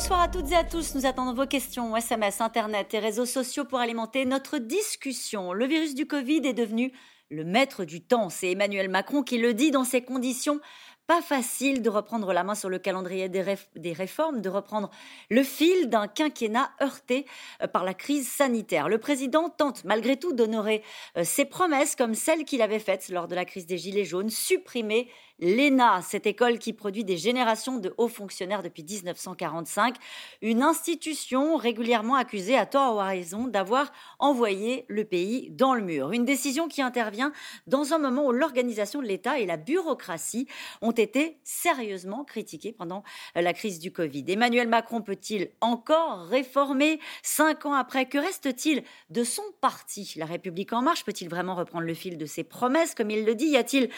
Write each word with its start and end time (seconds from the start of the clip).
Bonsoir 0.00 0.22
à 0.22 0.28
toutes 0.28 0.50
et 0.50 0.56
à 0.56 0.64
tous. 0.64 0.94
Nous 0.94 1.04
attendons 1.04 1.34
vos 1.34 1.46
questions, 1.46 1.94
SMS, 1.94 2.40
Internet 2.40 2.94
et 2.94 2.98
réseaux 2.98 3.26
sociaux 3.26 3.66
pour 3.66 3.80
alimenter 3.80 4.24
notre 4.24 4.56
discussion. 4.56 5.52
Le 5.52 5.66
virus 5.66 5.94
du 5.94 6.06
Covid 6.06 6.40
est 6.46 6.54
devenu 6.54 6.90
le 7.28 7.44
maître 7.44 7.84
du 7.84 8.00
temps. 8.00 8.30
C'est 8.30 8.50
Emmanuel 8.50 8.88
Macron 8.88 9.22
qui 9.22 9.36
le 9.36 9.52
dit 9.52 9.70
dans 9.70 9.84
ces 9.84 10.00
conditions 10.00 10.58
pas 11.10 11.22
facile 11.22 11.82
de 11.82 11.90
reprendre 11.90 12.32
la 12.32 12.44
main 12.44 12.54
sur 12.54 12.68
le 12.68 12.78
calendrier 12.78 13.28
des, 13.28 13.92
réformes, 13.92 14.40
de 14.40 14.48
reprendre 14.48 14.90
le 15.28 15.42
fil 15.42 15.90
d'un 15.90 16.06
quinquennat 16.06 16.70
heurté 16.80 17.26
euh, 17.62 17.66
par 17.66 17.82
la 17.82 17.94
crise 17.94 18.28
sanitaire. 18.28 18.88
Le 18.88 18.98
président 18.98 19.48
tente 19.48 19.82
malgré 19.84 20.16
tout 20.16 20.32
d'honorer 20.32 20.84
euh, 21.16 21.24
ses 21.24 21.46
promesses 21.46 21.96
comme 21.96 22.14
celles 22.14 22.44
qu'il 22.44 22.62
avait 22.62 22.78
faites 22.78 23.08
lors 23.08 23.26
de 23.26 23.34
la 23.34 23.44
crise 23.44 23.66
des 23.66 23.76
Gilets 23.76 24.04
jaunes, 24.04 24.30
supprimer 24.30 25.10
l'ENA, 25.40 26.02
cette 26.02 26.26
école 26.26 26.58
qui 26.58 26.72
produit 26.72 27.04
des 27.04 27.16
générations 27.16 27.78
de 27.78 27.94
hauts 27.96 28.08
fonctionnaires 28.08 28.62
depuis 28.62 28.84
1945, 28.84 29.96
une 30.42 30.62
institution 30.62 31.56
régulièrement 31.56 32.14
accusée 32.14 32.56
à 32.56 32.66
tort 32.66 32.96
ou 32.96 33.00
à 33.00 33.06
raison 33.06 33.46
d'avoir 33.46 33.92
envoyé 34.18 34.84
le 34.88 35.04
pays 35.04 35.50
dans 35.50 35.74
le 35.74 35.82
mur. 35.82 36.12
Une 36.12 36.24
décision 36.24 36.68
qui 36.68 36.82
intervient 36.82 37.32
dans 37.66 37.92
un 37.92 37.98
moment 37.98 38.26
où 38.26 38.32
l'organisation 38.32 39.00
de 39.00 39.06
l'État 39.06 39.38
et 39.38 39.46
la 39.46 39.56
bureaucratie 39.56 40.46
ont 40.82 40.90
été 40.90 41.38
sérieusement 41.44 42.24
critiquées 42.24 42.72
pendant 42.72 43.02
la 43.34 43.52
crise 43.52 43.78
du 43.78 43.92
Covid. 43.92 44.24
Emmanuel 44.28 44.68
Macron 44.68 45.00
peut-il 45.00 45.50
encore 45.60 46.26
réformer 46.26 47.00
cinq 47.22 47.66
ans 47.66 47.74
après? 47.74 48.06
Que 48.06 48.18
reste-t-il 48.18 48.82
de 49.08 49.24
son 49.24 49.42
parti? 49.60 50.14
La 50.16 50.26
République 50.26 50.72
en 50.72 50.82
marche 50.82 51.04
peut-il 51.04 51.28
vraiment 51.28 51.54
reprendre 51.54 51.86
le 51.86 51.94
fil 51.94 52.18
de 52.18 52.26
ses 52.26 52.44
promesses? 52.44 52.94
Comme 52.94 53.10
il 53.10 53.24
le 53.24 53.34
dit 53.34 53.46
Y 53.46 53.56
a-t-il 53.56 53.90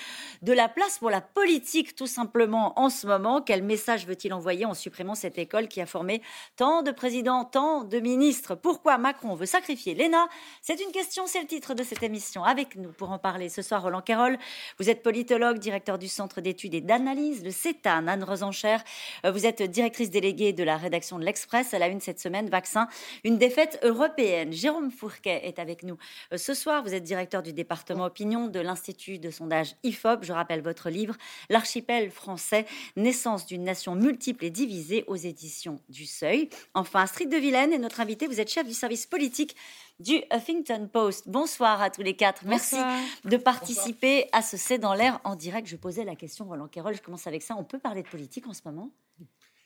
de 0.42 0.52
la 0.52 0.68
place 0.68 0.98
pour 0.98 1.10
la 1.10 1.20
politique 1.34 1.94
tout 1.94 2.06
simplement 2.06 2.78
en 2.78 2.90
ce 2.90 3.06
moment. 3.06 3.40
Quel 3.40 3.62
message 3.62 4.06
veut-il 4.06 4.32
envoyer 4.32 4.64
en 4.64 4.74
supprimant 4.74 5.14
cette 5.14 5.38
école 5.38 5.68
qui 5.68 5.80
a 5.80 5.86
formé 5.86 6.22
tant 6.56 6.82
de 6.82 6.90
présidents, 6.90 7.44
tant 7.44 7.84
de 7.84 7.98
ministres? 8.00 8.54
Pourquoi 8.54 8.98
Macron 8.98 9.34
veut 9.34 9.46
sacrifier 9.46 9.94
l'ENA? 9.94 10.28
C'est 10.60 10.80
une 10.80 10.92
question, 10.92 11.26
c'est 11.26 11.40
le 11.40 11.46
titre 11.46 11.74
de 11.74 11.82
cette 11.82 12.02
émission. 12.02 12.44
Avec 12.44 12.76
nous 12.76 12.92
pour 12.92 13.10
en 13.10 13.18
parler 13.18 13.48
ce 13.48 13.62
soir, 13.62 13.82
Roland 13.82 14.02
Carroll. 14.02 14.38
Vous 14.78 14.90
êtes 14.90 15.02
politologue, 15.02 15.58
directeur 15.58 15.98
du 15.98 16.08
Centre 16.08 16.40
d'études 16.40 16.74
et 16.74 16.80
d'analyse, 16.80 17.44
le 17.44 17.50
CETAN. 17.50 18.06
Anne 18.06 18.24
Rosencher, 18.24 18.76
euh, 19.24 19.32
vous 19.32 19.46
êtes 19.46 19.62
directrice 19.62 20.10
déléguée 20.10 20.52
de 20.52 20.64
la 20.64 20.76
rédaction 20.76 21.18
de 21.18 21.24
l'Express. 21.24 21.74
À 21.74 21.78
la 21.78 21.88
une 21.88 22.00
cette 22.00 22.20
semaine, 22.20 22.48
vaccin, 22.48 22.88
une 23.24 23.38
défaite 23.38 23.78
européenne. 23.82 24.52
Jérôme 24.52 24.90
Fourquet 24.90 25.40
est 25.44 25.58
avec 25.58 25.82
nous 25.82 25.96
euh, 26.32 26.36
ce 26.36 26.54
soir. 26.54 26.82
Vous 26.82 26.94
êtes 26.94 27.04
directeur 27.04 27.42
du 27.42 27.52
département 27.52 28.04
opinion 28.04 28.48
de 28.48 28.60
l'Institut 28.60 29.18
de 29.18 29.30
sondage 29.30 29.74
IFOP. 29.82 30.22
Je 30.22 30.32
rappelle 30.32 30.62
votre 30.62 30.90
livre 30.90 31.16
L'archipel 31.48 32.10
français, 32.10 32.66
naissance 32.96 33.46
d'une 33.46 33.64
nation 33.64 33.94
multiple 33.94 34.44
et 34.44 34.50
divisée 34.50 35.04
aux 35.06 35.16
éditions 35.16 35.80
du 35.88 36.06
Seuil. 36.06 36.48
Enfin, 36.74 37.02
Astrid 37.02 37.30
de 37.30 37.36
Vilaine 37.36 37.72
est 37.72 37.78
notre 37.78 38.00
invitée. 38.00 38.26
Vous 38.26 38.40
êtes 38.40 38.50
chef 38.50 38.66
du 38.66 38.74
service 38.74 39.06
politique 39.06 39.56
du 40.00 40.22
Huffington 40.32 40.88
Post. 40.92 41.28
Bonsoir 41.28 41.80
à 41.80 41.90
tous 41.90 42.02
les 42.02 42.16
quatre. 42.16 42.44
Merci 42.44 42.76
de 43.24 43.36
participer 43.36 44.28
à 44.32 44.42
ce 44.42 44.56
C'est 44.56 44.78
dans 44.78 44.94
l'air 44.94 45.20
en 45.24 45.36
direct. 45.36 45.68
Je 45.68 45.76
posais 45.76 46.04
la 46.04 46.16
question, 46.16 46.46
Roland 46.46 46.68
Quérol, 46.68 46.94
je 46.94 47.02
commence 47.02 47.26
avec 47.26 47.42
ça. 47.42 47.54
On 47.58 47.64
peut 47.64 47.78
parler 47.78 48.02
de 48.02 48.08
politique 48.08 48.46
en 48.46 48.52
ce 48.52 48.62
moment? 48.64 48.90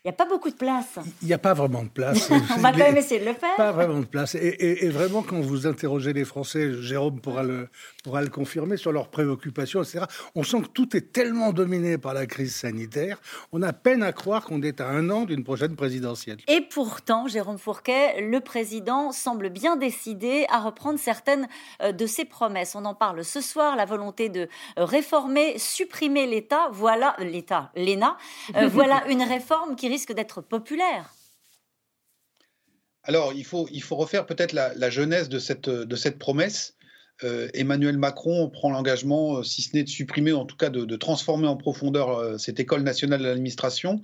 N'y 0.07 0.11
a 0.11 0.17
pas 0.17 0.27
beaucoup 0.27 0.51
de 0.51 0.57
place. 0.57 0.99
Il 1.23 1.29
n'y 1.29 1.35
a 1.35 1.39
pas 1.39 1.55
vraiment 1.55 1.83
de 1.83 1.89
place. 1.89 2.31
On 2.57 2.61
va 2.61 2.73
quand 2.73 2.79
même 2.79 2.97
essayer 2.97 3.21
de 3.21 3.27
le 3.27 3.35
faire. 3.35 3.57
Pas 3.57 3.73
vraiment 3.73 4.01
de 4.01 4.07
place. 4.07 4.35
Et, 4.35 4.89
vraiment, 4.89 5.23
quand 5.23 5.41
vous 5.41 5.67
interrogez 5.67 6.13
les 6.13 6.25
Français, 6.25 6.81
Jérôme 6.81 7.21
pourra 7.21 7.43
le, 7.43 7.69
pourra 8.05 8.23
le 8.23 8.29
confirmer 8.29 8.77
sur 8.77 8.93
leurs 8.93 9.09
préoccupations, 9.09 9.83
etc., 9.83 10.05
on 10.35 10.43
sent 10.43 10.63
que 10.63 10.69
tout 10.69 10.97
est 10.97 11.13
tellement 11.13 11.53
dominé 11.53 11.99
par 11.99 12.15
la 12.15 12.27
crise 12.27 12.55
sanitaire, 12.55 13.21
on 13.53 13.63
a 13.63 13.73
peine 13.73 14.03
à 14.03 14.13
croire 14.13 14.45
qu'on 14.45 14.63
est 14.63 14.81
à 14.81 14.89
un 14.89 15.11
an 15.11 15.25
d'une 15.25 15.43
prochaine 15.45 15.77
présidentielle. 15.77 16.39
Et 16.47 16.61
pourtant, 16.61 17.27
Jérôme 17.27 17.59
Fourquet, 17.59 18.21
le 18.21 18.41
président 18.41 19.13
semble 19.13 19.49
bien 19.51 19.77
décidé 19.77 20.47
à 20.51 20.61
reprendre 20.61 20.99
certaines 20.99 21.49
euh, 21.83 21.93
de 21.93 22.07
ses 22.07 22.25
promesses. 22.25 22.75
On 22.75 22.85
en 22.85 22.95
parle 22.95 23.25
ce 23.25 23.41
soir, 23.41 23.77
la 23.77 23.85
volonté 23.85 24.29
de 24.29 24.49
euh, 24.79 24.85
réformer, 24.85 25.59
supprimer 25.59 26.27
l'État, 26.27 26.69
voilà, 26.71 27.17
l'État, 27.19 27.71
l'ENA, 27.75 28.17
euh, 28.55 28.69
voilà 28.73 29.07
une 29.09 29.23
réforme 29.23 29.75
qui 29.75 29.89
d'être 30.05 30.43
populaire. 30.43 31.15
Alors, 33.03 33.33
il 33.33 33.45
faut, 33.45 33.69
il 33.71 33.83
faut 33.83 33.97
refaire 33.97 34.27
peut-être 34.27 34.53
la, 34.53 34.91
genèse 34.91 35.29
de 35.29 35.39
cette, 35.39 35.71
de 35.71 35.97
cette 35.97 36.19
promesse. 36.19 36.77
Euh, 37.25 37.49
Emmanuel 37.55 37.97
Macron 37.97 38.51
prend 38.51 38.71
l'engagement, 38.71 39.39
euh, 39.39 39.43
si 39.43 39.63
ce 39.63 39.75
n'est 39.75 39.85
de 39.85 39.89
supprimer, 39.89 40.33
en 40.33 40.45
tout 40.45 40.57
cas 40.57 40.69
de, 40.69 40.97
transformer 40.97 41.47
en 41.47 41.57
profondeur 41.57 42.11
euh, 42.11 42.37
cette 42.37 42.61
école 42.61 42.83
nationale 42.83 43.21
de 43.21 43.25
l'administration 43.25 44.03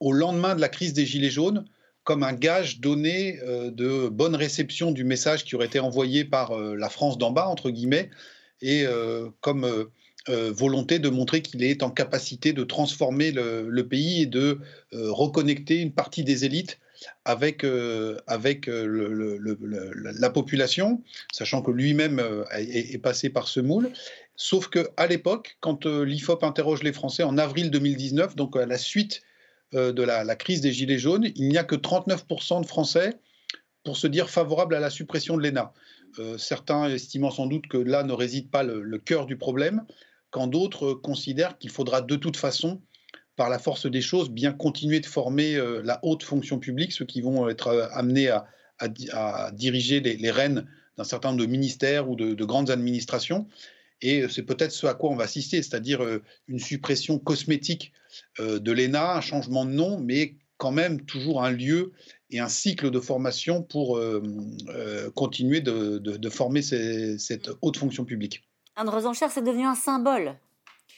au 0.00 0.12
lendemain 0.12 0.54
de 0.54 0.60
la 0.60 0.68
crise 0.68 0.94
des 0.94 1.04
Gilets 1.04 1.30
jaunes 1.30 1.66
comme 2.04 2.22
un 2.22 2.32
gage 2.32 2.80
donné 2.80 3.38
de 3.44 4.08
bonne 4.08 4.34
réception 4.34 4.92
du 4.92 5.04
message 5.04 5.44
qui 5.44 5.56
aurait 5.56 5.66
été 5.66 5.78
envoyé 5.78 6.24
par 6.24 6.58
la 6.58 6.88
France 6.88 7.18
d'en 7.18 7.32
bas, 7.32 7.46
entre 7.48 7.68
guillemets, 7.68 8.08
et 8.62 8.86
comme 9.42 9.90
volonté 10.28 10.98
de 10.98 11.08
montrer 11.08 11.40
qu'il 11.40 11.62
est 11.62 11.82
en 11.82 11.90
capacité 11.90 12.52
de 12.52 12.62
transformer 12.64 13.30
le 13.32 13.82
pays 13.88 14.22
et 14.22 14.26
de 14.26 14.58
reconnecter 14.92 15.76
une 15.80 15.92
partie 15.92 16.24
des 16.24 16.44
élites 16.44 16.78
avec, 17.24 17.64
euh, 17.64 18.18
avec 18.26 18.68
euh, 18.68 19.38
la 20.18 20.30
population, 20.30 21.02
sachant 21.32 21.62
que 21.62 21.70
lui-même 21.70 22.18
euh, 22.18 22.44
est, 22.52 22.98
passé 22.98 23.30
par 23.30 23.48
ce 23.48 23.60
moule. 23.60 23.90
Sauf 24.36 24.68
qu'à 24.68 25.06
l'époque, 25.08 25.56
quand 25.60 25.86
l'IFOP 25.86 26.44
interroge 26.44 26.82
les 26.82 26.92
Français 26.92 27.22
en 27.22 27.38
avril 27.38 27.70
2019, 27.70 28.36
donc 28.36 28.56
à 28.56 28.66
la 28.66 28.78
suite 28.78 29.22
de 29.72 30.02
la, 30.02 30.36
crise 30.36 30.60
des 30.60 30.72
Gilets 30.72 30.98
jaunes, 30.98 31.30
il 31.34 31.48
n'y 31.48 31.58
a 31.58 31.64
que 31.64 31.74
39% 31.74 32.62
de 32.62 32.66
Français 32.66 33.18
pour 33.84 33.96
se 33.96 34.06
dire 34.06 34.30
favorables 34.30 34.76
à 34.76 34.80
la 34.80 34.90
suppression 34.90 35.36
de 35.36 35.42
l'ENA. 35.42 35.72
certains 36.38 36.88
estimant 36.88 37.32
sans 37.32 37.46
doute 37.46 37.66
que 37.66 37.76
là 37.76 38.04
ne 38.04 38.12
réside 38.12 38.48
pas 38.48 38.62
le 38.62 38.98
cœur 38.98 39.26
du 39.26 39.36
problème, 39.36 39.84
quand 40.30 40.46
d'autres 40.46 40.92
considèrent 40.92 41.58
qu'il 41.58 41.70
faudra 41.70 42.00
de 42.00 42.16
toute 42.16 42.36
façon 42.36 42.80
par 43.38 43.48
la 43.48 43.58
force 43.60 43.86
des 43.86 44.02
choses, 44.02 44.30
bien 44.30 44.52
continuer 44.52 44.98
de 45.00 45.06
former 45.06 45.54
euh, 45.54 45.80
la 45.84 46.00
haute 46.02 46.24
fonction 46.24 46.58
publique, 46.58 46.92
ceux 46.92 47.06
qui 47.06 47.20
vont 47.20 47.48
être 47.48 47.68
euh, 47.68 47.86
amenés 47.92 48.28
à, 48.28 48.46
diriger 49.52 50.00
les, 50.00 50.30
rênes 50.30 50.68
d'un 50.96 51.04
certain 51.04 51.30
nombre 51.30 51.40
de 51.40 51.46
ministères 51.46 52.08
ou 52.08 52.14
de, 52.14 52.44
grandes 52.44 52.70
administrations. 52.70 53.48
Et 54.02 54.22
euh, 54.22 54.28
c'est 54.28 54.42
peut-être 54.42 54.72
ce 54.72 54.86
à 54.86 54.94
quoi 54.94 55.10
on 55.10 55.16
va 55.16 55.24
assister, 55.24 55.62
c'est-à-dire 55.62 56.00
une 56.46 56.58
suppression 56.58 57.18
cosmétique 57.18 57.92
de 58.38 58.72
l'ENA, 58.72 59.16
un 59.16 59.20
changement 59.20 59.64
de 59.64 59.70
nom, 59.70 59.98
mais 59.98 60.36
quand 60.56 60.70
même 60.72 61.04
toujours 61.06 61.42
un 61.42 61.50
lieu 61.50 61.92
et 62.30 62.38
un 62.40 62.48
cycle 62.48 62.90
de 62.90 63.00
formation 63.00 63.62
pour 63.62 64.00
continuer 65.14 65.60
de, 65.60 66.28
former 66.30 66.62
cette 66.62 67.50
haute 67.62 67.76
fonction 67.76 68.04
publique. 68.04 68.47
Anne 68.78 68.90
Rosencher, 68.90 69.26
c'est 69.28 69.42
devenu 69.42 69.66
un 69.66 69.74
symbole 69.74 70.36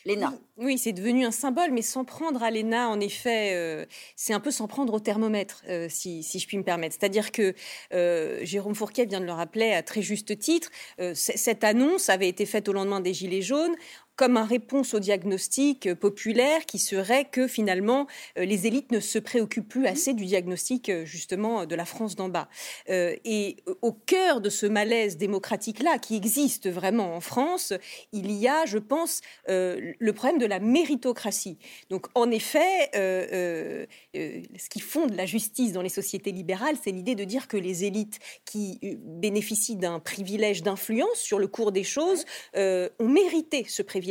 l'ENA. 0.05 0.35
Oui, 0.57 0.79
c'est 0.79 0.93
devenu 0.93 1.25
un 1.25 1.31
symbole, 1.31 1.71
mais 1.73 1.83
sans 1.83 2.05
prendre 2.05 2.43
à 2.43 2.51
l'ENA, 2.51 2.89
en 2.89 3.01
effet, 3.01 3.55
euh, 3.55 3.85
c'est 4.17 4.33
un 4.33 4.41
peu 4.41 4.51
sans 4.51 4.67
prendre 4.67 4.95
au 4.95 5.01
thermomètre, 5.01 5.63
euh, 5.69 5.89
si, 5.89 6.23
je 6.23 6.47
puis 6.47 6.57
me 6.57 6.63
permettre. 6.63 6.97
C'est-à-dire 6.99 7.33
que 7.33 7.55
euh, 7.93 8.39
Jérôme 8.43 8.75
Fourquet 8.75 9.07
vient 9.07 9.21
de 9.21 9.27
le 9.27 9.33
rappeler 9.33 9.73
à 9.73 9.83
très 9.83 10.03
juste 10.03 10.39
titre, 10.39 10.71
cette 11.15 11.65
annonce 11.65 12.09
avait 12.09 12.29
été 12.29 12.47
faite 12.47 12.69
au 12.69 12.73
lendemain 12.73 13.01
des 13.01 13.15
Gilets 13.15 13.43
jaunes 13.43 13.75
comme 14.21 14.37
un 14.37 14.45
réponse 14.45 14.93
au 14.93 15.01
diagnostic 15.01 15.87
euh, 15.87 15.95
populaire 15.95 16.67
qui 16.67 16.79
serait 16.79 17.25
que 17.25 17.49
finalement 17.49 18.07
euh, 18.37 18.45
les 18.45 18.67
élites 18.67 18.93
ne 18.93 19.01
se 19.01 19.19
préoccupent 19.19 19.67
plus 19.67 19.87
assez 19.87 20.13
du 20.13 20.27
diagnostic 20.27 20.91
euh, 20.91 21.07
justement 21.07 21.65
de 21.65 21.75
la 21.75 21.87
France 21.87 22.17
d'en 22.17 22.29
bas. 22.29 22.51
et 22.87 23.57
au 23.81 23.93
cœur 23.93 24.43
de 24.43 24.51
ce 24.51 24.67
malaise 24.67 25.17
démocratique-là 25.17 25.99
qui 25.99 26.17
existe 26.17 26.69
vraiment 26.69 27.17
en 27.17 27.21
France, 27.21 27.73
il 28.13 28.31
y 28.33 28.47
a, 28.47 28.67
je 28.67 28.79
pense, 28.79 29.21
le 29.47 30.11
problème 30.11 30.39
de 30.39 30.47
la 30.47 30.59
méritocratie. 30.59 31.57
Donc 31.89 32.07
en 32.15 32.31
effet, 32.31 32.91
ce 32.93 34.69
qui 34.69 34.81
fonde 34.81 35.15
la 35.15 35.27
justice 35.27 35.73
dans 35.73 35.83
les 35.83 35.89
sociétés 35.89 36.33
libérales, 36.33 36.77
c'est 36.83 36.91
l'idée 36.91 37.15
de 37.15 37.25
dire 37.25 37.49
que 37.49 37.57
les 37.57 37.85
élites 37.85 38.19
qui 38.45 38.79
bénéficient 38.83 39.77
d'un 39.77 39.99
privilège 40.01 40.63
d'influence 40.63 41.19
sur 41.19 41.39
le 41.39 41.47
cours 41.47 41.73
des 41.73 41.85
choses 41.85 42.25
ont 42.57 43.09
mérité 43.09 43.65
ce 43.69 43.83
privilège 43.83 44.10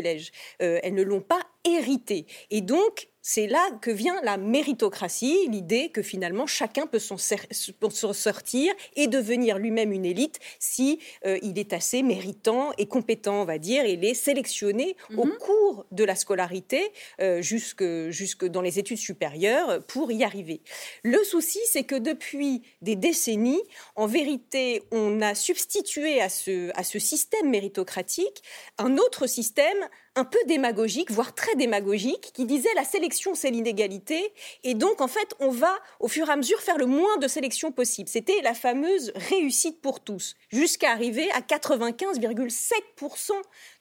euh, 0.62 0.80
elles 0.84 0.94
ne 0.94 1.04
l'ont 1.04 1.22
pas 1.22 1.42
hérité. 1.66 2.26
Et 2.50 2.62
donc, 2.62 3.09
c'est 3.22 3.48
là 3.48 3.66
que 3.82 3.92
vient 3.92 4.20
la 4.24 4.38
méritocratie, 4.38 5.48
l'idée 5.50 5.90
que 5.90 6.02
finalement 6.02 6.48
chacun 6.48 6.88
peut 6.88 7.00
s'en 7.00 7.18
sortir 7.18 8.74
et 8.96 9.08
devenir 9.08 9.58
lui-même 9.58 9.92
une 9.92 10.06
élite 10.06 10.40
si 10.60 11.00
euh, 11.26 11.38
il 11.42 11.60
est 11.60 11.74
assez 11.74 12.02
méritant 12.04 12.72
et 12.78 12.88
compétent, 12.88 13.42
on 13.42 13.46
va 13.46 13.58
dire, 13.58 13.86
et 13.86 13.94
il 13.94 14.06
est 14.06 14.14
sélectionné 14.14 14.96
au 15.18 15.26
mhm. 15.26 15.38
cours 15.40 15.86
de 15.92 16.04
la 16.04 16.16
scolarité 16.16 16.92
euh, 17.22 17.42
jusque, 17.42 17.84
jusque 18.10 18.46
dans 18.46 18.62
les 18.62 18.80
études 18.80 18.98
supérieures 18.98 19.84
pour 19.86 20.12
y 20.12 20.24
arriver. 20.24 20.62
Le 21.04 21.22
souci, 21.24 21.60
c'est 21.66 21.84
que 21.84 21.96
depuis 21.96 22.62
des 22.82 22.96
décennies, 22.96 23.62
en 23.96 24.08
vérité, 24.08 24.84
on 24.92 25.22
a 25.22 25.36
substitué 25.36 26.22
à 26.22 26.30
ce, 26.30 26.72
à 26.76 26.84
ce 26.84 27.00
système 27.00 27.50
méritocratique 27.50 28.44
un 28.78 28.98
autre 28.98 29.28
système 29.28 29.78
un 30.20 30.26
peu 30.26 30.38
démagogique, 30.48 31.10
voire 31.12 31.34
très 31.34 31.56
démagogique, 31.56 32.32
qui 32.34 32.46
disait 32.46 32.74
la 32.76 32.84
sélection 32.84 33.34
c'est 33.36 33.50
l'inégalité, 33.52 34.34
et 34.64 34.74
donc 34.74 35.00
en 35.00 35.08
fait 35.08 35.34
on 35.40 35.50
va 35.50 35.74
au 36.00 36.10
fur 36.10 36.28
et 36.30 36.32
à 36.32 36.36
mesure 36.36 36.60
faire 36.60 36.78
le 36.78 36.86
moins 36.86 37.18
de 37.18 37.28
sélection 37.28 37.72
possible. 37.72 38.10
C'était 38.10 38.42
la 38.44 38.54
fameuse 38.54 39.14
réussite 39.16 39.82
pour 39.82 40.02
tous, 40.02 40.36
jusqu'à 40.50 40.92
arriver 40.92 41.32
à 41.32 41.40
95,7% 41.40 43.32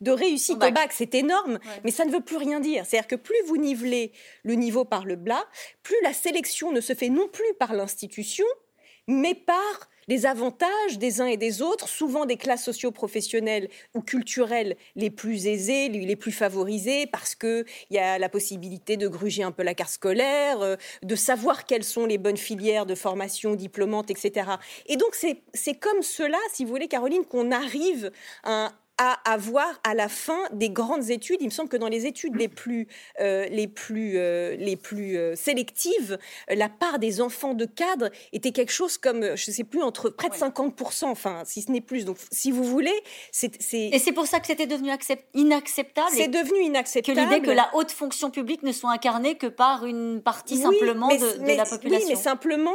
de 0.00 0.10
réussite 0.12 0.62
au 0.62 0.70
bac. 0.70 0.92
C'est 0.92 1.16
énorme, 1.16 1.58
mais 1.84 1.90
ça 1.90 2.04
ne 2.04 2.12
veut 2.12 2.20
plus 2.20 2.36
rien 2.36 2.60
dire. 2.60 2.86
C'est-à-dire 2.86 3.08
que 3.08 3.16
plus 3.16 3.42
vous 3.46 3.56
nivelez 3.56 4.12
le 4.44 4.54
niveau 4.54 4.84
par 4.84 5.04
le 5.04 5.16
bas, 5.16 5.44
plus 5.82 5.96
la 6.02 6.12
sélection 6.12 6.70
ne 6.70 6.80
se 6.80 6.94
fait 6.94 7.08
non 7.08 7.26
plus 7.26 7.52
par 7.58 7.72
l'institution, 7.72 8.46
mais 9.08 9.34
par 9.34 9.90
les 10.08 10.26
avantages 10.26 10.98
des 10.98 11.20
uns 11.20 11.26
et 11.26 11.36
des 11.36 11.62
autres, 11.62 11.88
souvent 11.88 12.26
des 12.26 12.36
classes 12.36 12.64
socio-professionnelles 12.64 13.68
ou 13.94 14.00
culturelles 14.00 14.76
les 14.96 15.10
plus 15.10 15.46
aisées, 15.46 15.88
les 15.88 16.16
plus 16.16 16.32
favorisées, 16.32 17.06
parce 17.06 17.34
qu'il 17.34 17.64
y 17.90 17.98
a 17.98 18.18
la 18.18 18.28
possibilité 18.28 18.96
de 18.96 19.06
gruger 19.06 19.42
un 19.42 19.52
peu 19.52 19.62
la 19.62 19.74
carte 19.74 19.92
scolaire, 19.92 20.60
euh, 20.62 20.76
de 21.02 21.14
savoir 21.14 21.64
quelles 21.64 21.84
sont 21.84 22.06
les 22.06 22.18
bonnes 22.18 22.36
filières 22.36 22.86
de 22.86 22.94
formation 22.94 23.54
diplômante, 23.54 24.10
etc. 24.10 24.50
Et 24.86 24.96
donc 24.96 25.14
c'est 25.14 25.74
comme 25.74 26.02
cela, 26.02 26.38
si 26.52 26.64
vous 26.64 26.70
voulez, 26.70 26.88
Caroline, 26.88 27.24
qu'on 27.24 27.52
arrive 27.52 28.10
à 28.44 28.72
à 28.98 29.12
avoir 29.30 29.80
à 29.84 29.94
la 29.94 30.08
fin 30.08 30.40
des 30.52 30.70
grandes 30.70 31.10
études. 31.10 31.38
Il 31.40 31.46
me 31.46 31.50
semble 31.50 31.68
que 31.68 31.76
dans 31.76 31.88
les 31.88 32.06
études 32.06 32.36
les 32.36 32.48
plus, 32.48 32.88
euh, 33.20 33.46
les 33.48 33.68
plus, 33.68 34.14
euh, 34.16 34.56
les 34.56 34.76
plus 34.76 35.16
euh, 35.16 35.36
sélectives, 35.36 36.18
la 36.48 36.68
part 36.68 36.98
des 36.98 37.20
enfants 37.20 37.54
de 37.54 37.64
cadre 37.64 38.10
était 38.32 38.50
quelque 38.50 38.72
chose 38.72 38.98
comme, 38.98 39.36
je 39.36 39.50
ne 39.50 39.54
sais 39.54 39.64
plus, 39.64 39.82
entre 39.82 40.10
près 40.10 40.28
de 40.28 40.34
50%, 40.34 41.06
enfin, 41.06 41.42
si 41.44 41.62
ce 41.62 41.70
n'est 41.70 41.80
plus. 41.80 42.04
Donc, 42.04 42.16
si 42.32 42.50
vous 42.50 42.64
voulez, 42.64 42.94
c'est... 43.30 43.52
Et 43.72 43.98
c'est 43.98 44.12
pour 44.12 44.26
ça 44.26 44.40
que 44.40 44.46
c'était 44.46 44.66
devenu 44.66 44.90
inacceptable. 45.34 46.08
C'est 46.12 46.28
devenu 46.28 46.60
inacceptable. 46.62 47.18
Que 47.18 47.34
l'idée 47.34 47.46
que 47.46 47.50
la 47.50 47.70
haute 47.74 47.92
fonction 47.92 48.30
publique 48.30 48.62
ne 48.64 48.72
soit 48.72 48.90
incarnée 48.90 49.36
que 49.36 49.46
par 49.46 49.86
une 49.86 50.20
partie 50.22 50.56
simplement 50.56 51.08
de, 51.08 51.38
de, 51.38 51.56
la 51.56 51.64
population. 51.64 52.06
Oui, 52.08 52.14
mais 52.14 52.20
simplement, 52.20 52.74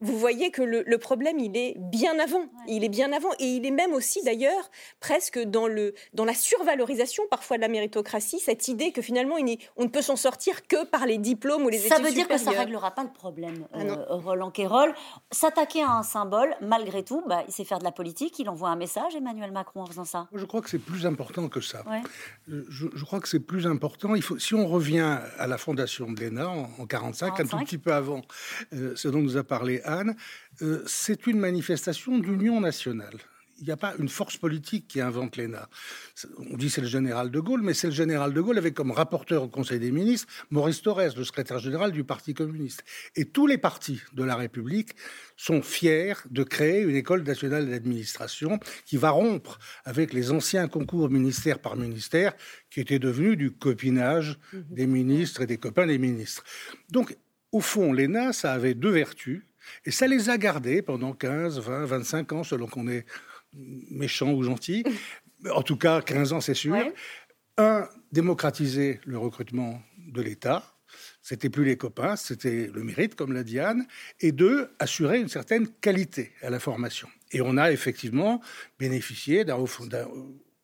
vous 0.00 0.18
voyez 0.18 0.50
que 0.50 0.62
le, 0.62 0.98
problème, 0.98 1.38
il 1.38 1.56
est 1.56 1.74
bien 1.78 2.18
avant. 2.18 2.46
Il 2.66 2.84
est 2.84 2.88
bien 2.88 3.12
avant. 3.12 3.30
Et 3.38 3.46
il 3.46 3.66
est 3.66 3.70
même 3.70 3.92
aussi, 3.92 4.22
d'ailleurs, 4.22 4.70
presque 4.98 5.38
dans, 5.38 5.66
le, 5.66 5.94
dans 6.14 6.24
la 6.24 6.34
survalorisation 6.34 7.24
parfois 7.30 7.56
de 7.56 7.62
la 7.62 7.68
méritocratie, 7.68 8.38
cette 8.38 8.68
idée 8.68 8.92
que 8.92 9.02
finalement, 9.02 9.36
on 9.76 9.84
ne 9.84 9.88
peut 9.88 10.02
s'en 10.02 10.16
sortir 10.16 10.66
que 10.66 10.84
par 10.86 11.06
les 11.06 11.18
diplômes 11.18 11.64
ou 11.64 11.68
les 11.68 11.78
études 11.78 11.92
Ça 11.92 12.02
veut 12.02 12.12
dire 12.12 12.28
que 12.28 12.38
ça 12.38 12.50
ne 12.50 12.56
réglera 12.56 12.92
pas 12.92 13.02
le 13.02 13.12
problème, 13.12 13.66
ah 13.72 13.80
euh, 13.80 14.04
Roland 14.08 14.50
Quérol. 14.50 14.94
S'attaquer 15.30 15.82
à 15.82 15.90
un 15.90 16.02
symbole, 16.02 16.54
malgré 16.60 17.02
tout, 17.02 17.22
bah, 17.26 17.44
il 17.46 17.52
sait 17.52 17.64
faire 17.64 17.78
de 17.78 17.84
la 17.84 17.92
politique, 17.92 18.38
il 18.38 18.48
envoie 18.48 18.70
un 18.70 18.76
message, 18.76 19.14
Emmanuel 19.14 19.52
Macron, 19.52 19.82
en 19.82 19.86
faisant 19.86 20.04
ça. 20.04 20.28
Je 20.32 20.44
crois 20.44 20.62
que 20.62 20.70
c'est 20.70 20.78
plus 20.78 21.06
important 21.06 21.48
que 21.48 21.60
ça. 21.60 21.84
Euh, 22.48 22.64
je, 22.68 23.04
crois 23.04 23.20
que 23.20 23.28
c'est 23.28 23.40
plus 23.40 23.66
important. 23.66 24.14
Il 24.14 24.22
faut, 24.22 24.38
si 24.38 24.54
on 24.54 24.66
revient 24.66 25.18
à 25.38 25.46
la 25.46 25.58
fondation 25.58 26.10
de 26.10 26.20
l'ENA 26.20 26.48
en 26.48 26.62
1945, 26.62 27.40
un 27.40 27.44
tout 27.44 27.58
petit 27.58 27.78
peu 27.78 27.92
avant 27.92 28.22
euh, 28.72 28.94
ce 28.96 29.08
dont 29.08 29.20
nous 29.20 29.36
a 29.36 29.42
parlé 29.42 29.82
euh, 30.62 30.82
c'est 30.86 31.26
une 31.26 31.38
manifestation 31.38 32.18
d'union 32.18 32.60
nationale. 32.60 33.18
Il 33.60 33.66
n'y 33.66 33.72
a 33.72 33.76
pas 33.76 33.94
une 33.98 34.08
force 34.08 34.38
politique 34.38 34.88
qui 34.88 35.02
invente 35.02 35.36
l'ENA. 35.36 35.68
On 36.50 36.56
dit 36.56 36.70
c'est 36.70 36.80
le 36.80 36.86
général 36.86 37.30
de 37.30 37.40
Gaulle, 37.40 37.60
mais 37.60 37.74
c'est 37.74 37.88
le 37.88 37.92
général 37.92 38.32
de 38.32 38.40
Gaulle 38.40 38.56
avec 38.56 38.72
comme 38.72 38.90
rapporteur 38.90 39.42
au 39.42 39.48
Conseil 39.48 39.78
des 39.78 39.90
ministres 39.90 40.28
Maurice 40.50 40.80
Thorez, 40.80 41.10
le 41.14 41.24
secrétaire 41.24 41.58
général 41.58 41.92
du 41.92 42.02
Parti 42.02 42.32
communiste. 42.32 42.84
Et 43.16 43.26
tous 43.26 43.46
les 43.46 43.58
partis 43.58 44.00
de 44.14 44.24
la 44.24 44.34
République 44.34 44.92
sont 45.36 45.60
fiers 45.60 46.14
de 46.30 46.42
créer 46.42 46.80
une 46.80 46.96
école 46.96 47.22
nationale 47.22 47.68
d'administration 47.68 48.58
qui 48.86 48.96
va 48.96 49.10
rompre 49.10 49.58
avec 49.84 50.14
les 50.14 50.32
anciens 50.32 50.66
concours 50.66 51.10
ministère 51.10 51.58
par 51.58 51.76
ministère 51.76 52.32
qui 52.70 52.80
étaient 52.80 52.98
devenus 52.98 53.36
du 53.36 53.50
copinage 53.50 54.38
mmh. 54.54 54.58
des 54.70 54.86
ministres 54.86 55.42
et 55.42 55.46
des 55.46 55.58
copains 55.58 55.86
des 55.86 55.98
ministres. 55.98 56.44
Donc, 56.90 57.14
au 57.52 57.60
fond, 57.60 57.92
l'ENA, 57.92 58.32
ça 58.32 58.52
avait 58.52 58.74
deux 58.74 58.90
vertus. 58.90 59.42
Et 59.84 59.90
ça 59.90 60.06
les 60.06 60.30
a 60.30 60.38
gardés 60.38 60.82
pendant 60.82 61.12
15, 61.12 61.60
20, 61.60 61.84
25 61.86 62.32
ans, 62.32 62.44
selon 62.44 62.66
qu'on 62.66 62.88
est 62.88 63.06
méchant 63.52 64.32
ou 64.32 64.42
gentil. 64.42 64.84
En 65.54 65.62
tout 65.62 65.78
cas, 65.78 66.02
15 66.02 66.34
ans, 66.34 66.42
c'est 66.42 66.52
sûr. 66.52 66.76
Un, 67.56 67.88
démocratiser 68.12 69.00
le 69.06 69.16
recrutement 69.16 69.80
de 69.96 70.20
l'État. 70.20 70.62
C'était 71.22 71.48
plus 71.48 71.64
les 71.64 71.78
copains, 71.78 72.16
c'était 72.16 72.70
le 72.72 72.84
mérite, 72.84 73.14
comme 73.14 73.32
l'a 73.32 73.42
Diane. 73.42 73.86
Et 74.20 74.32
deux, 74.32 74.70
assurer 74.78 75.18
une 75.18 75.30
certaine 75.30 75.66
qualité 75.66 76.32
à 76.42 76.50
la 76.50 76.60
formation. 76.60 77.08
Et 77.32 77.40
on 77.40 77.56
a 77.56 77.72
effectivement 77.72 78.42
bénéficié 78.78 79.46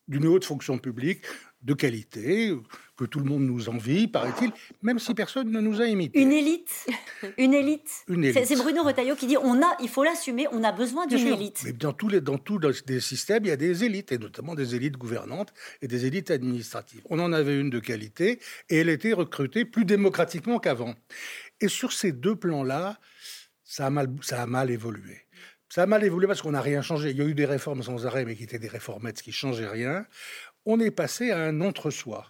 d'une 0.09 0.27
haute 0.27 0.45
fonction 0.45 0.77
publique 0.77 1.23
de 1.67 1.75
qualité, 1.75 2.57
que 2.97 3.05
tout 3.05 3.19
le 3.19 3.27
monde 3.27 3.43
nous 3.43 3.69
envie, 3.69 4.07
paraît-il, 4.07 4.53
même 4.83 4.99
si 4.99 5.13
personne 5.15 5.51
ne 5.51 5.61
nous 5.61 5.83
a 5.83 5.87
imités. 5.87 6.19
Une 6.21 6.33
élite 6.33 6.87
Une 7.39 7.55
élite, 7.55 8.05
C'est 8.07 8.57
Bruno 8.57 8.85
Retailleau 8.85 9.17
qui 9.17 9.27
dit 9.27 9.37
on 9.37 9.61
a, 9.61 9.77
il 9.81 9.89
faut 9.89 10.05
l'assumer, 10.05 10.47
on 10.53 10.63
a 10.65 10.73
besoin 10.73 11.07
d'une 11.07 11.27
élite. 11.27 11.63
Mais 11.65 11.73
dans 11.73 11.93
tous 11.93 12.09
les 12.09 12.21
dans 12.21 12.39
tous 12.39 12.61
les 12.87 13.01
systèmes, 13.01 13.45
il 13.45 13.49
y 13.49 13.51
a 13.51 13.57
des 13.57 13.85
élites, 13.85 14.13
et 14.13 14.19
notamment 14.19 14.55
des 14.55 14.75
élites 14.75 14.97
gouvernantes 14.97 15.53
et 15.83 15.89
des 15.89 16.07
élites 16.07 16.31
administratives. 16.31 17.03
On 17.11 17.19
en 17.19 17.33
avait 17.33 17.59
une 17.59 17.71
de 17.71 17.81
qualité, 17.81 18.39
et 18.71 18.79
elle 18.79 18.89
était 18.89 19.13
recrutée 19.13 19.65
plus 19.65 19.85
démocratiquement 19.85 20.59
qu'avant. 20.59 20.95
Et 21.61 21.69
sur 21.69 21.93
ces 21.93 22.13
deux 22.13 22.37
plans-là, 22.37 22.99
ça 23.65 23.87
a 23.87 23.91
mal, 23.91 24.09
ça 24.23 24.41
a 24.41 24.47
mal 24.47 24.71
évolué. 24.71 25.27
Ça 25.69 25.83
a 25.83 25.87
mal 25.87 26.05
évolué 26.05 26.29
parce 26.29 26.43
qu'on 26.43 26.53
n'a 26.53 26.61
rien 26.61 26.81
changé. 26.81 27.11
Il 27.11 27.17
y 27.17 27.23
a 27.23 27.25
eu 27.25 27.35
des 27.35 27.45
réformes 27.45 27.83
sans 27.83 28.07
arrêt, 28.07 28.25
mais 28.25 28.37
qui 28.37 28.45
étaient 28.45 28.59
des 28.59 28.69
réformettes 28.69 29.21
qui 29.21 29.33
changeaient 29.33 29.69
rien 29.69 30.07
on 30.67 30.81
est 30.81 30.91
passé 30.91 31.31
à 31.31 31.39
un 31.39 31.61
entre-soi. 31.61 32.27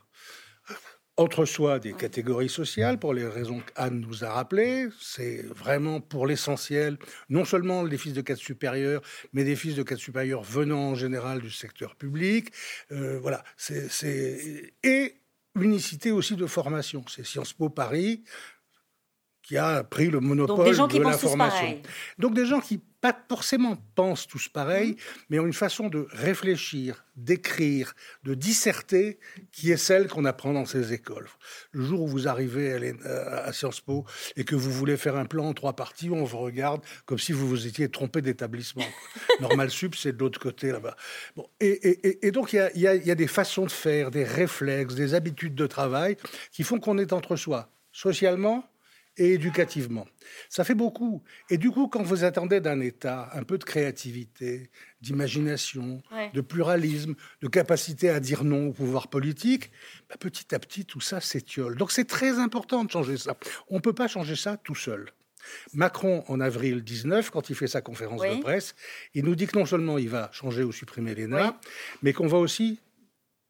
Entre-soi 1.18 1.78
des 1.78 1.94
catégories 1.94 2.50
sociales, 2.50 2.98
pour 2.98 3.14
les 3.14 3.26
raisons 3.26 3.60
qu'Anne 3.60 4.00
nous 4.00 4.22
a 4.22 4.30
rappelées. 4.30 4.88
C'est 5.00 5.42
vraiment 5.46 5.98
pour 6.02 6.26
l'essentiel, 6.26 6.98
non 7.30 7.46
seulement 7.46 7.82
les 7.82 7.96
fils 7.96 8.12
de 8.12 8.20
cadre 8.20 8.38
supérieur, 8.38 9.00
mais 9.32 9.42
des 9.42 9.56
fils 9.56 9.74
de 9.74 9.82
cadre 9.82 10.00
supérieur 10.00 10.42
venant 10.42 10.90
en 10.90 10.94
général 10.94 11.40
du 11.40 11.50
secteur 11.50 11.96
public. 11.96 12.50
Euh, 12.92 13.18
voilà. 13.18 13.42
C'est, 13.56 14.74
Et 14.82 15.22
unicité 15.54 16.10
aussi 16.10 16.36
de 16.36 16.46
formation. 16.46 17.02
C'est 17.08 17.24
Sciences 17.24 17.54
Po 17.54 17.70
Paris 17.70 18.22
qui 19.46 19.56
a 19.56 19.84
pris 19.84 20.10
le 20.10 20.18
monopole 20.18 20.74
de 20.74 20.98
la 20.98 21.12
formation. 21.12 21.80
Donc 22.18 22.34
des 22.34 22.46
gens 22.46 22.60
qui 22.60 22.80
pas 23.00 23.16
forcément 23.28 23.76
pensent 23.94 24.26
tous 24.26 24.48
pareil, 24.48 24.92
mmh. 24.92 24.96
mais 25.30 25.38
ont 25.38 25.46
une 25.46 25.52
façon 25.52 25.88
de 25.88 26.08
réfléchir, 26.10 27.04
d'écrire, 27.14 27.94
de 28.24 28.34
disserter 28.34 29.20
qui 29.52 29.70
est 29.70 29.76
celle 29.76 30.08
qu'on 30.08 30.24
apprend 30.24 30.52
dans 30.52 30.66
ces 30.66 30.92
écoles. 30.92 31.28
Le 31.70 31.84
jour 31.84 32.02
où 32.02 32.08
vous 32.08 32.26
arrivez 32.26 32.96
à, 33.04 33.52
Sciences 33.52 33.80
Po 33.80 34.04
et 34.34 34.42
que 34.42 34.56
vous 34.56 34.72
voulez 34.72 34.96
faire 34.96 35.14
un 35.14 35.26
plan 35.26 35.44
en 35.44 35.54
trois 35.54 35.74
parties, 35.74 36.10
on 36.10 36.24
vous 36.24 36.38
regarde 36.38 36.82
comme 37.04 37.18
si 37.18 37.30
vous 37.30 37.46
vous 37.46 37.68
étiez 37.68 37.88
trompé 37.88 38.22
d'établissement. 38.22 38.86
Normal 39.40 39.70
Sup, 39.70 39.94
c'est 39.94 40.12
de 40.12 40.18
l'autre 40.18 40.40
côté 40.40 40.72
là-bas. 40.72 40.96
Bon, 41.36 41.46
et, 41.60 42.30
donc 42.32 42.52
il 42.52 42.68
y, 42.74 42.80
y 42.80 43.10
a 43.10 43.14
des 43.14 43.28
façons 43.28 43.66
de 43.66 43.70
faire, 43.70 44.10
des 44.10 44.24
réflexes, 44.24 44.96
des 44.96 45.14
habitudes 45.14 45.54
de 45.54 45.68
travail 45.68 46.16
qui 46.50 46.64
font 46.64 46.80
qu'on 46.80 46.98
est 46.98 47.12
entre 47.12 47.36
soi, 47.36 47.70
socialement, 47.92 48.68
et 49.16 49.32
éducativement. 49.32 50.06
Ça 50.48 50.64
fait 50.64 50.74
beaucoup. 50.74 51.22
Et 51.50 51.58
du 51.58 51.70
coup, 51.70 51.88
quand 51.88 52.02
vous 52.02 52.24
attendez 52.24 52.60
d'un 52.60 52.80
État 52.80 53.30
un 53.32 53.42
peu 53.42 53.58
de 53.58 53.64
créativité, 53.64 54.70
d'imagination, 55.00 56.02
de 56.32 56.40
pluralisme, 56.40 57.14
de 57.40 57.48
capacité 57.48 58.10
à 58.10 58.20
dire 58.20 58.44
non 58.44 58.68
au 58.68 58.72
pouvoir 58.72 59.08
politique, 59.08 59.70
bah, 60.08 60.16
petit 60.18 60.54
à 60.54 60.58
petit, 60.58 60.84
tout 60.84 61.00
ça 61.00 61.20
s'étiole. 61.20 61.76
Donc 61.76 61.92
c'est 61.92 62.04
très 62.04 62.38
important 62.38 62.84
de 62.84 62.90
changer 62.90 63.16
ça. 63.16 63.36
On 63.68 63.76
ne 63.76 63.80
peut 63.80 63.92
pas 63.92 64.08
changer 64.08 64.36
ça 64.36 64.56
tout 64.56 64.74
seul. 64.74 65.12
Macron, 65.72 66.24
en 66.28 66.40
avril 66.40 66.82
19, 66.82 67.30
quand 67.30 67.50
il 67.50 67.56
fait 67.56 67.68
sa 67.68 67.80
conférence 67.80 68.22
de 68.22 68.40
presse, 68.40 68.74
il 69.14 69.24
nous 69.24 69.36
dit 69.36 69.46
que 69.46 69.56
non 69.56 69.64
seulement 69.64 69.96
il 69.98 70.08
va 70.08 70.28
changer 70.32 70.64
ou 70.64 70.72
supprimer 70.72 71.14
l'ENA, 71.14 71.58
mais 72.02 72.12
qu'on 72.12 72.26
va 72.26 72.38
aussi 72.38 72.80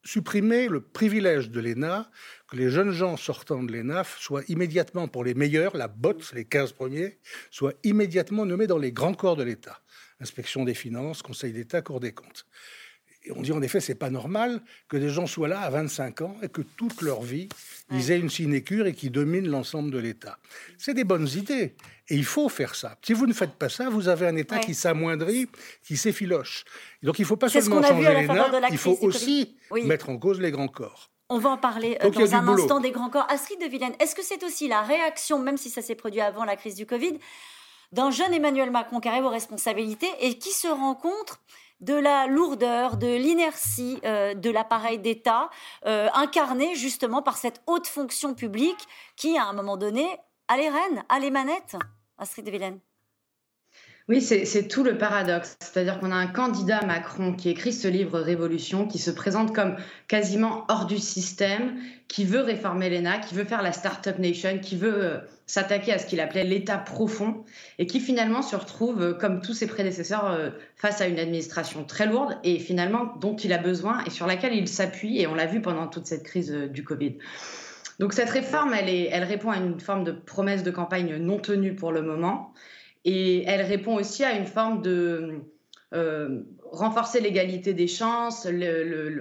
supprimer 0.07 0.69
le 0.69 0.81
privilège 0.81 1.51
de 1.51 1.61
l'ENA, 1.61 2.11
que 2.49 2.57
les 2.57 2.71
jeunes 2.71 2.93
gens 2.93 3.17
sortant 3.17 3.63
de 3.63 3.73
l'ENA 3.73 4.05
soient 4.05 4.43
immédiatement, 4.49 5.09
pour 5.09 5.25
les 5.25 5.35
meilleurs, 5.35 5.77
la 5.77 5.89
botte, 5.89 6.33
les 6.35 6.45
15 6.45 6.73
premiers, 6.73 7.19
soient 7.51 7.75
immédiatement 7.85 8.47
nommés 8.47 8.67
dans 8.67 8.79
les 8.79 8.93
grands 8.93 9.15
corps 9.15 9.37
de 9.37 9.43
l'État. 9.43 9.81
Inspection 10.21 10.65
des 10.65 10.75
finances, 10.75 11.23
Conseil 11.23 11.53
d'État, 11.53 11.83
Cour 11.83 12.01
des 12.01 12.13
comptes 12.13 12.47
on 13.35 13.43
dit 13.43 13.53
en 13.53 13.63
effet, 13.63 13.81
c'est 13.81 13.95
pas 13.95 14.11
normal 14.11 14.61
que 14.89 14.97
des 14.97 15.09
gens 15.09 15.27
soient 15.27 15.49
là 15.49 15.61
à 15.61 15.71
25 15.71 16.21
ans 16.23 16.37
et 16.43 16.49
que 16.49 16.63
toute 16.63 17.03
leur 17.03 17.23
vie, 17.23 17.49
ils 17.91 18.11
aient 18.11 18.19
une 18.19 18.31
sinécure 18.31 18.87
et 18.87 18.95
qui 18.95 19.11
dominent 19.11 19.49
l'ensemble 19.49 19.91
de 19.91 19.99
l'État. 19.99 20.39
C'est 20.79 20.95
des 20.95 21.05
bonnes 21.05 21.29
idées. 21.29 21.75
Et 22.09 22.15
il 22.15 22.25
faut 22.25 22.49
faire 22.49 22.75
ça. 22.75 22.97
Si 23.05 23.13
vous 23.13 23.27
ne 23.27 23.33
faites 23.33 23.55
pas 23.55 23.69
ça, 23.69 23.89
vous 23.89 24.09
avez 24.09 24.27
un 24.27 24.37
État 24.37 24.59
qui 24.59 24.75
s'amoindrit, 24.75 25.49
qui 25.83 25.97
s'effiloche. 25.97 26.65
Donc 27.03 27.19
il 27.19 27.23
ne 27.23 27.27
faut 27.27 27.37
pas 27.37 27.49
seulement 27.49 27.83
changer 27.83 28.15
les 28.15 28.29
il 28.71 28.79
faut 28.79 28.99
aussi 29.01 29.57
mettre 29.85 30.09
en 30.09 30.19
cause 30.19 30.41
les 30.41 30.51
grands 30.51 30.69
corps. 30.69 31.11
On 31.29 31.39
va 31.39 31.51
en 31.51 31.57
parler 31.57 31.99
euh, 32.05 32.11
dans 32.11 32.35
un 32.37 32.47
instant 32.47 32.79
des 32.79 32.93
grands 32.93 33.11
corps. 33.11 33.27
Astrid 33.29 33.61
de 33.61 33.67
Villene, 33.67 33.95
est-ce 33.99 34.15
que 34.15 34.23
c'est 34.23 34.45
aussi 34.45 34.69
la 34.69 34.83
réaction, 34.83 35.41
même 35.41 35.57
si 35.57 35.71
ça 35.71 35.83
s'est 35.83 35.97
produit 35.97 36.21
avant 36.21 36.45
la 36.45 36.55
crise 36.55 36.77
du 36.77 36.87
Covid, 36.87 37.19
d'un 37.91 38.13
jeune 38.13 38.33
Emmanuel 38.33 38.71
Macron 38.71 39.01
qui 39.01 39.09
arrive 39.09 39.25
aux 39.25 39.31
responsabilités 39.31 40.11
et 40.21 40.39
qui 40.39 40.51
se 40.51 40.69
rencontre 40.69 41.41
de 41.81 41.95
la 41.95 42.29
lourdeur, 42.29 42.97
de 42.97 43.17
l'inertie 43.17 43.99
euh, 44.05 44.35
de 44.35 44.51
l'appareil 44.51 44.99
d'État, 44.99 45.51
euh, 45.85 46.09
incarné 46.15 46.77
justement 46.77 47.23
par 47.23 47.37
cette 47.37 47.61
haute 47.67 47.89
fonction 47.89 48.35
publique 48.35 48.87
qui, 49.17 49.37
à 49.37 49.47
un 49.47 49.53
moment 49.53 49.77
donné, 49.77 50.07
a 50.49 50.57
les 50.57 50.69
rênes, 50.69 51.05
a 51.09 51.19
les 51.19 51.31
manettes? 51.31 51.77
Astrid. 52.19 52.49
Oui, 54.09 54.23
c'est 54.23 54.69
tout 54.69 54.85
le 54.85 54.97
paradoxe. 54.99 55.57
C'est-à-dire 55.61 55.99
qu'on 55.99 56.13
a 56.13 56.15
un 56.15 56.29
candidat 56.29 56.81
Macron 56.87 57.33
qui 57.35 57.49
écrit 57.49 57.73
ce 57.73 57.89
livre 57.89 58.21
Révolution, 58.21 58.87
qui 58.87 58.99
se 58.99 59.11
présente 59.11 59.53
comme 59.53 59.75
quasiment 60.07 60.65
hors 60.69 60.87
du 60.87 60.99
système, 60.99 61.77
qui 62.07 62.25
veut 62.25 62.41
réformer 62.41 62.89
l'ENA, 62.89 63.19
qui 63.19 63.35
veut 63.35 63.45
faire 63.45 63.63
la 63.63 63.73
Startup 63.73 64.17
Nation, 64.21 64.61
qui 64.61 64.77
veut 64.77 65.05
euh, 65.05 65.19
s'attaquer 65.47 65.93
à 65.93 65.99
ce 65.99 66.07
qu'il 66.07 66.21
appelait 66.21 66.45
l'État 66.45 66.79
profond, 66.79 67.45
et 67.81 67.89
qui 67.89 67.99
finalement 67.99 68.43
se 68.43 68.55
retrouve, 68.55 69.03
euh, 69.03 69.13
comme 69.13 69.41
tous 69.41 69.55
ses 69.55 69.67
prédécesseurs, 69.67 70.27
euh, 70.27 70.51
face 70.77 71.01
à 71.01 71.09
une 71.09 71.19
administration 71.19 71.83
très 71.83 72.07
lourde 72.07 72.39
et 72.45 72.61
finalement 72.61 73.13
dont 73.19 73.35
il 73.35 73.53
a 73.53 73.59
besoin 73.59 74.05
et 74.05 74.11
sur 74.11 74.29
laquelle 74.29 74.55
il 74.55 74.69
s'appuie, 74.69 75.21
et 75.21 75.27
on 75.27 75.35
l'a 75.35 75.47
vu 75.47 75.61
pendant 75.61 75.89
toute 75.89 76.07
cette 76.07 76.23
crise 76.23 76.53
du 76.53 76.85
Covid. 76.85 77.19
Donc 77.99 78.13
cette 78.13 78.31
réforme, 78.31 78.75
elle, 78.75 79.25
répond 79.25 79.51
à 79.51 79.57
une 79.57 79.81
forme 79.81 80.05
de 80.05 80.13
promesse 80.13 80.63
de 80.63 80.71
campagne 80.71 81.17
non 81.17 81.39
tenue 81.39 81.75
pour 81.75 81.93
le 81.93 82.03
moment. 82.03 82.53
Et 83.05 83.45
elle 83.45 83.63
répond 83.63 83.95
aussi 83.95 84.25
à 84.25 84.33
une 84.37 84.47
forme 84.47 84.83
de 84.83 85.41
euh, 85.95 86.43
renforcer 86.73 87.21
l'égalité 87.21 87.73
des 87.73 87.87
chances, 87.87 88.47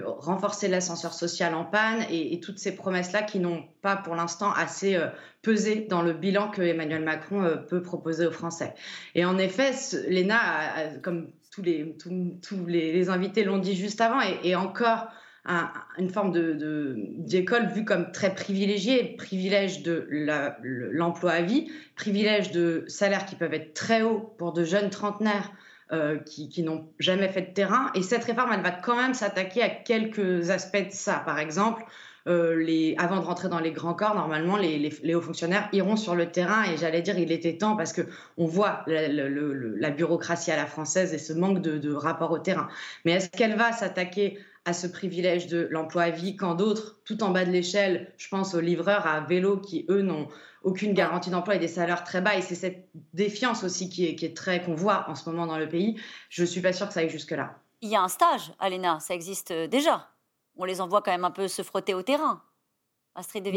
renforcer 0.04 0.66
l'ascenseur 0.68 1.14
social 1.14 1.54
en 1.54 1.64
panne 1.64 2.04
et, 2.10 2.40
toutes 2.40 2.58
ces 2.58 2.74
promesses-là 2.74 3.22
qui 3.22 3.38
n'ont 3.38 3.62
pas 3.82 3.96
pour 3.96 4.16
l'instant 4.16 4.52
assez 4.52 4.96
euh, 4.96 5.06
pesé 5.42 5.86
dans 5.88 6.02
le 6.02 6.12
bilan 6.12 6.50
que 6.50 6.60
Emmanuel 6.60 7.04
Macron 7.04 7.44
euh, 7.44 7.56
peut 7.56 7.82
proposer 7.82 8.26
aux 8.26 8.32
Français. 8.32 8.74
Et 9.14 9.24
en 9.24 9.38
effet, 9.38 9.70
l'ENA, 10.08 10.98
comme 11.02 11.30
tous 11.52 11.62
les, 11.62 11.96
tous, 11.96 12.66
les, 12.66 13.08
invités 13.08 13.44
l'ont 13.44 13.58
dit 13.58 13.76
juste 13.76 14.00
avant, 14.00 14.20
et 14.20 14.56
encore 14.56 15.06
une 15.98 16.10
forme 16.10 16.32
d'école 17.18 17.66
vue 17.66 17.84
comme 17.84 18.10
très 18.12 18.34
privilégiée, 18.34 19.14
privilège 19.16 19.82
de 19.82 20.06
l'emploi 20.92 21.32
à 21.32 21.42
vie, 21.42 21.70
privilège 21.94 22.50
de 22.52 22.84
salaires 22.88 23.26
qui 23.26 23.36
peuvent 23.36 23.54
être 23.54 23.74
très 23.74 24.02
hauts 24.02 24.34
pour 24.38 24.52
de 24.52 24.64
jeunes 24.64 24.90
trentenaires 24.90 25.52
euh, 25.92 26.18
qui, 26.18 26.64
n'ont 26.64 26.88
jamais 26.98 27.28
fait 27.28 27.42
de 27.42 27.52
terrain. 27.52 27.92
Et 27.94 28.02
cette 28.02 28.24
réforme, 28.24 28.50
elle 28.52 28.60
va 28.60 28.72
quand 28.72 28.96
même 28.96 29.14
s'attaquer 29.14 29.62
à 29.62 29.68
quelques 29.68 30.50
aspects 30.50 30.88
de 30.88 30.90
ça. 30.90 31.22
Par 31.24 31.38
exemple, 31.38 31.84
euh, 32.26 32.92
avant 32.98 33.20
de 33.20 33.24
rentrer 33.24 33.48
dans 33.48 33.60
les 33.60 33.70
grands 33.70 33.94
corps, 33.94 34.16
normalement, 34.16 34.56
les, 34.56 35.14
hauts 35.14 35.20
fonctionnaires 35.20 35.68
iront 35.72 35.94
sur 35.94 36.16
le 36.16 36.32
terrain. 36.32 36.64
Et 36.64 36.76
j'allais 36.76 37.02
dire, 37.02 37.16
il 37.20 37.30
était 37.30 37.56
temps 37.56 37.76
parce 37.76 37.92
que 37.92 38.02
on 38.36 38.46
voit 38.46 38.82
la, 38.88 39.90
bureaucratie 39.90 40.50
à 40.50 40.56
la 40.56 40.66
française 40.66 41.14
et 41.14 41.18
ce 41.18 41.32
manque 41.32 41.62
de, 41.62 41.78
de 41.78 41.92
rapport 41.94 42.32
au 42.32 42.38
terrain. 42.38 42.66
Mais 43.04 43.12
est-ce 43.12 43.30
qu'elle 43.30 43.54
va 43.54 43.70
s'attaquer 43.70 44.40
à 44.66 44.72
ce 44.72 44.86
privilège 44.86 45.46
de 45.46 45.68
l'emploi 45.70 46.02
à 46.02 46.10
vie 46.10 46.36
quand 46.36 46.54
d'autres, 46.54 47.00
tout 47.04 47.22
en 47.22 47.30
bas 47.30 47.44
de 47.44 47.50
l'échelle, 47.50 48.12
je 48.18 48.28
pense 48.28 48.54
aux 48.54 48.60
livreurs 48.60 49.06
à 49.06 49.20
vélo 49.20 49.58
qui, 49.58 49.86
eux, 49.88 50.02
n'ont 50.02 50.28
aucune 50.64 50.92
garantie 50.92 51.30
d'emploi 51.30 51.54
et 51.54 51.58
des 51.60 51.68
salaires 51.68 52.02
très 52.02 52.20
bas. 52.20 52.36
Et 52.36 52.42
c'est 52.42 52.56
cette 52.56 52.88
défiance 53.14 53.62
aussi 53.62 53.88
qui 53.88 54.04
est, 54.04 54.36
très 54.36 54.62
qu'on 54.62 54.74
voit 54.74 55.08
en 55.08 55.14
ce 55.14 55.30
moment 55.30 55.46
dans 55.46 55.56
le 55.56 55.68
pays. 55.68 55.98
Je 56.28 56.42
ne 56.42 56.46
suis 56.46 56.60
pas 56.60 56.72
sûre 56.72 56.88
que 56.88 56.94
ça 56.94 57.00
aille 57.00 57.08
jusque-là. 57.08 57.54
Il 57.80 57.88
y 57.88 57.96
a 57.96 58.02
un 58.02 58.08
stage 58.08 58.52
à 58.58 58.68
l'ENA, 58.68 58.98
ça 58.98 59.14
existe 59.14 59.52
déjà. 59.52 60.08
On 60.56 60.64
les 60.64 60.80
envoie 60.80 61.00
quand 61.00 61.12
même 61.12 61.24
un 61.24 61.30
peu 61.30 61.46
se 61.46 61.62
frotter 61.62 61.94
au 61.94 62.02
terrain. 62.02 62.42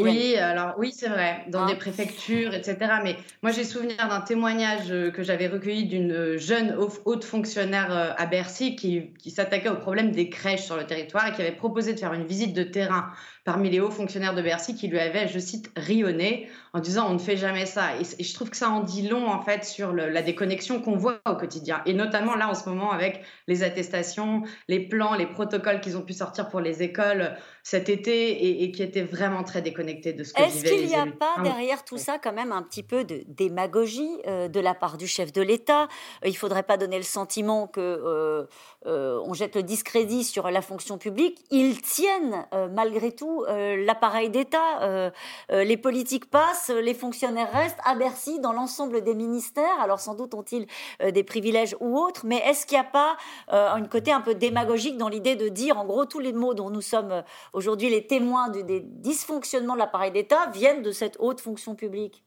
Oui, 0.03 0.37
alors 0.37 0.75
oui, 0.77 0.93
c'est 0.95 1.09
vrai, 1.09 1.43
dans 1.49 1.65
des 1.65 1.73
hein 1.73 1.77
préfectures, 1.77 2.53
etc. 2.53 2.77
Mais 3.03 3.17
moi, 3.41 3.51
j'ai 3.51 3.63
souvenir 3.63 3.97
d'un 3.97 4.21
témoignage 4.21 4.91
euh, 4.91 5.11
que 5.11 5.21
j'avais 5.21 5.47
recueilli 5.47 5.85
d'une 5.85 6.37
jeune 6.37 6.77
haute 7.05 7.25
fonctionnaire 7.25 7.91
euh, 7.91 8.13
à 8.17 8.25
Bercy 8.25 8.75
qui, 8.75 9.13
qui 9.19 9.31
s'attaquait 9.31 9.69
au 9.69 9.75
problème 9.75 10.11
des 10.11 10.29
crèches 10.29 10.63
sur 10.63 10.77
le 10.77 10.85
territoire 10.85 11.27
et 11.27 11.33
qui 11.33 11.41
avait 11.41 11.51
proposé 11.51 11.93
de 11.93 11.99
faire 11.99 12.13
une 12.13 12.25
visite 12.25 12.53
de 12.53 12.63
terrain 12.63 13.11
parmi 13.45 13.69
les 13.69 13.79
hauts 13.79 13.89
fonctionnaires 13.89 14.35
de 14.35 14.41
Bercy 14.41 14.75
qui 14.75 14.87
lui 14.87 14.99
avaient, 14.99 15.27
je 15.27 15.39
cite, 15.39 15.71
rionné 15.75 16.47
en 16.73 16.79
disant 16.79 17.09
on 17.09 17.13
ne 17.13 17.19
fait 17.19 17.35
jamais 17.35 17.65
ça. 17.65 17.95
Et, 17.99 18.23
je 18.23 18.33
trouve 18.33 18.49
que 18.51 18.57
ça 18.57 18.69
en 18.69 18.81
dit 18.81 19.07
long 19.07 19.27
en 19.27 19.41
fait 19.41 19.65
sur 19.65 19.91
la 19.91 20.21
déconnexion 20.21 20.81
qu'on 20.81 20.95
voit 20.95 21.19
au 21.27 21.35
quotidien. 21.35 21.81
Et 21.85 21.93
notamment 21.93 22.35
là 22.35 22.47
en 22.47 22.53
ce 22.53 22.69
moment 22.69 22.91
avec 22.91 23.23
les 23.47 23.63
attestations, 23.63 24.43
les 24.67 24.79
plans, 24.79 25.15
les 25.15 25.25
protocoles 25.25 25.81
qu'ils 25.81 25.97
ont 25.97 26.03
pu 26.03 26.13
sortir 26.13 26.49
pour 26.49 26.61
les 26.61 26.83
écoles 26.83 27.35
cet 27.63 27.89
été 27.89 28.63
et, 28.63 28.71
qui 28.71 28.83
étaient 28.83 29.03
vraiment 29.03 29.43
très 29.43 29.61
déconnectés 29.61 30.13
de 30.13 30.23
ce 30.23 30.33
que 30.33 30.41
Est-ce 30.41 30.63
qu'il 30.63 30.87
n'y 30.87 30.95
a 30.95 31.07
pas 31.07 31.41
derrière 31.43 31.83
tout 31.83 31.97
ça 31.97 32.17
quand 32.19 32.33
même 32.33 32.51
un 32.51 32.63
petit 32.63 32.83
peu 32.83 33.03
de 33.03 33.23
démagogie 33.27 34.09
euh, 34.27 34.47
de 34.47 34.59
la 34.59 34.73
part 34.73 34.97
du 34.97 35.07
chef 35.07 35.31
de 35.33 35.41
l'État? 35.41 35.87
Il 36.23 36.31
ne 36.31 36.35
faudrait 36.35 36.63
pas 36.63 36.77
donner 36.77 36.97
le 36.97 37.03
sentiment 37.03 37.67
que 37.67 37.79
euh, 37.79 38.45
euh, 38.85 39.21
on 39.25 39.33
jette 39.33 39.55
le 39.55 39.63
discrédit 39.63 40.23
sur 40.23 40.49
la 40.49 40.61
fonction 40.61 40.97
publique. 40.97 41.43
Ils 41.51 41.81
tiennent 41.81 42.45
malgré 42.71 43.11
tout 43.11 43.43
euh, 43.47 43.85
l'appareil 43.85 44.29
d'État. 44.29 44.81
Euh, 44.81 45.11
euh, 45.51 45.63
les 45.63 45.77
politiques 45.77 46.29
passent, 46.29 46.69
les 46.69 46.93
fonctionnaires 46.93 47.51
restent 47.51 47.79
à 47.83 47.95
Bercy 47.95 48.39
dans 48.39 48.53
l'ensemble 48.53 49.01
des 49.01 49.15
ministères. 49.15 49.79
Alors 49.81 49.99
sans 49.99 50.15
doute 50.15 50.33
ont-ils 50.33 50.67
des 51.13 51.23
privilèges 51.23 51.75
ou 51.79 51.97
autres, 51.97 52.21
mais 52.25 52.37
est-ce 52.37 52.65
qu'il 52.65 52.77
n'y 52.77 52.85
a 52.85 52.89
pas 52.89 53.17
un 53.49 53.83
côté 53.83 54.11
un 54.11 54.21
peu 54.21 54.35
démagogique 54.35 54.97
dans 54.97 55.09
l'idée 55.09 55.35
de 55.35 55.47
dire 55.49 55.77
en 55.77 55.85
gros 55.85 56.05
tous 56.05 56.19
les 56.19 56.33
mots 56.33 56.53
dont 56.53 56.69
nous 56.69 56.81
sommes 56.81 57.23
aujourd'hui 57.53 57.89
les 57.89 58.07
témoins 58.07 58.49
des 58.49 58.79
dysfonctionnements 58.79 59.73
de 59.73 59.79
l'appareil 59.79 60.11
d'État 60.11 60.49
viennent 60.53 60.81
de 60.81 60.91
cette 60.91 61.17
haute 61.19 61.41
fonction 61.41 61.75
publique 61.75 62.23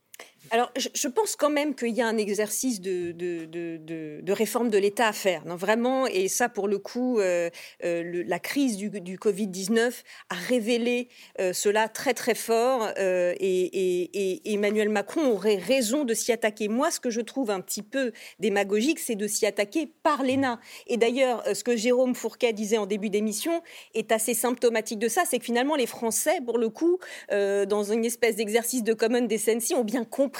alors, 0.51 0.71
je, 0.75 1.07
pense 1.07 1.35
quand 1.35 1.49
même 1.49 1.73
qu'il 1.73 1.95
y 1.95 2.01
a 2.01 2.07
un 2.07 2.17
exercice 2.17 2.81
de, 2.81 4.31
réforme 4.31 4.69
de 4.69 4.77
l'État 4.77 5.07
à 5.07 5.13
faire, 5.13 5.45
non, 5.45 5.55
vraiment. 5.55 6.05
Et 6.05 6.27
ça, 6.27 6.49
pour 6.49 6.67
le 6.67 6.79
coup, 6.79 7.19
euh, 7.19 7.49
euh, 7.83 8.23
la 8.27 8.39
crise 8.39 8.77
du, 8.77 9.17
Covid-19 9.17 9.93
a 10.29 10.35
révélé 10.35 11.07
euh, 11.39 11.53
cela 11.53 11.87
très, 11.87 12.13
très 12.13 12.35
fort. 12.35 12.89
Et, 12.97 14.43
Emmanuel 14.45 14.89
Macron 14.89 15.31
aurait 15.31 15.55
raison 15.55 16.03
de 16.03 16.13
s'y 16.13 16.31
attaquer. 16.31 16.67
Moi, 16.67 16.91
ce 16.91 16.99
que 16.99 17.09
je 17.09 17.21
trouve 17.21 17.49
un 17.49 17.61
petit 17.61 17.81
peu 17.81 18.11
démagogique, 18.39 18.99
c'est 18.99 19.15
de 19.15 19.27
s'y 19.27 19.45
attaquer 19.45 19.89
par 20.03 20.23
l'ENA. 20.23 20.59
Et 20.87 20.97
d'ailleurs, 20.97 21.43
ce 21.53 21.63
que 21.63 21.75
Jérôme 21.75 22.15
Fourquet 22.15 22.53
disait 22.53 22.77
en 22.77 22.85
début 22.85 23.09
d'émission 23.09 23.61
est 23.93 24.11
assez 24.11 24.33
symptomatique 24.33 24.99
de 24.99 25.07
ça. 25.07 25.23
C'est 25.25 25.39
que 25.39 25.45
finalement, 25.45 25.75
les 25.75 25.87
Français, 25.87 26.39
pour 26.45 26.57
le 26.57 26.69
coup, 26.69 26.99
dans 27.31 27.83
une 27.83 28.05
espèce 28.05 28.35
d'exercice 28.35 28.83
de 28.83 28.93
common 28.93 29.21
decency, 29.21 29.73
ont 29.73 29.83
bien 29.83 30.03
compris 30.03 30.32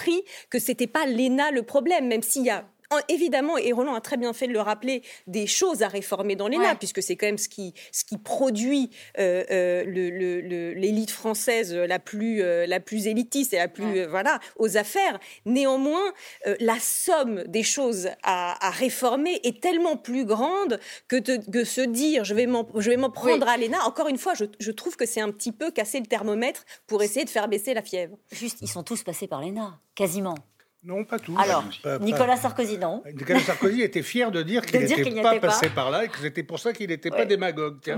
que 0.50 0.58
c'était 0.58 0.86
pas 0.86 1.06
l'ENA 1.06 1.50
le 1.50 1.62
problème, 1.62 2.08
même 2.08 2.22
s'il 2.22 2.44
y 2.44 2.50
a 2.50 2.66
évidemment, 3.08 3.58
et 3.58 3.72
Roland 3.72 3.94
a 3.94 4.00
très 4.00 4.16
bien 4.16 4.32
fait 4.32 4.46
de 4.46 4.52
le 4.52 4.60
rappeler, 4.60 5.02
des 5.26 5.46
choses 5.46 5.82
à 5.82 5.88
réformer 5.88 6.36
dans 6.36 6.48
l'ENA, 6.48 6.74
puisque 6.76 7.02
c'est 7.02 7.16
quand 7.16 7.26
même 7.26 7.38
ce 7.38 7.48
qui, 7.48 7.74
ce 7.92 8.04
qui 8.04 8.18
produit 8.18 8.90
euh, 9.18 9.44
euh, 9.50 10.74
l'élite 10.74 11.10
française 11.10 11.74
la 11.74 11.98
plus, 11.98 12.42
euh, 12.42 12.66
la 12.66 12.80
plus 12.80 13.06
élitiste 13.06 13.54
et 13.54 13.58
la 13.58 13.68
plus, 13.68 14.04
voilà, 14.04 14.40
aux 14.56 14.76
affaires. 14.76 15.18
Néanmoins, 15.44 16.12
la 16.60 16.78
somme 16.80 17.44
des 17.44 17.62
choses 17.62 18.08
à, 18.22 18.70
réformer 18.70 19.40
est 19.44 19.60
tellement 19.60 19.96
plus 19.96 20.24
grande 20.24 20.80
que 21.08 21.16
de 21.16 21.64
se 21.64 21.80
dire 21.80 22.24
je 22.24 22.34
vais 22.34 22.46
m'en 22.46 22.64
prendre 23.10 23.48
à 23.48 23.56
l'ENA. 23.56 23.84
Encore 23.86 24.08
une 24.08 24.18
fois, 24.18 24.34
je, 24.34 24.44
je 24.58 24.70
trouve 24.70 24.96
que 24.96 25.06
c'est 25.06 25.20
un 25.20 25.30
petit 25.30 25.52
peu 25.52 25.70
casser 25.70 26.00
le 26.00 26.06
thermomètre 26.06 26.64
pour 26.86 27.02
essayer 27.02 27.24
de 27.24 27.30
faire 27.30 27.48
baisser 27.48 27.74
la 27.74 27.82
fièvre. 27.82 28.16
Juste, 28.32 28.58
ils 28.62 28.68
sont 28.68 28.82
tous 28.82 29.02
passés 29.02 29.26
par 29.26 29.40
l'ENA, 29.40 29.78
quasiment. 29.94 30.36
Non, 30.84 31.04
pas 31.04 31.18
tous. 31.18 31.36
Alors, 31.38 31.64
Nicolas 32.00 32.36
Sarkozy, 32.36 32.78
non. 32.78 33.02
Nicolas 33.14 33.40
Sarkozy 33.40 33.82
était 33.82 34.02
fier 34.02 34.30
de 34.30 34.42
dire 34.42 34.62
qu'il 34.66 34.80
n'était 34.80 35.22
pas 35.22 35.38
passé 35.40 35.70
par 35.70 35.90
là 35.90 36.04
et 36.04 36.08
que 36.08 36.18
c'était 36.18 36.42
pour 36.42 36.58
ça 36.58 36.72
qu'il 36.72 36.88
n'était 36.88 37.10
pas 37.10 37.24
démagogue. 37.24 37.78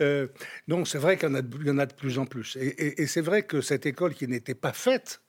Euh, 0.00 0.28
donc, 0.68 0.88
c'est 0.88 0.98
vrai 0.98 1.16
qu'il 1.16 1.28
y, 1.28 1.70
en 1.70 1.78
a 1.78 1.86
de 1.86 1.94
plus 1.94 2.18
en 2.18 2.26
plus. 2.26 2.56
et 2.56 3.06
c'est 3.06 3.20
vrai 3.20 3.42
que 3.42 3.60
cette 3.60 3.86
école 3.86 4.14
qui 4.14 4.26
n'était 4.28 4.54
pas 4.54 4.72
faite 4.72 5.20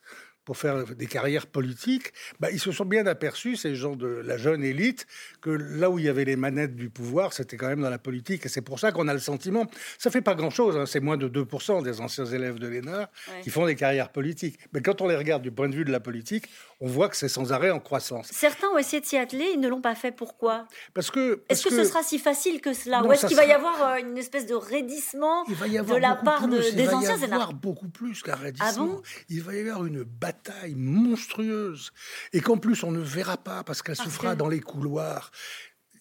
pour 0.47 0.55
faire 0.55 0.85
des 0.85 1.07
carrières 1.07 1.45
politiques, 1.45 2.13
bah, 2.39 2.47
ils 2.49 2.59
se 2.61 2.71
sont 2.71 2.85
bien 2.85 3.05
aperçus, 3.05 3.57
ces 3.57 3.75
gens 3.75 3.97
de 3.97 4.07
la 4.07 4.37
jeune 4.37 4.63
élite, 4.63 5.05
que 5.41 5.49
là 5.49 5.89
où 5.89 5.99
il 5.99 6.05
y 6.05 6.07
avait 6.07 6.23
les 6.23 6.37
manettes 6.37 6.73
du 6.73 6.89
pouvoir, 6.89 7.33
c'était 7.33 7.57
quand 7.57 7.67
même 7.67 7.81
dans 7.81 7.89
la 7.89 7.97
politique. 7.97 8.45
Et 8.45 8.49
c'est 8.49 8.61
pour 8.61 8.79
ça 8.79 8.93
qu'on 8.93 9.09
a 9.09 9.13
le 9.13 9.19
sentiment, 9.19 9.65
ça 9.97 10.09
fait 10.09 10.21
pas 10.21 10.35
grand-chose, 10.35 10.77
hein, 10.77 10.85
c'est 10.85 11.01
moins 11.01 11.17
de 11.17 11.27
2% 11.27 11.83
des 11.83 11.99
anciens 11.99 12.23
élèves 12.23 12.59
de 12.59 12.67
l'ENA 12.69 13.11
qui 13.43 13.49
font 13.49 13.65
des 13.65 13.75
carrières 13.75 14.09
politiques. 14.09 14.57
Mais 14.71 14.81
quand 14.81 15.01
on 15.01 15.09
les 15.09 15.17
regarde 15.17 15.43
du 15.43 15.51
point 15.51 15.67
de 15.67 15.75
vue 15.75 15.83
de 15.83 15.91
la 15.91 15.99
politique, 15.99 16.45
on 16.79 16.87
voit 16.87 17.09
que 17.09 17.17
c'est 17.17 17.27
sans 17.27 17.51
arrêt 17.51 17.71
en 17.71 17.81
croissance. 17.81 18.29
Certains 18.31 18.69
ont 18.69 18.77
essayé 18.77 19.01
de 19.01 19.05
s'y 19.05 19.17
atteler, 19.17 19.49
ils 19.53 19.59
ne 19.59 19.67
l'ont 19.67 19.81
pas 19.81 19.95
fait. 19.95 20.13
Pourquoi? 20.13 20.65
Parce 20.93 21.11
que. 21.11 21.43
Est-ce 21.49 21.65
que, 21.65 21.75
ce 21.75 21.83
sera 21.83 22.03
si 22.03 22.19
facile 22.19 22.61
que 22.61 22.71
cela? 22.71 23.03
Ou 23.03 23.11
est-ce 23.11 23.25
qu'il 23.25 23.35
va 23.35 23.45
y 23.45 23.51
avoir 23.51 23.81
euh, 23.81 23.95
une 23.97 24.17
espèce 24.17 24.45
de 24.45 24.55
raidissement 24.55 25.43
de 25.43 25.99
la 25.99 26.15
part 26.15 26.47
de, 26.47 26.57
des 26.57 26.87
anciens 26.87 27.15
Il 27.15 27.21
va 27.21 27.27
y 27.27 27.33
avoir 27.33 27.53
beaucoup 27.53 27.89
plus 27.89 28.21
qu'un 28.21 28.35
raidissement. 28.35 29.01
Ah 29.03 29.07
il 29.29 29.41
va 29.41 29.55
y 29.55 29.59
avoir 29.59 29.85
une 29.85 30.03
bataille 30.03 30.36
monstrueuse. 30.75 31.91
Et 32.33 32.41
qu'en 32.41 32.57
plus, 32.57 32.83
on 32.83 32.91
ne 32.91 32.99
verra 32.99 33.37
pas 33.37 33.63
parce 33.63 33.81
qu'elle 33.81 33.95
se 33.95 34.09
fera 34.09 34.35
dans 34.35 34.49
les 34.49 34.59
couloirs 34.59 35.31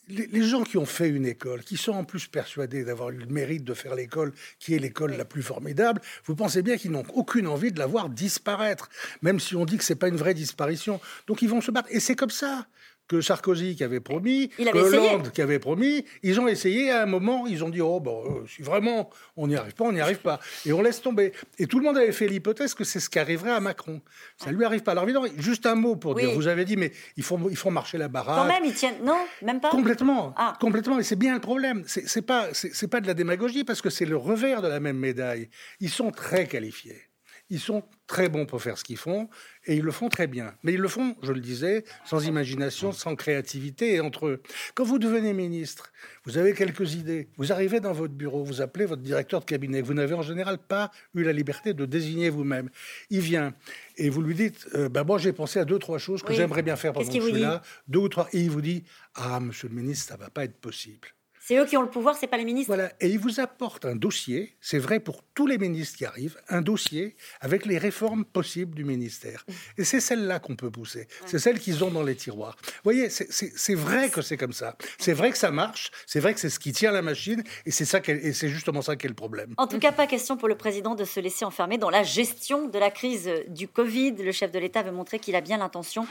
les, 0.09 0.43
gens 0.43 0.63
qui 0.63 0.79
ont 0.79 0.87
fait 0.87 1.09
une 1.09 1.27
école, 1.27 1.63
qui 1.63 1.77
sont 1.77 1.93
en 1.93 2.05
plus 2.05 2.27
persuadés 2.27 2.85
d'avoir 2.85 3.11
eu 3.11 3.19
le 3.19 3.27
mérite 3.27 3.65
de 3.65 3.75
faire 3.75 3.95
l'école, 3.95 4.33
qui 4.59 4.75
est 4.75 4.79
l'école 4.79 5.17
la 5.17 5.25
plus 5.25 5.43
formidable, 5.43 6.01
vous 6.25 6.37
pensez 6.37 6.63
bien 6.63 6.77
qu'ils 6.77 6.93
n'ont 6.93 7.05
aucune 7.15 7.47
envie 7.47 7.73
de 7.73 7.79
la 7.79 7.87
voir 7.87 8.09
disparaître, 8.09 8.89
même 9.23 9.41
si 9.41 9.57
on 9.57 9.65
dit 9.65 9.77
que 9.77 9.85
c'est 9.85 9.97
pas 9.97 10.09
une 10.09 10.17
vraie 10.17 10.35
disparition. 10.35 11.01
Donc 11.27 11.43
ils 11.43 11.49
vont 11.49 11.61
se 11.61 11.71
battre. 11.71 11.89
Et 11.91 12.01
c'est 12.01 12.17
comme 12.17 12.31
ça 12.31 12.67
que 13.09 13.21
Sarkozy 13.21 13.77
qui 13.77 13.85
avait 13.85 14.01
promis, 14.01 14.49
que 14.49 14.77
Hollande 14.77 15.31
qui 15.33 15.43
avait 15.43 15.59
promis. 15.59 16.05
Ils 16.23 16.41
ont 16.41 16.49
essayé 16.49 16.91
à 16.91 17.03
un 17.03 17.07
moment, 17.07 17.47
ils 17.47 17.65
ont 17.65 17.69
dit 17.69 17.81
oh 17.81 18.01
bon, 18.01 18.25
euh, 18.25 18.47
si 18.47 18.63
vraiment 18.63 19.11
on 19.37 19.47
n'y 19.47 19.57
arrive 19.57 19.75
pas, 19.75 19.85
on 19.85 19.93
n'y 19.93 20.01
arrive 20.01 20.19
pas, 20.19 20.41
et 20.65 20.73
on 20.73 20.83
laisse 20.83 21.01
tomber. 21.01 21.33
Et 21.59 21.67
tout 21.67 21.79
le 21.79 21.85
monde 21.85 21.99
avait 21.99 22.13
fait 22.13 22.29
l'hypothèse 22.29 22.75
que 22.75 22.85
c'est 22.85 23.01
ce 23.01 23.09
qui 23.09 23.19
arriverait 23.19 23.53
à 23.53 23.61
Macron. 23.61 24.01
Ça 24.37 24.51
lui 24.51 24.65
arrive 24.65 24.83
pas. 24.83 24.93
Alors 24.93 25.05
évidemment, 25.05 25.27
juste 25.39 25.67
un 25.67 25.75
mot 25.75 25.97
pour 25.97 26.15
dire, 26.15 26.33
vous 26.33 26.49
avez 26.49 26.65
dit 26.65 26.77
mais 26.77 26.93
il 27.17 27.23
faut 27.23 27.39
il 27.51 27.57
faut 27.57 27.71
marcher 27.71 27.99
la 27.99 28.09
baraque. 28.09 28.37
Quand 28.37 28.53
même, 28.53 28.65
ils 28.65 28.75
tiennent 28.75 29.05
non, 29.05 29.19
même 29.43 29.61
pas. 29.61 29.71
Complètement, 29.71 30.35
ah. 30.37 30.55
complètement. 30.61 30.99
Et 30.99 31.03
c'est 31.03 31.17
bien 31.17 31.35
le 31.35 31.41
problème. 31.41 31.85
C'est 31.87 32.23
pas 32.23 32.49
c'est 32.53 32.89
pas 32.89 33.01
de 33.01 33.07
la 33.07 33.15
démagogie 33.15 33.65
parce 33.65 33.81
que 33.81 33.91
c'est 33.91 34.07
le 34.07 34.17
revers 34.17 34.63
de 34.63 34.69
la 34.69 34.81
même 34.81 34.99
médaille. 34.99 35.49
Ils 35.81 35.91
sont 35.91 36.11
très 36.11 36.47
qualifiés. 36.47 37.03
Ils 37.49 37.61
sont 37.61 37.85
très 38.07 38.29
bons 38.29 38.45
pour 38.45 38.61
faire 38.63 38.77
ce 38.77 38.85
qu'ils 38.85 38.97
font 38.97 39.29
et 39.67 39.77
ils 39.77 39.83
le 39.83 39.93
font 39.93 40.09
très 40.09 40.27
bien. 40.27 40.55
Mais 40.63 40.73
ils 40.73 40.81
le 40.81 40.89
font, 40.89 41.17
je 41.23 41.33
le 41.33 41.41
disais, 41.41 41.85
sans 42.05 42.27
imagination, 42.27 42.93
sans 42.93 43.15
créativité 43.15 43.95
et 43.95 44.01
entre 44.01 44.27
eux. 44.27 44.43
Quand 44.75 44.85
vous 44.85 44.99
devenez 44.99 45.33
ministre, 45.33 45.93
vous 46.25 46.39
avez 46.39 46.55
quelques 46.55 46.95
idées, 46.95 47.29
vous 47.37 47.53
arrivez 47.53 47.81
dans 47.81 47.93
votre 47.93 48.15
bureau, 48.15 48.43
vous 48.45 48.61
appelez 48.63 48.85
votre 48.85 49.03
directeur 49.03 49.41
de 49.41 49.45
cabinet, 49.45 49.81
vous 49.81 49.95
n'avez 49.95 50.15
en 50.15 50.23
général 50.23 50.59
pas 50.59 50.91
eu 51.15 51.23
la 51.23 51.33
liberté 51.33 51.73
de 51.73 51.85
désigner 51.85 52.31
vous-même. 52.31 52.69
Il 53.11 53.21
vient 53.21 53.55
et 53.97 54.11
vous 54.11 54.23
lui 54.23 54.35
dites 54.35 54.69
euh, 54.75 54.89
bah, 54.89 55.05
Moi, 55.05 55.19
j'ai 55.19 55.33
pensé 55.33 55.61
à 55.61 55.65
deux, 55.65 55.79
trois 55.79 55.99
choses 55.99 56.23
que 56.23 56.33
j'aimerais 56.33 56.63
bien 56.63 56.77
faire 56.77 56.93
pendant 56.93 57.07
que 57.09 57.15
je 57.15 57.21
suis 57.21 57.41
là, 57.41 57.63
deux 57.87 58.01
ou 58.01 58.09
trois. 58.09 58.29
Et 58.33 58.41
il 58.41 58.51
vous 58.51 58.61
dit 58.61 58.85
Ah, 59.15 59.39
monsieur 59.41 59.69
le 59.69 59.75
ministre, 59.75 60.09
ça 60.09 60.17
va 60.17 60.31
pas 60.31 60.45
être 60.45 60.59
possible. 60.59 61.09
C'est 61.47 61.57
eux 61.59 61.65
qui 61.65 61.77
ont 61.77 61.83
le 61.83 61.89
pouvoir, 61.89 62.17
c'est 62.17 62.27
pas 62.27 62.39
les 62.39 62.45
ministres. 62.45 62.75
Voilà, 62.75 62.93
et 63.01 63.09
ils 63.09 63.21
vous 63.21 63.39
apportent 63.39 63.85
un 63.85 63.95
dossier, 63.95 64.57
c'est 64.61 64.81
vrai 64.81 64.99
pour 64.99 65.23
tous 65.33 65.47
les 65.47 65.59
ministres 65.59 65.97
qui 65.97 66.05
arrivent, 66.05 66.37
un 66.49 66.61
dossier 66.61 67.15
avec 67.41 67.67
les 67.67 67.79
réformes 67.79 68.25
possibles 68.25 68.75
du 68.75 68.83
ministère. 68.83 69.47
Et 69.79 69.85
c'est 69.85 70.01
celle-là 70.01 70.41
qu'on 70.41 70.57
peut 70.57 70.73
pousser. 70.73 71.07
C'est 71.25 71.39
celle 71.39 71.61
qu'ils 71.61 71.85
ont 71.85 71.93
dans 71.93 72.03
les 72.03 72.17
tiroirs. 72.17 72.57
Vous 72.65 72.73
voyez, 72.83 73.11
c'est 73.11 73.75
vrai 73.75 74.11
que 74.11 74.23
c'est 74.23 74.37
comme 74.37 74.53
ça. 74.53 74.77
C'est 74.99 75.13
vrai 75.13 75.31
que 75.31 75.39
ça 75.39 75.53
marche, 75.53 75.93
c'est 76.05 76.19
vrai 76.19 76.35
que 76.35 76.41
c'est 76.41 76.51
ce 76.51 76.59
qui 76.59 76.73
tient 76.73 76.91
la 76.91 77.03
machine, 77.03 77.45
et 77.65 77.71
c'est 77.71 77.85
ça 77.85 78.01
et 78.09 78.33
c'est 78.33 78.49
justement 78.49 78.83
ça 78.83 78.97
qui 78.97 79.07
est 79.07 79.09
le 79.09 79.15
problème. 79.15 79.55
En 79.57 79.69
tout 79.69 79.79
cas, 79.79 79.93
pas 79.93 80.09
question 80.09 80.37
pour 80.37 80.49
le 80.49 80.57
président 80.57 80.97
de 80.97 81.05
se 81.05 81.21
laisser 81.21 81.45
enfermer 81.45 81.79
dans 81.79 81.91
la 81.91 82.03
gestion 82.03 82.67
de 82.67 82.79
la 82.81 82.91
crise 82.91 83.31
du 83.51 83.69
Covid. 83.69 84.17
Le 84.17 84.33
chef 84.33 84.51
de 84.51 84.59
l'État 84.59 84.83
veut 84.83 84.91
montrer 84.91 85.21
qu'il 85.21 85.37
a 85.37 85.41
bien 85.41 85.59
l'intention 85.59 86.09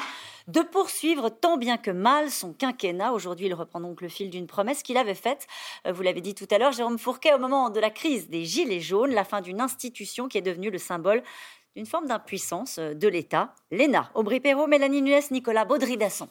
de 0.47 0.61
poursuivre 0.61 1.29
tant 1.29 1.57
bien 1.57 1.77
que 1.77 1.91
mal 1.91 2.29
son 2.29 2.53
quinquennat. 2.53 3.13
Aujourd'hui, 3.13 3.47
il 3.47 3.53
reprend 3.53 3.79
donc 3.79 4.01
le 4.01 4.09
fil 4.09 4.29
d'une 4.29 4.47
promesse 4.47 4.83
qu'il 4.83 4.97
avait 4.97 5.15
faite. 5.15 5.47
Euh, 5.87 5.91
vous 5.91 6.01
l'avez 6.01 6.21
dit 6.21 6.35
tout 6.35 6.47
à 6.51 6.57
l'heure, 6.57 6.71
Jérôme 6.71 6.99
Fourquet, 6.99 7.33
au 7.33 7.39
moment 7.39 7.69
de 7.69 7.79
la 7.79 7.89
crise 7.89 8.29
des 8.29 8.45
Gilets 8.45 8.79
jaunes, 8.79 9.11
la 9.11 9.23
fin 9.23 9.41
d'une 9.41 9.61
institution 9.61 10.27
qui 10.27 10.37
est 10.37 10.41
devenue 10.41 10.69
le 10.69 10.77
symbole 10.77 11.23
d'une 11.75 11.85
forme 11.85 12.05
d'impuissance 12.05 12.77
euh, 12.79 12.93
de 12.93 13.07
l'État. 13.07 13.53
L'ENA, 13.71 14.11
Aubry 14.13 14.39
Perrault, 14.39 14.67
Mélanie 14.67 15.01
Nuès, 15.01 15.31
Nicolas 15.31 15.65
Baudry-Dasson. 15.65 16.29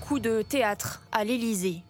Coup 0.00 0.18
de 0.18 0.42
théâtre 0.42 1.02
à 1.12 1.24
l'Élysée. 1.24 1.82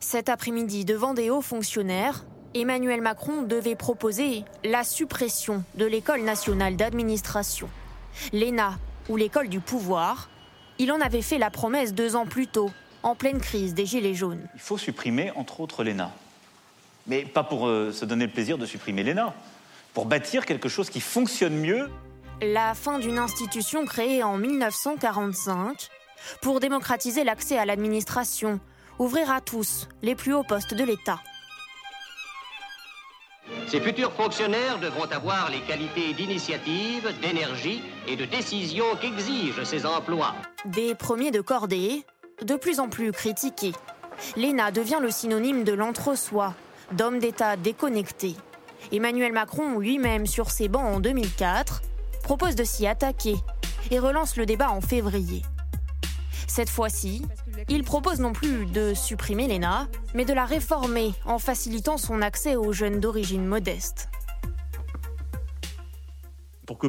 Cet 0.00 0.28
après-midi, 0.28 0.84
devant 0.84 1.14
des 1.14 1.30
hauts 1.30 1.42
fonctionnaires, 1.42 2.24
Emmanuel 2.54 3.02
Macron 3.02 3.42
devait 3.42 3.76
proposer 3.76 4.44
la 4.64 4.82
suppression 4.82 5.64
de 5.74 5.84
l'école 5.84 6.22
nationale 6.22 6.76
d'administration. 6.76 7.68
L'ENA, 8.32 8.78
ou 9.08 9.16
l'école 9.16 9.48
du 9.48 9.60
pouvoir, 9.60 10.30
il 10.78 10.90
en 10.90 11.00
avait 11.00 11.22
fait 11.22 11.38
la 11.38 11.50
promesse 11.50 11.92
deux 11.92 12.16
ans 12.16 12.24
plus 12.24 12.46
tôt, 12.46 12.70
en 13.02 13.14
pleine 13.14 13.40
crise 13.40 13.74
des 13.74 13.84
Gilets 13.84 14.14
jaunes. 14.14 14.48
Il 14.54 14.60
faut 14.60 14.78
supprimer, 14.78 15.30
entre 15.32 15.60
autres, 15.60 15.84
l'ENA. 15.84 16.10
Mais 17.06 17.22
pas 17.24 17.44
pour 17.44 17.68
euh, 17.68 17.92
se 17.92 18.04
donner 18.04 18.26
le 18.26 18.32
plaisir 18.32 18.56
de 18.56 18.64
supprimer 18.64 19.02
l'ENA, 19.02 19.34
pour 19.92 20.06
bâtir 20.06 20.46
quelque 20.46 20.68
chose 20.68 20.88
qui 20.88 21.00
fonctionne 21.00 21.54
mieux. 21.54 21.90
La 22.40 22.74
fin 22.74 22.98
d'une 22.98 23.18
institution 23.18 23.84
créée 23.84 24.22
en 24.22 24.38
1945 24.38 25.88
pour 26.40 26.60
démocratiser 26.60 27.24
l'accès 27.24 27.58
à 27.58 27.66
l'administration, 27.66 28.58
ouvrir 28.98 29.30
à 29.30 29.40
tous 29.40 29.86
les 30.02 30.14
plus 30.14 30.32
hauts 30.32 30.44
postes 30.44 30.74
de 30.74 30.84
l'État. 30.84 31.20
Ces 33.68 33.80
futurs 33.82 34.12
fonctionnaires 34.12 34.78
devront 34.78 35.04
avoir 35.04 35.50
les 35.50 35.60
qualités 35.60 36.14
d'initiative, 36.14 37.06
d'énergie 37.20 37.82
et 38.06 38.16
de 38.16 38.24
décision 38.24 38.86
qu'exigent 38.98 39.62
ces 39.62 39.84
emplois. 39.84 40.34
Des 40.64 40.94
premiers 40.94 41.30
de 41.30 41.42
cordée, 41.42 42.06
de 42.42 42.56
plus 42.56 42.80
en 42.80 42.88
plus 42.88 43.12
critiqués. 43.12 43.74
L'ENA 44.38 44.70
devient 44.70 45.00
le 45.02 45.10
synonyme 45.10 45.64
de 45.64 45.74
l'entre-soi, 45.74 46.54
d'homme 46.92 47.18
d'État 47.18 47.56
déconnecté. 47.56 48.36
Emmanuel 48.90 49.32
Macron, 49.32 49.78
lui-même 49.78 50.24
sur 50.24 50.50
ses 50.50 50.68
bancs 50.68 50.96
en 50.96 51.00
2004, 51.00 51.82
propose 52.22 52.54
de 52.54 52.64
s'y 52.64 52.86
attaquer 52.86 53.36
et 53.90 53.98
relance 53.98 54.36
le 54.36 54.46
débat 54.46 54.70
en 54.70 54.80
février. 54.80 55.42
Cette 56.48 56.70
fois-ci, 56.70 57.22
il 57.68 57.84
propose 57.84 58.18
non 58.18 58.32
plus 58.32 58.66
de 58.66 58.94
supprimer 58.94 59.46
l'ENA, 59.46 59.86
mais 60.14 60.24
de 60.24 60.32
la 60.32 60.44
réformer 60.44 61.12
en 61.24 61.38
facilitant 61.38 61.98
son 61.98 62.22
accès 62.22 62.56
aux 62.56 62.72
jeunes 62.72 62.98
d'origine 62.98 63.46
modeste. 63.46 64.08
Pour 66.66 66.78
que 66.78 66.88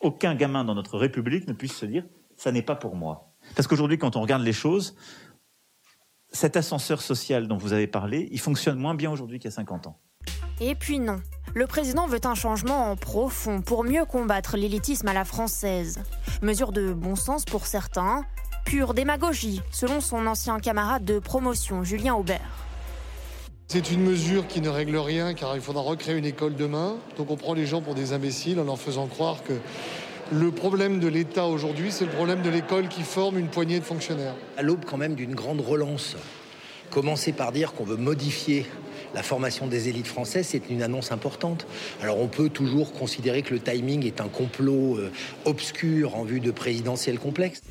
aucun 0.00 0.34
gamin 0.34 0.64
dans 0.64 0.74
notre 0.74 0.96
République 0.98 1.48
ne 1.48 1.52
puisse 1.52 1.74
se 1.74 1.86
dire 1.86 2.04
ça 2.36 2.52
n'est 2.52 2.62
pas 2.62 2.76
pour 2.76 2.94
moi. 2.94 3.34
Parce 3.56 3.66
qu'aujourd'hui, 3.66 3.98
quand 3.98 4.14
on 4.14 4.20
regarde 4.20 4.42
les 4.42 4.52
choses, 4.52 4.94
cet 6.30 6.56
ascenseur 6.56 7.00
social 7.00 7.48
dont 7.48 7.56
vous 7.56 7.72
avez 7.72 7.86
parlé, 7.86 8.28
il 8.30 8.38
fonctionne 8.38 8.78
moins 8.78 8.94
bien 8.94 9.10
aujourd'hui 9.10 9.38
qu'il 9.38 9.50
y 9.50 9.52
a 9.52 9.56
50 9.56 9.88
ans. 9.88 9.98
Et 10.60 10.74
puis 10.74 10.98
non, 10.98 11.20
le 11.54 11.66
président 11.66 12.06
veut 12.06 12.20
un 12.24 12.34
changement 12.34 12.90
en 12.90 12.96
profond 12.96 13.62
pour 13.62 13.84
mieux 13.84 14.04
combattre 14.04 14.56
l'élitisme 14.56 15.08
à 15.08 15.12
la 15.12 15.24
française. 15.24 16.00
Mesure 16.42 16.72
de 16.72 16.92
bon 16.92 17.16
sens 17.16 17.44
pour 17.44 17.66
certains, 17.66 18.24
pure 18.64 18.94
démagogie, 18.94 19.60
selon 19.70 20.00
son 20.00 20.26
ancien 20.26 20.58
camarade 20.58 21.04
de 21.04 21.18
promotion, 21.18 21.84
Julien 21.84 22.14
Aubert. 22.14 22.40
C'est 23.68 23.90
une 23.90 24.02
mesure 24.02 24.46
qui 24.46 24.60
ne 24.60 24.68
règle 24.68 24.96
rien 24.96 25.34
car 25.34 25.54
il 25.54 25.60
faudra 25.60 25.82
recréer 25.82 26.16
une 26.16 26.24
école 26.24 26.54
demain. 26.54 26.96
Donc 27.18 27.30
on 27.30 27.36
prend 27.36 27.52
les 27.54 27.66
gens 27.66 27.82
pour 27.82 27.94
des 27.94 28.12
imbéciles 28.12 28.58
en 28.58 28.64
leur 28.64 28.78
faisant 28.78 29.06
croire 29.06 29.42
que 29.42 29.52
le 30.32 30.50
problème 30.50 31.00
de 31.00 31.08
l'État 31.08 31.46
aujourd'hui, 31.46 31.90
c'est 31.92 32.04
le 32.04 32.10
problème 32.10 32.42
de 32.42 32.50
l'école 32.50 32.88
qui 32.88 33.02
forme 33.02 33.38
une 33.38 33.48
poignée 33.48 33.78
de 33.78 33.84
fonctionnaires. 33.84 34.34
À 34.56 34.62
l'aube 34.62 34.84
quand 34.86 34.96
même 34.96 35.14
d'une 35.14 35.34
grande 35.34 35.60
relance, 35.60 36.16
commencer 36.90 37.32
par 37.32 37.52
dire 37.52 37.72
qu'on 37.74 37.84
veut 37.84 37.96
modifier 37.96 38.66
la 39.14 39.22
formation 39.22 39.66
des 39.66 39.88
élites 39.88 40.06
françaises, 40.06 40.48
c'est 40.48 40.70
une 40.70 40.82
annonce 40.82 41.12
importante. 41.12 41.66
Alors 42.02 42.20
on 42.20 42.28
peut 42.28 42.48
toujours 42.48 42.92
considérer 42.92 43.42
que 43.42 43.54
le 43.54 43.60
timing 43.60 44.06
est 44.06 44.20
un 44.20 44.28
complot 44.28 44.96
euh, 44.96 45.10
obscur 45.44 46.16
en 46.16 46.24
vue 46.24 46.40
de 46.40 46.50
présidentielles 46.50 47.18
complexes. 47.18 47.62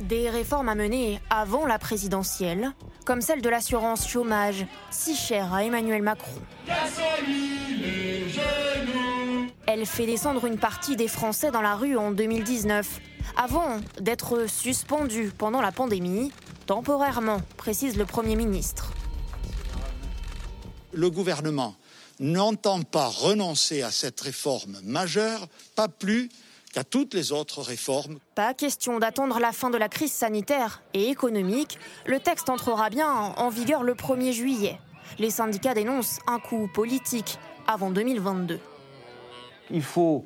Des 0.00 0.30
réformes 0.30 0.68
à 0.68 0.74
mener 0.74 1.20
avant 1.28 1.66
la 1.66 1.78
présidentielle, 1.78 2.72
comme 3.04 3.20
celle 3.20 3.42
de 3.42 3.48
l'assurance 3.48 4.08
chômage, 4.08 4.66
si 4.90 5.14
chère 5.14 5.52
à 5.52 5.64
Emmanuel 5.64 6.02
Macron. 6.02 6.40
Elle 9.66 9.86
fait 9.86 10.06
descendre 10.06 10.46
une 10.46 10.58
partie 10.58 10.96
des 10.96 11.06
Français 11.06 11.50
dans 11.50 11.60
la 11.60 11.74
rue 11.74 11.96
en 11.96 12.12
2019, 12.12 13.00
avant 13.36 13.78
d'être 14.00 14.48
suspendue 14.48 15.32
pendant 15.36 15.60
la 15.60 15.70
pandémie, 15.70 16.32
temporairement, 16.66 17.40
précise 17.56 17.96
le 17.96 18.06
Premier 18.06 18.36
ministre. 18.36 18.92
Le 20.92 21.10
gouvernement 21.10 21.76
n'entend 22.18 22.82
pas 22.82 23.06
renoncer 23.06 23.82
à 23.82 23.90
cette 23.90 24.20
réforme 24.20 24.78
majeure, 24.82 25.46
pas 25.76 25.88
plus 25.88 26.30
qu'à 26.72 26.84
toutes 26.84 27.14
les 27.14 27.32
autres 27.32 27.62
réformes. 27.62 28.18
Pas 28.34 28.54
question 28.54 28.98
d'attendre 28.98 29.38
la 29.40 29.52
fin 29.52 29.70
de 29.70 29.76
la 29.76 29.88
crise 29.88 30.12
sanitaire 30.12 30.82
et 30.94 31.08
économique. 31.08 31.78
Le 32.06 32.20
texte 32.20 32.48
entrera 32.48 32.90
bien 32.90 33.08
en 33.08 33.48
vigueur 33.48 33.82
le 33.82 33.94
1er 33.94 34.32
juillet. 34.32 34.78
Les 35.18 35.30
syndicats 35.30 35.74
dénoncent 35.74 36.20
un 36.26 36.38
coup 36.38 36.68
politique 36.72 37.38
avant 37.66 37.90
2022. 37.90 38.60
Il 39.70 39.82
faut 39.82 40.24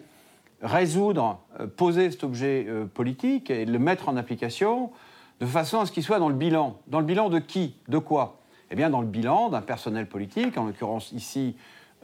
résoudre, 0.62 1.40
euh, 1.61 1.66
poser 1.66 2.11
cet 2.11 2.24
objet 2.24 2.66
euh, 2.68 2.87
politique 2.87 3.50
et 3.50 3.64
le 3.64 3.78
mettre 3.78 4.09
en 4.09 4.16
application 4.16 4.90
de 5.40 5.46
façon 5.46 5.80
à 5.80 5.87
ce 5.87 5.92
qu'il 5.92 6.02
soit 6.02 6.18
dans 6.18 6.28
le 6.28 6.35
bilan. 6.35 6.78
Dans 6.87 7.00
le 7.00 7.07
bilan 7.07 7.28
de 7.28 7.38
qui? 7.38 7.76
De 7.88 7.98
quoi? 7.98 8.40
Eh 8.70 8.76
bien, 8.76 8.88
dans 8.88 9.00
le 9.00 9.07
bilan 9.07 9.50
d'un 9.50 9.61
personnel 9.61 10.09
politique, 10.09 10.57
en 10.57 10.64
l'occurrence 10.64 11.12
ici 11.12 11.57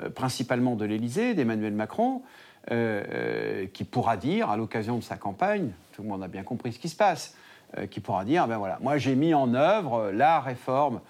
euh, 0.03 0.11
principalement 0.11 0.77
de 0.77 0.85
l'Élysée, 0.85 1.35
d'Emmanuel 1.35 1.73
Macron, 1.73 2.23
euh, 2.71 3.03
euh, 3.13 3.67
qui 3.73 3.83
pourra 3.83 4.17
dire, 4.17 4.49
à 4.49 4.57
l'occasion 4.57 4.97
de 4.97 5.03
sa 5.03 5.17
campagne, 5.17 5.73
tout 5.93 6.03
le 6.03 6.09
monde 6.09 6.23
a 6.23 6.29
bien 6.29 6.45
compris 6.45 6.73
ce 6.73 6.79
qui 6.79 6.89
se 6.89 6.95
passe, 6.95 7.35
euh, 7.77 7.87
qui 7.87 7.99
pourra 7.99 8.25
dire, 8.25 8.47
ben 8.47 8.59
voilà, 8.59 8.79
moi 8.81 8.97
j'ai 8.97 9.17
mis 9.17 9.35
en 9.35 9.55
œuvre 9.55 10.13
la 10.13 10.41
réforme 10.41 11.01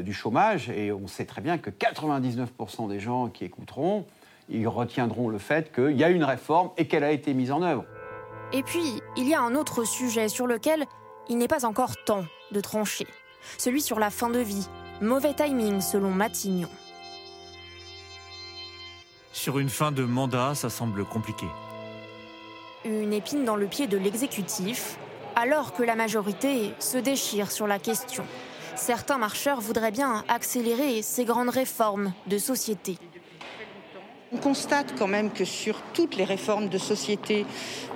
du 0.00 0.14
chômage, 0.14 0.70
et 0.70 0.92
on 0.92 1.06
sait 1.08 1.26
très 1.26 1.42
bien 1.42 1.58
que 1.58 1.68
99% 1.68 2.88
des 2.88 3.00
gens 3.00 3.28
qui 3.28 3.44
écouteront, 3.44 4.06
ils 4.48 4.66
retiendront 4.66 5.28
le 5.28 5.36
fait 5.36 5.70
qu'il 5.74 5.94
y 5.94 6.04
a 6.04 6.08
une 6.08 6.24
réforme 6.24 6.70
et 6.78 6.88
qu'elle 6.88 7.04
a 7.04 7.10
été 7.10 7.34
mise 7.34 7.52
en 7.52 7.60
œuvre. 7.60 7.84
Et 8.54 8.62
puis, 8.62 9.02
il 9.18 9.28
y 9.28 9.34
a 9.34 9.42
un 9.42 9.54
autre 9.54 9.84
sujet 9.84 10.28
sur 10.28 10.46
lequel 10.46 10.86
il 11.28 11.36
n'est 11.36 11.48
pas 11.48 11.66
encore 11.66 12.02
temps 12.06 12.24
de 12.50 12.62
trancher, 12.62 13.06
celui 13.58 13.82
sur 13.82 13.98
la 13.98 14.08
fin 14.08 14.30
de 14.30 14.38
vie. 14.38 14.66
Mauvais 15.02 15.34
timing 15.34 15.82
selon 15.82 16.12
Matignon. 16.12 16.70
Sur 19.38 19.60
une 19.60 19.68
fin 19.68 19.92
de 19.92 20.02
mandat, 20.02 20.56
ça 20.56 20.68
semble 20.68 21.04
compliqué. 21.04 21.46
Une 22.84 23.12
épine 23.12 23.44
dans 23.44 23.54
le 23.54 23.68
pied 23.68 23.86
de 23.86 23.96
l'exécutif, 23.96 24.98
alors 25.36 25.74
que 25.74 25.84
la 25.84 25.94
majorité 25.94 26.74
se 26.80 26.98
déchire 26.98 27.52
sur 27.52 27.68
la 27.68 27.78
question. 27.78 28.24
Certains 28.74 29.16
marcheurs 29.16 29.60
voudraient 29.60 29.92
bien 29.92 30.24
accélérer 30.26 31.02
ces 31.02 31.24
grandes 31.24 31.50
réformes 31.50 32.12
de 32.26 32.36
société. 32.36 32.98
On 34.32 34.38
constate 34.38 34.98
quand 34.98 35.06
même 35.06 35.30
que 35.30 35.44
sur 35.44 35.82
toutes 35.94 36.16
les 36.16 36.24
réformes 36.24 36.68
de 36.68 36.78
société, 36.78 37.46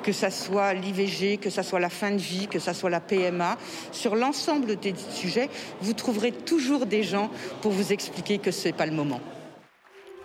que 0.04 0.12
ce 0.12 0.30
soit 0.30 0.74
l'IVG, 0.74 1.38
que 1.38 1.50
ce 1.50 1.62
soit 1.62 1.80
la 1.80 1.90
fin 1.90 2.12
de 2.12 2.22
vie, 2.22 2.46
que 2.46 2.60
ce 2.60 2.72
soit 2.72 2.88
la 2.88 3.00
PMA, 3.00 3.58
sur 3.90 4.14
l'ensemble 4.14 4.76
des 4.76 4.94
sujets, 5.10 5.50
vous 5.80 5.92
trouverez 5.92 6.30
toujours 6.30 6.86
des 6.86 7.02
gens 7.02 7.30
pour 7.62 7.72
vous 7.72 7.92
expliquer 7.92 8.38
que 8.38 8.52
ce 8.52 8.68
n'est 8.68 8.74
pas 8.74 8.86
le 8.86 8.92
moment. 8.92 9.20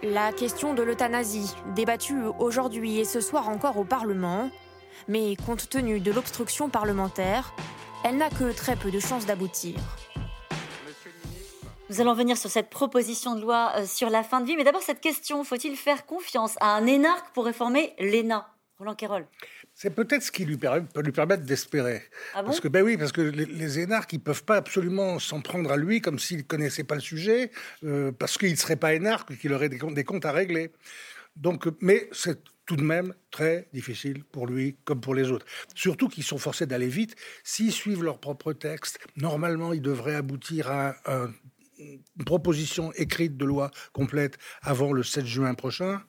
La 0.04 0.32
question 0.32 0.76
de 0.76 0.84
l'euthanasie, 0.84 1.56
débattue 1.76 2.22
aujourd'hui 2.38 3.00
et 3.00 3.06
ce 3.06 3.20
soir 3.20 3.50
encore 3.50 3.78
au 3.78 3.84
Parlement, 3.84 4.52
mais 5.08 5.36
compte 5.36 5.70
tenu 5.70 6.00
de 6.00 6.12
l'obstruction 6.12 6.70
parlementaire, 6.70 7.52
elle 8.04 8.18
n'a 8.18 8.30
que 8.30 8.56
très 8.56 8.76
peu 8.76 8.92
de 8.92 9.00
chances 9.00 9.26
d'aboutir. 9.26 9.76
Nous 11.90 12.00
allons 12.00 12.14
venir 12.14 12.38
sur 12.38 12.52
cette 12.52 12.70
proposition 12.70 13.36
de 13.36 13.42
loi 13.42 13.72
euh, 13.78 13.86
sur 13.86 14.10
la 14.10 14.22
fin 14.22 14.42
de 14.42 14.46
vie. 14.46 14.56
Mais 14.56 14.66
d'abord, 14.66 14.82
cette 14.82 15.02
question, 15.02 15.44
faut-il 15.44 15.76
faire 15.76 16.06
confiance 16.06 16.56
à 16.60 16.76
un 16.76 16.86
énarque 16.86 17.34
pour 17.34 17.46
réformer 17.46 17.94
l'ENA? 17.98 18.48
Roland 18.78 18.94
Quérol. 18.94 19.26
C'est 19.80 19.92
peut-être 19.92 20.24
ce 20.24 20.32
qui 20.32 20.44
lui 20.44 20.58
peut 20.58 21.02
lui 21.04 21.12
permettre 21.12 21.44
d'espérer. 21.44 22.02
Ah 22.34 22.42
bon 22.42 22.48
parce 22.48 22.60
que 22.60 22.68
ben 22.68 22.84
oui, 22.84 22.98
parce 22.98 23.12
que 23.12 23.22
les, 23.22 23.46
les 23.46 23.80
énarques, 23.80 24.12
ils 24.12 24.20
peuvent 24.20 24.44
pas 24.44 24.56
absolument 24.56 25.20
s'en 25.20 25.40
prendre 25.40 25.72
à 25.72 25.78
lui 25.78 26.02
comme 26.02 26.18
s'ils 26.18 26.48
connaissaient 26.48 26.84
pas 26.84 26.96
le 26.96 27.02
sujet, 27.02 27.52
euh, 27.84 28.12
parce 28.12 28.40
qu'il 28.40 28.58
serait 28.58 28.76
pas 28.76 28.96
énarque, 28.96 29.38
qu'il 29.38 29.54
aurait 29.54 29.70
des 29.70 29.78
comptes, 29.78 29.94
des 29.94 30.04
comptes 30.04 30.26
à 30.26 30.32
régler. 30.32 30.72
Donc, 31.36 31.68
mais 31.80 32.10
c'est 32.12 32.40
tout 32.66 32.76
de 32.76 32.82
même 32.82 33.14
très 33.30 33.70
difficile 33.72 34.24
pour 34.24 34.48
lui 34.48 34.78
comme 34.84 35.00
pour 35.00 35.14
les 35.14 35.30
autres. 35.30 35.46
Surtout 35.76 36.08
qu'ils 36.08 36.24
sont 36.24 36.40
forcés 36.40 36.66
d'aller 36.66 36.88
vite. 36.88 37.16
S'ils 37.44 37.72
suivent 37.72 38.04
leur 38.04 38.20
propre 38.20 38.54
texte, 38.54 38.98
normalement, 39.16 39.74
ils 39.74 39.82
devraient 39.84 40.16
aboutir 40.16 40.72
à 40.72 40.96
un 41.06 41.32
une 41.80 42.26
proposition 42.26 42.92
écrite 42.94 43.38
de 43.38 43.46
loi 43.46 43.70
complète 43.94 44.40
avant 44.64 44.94
le 44.94 45.04
7 45.04 45.28
juin 45.28 45.54
prochain. 45.54 46.02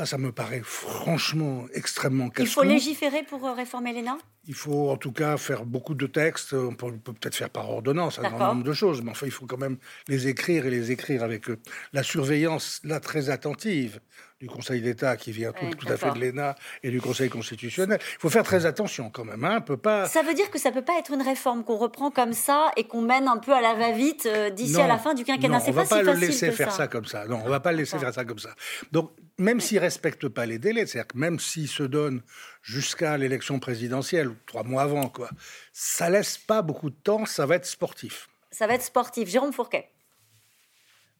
Ça, 0.00 0.06
ça 0.06 0.16
me 0.16 0.32
paraît 0.32 0.62
franchement 0.64 1.66
extrêmement 1.74 2.30
casse 2.30 2.46
Il 2.46 2.50
faut 2.50 2.62
légiférer 2.62 3.22
pour 3.22 3.46
euh, 3.46 3.52
réformer 3.52 3.92
l'ENA? 3.92 4.16
Il 4.46 4.54
faut 4.54 4.90
en 4.90 4.96
tout 4.96 5.12
cas 5.12 5.36
faire 5.36 5.64
beaucoup 5.64 5.94
de 5.94 6.06
textes. 6.06 6.54
On 6.54 6.74
peut 6.74 6.92
peut-être 6.92 7.34
faire 7.34 7.50
par 7.50 7.70
ordonnance 7.70 8.18
un 8.18 8.30
grand 8.30 8.54
nombre 8.54 8.64
de 8.64 8.72
choses, 8.72 9.02
mais 9.02 9.10
enfin, 9.10 9.26
il 9.26 9.32
faut 9.32 9.46
quand 9.46 9.58
même 9.58 9.76
les 10.08 10.28
écrire 10.28 10.66
et 10.66 10.70
les 10.70 10.90
écrire 10.90 11.22
avec 11.22 11.50
euh, 11.50 11.58
la 11.92 12.02
surveillance, 12.02 12.80
là, 12.84 13.00
très 13.00 13.30
attentive 13.30 14.00
du 14.40 14.48
Conseil 14.48 14.80
d'État 14.80 15.18
qui 15.18 15.32
vient 15.32 15.52
tout, 15.52 15.66
Oui, 15.66 15.76
tout 15.76 15.86
à 15.92 15.98
fait 15.98 16.10
de 16.12 16.18
l'ENA 16.18 16.54
et 16.82 16.90
du 16.90 17.00
Conseil 17.00 17.28
constitutionnel. 17.28 17.98
Il 18.00 18.20
faut 18.20 18.30
faire 18.30 18.42
très 18.42 18.64
attention 18.64 19.10
quand 19.10 19.24
même. 19.24 19.44
Hein, 19.44 19.58
on 19.58 19.62
peut 19.62 19.76
pas. 19.76 20.06
Ça 20.06 20.22
veut 20.22 20.32
dire 20.32 20.50
que 20.50 20.58
ça 20.58 20.72
peut 20.72 20.82
pas 20.82 20.98
être 20.98 21.12
une 21.12 21.20
réforme 21.20 21.62
qu'on 21.62 21.76
reprend 21.76 22.10
comme 22.10 22.32
ça 22.32 22.70
et 22.76 22.84
qu'on 22.84 23.02
mène 23.02 23.28
un 23.28 23.36
peu 23.36 23.52
à 23.52 23.60
la 23.60 23.74
va-vite 23.74 24.26
euh, 24.26 24.48
d'ici 24.48 24.80
à 24.80 24.86
la 24.86 24.96
fin 24.96 25.12
du 25.12 25.24
quinquennat. 25.24 25.60
C'est 25.60 25.72
pas, 25.72 25.84
pas 25.84 25.98
si 25.98 26.04
le 26.04 26.12
laisser 26.14 26.50
faire 26.52 26.70
ça. 26.70 26.78
ça 26.78 26.88
comme 26.88 27.04
ça. 27.04 27.26
Non, 27.26 27.42
on 27.44 27.50
va 27.50 27.60
pas 27.60 27.72
le 27.72 27.78
laisser 27.78 27.98
faire 27.98 28.14
ça 28.14 28.24
comme 28.24 28.38
ça. 28.38 28.54
Donc, 28.92 29.10
même 29.36 29.60
s'il 29.60 29.78
respecte 29.78 30.26
pas 30.28 30.46
les 30.46 30.58
délais, 30.58 30.86
c'est-à-dire 30.86 31.08
que 31.08 31.18
même 31.18 31.38
s'il 31.38 31.68
se 31.68 31.82
donne 31.82 32.22
jusqu'à 32.62 33.16
l'élection 33.18 33.58
présidentielle, 33.58 34.30
trois 34.46 34.62
mois 34.64 34.82
avant, 34.82 35.08
quoi, 35.08 35.30
ça 35.72 36.10
laisse 36.10 36.38
pas 36.38 36.62
beaucoup 36.62 36.90
de 36.90 36.96
temps. 36.96 37.24
Ça 37.26 37.46
va 37.46 37.56
être 37.56 37.66
sportif. 37.66 38.28
Ça 38.50 38.66
va 38.66 38.74
être 38.74 38.82
sportif. 38.84 39.28
Jérôme 39.28 39.52
Fourquet. 39.52 39.90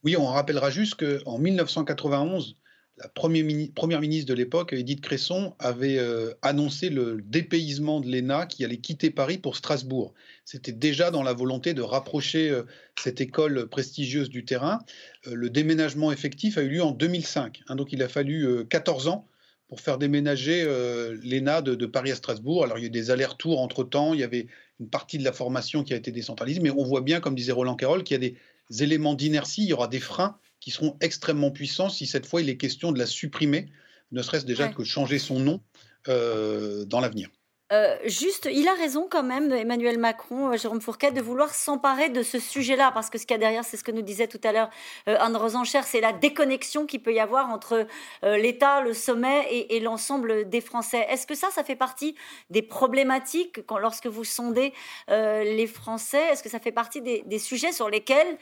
Oui, 0.03 0.17
on 0.17 0.27
rappellera 0.27 0.71
juste 0.71 0.95
qu'en 0.97 1.39
1991, 1.39 2.57
la 2.97 3.09
première, 3.09 3.45
mini- 3.45 3.69
première 3.71 4.01
ministre 4.01 4.29
de 4.29 4.35
l'époque, 4.35 4.73
Édith 4.73 5.01
Cresson, 5.01 5.55
avait 5.59 5.99
euh, 5.99 6.33
annoncé 6.43 6.91
le 6.91 7.21
dépaysement 7.23 8.01
de 8.01 8.09
l'ENA 8.11 8.47
qui 8.47 8.65
allait 8.65 8.79
quitter 8.79 9.11
Paris 9.11 9.39
pour 9.39 9.57
Strasbourg. 9.57 10.13
C'était 10.45 10.73
déjà 10.73 11.11
dans 11.11 11.23
la 11.23 11.33
volonté 11.33 11.73
de 11.73 11.83
rapprocher 11.83 12.51
euh, 12.51 12.63
cette 12.99 13.21
école 13.21 13.69
prestigieuse 13.69 14.29
du 14.29 14.45
terrain. 14.45 14.81
Euh, 15.27 15.35
le 15.35 15.49
déménagement 15.51 16.13
effectif 16.13 16.59
a 16.59 16.63
eu 16.63 16.69
lieu 16.69 16.83
en 16.83 16.93
2005. 16.93 17.63
hein, 17.69 17.77
donc 17.77 17.93
il 17.93 18.03
a 18.03 18.09
fallu 18.09 18.47
euh, 18.47 18.65
14 18.65 19.09
ans 19.09 19.27
pour 19.71 19.81
faire 19.81 19.99
déménager 19.99 20.65
euh, 20.67 21.17
l'ENA 21.23 21.63
de, 21.63 21.77
de 21.77 21.87
Paris 21.87 22.11
à 22.11 22.17
Strasbourg. 22.17 22.65
Alors 22.65 22.77
il 22.77 22.81
y 22.81 22.85
a 22.85 22.89
eu 22.89 22.91
des 22.91 23.13
allers-retours 23.13 23.61
entre-temps, 23.61 24.15
il 24.15 24.21
y 24.21 24.25
avait 24.25 24.49
une 24.81 24.91
partie 24.91 25.17
de 25.17 25.23
la 25.23 25.33
formation 25.33 25.85
qui 25.85 25.95
a 25.95 25.97
été 25.97 26.11
décentralisée, 26.11 26.59
mais 26.61 26.71
on 26.71 26.83
voit 26.83 27.03
bien, 27.03 27.21
comme 27.21 27.37
disait 27.37 27.53
Roland 27.53 27.77
Carroll, 27.77 28.03
qu'il 28.03 28.21
y 28.21 28.27
a 28.27 28.31
des 28.31 28.83
éléments 28.83 29.15
d'inertie, 29.15 29.63
il 29.63 29.69
y 29.69 29.73
aura 29.73 29.87
des 29.87 30.01
freins 30.01 30.37
qui 30.59 30.73
seront 30.73 30.97
extrêmement 31.01 31.53
puissants 31.53 31.89
si 31.89 32.07
cette 32.07 32.27
fois 32.27 32.43
il 32.43 32.49
est 32.49 32.57
question 32.57 32.91
de 32.91 32.99
la 32.99 33.07
supprimer, 33.07 33.67
ne 34.11 34.23
serait-ce 34.23 34.45
déjà 34.45 34.67
Ouais. 34.67 34.75
que 34.75 34.83
changer 34.83 35.21
son 35.21 35.39
nom 35.39 35.63
euh, 36.09 36.85
dans 36.85 36.99
l'avenir. 36.99 37.29
Euh, 37.73 37.97
juste, 38.05 38.49
il 38.53 38.67
a 38.67 38.75
raison 38.75 39.07
quand 39.09 39.23
même, 39.23 39.53
Emmanuel 39.53 39.97
Macron, 39.97 40.53
euh, 40.53 40.57
Jérôme 40.57 40.81
Fourquet, 40.81 41.13
de 41.13 41.21
vouloir 41.21 41.55
s'emparer 41.55 42.09
de 42.09 42.25
ce 42.25 42.41
sujet-là, 42.41 42.91
parce 42.93 43.11
que 43.11 43.19
ce 43.19 43.27
qu'il 43.27 43.35
y 43.35 43.37
a 43.37 43.39
derrière, 43.39 43.65
c'est 43.65 43.77
ce 43.77 43.85
que 43.85 43.93
nous 43.93 44.03
disait 44.03 44.27
tout 44.27 44.41
à 44.43 44.51
l'heure 44.51 44.71
euh, 45.07 45.17
Anne 45.21 45.37
Rosencher, 45.37 45.83
c'est 45.85 46.01
la 46.01 46.13
déconnexion 46.13 46.85
qu'il 46.85 47.01
peut 47.01 47.15
y 47.15 47.21
avoir 47.21 47.49
entre 47.49 47.87
l'État, 48.23 48.81
le 48.81 48.93
sommet 48.93 49.47
et, 49.51 49.81
l'ensemble 49.81 50.49
des 50.49 50.61
Français. 50.61 51.07
Est-ce 51.09 51.27
que 51.27 51.35
ça, 51.35 51.51
ça 51.51 51.63
fait 51.63 51.77
partie 51.77 52.17
des 52.51 52.63
problématiques 52.63 53.65
quand, 53.67 53.79
lorsque 53.79 54.07
vous 54.07 54.25
sondez 54.25 54.73
les 55.09 55.67
Français? 55.67 56.23
Est-ce 56.31 56.43
que 56.43 56.49
ça 56.49 56.59
fait 56.59 56.73
partie 56.73 57.01
des, 57.01 57.23
des 57.27 57.39
sujets 57.39 57.73
sur 57.73 57.89
lesquels 57.89 58.39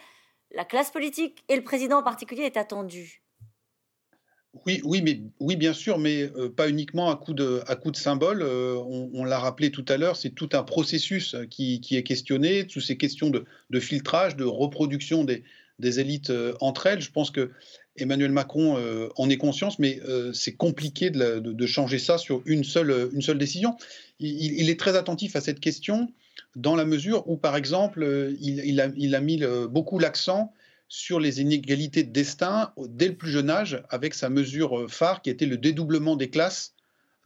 la 0.53 0.65
classe 0.65 0.91
politique 0.91 1.45
et 1.49 1.57
le 1.57 1.63
président 1.63 1.99
en 1.99 2.03
particulier 2.03 2.43
est 2.43 2.57
attendu? 2.57 3.23
Oui, 4.67 4.81
oui, 4.85 5.03
mais, 5.03 5.21
oui, 5.41 5.57
bien 5.57 5.73
sûr, 5.73 5.99
mais 5.99 6.23
euh, 6.37 6.49
pas 6.49 6.69
uniquement 6.69 7.11
à 7.11 7.17
coup 7.17 7.35
de, 7.35 7.63
à 7.67 7.77
coup 7.77 7.91
de 7.91 7.97
symbole. 7.97 8.43
Euh, 8.43 8.75
on 8.77 9.25
l'a 9.25 9.39
rappelé 9.39 9.71
tout 9.71 9.85
à 9.89 9.97
l'heure, 9.97 10.17
c'est 10.17 10.31
tout 10.31 10.49
un 10.53 10.63
processus 10.63 11.35
euh, 11.35 11.45
qui, 11.45 11.81
qui 11.81 11.97
est 11.97 12.03
questionné, 12.03 12.67
toutes 12.67 12.83
ces 12.83 12.97
questions 12.97 13.31
de, 13.31 13.45
de 13.71 13.81
filtrage, 13.81 14.37
de 14.37 14.45
reproduction 14.45 15.25
des, 15.25 15.45
des 15.79 16.01
élites 16.01 16.33
entre 16.61 16.87
elles. 16.87 17.01
Je 17.01 17.11
pense 17.11 17.31
que 17.31 17.51
Emmanuel 17.97 18.31
Macron 18.31 18.79
en 19.17 19.29
est 19.31 19.37
conscience, 19.37 19.79
mais 19.79 20.01
c'est 20.33 20.55
compliqué 20.55 21.11
de, 21.11 21.39
de- 21.41 21.67
changer 21.67 21.99
ça 21.99 22.17
sur 22.17 22.43
une 22.47 22.65
seule, 22.65 23.11
une 23.13 23.23
seule 23.23 23.39
décision. 23.39 23.77
Il, 24.21 24.71
est 24.71 24.79
très 24.79 24.97
attentif 24.97 25.35
à 25.37 25.41
cette 25.41 25.59
question 25.61 26.09
dans 26.57 26.77
la 26.77 26.85
mesure 26.85 27.29
où, 27.29 27.37
par 27.37 27.57
exemple, 27.57 28.35
il, 28.41 28.81
a, 28.81 28.89
il 28.97 29.15
a 29.15 29.21
mis 29.21 29.41
beaucoup 29.69 29.99
l'accent 29.99 30.53
sur 30.89 31.21
les 31.21 31.41
inégalités 31.41 32.03
de 32.03 32.11
destin 32.13 32.73
dès 32.89 33.09
le 33.09 33.15
plus 33.15 33.31
jeune 33.31 33.51
âge, 33.51 33.83
avec 33.91 34.15
sa 34.15 34.29
mesure 34.31 34.79
euh, 34.81 34.89
phare 34.89 35.23
qui 35.23 35.31
était 35.31 35.47
le 35.47 35.57
dédoublement 35.59 36.17
des 36.17 36.31
classes 36.31 36.75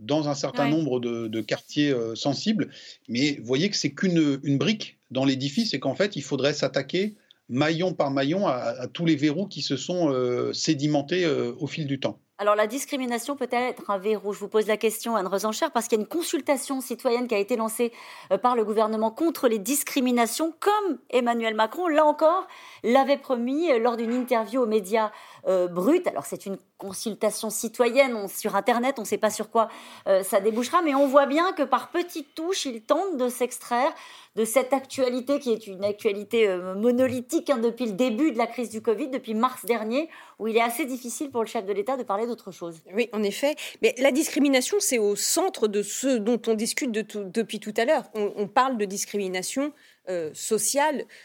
dans 0.01 0.29
un 0.29 0.35
certain 0.35 0.65
Ouais. 0.65 0.71
nombre 0.71 0.99
de, 0.99 1.29
de 1.29 1.41
quartiers 1.41 1.91
euh, 1.93 2.15
sensibles. 2.17 2.71
Mais 3.09 3.37
vous 3.41 3.47
voyez 3.47 3.71
que 3.71 3.77
c'est 3.77 3.93
qu'une 3.93 4.41
une 4.43 4.59
brique 4.59 4.99
dans 5.13 5.25
l'édifice 5.25 5.75
et 5.75 5.81
qu'en 5.81 5.95
fait, 5.95 6.17
il 6.17 6.23
faudrait 6.23 6.55
s'attaquer 6.55 7.15
maillon 7.49 7.93
par 7.93 8.11
maillon 8.11 8.47
à, 8.49 8.55
à 8.55 8.87
tous 8.89 9.05
les 9.07 9.15
verrous 9.15 9.47
qui 9.47 9.63
se 9.63 9.77
sont 9.77 10.11
euh, 10.11 10.53
sédimentés 10.53 11.25
euh, 11.25 11.53
au 11.59 11.67
fil 11.67 11.87
du 11.87 12.01
temps. 12.01 12.19
Alors 12.43 12.57
la 12.57 12.67
discrimination 12.67 13.37
peut 13.37 13.49
être 13.53 13.89
un 13.89 13.99
verrou. 13.99 14.33
Je 14.33 14.41
vous 14.41 14.49
pose 14.49 14.67
la 14.67 14.77
question, 14.77 15.15
Anne 15.15 15.29
Rosencher, 15.29 15.67
parce 15.73 15.87
qu'il 15.87 15.97
y 15.97 16.01
a 16.01 16.03
une 16.03 16.09
consultation 16.09 16.81
citoyenne 16.81 17.29
qui 17.29 17.37
a 17.37 17.39
été 17.39 17.55
lancée 17.55 17.93
euh, 18.33 18.37
par 18.37 18.57
le 18.57 18.65
gouvernement 18.65 19.13
contre 19.13 19.47
les 19.47 19.61
discriminations, 19.61 20.53
comme 20.59 20.99
Emmanuel 21.11 21.55
Macron, 21.55 21.87
là 21.87 22.05
encore, 22.05 22.49
l'avait 22.83 23.17
promis 23.17 23.71
euh, 23.71 23.79
lors 23.79 23.97
d'une 23.97 24.13
interview 24.13 24.61
aux 24.61 24.67
médias 24.67 25.13
euh, 25.47 25.69
bruts. 25.69 26.03
Alors 26.07 26.27
c'est 26.27 26.45
une 26.45 26.59
consultation 26.83 27.49
citoyenne 27.49 28.27
sur 28.27 28.57
Internet, 28.57 28.97
on 28.99 29.03
ne 29.03 29.07
sait 29.07 29.17
pas 29.17 29.31
sur 29.31 29.51
quoi 29.51 29.69
euh, 30.09 30.25
ça 30.25 30.41
débouchera, 30.41 30.83
mais 30.83 30.97
on 30.97 31.07
voit 31.07 31.27
bien 31.27 31.53
que 31.53 31.63
par 31.63 31.93
petites 31.93 32.35
touches, 32.35 32.65
il 32.65 32.83
tente 32.83 33.17
de 33.17 33.29
s'extraire 33.29 33.93
de 34.35 34.45
cette 34.45 34.73
actualité 34.73 35.39
qui 35.39 35.53
est 35.53 35.69
une 35.69 35.85
actualité 35.85 36.49
euh, 36.49 36.75
monolithique 36.75 37.51
hein, 37.51 37.59
depuis 37.59 37.87
le 37.87 37.93
début 37.93 38.33
de 38.33 38.39
la 38.39 38.49
crise 38.49 38.71
du 38.71 38.81
Covid, 38.81 39.09
depuis 39.09 39.35
mars 39.35 39.65
dernier, 39.65 40.09
où 40.41 40.49
il 40.49 40.57
est 40.57 40.63
assez 40.63 40.87
difficile 40.87 41.31
pour 41.31 41.43
le 41.43 41.47
chef 41.47 41.65
de 41.65 41.73
l'État 41.73 41.97
de 41.97 42.03
parler 42.03 42.27
d'autre 42.27 42.51
chose. 42.51 42.83
Oui, 42.93 43.09
en 43.13 43.23
effet. 43.23 43.55
Mais 43.81 43.95
la 43.99 44.11
discrimination, 44.11 44.79
c'est 44.81 44.99
au 44.99 45.15
centre 45.15 45.69
de 45.69 45.83
ce 45.83 46.17
dont 46.17 46.41
on 46.49 46.55
discute 46.55 46.91
depuis 46.91 47.61
tout 47.61 47.75
à 47.77 47.85
l'heure. 47.85 48.05
On 48.15 48.49
parle 48.49 48.77
de 48.77 48.87
discrimination 48.87 49.73
euh, 50.09 50.33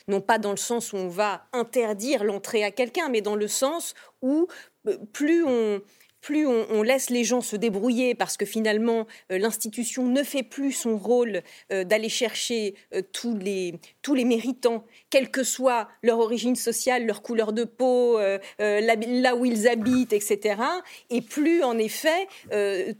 non 0.08 0.22
pas 0.22 0.38
dans 0.38 0.52
le 0.52 0.58
sens 0.58 0.94
où 0.94 0.98
on 0.98 1.08
va 1.08 1.48
interdire 1.54 2.24
l'entrée 2.24 2.64
à 2.64 2.72
quelqu'un, 2.72 3.10
mais 3.10 3.22
dans 3.22 3.36
le 3.36 3.48
sens 3.48 3.94
où 4.22 4.48
euh, 4.88 4.98
plus 5.14 5.44
on 5.44 5.82
plus 6.28 6.46
on, 6.46 6.66
on 6.72 6.82
laisse 6.84 7.10
les 7.10 7.24
gens 7.24 7.40
se 7.42 7.56
débrouiller 7.56 8.14
parce 8.16 8.36
que 8.36 8.46
finalement 8.46 9.08
euh, 9.32 9.38
l'institution 9.38 10.04
ne 10.08 10.24
fait 10.24 10.44
plus 10.44 10.74
son 10.74 10.98
rôle 10.98 11.42
euh, 11.72 11.86
d'aller 11.86 12.10
chercher 12.10 12.76
euh, 12.94 13.02
tous 13.14 13.36
les 13.38 13.76
tous 14.02 14.14
les 14.14 14.26
méritants, 14.26 14.84
quelle 15.10 15.30
que 15.32 15.44
soit 15.44 15.88
leur 16.04 16.20
origine 16.20 16.56
sociale, 16.58 17.06
leur 17.06 17.22
couleur 17.22 17.54
de 17.54 17.64
peau, 17.64 18.18
là, 18.20 18.96
là 19.26 19.36
où 19.38 19.46
ils 19.46 19.68
habitent, 19.68 20.14
etc. 20.14 20.62
Et 21.10 21.22
plus 21.22 21.62
en 21.64 21.78
effet 21.78 22.22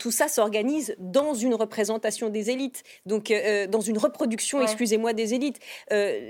tout 0.02 0.12
ça 0.12 0.28
s'organise 0.28 0.96
dans 1.00 1.34
une 1.34 1.54
représentation 1.64 2.30
des 2.30 2.50
élites, 2.50 2.84
donc 3.06 3.34
dans 3.70 3.82
une 3.82 3.98
reproduction, 3.98 4.58
Ouais. 4.60 4.64
excusez-moi, 4.66 5.12
des 5.14 5.34
élites. 5.34 5.60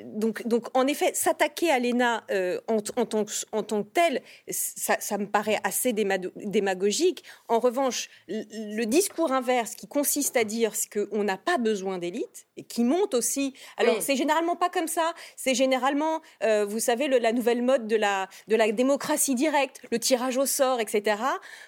Donc 0.05 0.45
donc 0.47 0.63
en 0.75 0.85
effet 0.87 1.11
s'attaquer 1.13 1.69
à 1.71 1.79
l'ENA 1.79 2.23
en, 2.67 2.77
en 3.01 3.05
tant 3.05 3.23
que, 3.25 3.31
en 3.51 3.63
tant 3.63 3.83
que 3.83 3.89
tel, 3.93 4.21
ça, 4.49 4.95
ça 4.99 5.17
me 5.17 5.27
paraît 5.27 5.59
assez 5.63 5.91
déma- 5.93 6.19
démagogique. 6.87 7.23
En 7.47 7.59
revanche, 7.59 8.09
le 8.27 8.85
discours 8.85 9.31
inverse 9.31 9.75
qui 9.75 9.87
consiste 9.87 10.37
à 10.37 10.43
dire 10.43 10.73
qu'on 10.91 11.23
n'a 11.23 11.37
pas 11.37 11.57
besoin 11.57 11.97
d'élite 11.97 12.47
et 12.55 12.63
qui 12.63 12.83
monte 12.83 13.13
aussi. 13.13 13.53
Alors, 13.77 14.01
c'est 14.01 14.15
généralement 14.15 14.55
pas 14.55 14.69
comme 14.69 14.87
ça. 14.87 15.13
C'est 15.35 15.53
généralement, 15.53 16.21
euh, 16.43 16.65
vous 16.65 16.79
savez, 16.79 17.07
la 17.07 17.31
nouvelle 17.31 17.61
mode 17.61 17.87
de 17.87 17.95
la, 17.95 18.27
de 18.47 18.55
la 18.55 18.71
démocratie 18.71 19.35
directe, 19.35 19.81
le 19.91 19.99
tirage 19.99 20.37
au 20.37 20.45
sort, 20.45 20.79
etc. 20.79 21.21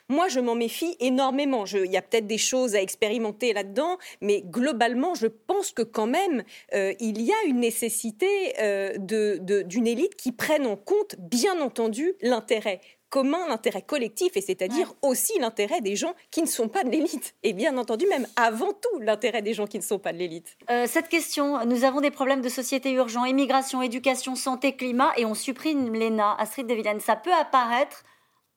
Moi, 0.09 0.27
je 0.27 0.39
m'en 0.39 0.55
méfie 0.55 0.95
énormément. 0.99 1.65
Il 1.65 1.91
y 1.91 1.97
a 1.97 2.01
peut-être 2.01 2.27
des 2.27 2.37
choses 2.37 2.75
à 2.75 2.81
expérimenter 2.81 3.53
là-dedans, 3.53 3.97
mais 4.21 4.41
globalement, 4.41 5.15
je 5.15 5.27
pense 5.27 5.71
que 5.71 5.83
quand 5.83 6.07
même, 6.07 6.43
euh, 6.73 6.93
il 6.99 7.21
y 7.21 7.31
a 7.31 7.47
une 7.47 7.59
nécessité 7.59 8.27
euh, 8.59 8.93
d'une 8.97 9.87
élite 9.87 10.15
qui 10.15 10.31
prenne 10.31 10.65
en 10.65 10.75
compte, 10.75 11.15
bien 11.19 11.61
entendu, 11.61 12.13
l'intérêt 12.21 12.81
commun, 13.09 13.47
l'intérêt 13.47 13.81
collectif, 13.81 14.35
et 14.35 14.41
c'est-à-dire 14.41 14.93
aussi 15.01 15.37
l'intérêt 15.39 15.81
des 15.81 15.95
gens 15.95 16.13
qui 16.31 16.41
ne 16.41 16.47
sont 16.47 16.67
pas 16.67 16.83
de 16.83 16.89
l'élite. 16.89 17.35
Et 17.43 17.53
bien 17.53 17.77
entendu, 17.77 18.05
même 18.07 18.27
avant 18.35 18.73
tout, 18.73 18.99
l'intérêt 18.99 19.41
des 19.41 19.53
gens 19.53 19.67
qui 19.67 19.77
ne 19.77 19.83
sont 19.83 19.99
pas 19.99 20.13
de 20.13 20.17
l'élite. 20.17 20.57
Euh, 20.69 20.85
cette 20.87 21.09
question, 21.09 21.65
nous 21.65 21.83
avons 21.83 22.01
des 22.01 22.11
problèmes 22.11 22.41
de 22.41 22.49
société 22.49 22.91
urgents, 22.91 23.25
immigration, 23.25 23.81
éducation, 23.81 24.35
santé, 24.35 24.75
climat, 24.75 25.11
et 25.17 25.25
on 25.25 25.33
supprime 25.33 25.93
l'ENA. 25.93 26.35
Astrid 26.37 26.67
de 26.67 26.73
Villene, 26.73 26.99
ça 26.99 27.15
peut 27.15 27.33
apparaître 27.33 28.03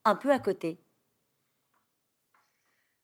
un 0.04 0.14
peu 0.14 0.30
à 0.30 0.38
côté. 0.38 0.78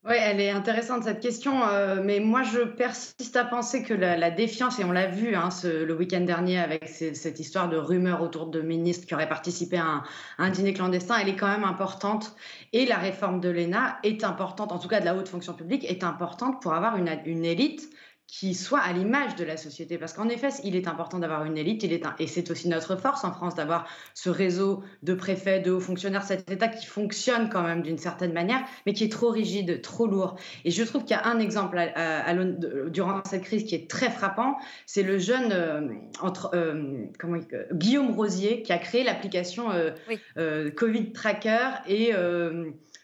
Oui, 0.05 0.15
elle 0.17 0.41
est 0.41 0.51
intéressante 0.51 1.03
cette 1.03 1.21
question, 1.21 1.61
euh, 1.65 2.01
mais 2.03 2.21
moi 2.21 2.45
je 2.45 2.61
persiste 2.61 3.35
à 3.37 3.45
penser 3.45 3.83
que 3.83 3.93
la, 3.93 4.31
défiance, 4.31 4.79
et 4.79 4.85
on 4.85 4.93
l'a 4.93 5.09
vu 5.09 5.35
hein, 5.35 5.49
le 5.65 5.93
week-end 5.93 6.21
dernier 6.21 6.59
avec 6.59 6.89
cette 6.89 7.41
histoire 7.41 7.69
de 7.69 7.77
rumeurs 7.77 8.23
autour 8.23 8.47
de 8.47 8.61
ministres 8.61 9.07
qui 9.09 9.15
auraient 9.15 9.29
participé 9.29 9.77
à 9.77 10.05
un, 10.39 10.51
dîner 10.51 10.73
clandestin, 10.73 11.17
elle 11.21 11.29
est 11.29 11.37
quand 11.37 11.49
même 11.49 11.65
importante. 11.65 12.37
Et 12.73 12.87
la 12.87 12.97
réforme 12.97 13.41
de 13.41 13.49
l'ENA 13.49 13.99
est 14.05 14.23
importante, 14.23 14.71
en 14.71 14.79
tout 14.79 14.89
cas 14.89 15.01
de 15.01 15.05
la 15.05 15.17
haute 15.17 15.29
fonction 15.29 15.53
publique, 15.53 15.85
est 15.85 16.05
importante 16.05 16.63
pour 16.63 16.75
avoir 16.75 16.97
une, 16.97 17.11
une 17.27 17.45
élite 17.45 17.91
qui 18.29 18.55
soit 18.55 18.81
à 18.81 18.93
l'image 18.93 19.37
de 19.37 19.45
la 19.45 19.57
société. 19.57 19.97
Parce 19.97 20.13
qu'en 20.13 20.29
effet, 20.29 20.51
il 20.63 20.77
est 20.77 20.87
important 20.87 21.19
d'avoir 21.19 21.45
une 21.45 21.57
élite, 21.57 21.83
il 21.83 21.93
est 21.93 22.05
et 22.19 22.27
c'est 22.27 22.51
aussi 22.51 22.69
notre 22.69 22.97
force 22.97 23.25
en 23.25 23.33
France 23.33 23.55
d'avoir 23.55 23.89
ce 24.15 24.31
réseau 24.31 24.83
de 25.03 25.15
préfets, 25.15 25.61
de 25.61 25.71
hauts 25.71 25.81
fonctionnaires, 25.81 26.23
cet 26.23 26.51
État 26.51 26.69
qui 26.69 26.87
fonctionne 26.87 27.49
quand 27.49 27.63
même 27.63 27.83
d'une 27.83 27.99
certaine 27.99 28.33
manière, 28.33 28.63
mais 28.87 28.93
qui 28.93 29.05
est 29.05 29.13
trop 29.13 29.31
rigide, 29.31 29.81
trop 29.81 30.07
lourd. 30.07 30.37
Et 30.65 30.71
je 30.71 30.83
trouve 30.85 31.05
qu'il 31.05 31.17
y 31.17 31.19
a 31.19 31.27
un 31.27 31.39
exemple 31.39 31.79
à, 31.79 32.35
durant 32.89 33.23
cette 33.25 33.43
crise 33.43 33.65
qui 33.65 33.75
est 33.75 33.91
très 33.91 34.11
frappant, 34.11 34.59
c'est 34.87 35.03
le 35.03 35.19
jeune 35.19 35.51
euh, 35.53 35.89
entre, 36.21 36.51
euh, 36.55 37.07
comment, 37.19 37.39
Guillaume 37.73 38.11
Rosier 38.11 38.63
qui 38.63 38.73
a 38.73 38.79
créé 38.79 39.05
l'application 39.05 39.71
euh, 40.37 40.71
Covid 40.71 41.13
Tracker 41.13 41.69
et 41.87 42.13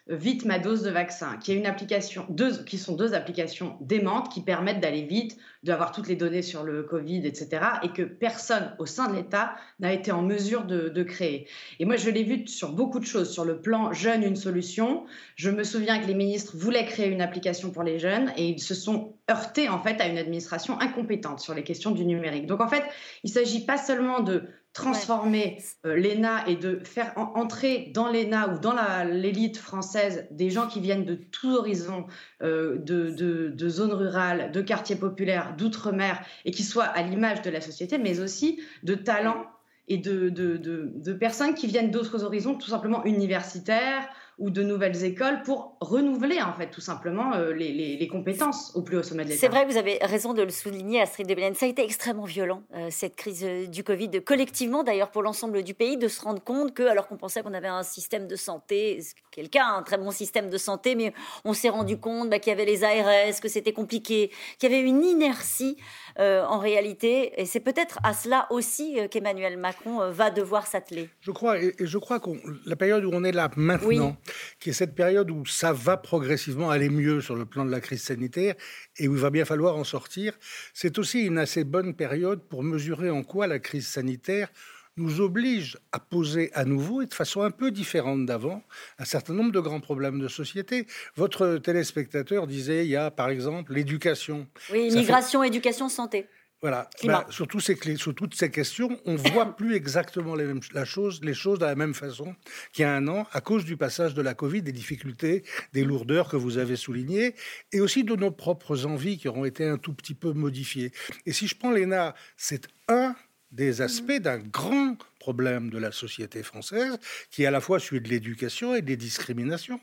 Vite 0.07 0.45
ma 0.45 0.59
dose 0.59 0.83
de 0.83 0.91
vaccin, 0.91 1.35
qui 1.37 1.51
est 1.51 1.55
une 1.55 1.65
application, 1.65 2.27
qui 2.67 2.77
sont 2.77 2.95
deux 2.95 3.15
applications 3.15 3.75
démentes 3.81 4.31
qui 4.31 4.41
permettent 4.41 4.79
d'aller 4.79 5.01
vite, 5.01 5.35
d'avoir 5.63 5.91
toutes 5.91 6.07
les 6.07 6.15
données 6.15 6.43
sur 6.43 6.63
le 6.63 6.83
Covid, 6.83 7.25
etc., 7.25 7.65
et 7.81 7.89
que 7.89 8.03
personne 8.03 8.75
au 8.77 8.85
sein 8.85 9.09
de 9.09 9.15
l'État 9.15 9.55
n'a 9.79 9.91
été 9.93 10.11
en 10.11 10.21
mesure 10.21 10.65
de, 10.65 11.01
créer. 11.01 11.47
Et 11.79 11.85
moi, 11.85 11.95
je 11.95 12.11
l'ai 12.11 12.21
vu 12.21 12.45
sur 12.45 12.73
beaucoup 12.73 12.99
de 12.99 13.05
choses. 13.05 13.31
Sur 13.31 13.45
le 13.45 13.59
plan 13.59 13.93
jeune, 13.93 14.21
une 14.21 14.35
solution. 14.35 15.05
Je 15.35 15.49
me 15.49 15.63
souviens 15.63 15.99
que 15.99 16.05
les 16.05 16.13
ministres 16.13 16.55
voulaient 16.55 16.85
créer 16.85 17.07
une 17.07 17.21
application 17.21 17.71
pour 17.71 17.81
les 17.81 17.97
jeunes 17.97 18.31
et 18.37 18.47
ils 18.47 18.61
se 18.61 18.75
sont 18.75 19.15
heurtés 19.31 19.69
en 19.69 19.79
fait 19.79 19.99
à 20.01 20.07
une 20.07 20.19
administration 20.19 20.79
incompétente 20.79 21.39
sur 21.39 21.55
les 21.55 21.63
questions 21.63 21.89
du 21.89 22.05
numérique. 22.05 22.45
Donc 22.45 22.61
en 22.61 22.67
fait, 22.67 22.83
il 23.23 23.29
ne 23.29 23.33
s'agit 23.33 23.65
pas 23.65 23.77
seulement 23.77 24.19
de 24.19 24.43
transformer 24.75 25.57
euh, 25.85 25.95
l'ENA 25.95 26.47
et 26.47 26.57
de 26.57 26.81
faire 26.83 27.13
entrer 27.15 27.91
dans 27.93 28.11
l'ENA 28.11 28.53
ou 28.53 28.59
dans 28.59 28.75
l'élite 29.09 29.57
française 29.57 30.27
des 30.31 30.49
gens 30.49 30.67
qui 30.67 30.81
viennent 30.81 31.05
de 31.05 31.15
tous 31.15 31.55
horizons, 31.55 32.05
euh, 32.43 32.77
de, 32.77 33.09
de, 33.49 33.69
zones 33.69 33.93
rurales, 33.93 34.51
de 34.51 34.61
quartiers 34.61 34.97
populaires, 34.97 35.55
d'outre-mer, 35.57 36.21
et 36.43 36.51
qui 36.51 36.63
soient 36.63 36.83
à 36.83 37.01
l'image 37.03 37.41
de 37.41 37.49
la 37.49 37.61
société, 37.61 37.97
mais 37.97 38.19
aussi 38.19 38.59
de 38.83 38.95
talents 38.95 39.45
et 39.87 39.97
de, 39.97 40.29
de 40.29 41.13
personnes 41.13 41.53
qui 41.53 41.67
viennent 41.67 41.91
d'autres 41.91 42.23
horizons, 42.23 42.55
tout 42.55 42.69
simplement 42.69 43.05
universitaires, 43.05 44.09
ou 44.37 44.49
de 44.49 44.63
nouvelles 44.63 45.03
écoles 45.03 45.41
pour 45.43 45.77
renouveler 45.79 46.41
en 46.41 46.53
fait 46.53 46.69
tout 46.69 46.81
simplement 46.81 47.33
euh, 47.35 47.53
les, 47.53 48.07
compétences 48.07 48.75
au 48.75 48.81
plus 48.81 48.97
haut 48.97 49.03
sommet 49.03 49.23
de 49.23 49.29
l'État. 49.29 49.41
C'est 49.41 49.47
vrai, 49.47 49.65
vous 49.65 49.77
avez 49.77 49.97
raison 50.01 50.33
de 50.33 50.41
le 50.41 50.49
souligner, 50.49 51.01
Astrid 51.01 51.27
de 51.27 51.53
Ça 51.55 51.65
a 51.65 51.69
été 51.69 51.83
extrêmement 51.83 52.25
violent 52.25 52.63
euh, 52.75 52.89
cette 52.91 53.15
crise 53.15 53.43
euh, 53.43 53.65
du 53.65 53.83
Covid, 53.83 54.21
collectivement 54.23 54.83
d'ailleurs 54.83 55.09
pour 55.09 55.23
l'ensemble 55.23 55.63
du 55.63 55.73
pays, 55.73 55.97
de 55.97 56.07
se 56.07 56.21
rendre 56.21 56.43
compte 56.43 56.73
que 56.73 56.83
alors 56.83 57.07
qu'on 57.07 57.17
pensait 57.17 57.41
qu'on 57.41 57.53
avait 57.53 57.67
un 57.67 57.83
système 57.83 58.27
de 58.27 58.35
santé, 58.35 59.01
quelqu'un 59.31 59.65
un 59.77 59.83
très 59.83 59.97
bon 59.97 60.11
système 60.11 60.49
de 60.49 60.57
santé, 60.57 60.95
mais 60.95 61.13
on 61.45 61.53
s'est 61.53 61.69
rendu 61.69 61.97
compte 61.97 62.29
bah, 62.29 62.39
qu'il 62.39 62.51
y 62.51 62.53
avait 62.53 62.65
les 62.65 62.83
ARS, 62.83 63.39
que 63.41 63.47
c'était 63.47 63.73
compliqué, 63.73 64.31
qu'il 64.59 64.71
y 64.71 64.73
avait 64.73 64.87
une 64.87 65.03
inertie 65.03 65.77
en 66.17 66.59
réalité, 66.59 67.39
et 67.41 67.45
c'est 67.45 67.59
peut-être 67.59 67.99
à 68.03 68.13
cela 68.13 68.47
aussi 68.49 68.97
qu'Emmanuel 69.11 69.57
Macron 69.57 70.11
va 70.11 70.29
devoir 70.29 70.65
s'atteler. 70.67 71.09
Je 71.19 71.31
crois, 71.31 71.59
et, 71.59 71.73
je 71.79 71.97
crois 71.97 72.19
que 72.19 72.29
la 72.65 72.75
période 72.75 73.03
où 73.03 73.09
on 73.13 73.23
est 73.23 73.31
là 73.31 73.49
maintenant 73.55 74.15
qui 74.59 74.69
est 74.69 74.73
cette 74.73 74.95
période 74.95 75.29
où 75.31 75.45
ça 75.45 75.73
va 75.73 75.97
progressivement 75.97 76.69
aller 76.69 76.89
mieux 76.89 77.21
sur 77.21 77.35
le 77.35 77.45
plan 77.45 77.65
de 77.65 77.71
la 77.71 77.79
crise 77.79 78.03
sanitaire 78.03 78.55
et 78.97 79.07
où 79.07 79.13
il 79.13 79.19
va 79.19 79.29
bien 79.29 79.45
falloir 79.45 79.75
en 79.75 79.83
sortir. 79.83 80.33
C'est 80.73 80.97
aussi 80.99 81.21
une 81.25 81.37
assez 81.37 81.63
bonne 81.63 81.93
période 81.95 82.41
pour 82.47 82.63
mesurer 82.63 83.09
en 83.09 83.23
quoi 83.23 83.47
la 83.47 83.59
crise 83.59 83.87
sanitaire 83.87 84.49
nous 84.97 85.21
oblige 85.21 85.77
à 85.91 85.99
poser 85.99 86.51
à 86.53 86.65
nouveau 86.65 87.01
et 87.01 87.05
de 87.05 87.13
façon 87.13 87.41
un 87.41 87.51
peu 87.51 87.71
différente 87.71 88.25
d'avant 88.25 88.63
un 88.97 89.05
certain 89.05 89.33
nombre 89.33 89.51
de 89.51 89.59
grands 89.59 89.81
problèmes 89.81 90.19
de 90.19 90.27
société. 90.27 90.87
Votre 91.15 91.57
téléspectateur 91.57 92.47
disait 92.47 92.85
il 92.85 92.91
y 92.91 92.95
a 92.95 93.11
par 93.11 93.29
exemple 93.29 93.73
l'éducation. 93.73 94.47
Oui, 94.71 94.87
immigration, 94.87 95.43
éducation, 95.43 95.89
santé. 95.89 96.27
Voilà. 96.61 96.89
Bah, 97.03 97.27
sur, 97.29 97.47
ces, 97.61 97.77
sur, 97.97 98.15
toutes 98.15 98.33
ces 98.33 98.49
questions, 98.49 98.99
on 99.05 99.15
voit 99.15 99.55
plus 99.55 99.75
exactement 99.75 100.33
les, 100.33 100.45
mêmes, 100.45 100.61
la 100.73 100.85
chose, 100.85 101.19
les 101.21 101.33
choses 101.33 101.59
de 101.59 101.65
la 101.65 101.75
même 101.75 101.93
façon 101.93 102.33
qu'il 102.73 102.83
y 102.83 102.85
a 102.85 102.95
un 102.95 103.07
an, 103.07 103.27
à 103.33 103.41
cause 103.41 103.65
du 103.65 103.77
passage 103.77 104.15
de 104.15 104.21
la 104.21 104.33
Covid, 104.33 104.63
des 104.63 104.71
difficultés, 104.71 105.43
des 105.73 105.83
lourdeurs 105.83 106.27
que 106.27 106.37
vous 106.37 106.57
avez 106.57 106.75
soulignées, 106.75 107.35
et 107.71 107.81
aussi 107.81 108.03
de 108.03 108.15
nos 108.15 108.31
propres 108.31 108.85
envies 108.85 109.19
qui 109.19 109.27
auront 109.27 109.45
été 109.45 109.63
un 109.67 109.77
tout 109.77 109.93
petit 109.93 110.15
peu 110.15 110.31
modifiées. 110.31 110.91
Et 111.27 111.33
si 111.33 111.47
je 111.47 111.55
prends 111.55 111.71
l'ENA, 111.71 112.15
c'est 112.35 112.67
un 112.87 113.15
des 113.55 113.81
aspects 113.81 114.19
d'un 114.19 114.37
grand 114.37 114.97
problème 115.19 115.69
de 115.69 115.77
la 115.77 115.91
société 115.91 116.43
française, 116.43 116.99
qui 117.31 117.43
est 117.43 117.45
à 117.45 117.51
la 117.51 117.61
fois 117.61 117.79
celui 117.79 118.01
de 118.01 118.09
l'éducation 118.09 118.75
et 118.75 118.81
des 118.81 118.97
discriminations. 118.97 119.79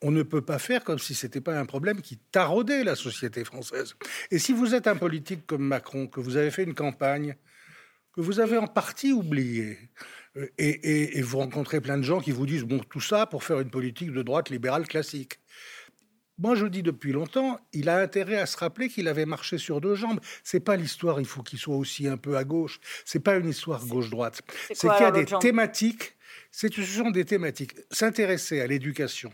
On 0.00 0.10
ne 0.10 0.22
peut 0.22 0.42
pas 0.42 0.58
faire 0.58 0.84
comme 0.84 0.98
si 0.98 1.14
ce 1.14 1.26
n'était 1.26 1.40
pas 1.40 1.58
un 1.58 1.66
problème 1.66 2.00
qui 2.00 2.16
taraudait 2.16 2.84
la 2.84 2.94
société 2.94 3.44
française. 3.44 3.94
Et 4.30 4.38
si 4.38 4.52
vous 4.52 4.74
êtes 4.74 4.86
un 4.86 4.96
politique 4.96 5.44
comme 5.46 5.66
Macron, 5.66 6.06
que 6.06 6.20
vous 6.20 6.36
avez 6.36 6.50
fait 6.50 6.62
une 6.62 6.74
campagne, 6.74 7.34
que 8.14 8.20
vous 8.20 8.40
avez 8.40 8.56
en 8.56 8.68
partie 8.68 9.12
oublié, 9.12 9.76
euh, 10.36 10.46
et, 10.56 11.18
et 11.18 11.22
vous 11.22 11.38
rencontrez 11.38 11.80
plein 11.80 11.98
de 11.98 12.04
gens 12.04 12.20
qui 12.20 12.30
vous 12.30 12.46
disent, 12.46 12.64
bon, 12.64 12.78
tout 12.78 13.00
ça 13.00 13.26
pour 13.26 13.42
faire 13.42 13.60
une 13.60 13.70
politique 13.70 14.12
de 14.12 14.22
droite 14.22 14.50
libérale 14.50 14.86
classique. 14.86 15.40
Moi, 16.38 16.54
je 16.54 16.66
dis 16.66 16.82
depuis 16.82 17.12
longtemps, 17.12 17.58
il 17.72 17.88
a 17.88 17.98
intérêt 17.98 18.36
à 18.36 18.46
se 18.46 18.58
rappeler 18.58 18.88
qu'il 18.88 19.08
avait 19.08 19.24
marché 19.24 19.56
sur 19.56 19.80
deux 19.80 19.94
jambes. 19.94 20.20
C'est 20.44 20.60
pas 20.60 20.76
l'histoire, 20.76 21.18
il 21.18 21.26
faut 21.26 21.42
qu'il 21.42 21.58
soit 21.58 21.76
aussi 21.76 22.06
un 22.08 22.18
peu 22.18 22.36
à 22.36 22.44
gauche. 22.44 22.78
C'est 23.04 23.20
pas 23.20 23.36
une 23.36 23.48
histoire 23.48 23.84
gauche-droite. 23.86 24.42
C'est 24.68 24.88
qu'il 24.88 25.00
y 25.00 25.04
a 25.04 25.10
des 25.10 25.24
thématiques. 25.24 26.14
Ce 26.50 26.68
sont 26.68 27.10
des 27.10 27.24
thématiques. 27.24 27.74
S'intéresser 27.90 28.60
à 28.60 28.66
l'éducation, 28.66 29.32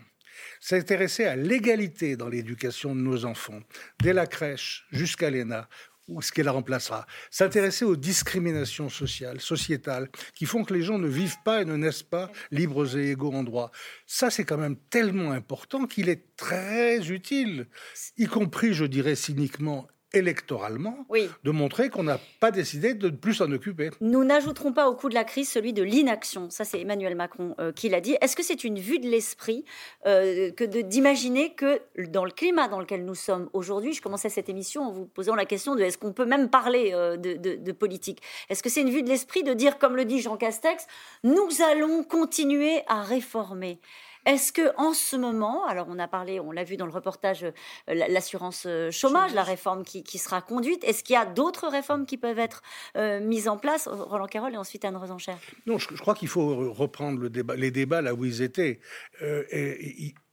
s'intéresser 0.61 1.25
à 1.25 1.37
l'égalité 1.37 2.17
dans 2.17 2.29
l'éducation 2.29 2.95
de 2.95 3.01
nos 3.01 3.25
enfants, 3.25 3.61
dès 4.01 4.13
la 4.13 4.27
crèche 4.27 4.87
jusqu'à 4.93 5.31
l'ENA, 5.31 5.69
ou 6.09 6.21
ce 6.23 6.33
qu'elle 6.33 6.49
remplacera. 6.49 7.07
S'intéresser 7.31 7.85
aux 7.85 7.97
discriminations 7.97 8.89
sociales, 8.89 9.41
sociétales, 9.41 10.11
qui 10.35 10.47
font 10.47 10.65
que 10.65 10.75
les 10.75 10.83
gens 10.83 10.99
ne 10.99 11.09
vivent 11.09 11.43
pas 11.45 11.63
et 11.63 11.65
ne 11.65 11.77
naissent 11.77 12.03
pas 12.03 12.31
libres 12.51 12.97
et 12.97 13.11
égaux 13.11 13.33
en 13.33 13.45
droit. 13.45 13.71
Ça, 14.07 14.31
c'est 14.31 14.45
quand 14.45 14.59
même 14.59 14.77
tellement 14.91 15.33
important 15.33 15.87
qu'il 15.87 16.09
est 16.09 16.37
très 16.37 17.11
utile, 17.11 17.69
y 18.17 18.27
compris, 18.27 18.75
je 18.75 18.85
dirais 18.85 19.15
cyniquement, 19.15 19.87
électoralement 20.15 21.07
de 21.45 21.51
montrer 21.51 21.91
qu'on 21.91 22.03
n'a 22.03 22.19
pas 22.41 22.51
décidé 22.51 22.95
de 22.95 23.09
plus 23.09 23.35
s'en 23.35 23.51
occuper. 23.51 23.91
Nous 24.01 24.25
n'ajouterons 24.25 24.73
pas 24.73 24.89
au 24.89 24.95
coup 24.95 25.09
de 25.09 25.15
la 25.15 25.25
crise 25.25 25.49
celui 25.49 25.73
de 25.73 25.83
l'inaction. 25.83 26.51
Ça, 26.51 26.65
c'est 26.65 26.81
Emmanuel 26.81 27.15
Macron 27.15 27.55
euh, 27.59 27.73
qui 27.73 27.89
l'a 27.89 28.01
dit. 28.01 28.17
Est-ce 28.21 28.37
que 28.37 28.43
c'est 28.43 28.65
une 28.65 28.79
vue 28.79 28.99
de 28.99 29.09
l'esprit 29.09 29.65
euh, 30.07 30.51
que 30.53 30.65
d'imaginer 30.65 31.55
que 31.55 31.81
dans 32.09 32.25
le 32.25 32.31
climat 32.31 32.69
dans 32.69 32.81
lequel 32.81 33.05
nous 33.05 33.15
sommes 33.15 33.49
aujourd'hui, 33.53 33.93
je 33.93 34.03
commençais 34.03 34.29
cette 34.29 34.49
émission 34.49 34.83
en 34.83 34.91
vous 34.91 35.07
posant 35.07 35.35
la 35.35 35.47
question 35.47 35.75
de 35.75 35.83
est-ce 35.83 35.99
qu'on 35.99 36.13
peut 36.13 36.27
même 36.27 36.51
parler 36.51 36.91
euh, 36.93 37.17
de, 37.17 37.35
de, 37.35 37.73
politique? 37.73 38.23
Est-ce 38.49 38.63
que 38.63 38.69
c'est 38.69 38.83
une 38.83 38.91
vue 38.91 39.03
de 39.03 39.09
l'esprit 39.09 39.43
de 39.43 39.55
dire, 39.55 39.79
comme 39.79 39.97
le 39.97 40.05
dit 40.05 40.21
Jean 40.21 40.37
Castex, 40.37 40.87
nous 41.25 41.49
allons 41.63 42.05
continuer 42.05 42.83
à 42.87 43.03
réformer? 43.03 43.81
Est-ce 44.25 44.53
que 44.53 44.75
en 44.77 44.95
ce 44.95 45.17
moment, 45.17 45.67
alors 45.67 45.87
on 45.89 45.99
a 45.99 46.07
parlé, 46.07 46.39
on 46.39 46.53
l'a 46.53 46.65
vu 46.65 46.77
dans 46.77 46.87
le 46.87 46.93
reportage, 46.93 47.45
euh, 47.45 47.53
l'assurance 47.87 48.65
euh, 48.67 48.91
chômage, 48.91 49.35
la 49.35 49.43
réforme 49.43 49.85
qui, 49.85 50.19
sera 50.19 50.41
conduite, 50.41 50.85
est-ce 50.85 51.03
qu'il 51.03 51.15
y 51.15 51.17
a 51.17 51.27
d'autres 51.27 51.69
réformes 51.69 52.07
qui 52.07 52.17
peuvent 52.17 52.39
être 52.39 52.63
euh, 52.97 53.21
mises 53.21 53.49
en 53.49 53.57
place? 53.57 53.89
Roland 53.89 54.27
Carroll 54.27 54.55
et 54.55 54.57
ensuite 54.57 54.85
Anne 54.85 54.97
Rosencher. 54.97 55.35
Non, 55.67 55.79
je, 55.79 55.89
crois 55.97 56.15
qu'il 56.15 56.29
faut 56.29 56.73
reprendre 56.73 57.19
le 57.19 57.31
débat, 57.31 57.57
les 57.57 57.71
débats 57.71 58.03
là 58.03 58.15
où 58.15 58.25
ils 58.25 58.43
étaient. 58.43 58.81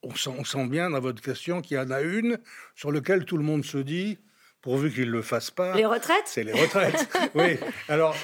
on 0.04 0.15
sent, 0.15 0.67
bien 0.67 0.91
dans 0.91 0.99
votre 0.99 1.21
question 1.21 1.62
qu'il 1.62 1.78
y 1.78 1.80
en 1.80 1.89
a 1.89 2.02
une 2.02 2.39
sur 2.75 2.91
laquelle 2.91 3.25
tout 3.25 3.38
le 3.38 3.43
monde 3.43 3.65
se 3.65 3.80
dit, 3.80 4.19
pourvu 4.62 4.91
qu'il 4.93 5.08
ne 5.08 5.12
le 5.12 5.21
fasse 5.21 5.49
pas. 5.49 5.75
Les 5.75 5.86
retraites? 5.86 6.25
C'est 6.25 6.43
les 6.43 6.54
retraites. 6.54 7.08
oui. 7.34 7.58
Alors, 7.88 8.15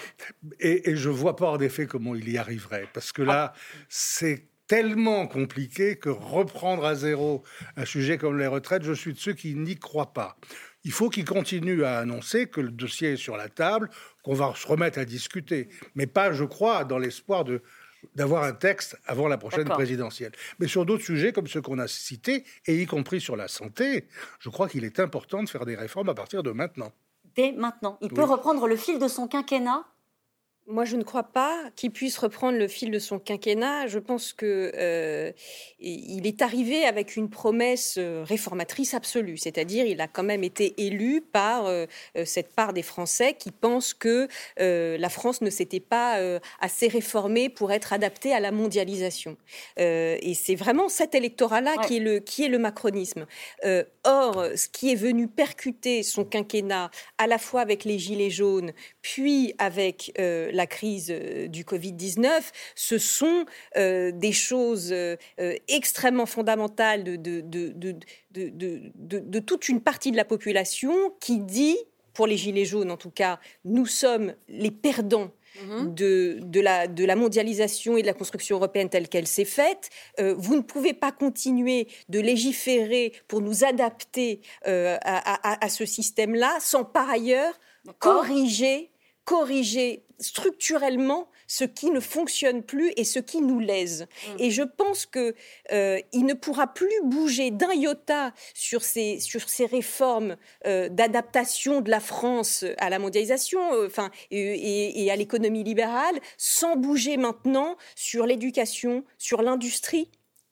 et, 0.60 0.91
et 0.91 0.95
je 0.95 1.10
vois 1.10 1.36
pas 1.36 1.49
en 1.49 1.60
effet 1.60 1.88
comment 1.88 2.13
il 2.13 2.30
y 2.30 2.38
arriverait. 2.38 2.88
Parce 2.93 3.12
que 3.12 3.23
là, 3.23 3.54
c'est 3.89 4.47
tellement 4.67 5.28
compliqué 5.28 5.97
que 5.97 6.10
reprendre 6.10 6.86
à 6.86 6.95
zéro 6.95 7.43
un 7.78 7.86
sujet 7.86 8.17
comme 8.17 8.38
les 8.38 8.47
retraites, 8.47 8.84
je 8.84 8.93
suis 8.93 9.13
de 9.13 9.19
ceux 9.19 9.34
qui 9.34 9.56
n'y 9.56 9.78
croient 9.78 10.13
pas. 10.13 10.38
Il 10.84 10.91
faut 10.91 11.10
qu'il 11.10 11.25
continue 11.25 11.84
à 11.84 11.99
annoncer 11.99 12.47
que 12.47 12.62
le 12.62 12.69
dossier 12.69 13.13
est 13.13 13.17
sur 13.17 13.38
la 13.38 13.49
table, 13.49 13.89
qu'on 14.23 14.34
va 14.34 14.54
se 14.56 14.67
remettre 14.67 14.99
à 14.99 15.06
discuter, 15.06 15.69
mais 15.95 16.08
pas, 16.08 16.32
je 16.32 16.43
crois, 16.43 16.84
dans 16.84 16.99
l'espoir 16.99 17.43
de 17.43 17.62
d'avoir 18.13 18.43
un 18.43 18.54
texte 18.54 18.97
avant 19.08 19.28
la 19.28 19.38
prochaine 19.38 19.67
présidentielle. 19.67 20.32
Mais 20.60 20.67
sur 20.67 20.86
d'autres 20.86 21.04
sujets 21.04 21.32
comme 21.32 21.47
ceux 21.47 21.62
qu'on 21.62 21.80
a 21.80 21.88
cités, 21.88 22.45
et 22.67 22.80
y 22.80 22.86
compris 22.86 23.19
sur 23.19 23.36
la 23.36 23.47
santé, 23.47 24.08
je 24.39 24.49
crois 24.49 24.69
qu'il 24.69 24.84
est 24.84 24.99
important 24.99 25.41
de 25.41 25.49
faire 25.49 25.65
des 25.65 25.75
réformes 25.75 26.10
à 26.10 26.13
partir 26.13 26.43
de 26.43 26.51
maintenant. 26.51 26.91
Dès 27.36 27.51
maintenant. 27.51 27.97
Il 28.01 28.10
peut 28.10 28.23
reprendre 28.23 28.67
le 28.67 28.75
fil 28.75 28.99
de 28.99 29.08
son 29.08 29.28
quinquennat 29.28 29.86
moi, 30.67 30.84
je 30.84 30.95
ne 30.95 31.04
crois 31.04 31.23
pas 31.23 31.56
qu'il 31.75 31.91
puisse 31.91 32.17
reprendre 32.17 32.58
le 32.58 32.67
fil 32.67 32.89
de 32.89 32.97
son 32.97 33.19
quinquennat. 33.19 33.86
Je 33.86 33.99
pense 33.99 34.34
que 34.34 34.71
euh, 34.75 35.32
il 35.80 36.25
est 36.25 36.41
arrivé 36.41 36.86
avec 36.86 37.15
une 37.15 37.30
promesse 37.30 37.95
euh, 37.99 38.23
réformatrice 38.28 38.95
absolue, 38.95 39.38
c'est-à-dire 39.38 39.86
il 39.86 40.01
a 40.01 40.08
quand 40.08 40.23
même 40.23 40.43
été 40.43 40.73
élu 40.78 41.21
par 41.21 41.67
euh, 41.67 41.86
cette 42.25 42.56
part 42.56 42.73
des 42.73 42.82
Français 42.82 43.36
qui 43.38 43.51
pensent 43.51 43.93
que 43.93 44.28
la 44.58 45.10
France 45.10 45.41
ne 45.41 45.49
s'était 45.49 45.80
pas 45.80 46.19
assez 46.60 46.88
réformée 46.88 47.49
pour 47.49 47.71
être 47.71 47.93
adaptée 47.93 48.34
à 48.34 48.39
la 48.39 48.51
mondialisation. 48.51 49.38
et 49.78 50.34
c'est 50.34 50.56
vraiment 50.56 50.89
cet 50.89 51.15
électorat-là 51.15 51.78
qui 51.86 51.97
est 51.97 51.99
le 51.99 52.19
qui 52.19 52.43
est 52.45 52.47
le 52.47 52.58
macronisme. 52.58 53.25
or, 54.04 54.45
ce 54.56 54.67
qui 54.67 54.91
est 54.91 54.95
venu 54.95 55.28
percuter 55.28 56.04
son 56.04 56.25
quinquennat 56.25 56.89
à 57.17 57.28
la 57.28 57.38
fois 57.38 57.62
avec 57.62 57.84
les 57.84 57.99
gilets 57.99 58.30
jaunes, 58.30 58.71
puis 59.01 59.54
avec 59.58 60.13
la 60.56 60.68
crise 60.68 61.12
euh, 61.12 61.48
du 61.48 61.63
Covid-19, 61.63 62.30
ce 62.76 62.98
sont 62.98 63.46
euh, 63.78 64.12
des 64.12 64.32
choses 64.32 64.91
euh, 64.91 65.15
extrêmement 65.68 66.26
fondamentales 66.26 67.04
de, 67.04 67.15
de, 67.15 69.39
toute 69.39 69.70
une 69.70 69.82
partie 69.82 70.12
de 70.12 70.18
la 70.18 70.26
population 70.26 71.13
qui 71.20 71.39
dit, 71.39 71.78
pour 72.13 72.28
les 72.28 72.38
Gilets 72.38 72.65
jaunes 72.65 72.91
en 72.91 72.98
tout 72.98 73.12
cas, 73.12 73.39
nous 73.65 73.86
sommes 73.86 74.34
les 74.48 74.72
perdants 74.72 75.32
mhm. 75.62 75.94
De, 75.94 76.39
de, 76.41 76.60
la, 76.60 76.88
de 76.88 77.06
la 77.06 77.15
mondialisation 77.15 77.98
et 77.98 78.02
de 78.02 78.08
la 78.08 78.13
construction 78.13 78.58
européenne 78.58 78.89
telle 78.89 79.08
qu'elle 79.08 79.28
s'est 79.28 79.46
faite. 79.46 79.89
vous 80.20 80.56
ne 80.56 80.62
pouvez 80.62 80.94
pas 80.94 81.12
continuer 81.12 81.88
de 82.10 82.20
légiférer 82.20 83.13
pour 83.28 83.41
nous 83.41 83.63
adapter 83.63 84.41
à, 84.65 85.65
à, 85.65 85.70
ce 85.70 85.86
système-là 85.86 86.58
sans 86.60 86.84
par 86.84 87.10
ailleurs 87.10 87.54
corriger 88.00 88.91
corriger 89.26 90.05
structurellement 90.19 91.30
ce 91.47 91.63
qui 91.63 91.91
ne 91.91 91.99
fonctionne 91.99 92.63
plus 92.63 92.91
et 92.97 93.04
ce 93.04 93.19
qui 93.19 93.41
nous 93.41 93.60
lèse. 93.60 94.08
Mm. 94.28 94.36
Et 94.39 94.51
je 94.51 94.63
pense 94.63 95.06
que 95.06 95.36
euh, 95.71 95.99
il 96.13 96.25
ne 96.25 96.34
pourra 96.34 96.67
plus 96.67 96.89
bouger 97.04 97.51
d'un 97.51 97.73
iota 97.73 98.34
sur 98.54 98.84
ces 98.84 99.19
sur 99.19 99.49
ces 99.49 99.65
réformes 99.65 100.38
euh, 100.65 100.89
d'adaptation 100.89 101.82
de 101.82 101.89
la 101.89 101.99
France 101.99 102.65
à 102.78 102.89
la 102.89 102.99
mondialisation, 102.99 103.73
euh, 103.73 103.88
enfin 103.88 104.10
et, 104.32 105.04
et 105.04 105.12
à 105.12 105.15
l'économie 105.15 105.63
libérale, 105.63 106.19
sans 106.38 106.75
bouger 106.75 107.17
maintenant 107.17 107.78
sur 107.95 108.25
l'éducation, 108.25 109.04
sur 109.17 109.41
l'industrie 109.41 110.10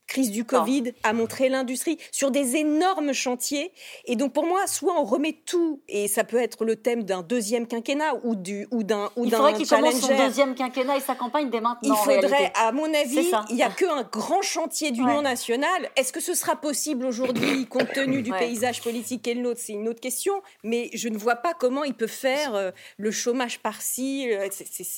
crise 0.08 0.32
du 0.32 0.46
Covid 0.46 0.94
a 1.04 1.14
montré 1.14 1.50
l'industrie 1.50 1.98
sur 2.12 2.32
des 2.32 2.56
énormes 2.56 3.14
chantiers. 3.14 3.72
Et 4.06 4.16
donc 4.16 4.34
pour 4.34 4.46
moi, 4.46 4.68
soit 4.68 5.00
on 5.00 5.04
remet 5.04 5.38
tout, 5.46 5.82
et 5.88 6.08
ça 6.08 6.24
peut 6.24 6.38
être 6.38 6.66
le 6.66 6.76
thème 6.76 7.04
d'un 7.04 7.22
deuxième 7.22 7.68
quinquennat 7.68 8.16
ou 8.24 8.36
du 8.36 8.68
ou 8.72 8.84
d'un 8.84 9.10
ou 9.16 9.26
Il 9.26 9.32
faudrait 9.32 9.54
qu'il 9.54 9.68
commence 9.68 10.00
son 10.00 10.16
deuxième 10.16 10.56
quinquennat 10.56 10.98
et 10.98 11.02
sa 11.02 11.16
campagne 11.16 11.50
dès 11.50 11.62
maintenant. 11.62 11.96
Il 11.96 11.96
faudrait, 12.04 12.52
à 12.56 12.72
mon 12.72 12.94
avis, 12.94 13.32
il 13.50 13.56
n'y 13.56 13.64
a 13.64 13.70
qu'un 13.70 14.04
grand 14.04 14.42
chantier 14.42 14.92
d'union 14.92 15.22
nationale. 15.22 15.90
Est-ce 15.96 16.12
que 16.12 16.20
ce 16.20 16.34
sera 16.34 16.56
possible 16.56 17.06
aujourd'hui, 17.06 17.66
compte 17.70 17.92
tenu 17.94 18.22
du 18.22 18.32
paysage 18.32 18.82
politique 18.82 19.28
et 19.28 19.34
le 19.34 19.42
nôtre? 19.42 19.62
C'est 19.64 19.74
une 19.74 19.88
autre 19.88 20.02
question. 20.02 20.34
Mais 20.64 20.90
je 20.94 21.10
ne 21.10 21.18
vois 21.18 21.36
pas 21.36 21.54
comment 21.54 21.84
il 21.84 21.94
peut 21.94 22.08
faire 22.08 22.56
euh, 22.56 22.72
le 22.98 23.12
chômage 23.12 23.60
par-ci. 23.60 24.30
Euh, 24.32 24.50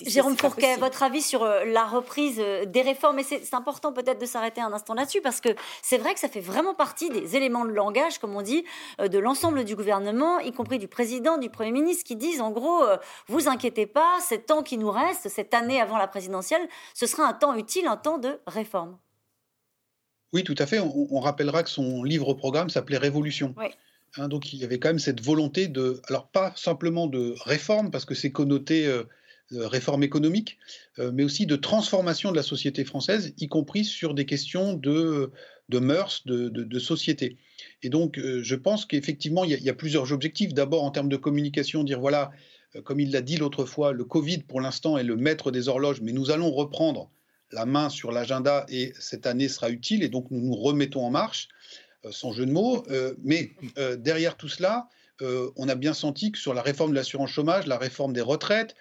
Jérôme 0.05 0.37
Fourquet, 0.37 0.77
votre 0.77 1.03
avis 1.03 1.21
sur 1.21 1.43
euh, 1.43 1.65
la 1.65 1.85
reprise 1.85 2.41
des 2.67 2.81
réformes? 2.81 3.19
Et 3.19 3.23
c'est 3.23 3.53
important 3.53 3.93
peut-être 3.93 4.19
de 4.19 4.25
s'arrêter 4.25 4.61
un 4.61 4.73
instant 4.73 4.95
là-dessus 5.05 5.21
parce 5.21 5.39
que 5.39 5.49
c'est 5.81 5.97
vrai 5.97 6.13
que 6.13 6.19
ça 6.19 6.27
fait 6.27 6.39
vraiment 6.41 6.73
partie 6.73 7.09
des 7.09 7.35
éléments 7.35 7.65
de 7.65 7.71
langage, 7.71 8.17
comme 8.17 8.35
on 8.35 8.41
dit, 8.41 8.65
euh, 8.99 9.07
de 9.07 9.19
l'ensemble 9.19 9.63
du 9.63 9.75
gouvernement, 9.75 10.39
y 10.39 10.51
compris 10.51 10.79
du 10.79 10.87
président, 10.87 11.37
du 11.37 11.49
Premier 11.49 11.71
ministre, 11.71 12.03
qui 12.03 12.15
disent 12.15 12.41
en 12.41 12.51
gros, 12.51 12.83
euh, 12.83 12.97
vous 13.27 13.47
inquiétez 13.47 13.85
pas, 13.85 14.17
ce 14.27 14.35
temps 14.35 14.63
qui 14.63 14.77
nous 14.77 14.89
reste, 14.89 15.29
cette 15.29 15.53
année 15.53 15.79
avant 15.79 15.97
la 15.97 16.07
présidentielle, 16.07 16.67
ce 16.93 17.05
sera 17.05 17.27
un 17.27 17.33
temps 17.33 17.55
utile, 17.55 17.85
un 17.87 17.97
temps 17.97 18.17
de 18.17 18.39
réforme. 18.47 18.97
Oui, 20.33 20.43
tout 20.43 20.55
à 20.57 20.65
fait. 20.65 20.79
On, 20.79 21.19
rappellera 21.19 21.63
que 21.63 21.69
son 21.69 22.03
livre-programme 22.03 22.69
s'appelait 22.69 22.97
Révolution. 22.97 23.55
Hein, 24.17 24.27
donc 24.27 24.51
il 24.51 24.59
y 24.59 24.65
avait 24.65 24.79
quand 24.79 24.89
même 24.89 24.99
cette 24.99 25.21
volonté 25.21 25.67
de, 25.67 26.01
alors 26.09 26.27
pas 26.27 26.51
simplement 26.55 27.07
de 27.07 27.35
réforme, 27.45 27.89
parce 27.89 28.03
que 28.03 28.15
c'est 28.15 28.31
connoté 28.31 28.85
euh, 28.85 29.03
réforme 29.51 30.03
économique, 30.03 30.57
euh, 30.99 31.11
mais 31.13 31.23
aussi 31.23 31.45
de 31.45 31.55
transformation 31.55 32.31
de 32.31 32.35
la 32.35 32.43
société 32.43 32.83
française, 32.83 33.33
y 33.37 33.47
compris 33.47 33.85
sur 33.85 34.13
des 34.13 34.25
questions 34.25 34.73
de, 34.73 35.31
de 35.69 35.79
mœurs, 35.79 36.25
de, 36.25 36.49
de, 36.49 36.79
société. 36.79 37.37
Et 37.83 37.89
donc, 37.89 38.17
euh, 38.17 38.41
je 38.41 38.55
pense 38.55 38.85
qu'effectivement, 38.85 39.43
il, 39.43 39.51
y, 39.51 39.69
a 39.69 39.73
plusieurs 39.73 40.11
objectifs. 40.11 40.53
D'abord, 40.53 40.83
en 40.83 40.91
termes 40.91 41.09
de 41.09 41.17
communication, 41.17 41.83
dire 41.83 41.99
voilà, 41.99 42.31
euh, 42.75 42.81
comme 42.81 42.99
il 42.99 43.11
l'a 43.11 43.21
dit 43.21 43.37
l'autre 43.37 43.65
fois, 43.65 43.91
le 43.91 44.03
Covid, 44.03 44.39
pour 44.39 44.61
l'instant, 44.61 44.97
est 44.97 45.03
le 45.03 45.15
maître 45.15 45.51
des 45.51 45.67
horloges, 45.67 46.01
mais 46.01 46.11
nous 46.11 46.31
allons 46.31 46.51
reprendre 46.51 47.11
la 47.51 47.65
main 47.65 47.89
sur 47.89 48.11
l'agenda 48.11 48.65
et 48.69 48.93
cette 48.99 49.27
année 49.27 49.47
sera 49.47 49.69
utile, 49.69 50.01
et 50.03 50.09
donc 50.09 50.31
nous 50.31 50.41
nous 50.41 50.55
remettons 50.55 51.05
en 51.05 51.11
marche, 51.11 51.47
sans 52.09 52.31
jeu 52.31 52.45
de 52.45 52.51
mots. 52.51 52.83
mais 53.23 53.51
derrière 53.99 54.35
tout 54.35 54.49
cela, 54.49 54.89
on 55.21 55.69
a 55.69 55.75
bien 55.75 55.93
senti 55.93 56.31
que 56.31 56.39
sur 56.39 56.55
la 56.55 56.63
réforme 56.63 56.89
de 56.89 56.95
l'assurance 56.95 57.29
chômage, 57.29 57.67
la 57.67 57.77
réforme 57.77 58.13
des 58.13 58.21
retraites, 58.21 58.75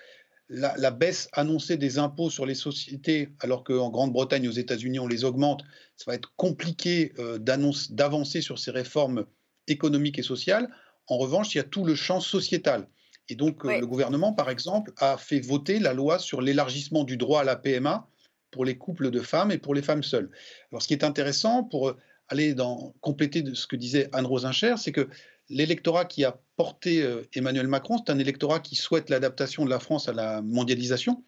la, 0.48 0.90
baisse 0.90 1.28
annoncée 1.32 1.76
des 1.76 1.98
impôts 1.98 2.30
sur 2.30 2.46
les 2.46 2.54
sociétés, 2.54 3.30
alors 3.40 3.64
qu'en 3.64 3.90
Grande-Bretagne, 3.90 4.48
aux 4.48 4.52
États-Unis, 4.52 4.98
on 4.98 5.06
les 5.06 5.24
augmente, 5.24 5.64
ça 5.96 6.04
va 6.06 6.14
être 6.14 6.32
compliqué 6.36 7.12
euh, 7.18 7.38
d'avancer 7.38 8.40
sur 8.40 8.58
ces 8.58 8.70
réformes 8.70 9.24
économiques 9.68 10.18
et 10.18 10.22
sociales. 10.22 10.68
En 11.06 11.16
revanche, 11.18 11.54
il 11.54 11.58
y 11.58 11.60
a 11.60 11.64
tout 11.64 11.84
le 11.84 11.94
champ 11.94 12.20
sociétal. 12.20 12.88
Et 13.28 13.36
donc, 13.36 13.64
euh, 13.64 13.78
le 13.78 13.86
gouvernement, 13.86 14.32
par 14.32 14.50
exemple, 14.50 14.92
a 14.98 15.16
fait 15.16 15.40
voter 15.40 15.78
la 15.78 15.94
loi 15.94 16.18
sur 16.18 16.42
l'élargissement 16.42 17.04
du 17.04 17.16
droit 17.16 17.40
à 17.40 17.44
la 17.44 17.56
PMA 17.56 18.06
pour 18.50 18.64
les 18.64 18.76
couples 18.76 19.10
de 19.10 19.20
femmes 19.20 19.50
et 19.50 19.58
pour 19.58 19.74
les 19.74 19.82
femmes 19.82 20.02
seules. 20.02 20.30
Alors, 20.70 20.82
ce 20.82 20.88
qui 20.88 20.94
est 20.94 21.04
intéressant, 21.04 21.64
pour 21.64 21.88
euh, 21.88 21.96
aller 22.28 22.54
dans, 22.54 22.94
compléter 23.00 23.42
de 23.42 23.54
ce 23.54 23.66
que 23.66 23.76
disait 23.76 24.08
Anne-Rose 24.12 24.46
c'est 24.76 24.92
que 24.92 25.08
l'électorat 25.48 26.04
qui 26.04 26.24
a 26.24 26.38
porté 26.56 27.02
euh, 27.02 27.22
Emmanuel 27.34 27.68
Macron, 27.68 27.98
c'est 27.98 28.12
un 28.12 28.18
électorat 28.18 28.60
qui 28.60 28.76
souhaite 28.76 29.10
l'adaptation 29.10 29.64
de 29.64 29.70
la 29.70 29.80
France 29.80 30.08
à 30.08 30.12
la 30.12 30.42
mondialisation, 30.42 31.22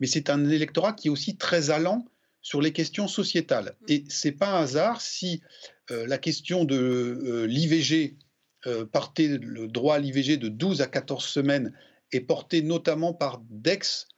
mais 0.00 0.06
c'est 0.06 0.30
un 0.30 0.48
électorat 0.48 0.92
qui 0.92 1.08
est 1.08 1.10
aussi 1.10 1.36
très 1.36 1.70
allant 1.70 2.04
sur 2.40 2.60
les 2.60 2.72
questions 2.72 3.08
sociétales. 3.08 3.76
Mm. 3.82 3.84
Et 3.92 4.04
c'est 4.08 4.32
pas 4.32 4.58
un 4.58 4.62
hasard 4.62 5.00
si 5.00 5.42
euh, 5.90 6.06
la 6.06 6.18
question 6.18 6.64
de 6.64 6.76
euh, 6.76 7.46
l'IVG, 7.46 8.16
partait 8.92 9.28
le 9.28 9.68
droit 9.68 9.96
à 9.96 9.98
l'IVG 9.98 10.38
de 10.38 10.48
12 10.48 10.80
à 10.80 10.86
14 10.86 11.22
semaines, 11.22 11.74
est 12.12 12.20
porté 12.20 12.62
notamment 12.62 13.12
par 13.12 13.42
d'ex 13.50 14.08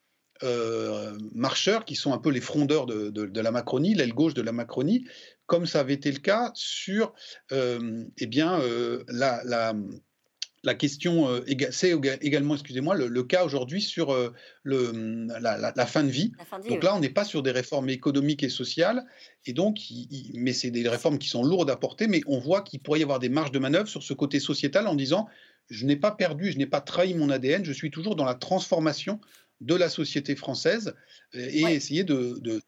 marcheurs 1.35 1.85
qui 1.85 1.97
sont 1.97 2.13
un 2.13 2.19
peu 2.19 2.31
les 2.31 2.41
frondeurs 2.41 2.87
de 2.87 3.41
la 3.41 3.51
Macronie, 3.51 3.95
l'aile 3.95 4.15
gauche 4.15 4.35
de 4.35 4.43
la 4.43 4.53
Macronie, 4.53 5.05
comme 5.47 5.67
ça 5.67 5.81
avait 5.81 5.95
été 5.95 6.11
le 6.13 6.19
cas 6.19 6.51
sur 6.55 7.15
euh, 7.53 8.05
eh 8.19 8.27
bien, 8.27 8.61
euh, 8.61 9.05
la, 9.09 9.43
la, 9.45 10.75
question, 10.75 11.29
euh, 11.29 11.41
c'est 11.71 11.97
également, 12.21 12.55
excusez-moi, 12.55 12.97
le, 12.97 13.23
cas 13.23 13.45
aujourd'hui 13.45 13.81
sur 13.81 14.15
le, 14.65 15.27
la, 15.41 15.87
fin 15.87 16.03
de 16.03 16.11
vie. 16.11 16.33
donc 16.69 16.83
là, 16.83 16.97
on 16.97 17.01
n'est 17.01 17.09
pas 17.09 17.25
sur 17.25 17.43
des 17.43 17.53
réformes 17.53 17.89
économiques 17.89 18.43
et 18.43 18.49
sociales, 18.49 19.05
et 19.45 19.53
donc, 19.53 19.79
mais 20.35 20.53
c'est 20.53 20.73
des 20.73 20.89
réformes 20.89 21.19
qui 21.19 21.29
sont 21.29 21.45
lourdes 21.45 21.71
à 21.71 21.77
porter, 21.77 22.09
mais 22.09 22.21
on 22.27 22.39
voit 22.39 22.63
qu'il 22.63 22.81
pourrait 22.81 23.01
y 23.01 23.05
avoir 23.05 23.21
des 23.21 23.29
marges 23.29 23.53
de 23.53 23.61
manœuvre 23.61 23.89
sur 23.89 24.03
ce 24.03 24.13
côté 24.13 24.41
sociétal 24.41 24.89
en 24.89 24.95
disant, 24.95 25.29
je 25.71 25.87
n'ai 25.87 25.97
pas 25.97 26.11
perdu, 26.11 26.51
je 26.51 26.59
n'ai 26.59 26.67
pas 26.67 26.81
trahi 26.81 27.15
mon 27.15 27.31
ADN, 27.31 27.65
je 27.65 27.73
suis 27.73 27.91
toujours 27.91 28.17
dans 28.17 28.25
la 28.25 28.35
transformation 28.35 29.21
de 29.61 29.75
la 29.75 29.89
société 29.89 30.37
française 30.37 30.95
euh, 31.35 31.49
et 31.51 31.63
essayer 31.63 32.05
d'occuper 32.05 32.61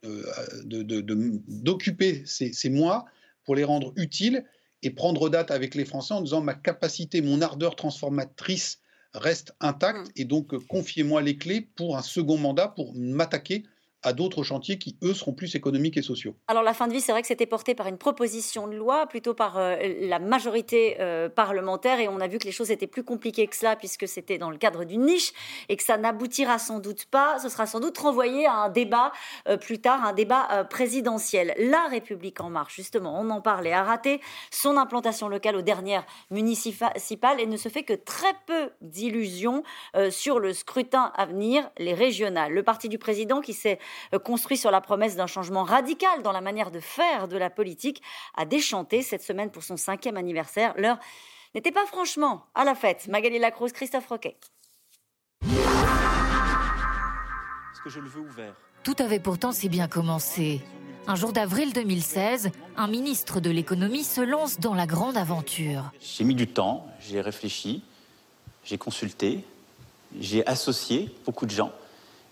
de, 2.12 2.20
de, 2.20 2.26
ces, 2.26 2.52
ces, 2.52 2.70
mois 2.70 3.04
pour 3.44 3.54
les 3.54 3.64
rendre 3.64 3.92
utiles 3.96 4.44
et 4.82 4.90
prendre 4.90 5.28
date 5.28 5.50
avec 5.50 5.74
les 5.74 5.84
Français 5.84 6.14
en 6.14 6.22
disant 6.22 6.40
ma 6.40 6.54
capacité, 6.54 7.20
mon 7.20 7.42
ardeur 7.42 7.76
transformatrice 7.76 8.80
reste 9.14 9.54
intacte 9.60 10.08
mmh. 10.08 10.12
et 10.16 10.24
donc 10.24 10.54
euh, 10.54 10.58
confiez-moi 10.68 11.22
les 11.22 11.36
clés 11.36 11.60
pour 11.60 11.96
un 11.96 12.02
second 12.02 12.38
mandat 12.38 12.68
pour 12.68 12.94
m'attaquer 12.94 13.64
à 14.02 14.12
d'autres 14.12 14.44
chantiers 14.44 14.78
qui, 14.78 14.96
eux, 15.02 15.12
seront 15.12 15.32
plus 15.32 15.56
économiques 15.56 15.96
et 15.96 16.02
sociaux. 16.02 16.36
Alors 16.46 16.62
la 16.62 16.72
fin 16.72 16.86
de 16.86 16.92
vie, 16.92 17.00
c'est 17.00 17.10
vrai 17.10 17.20
que 17.20 17.26
c'était 17.26 17.46
porté 17.46 17.74
par 17.74 17.88
une 17.88 17.98
proposition 17.98 18.68
de 18.68 18.76
loi, 18.76 19.06
plutôt 19.06 19.34
par 19.34 19.58
euh, 19.58 19.76
la 20.00 20.20
majorité 20.20 20.96
euh, 21.00 21.28
parlementaire, 21.28 21.98
et 21.98 22.06
on 22.08 22.20
a 22.20 22.28
vu 22.28 22.38
que 22.38 22.44
les 22.44 22.52
choses 22.52 22.70
étaient 22.70 22.86
plus 22.86 23.02
compliquées 23.02 23.46
que 23.48 23.56
cela, 23.56 23.74
puisque 23.74 24.06
c'était 24.06 24.38
dans 24.38 24.50
le 24.50 24.56
cadre 24.56 24.84
d'une 24.84 25.04
niche, 25.04 25.32
et 25.68 25.76
que 25.76 25.82
ça 25.82 25.96
n'aboutira 25.96 26.58
sans 26.58 26.78
doute 26.78 27.06
pas, 27.06 27.38
ce 27.40 27.48
sera 27.48 27.66
sans 27.66 27.80
doute 27.80 27.98
renvoyé 27.98 28.46
à 28.46 28.54
un 28.54 28.68
débat 28.68 29.12
euh, 29.48 29.56
plus 29.56 29.80
tard, 29.80 30.04
un 30.04 30.12
débat 30.12 30.64
présidentiel. 30.70 31.54
La 31.58 31.88
République 31.90 32.40
en 32.40 32.50
marche, 32.50 32.76
justement, 32.76 33.18
on 33.20 33.30
en 33.30 33.40
parlait, 33.40 33.72
a 33.72 33.82
raté 33.82 34.20
son 34.50 34.76
implantation 34.76 35.28
locale 35.28 35.56
aux 35.56 35.62
dernières 35.62 36.06
municipales 36.30 37.40
et 37.40 37.46
ne 37.46 37.56
se 37.56 37.68
fait 37.68 37.82
que 37.82 37.94
très 37.94 38.32
peu 38.46 38.70
d'illusions 38.80 39.62
sur 40.10 40.38
le 40.38 40.52
scrutin 40.52 41.12
à 41.16 41.26
venir, 41.26 41.70
les 41.78 41.94
régionales. 41.94 42.52
Le 42.52 42.62
parti 42.62 42.88
du 42.88 42.98
président 42.98 43.40
qui 43.40 43.52
s'est 43.52 43.78
construit 44.24 44.56
sur 44.56 44.70
la 44.70 44.80
promesse 44.80 45.16
d'un 45.16 45.26
changement 45.26 45.64
radical 45.64 46.22
dans 46.22 46.32
la 46.32 46.40
manière 46.40 46.70
de 46.70 46.80
faire 46.80 47.28
de 47.28 47.36
la 47.36 47.50
politique, 47.50 48.02
a 48.36 48.44
déchanté 48.44 49.02
cette 49.02 49.22
semaine 49.22 49.50
pour 49.50 49.62
son 49.62 49.76
cinquième 49.76 50.16
anniversaire. 50.16 50.74
L'heure 50.76 50.98
n'était 51.54 51.72
pas 51.72 51.86
franchement 51.86 52.46
à 52.54 52.64
la 52.64 52.74
fête. 52.74 53.08
Magali 53.08 53.38
Lacroze, 53.38 53.72
Christophe 53.72 54.06
Roquet. 54.08 54.36
Est-ce 55.42 55.56
que 57.82 57.90
je 57.90 58.00
le 58.00 58.08
veux 58.08 58.20
ouvert? 58.20 58.54
Tout 58.82 58.96
avait 58.98 59.20
pourtant 59.20 59.52
si 59.52 59.68
bien 59.68 59.88
commencé. 59.88 60.60
Un 61.06 61.14
jour 61.14 61.32
d'avril 61.32 61.72
2016, 61.72 62.50
un 62.76 62.86
ministre 62.86 63.40
de 63.40 63.50
l'économie 63.50 64.04
se 64.04 64.20
lance 64.20 64.60
dans 64.60 64.74
la 64.74 64.86
grande 64.86 65.16
aventure. 65.16 65.90
J'ai 66.00 66.24
mis 66.24 66.34
du 66.34 66.46
temps, 66.46 66.86
j'ai 67.00 67.20
réfléchi, 67.20 67.82
j'ai 68.62 68.76
consulté, 68.76 69.42
j'ai 70.20 70.46
associé 70.46 71.10
beaucoup 71.24 71.46
de 71.46 71.50
gens 71.50 71.72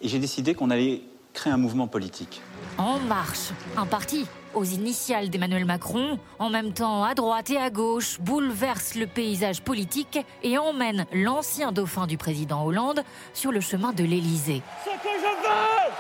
et 0.03 0.09
j'ai 0.09 0.19
décidé 0.19 0.55
qu'on 0.55 0.71
allait 0.71 1.01
créer 1.37 1.53
un 1.53 1.59
mouvement 1.59 1.87
politique. 1.87 2.43
En 2.79 2.99
marche, 2.99 3.51
un 3.77 3.87
parti 3.87 4.27
aux 4.55 4.65
initiales 4.65 5.29
d'Emmanuel 5.29 5.67
Macron, 5.67 6.19
en 6.39 6.51
même 6.51 6.73
temps 6.73 7.05
à 7.05 7.15
droite 7.15 7.51
et 7.51 7.59
à 7.59 7.71
gauche, 7.71 8.19
bouleverse 8.21 8.95
le 8.95 9.07
paysage 9.07 9.61
politique 9.61 10.19
et 10.43 10.59
emmène 10.59 11.07
l'ancien 11.13 11.73
dauphin 11.73 12.07
du 12.07 12.17
président 12.17 12.65
Hollande 12.65 13.05
sur 13.35 13.53
le 13.53 13.61
chemin 13.61 13.93
de 13.93 14.03
l'Élysée. 14.03 14.63
Ce 14.85 14.91
que 14.91 15.15
je 15.25 15.33
veux, 15.47 15.93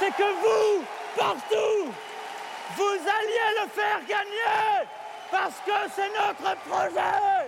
c'est 0.00 0.10
que 0.16 0.28
vous, 0.42 0.84
partout, 1.18 1.92
vous 2.76 2.98
alliez 3.18 3.48
le 3.62 3.68
faire 3.70 4.00
gagner, 4.08 4.88
parce 5.30 5.58
que 5.66 5.92
c'est 5.94 6.10
notre 6.18 6.56
projet. 6.62 7.41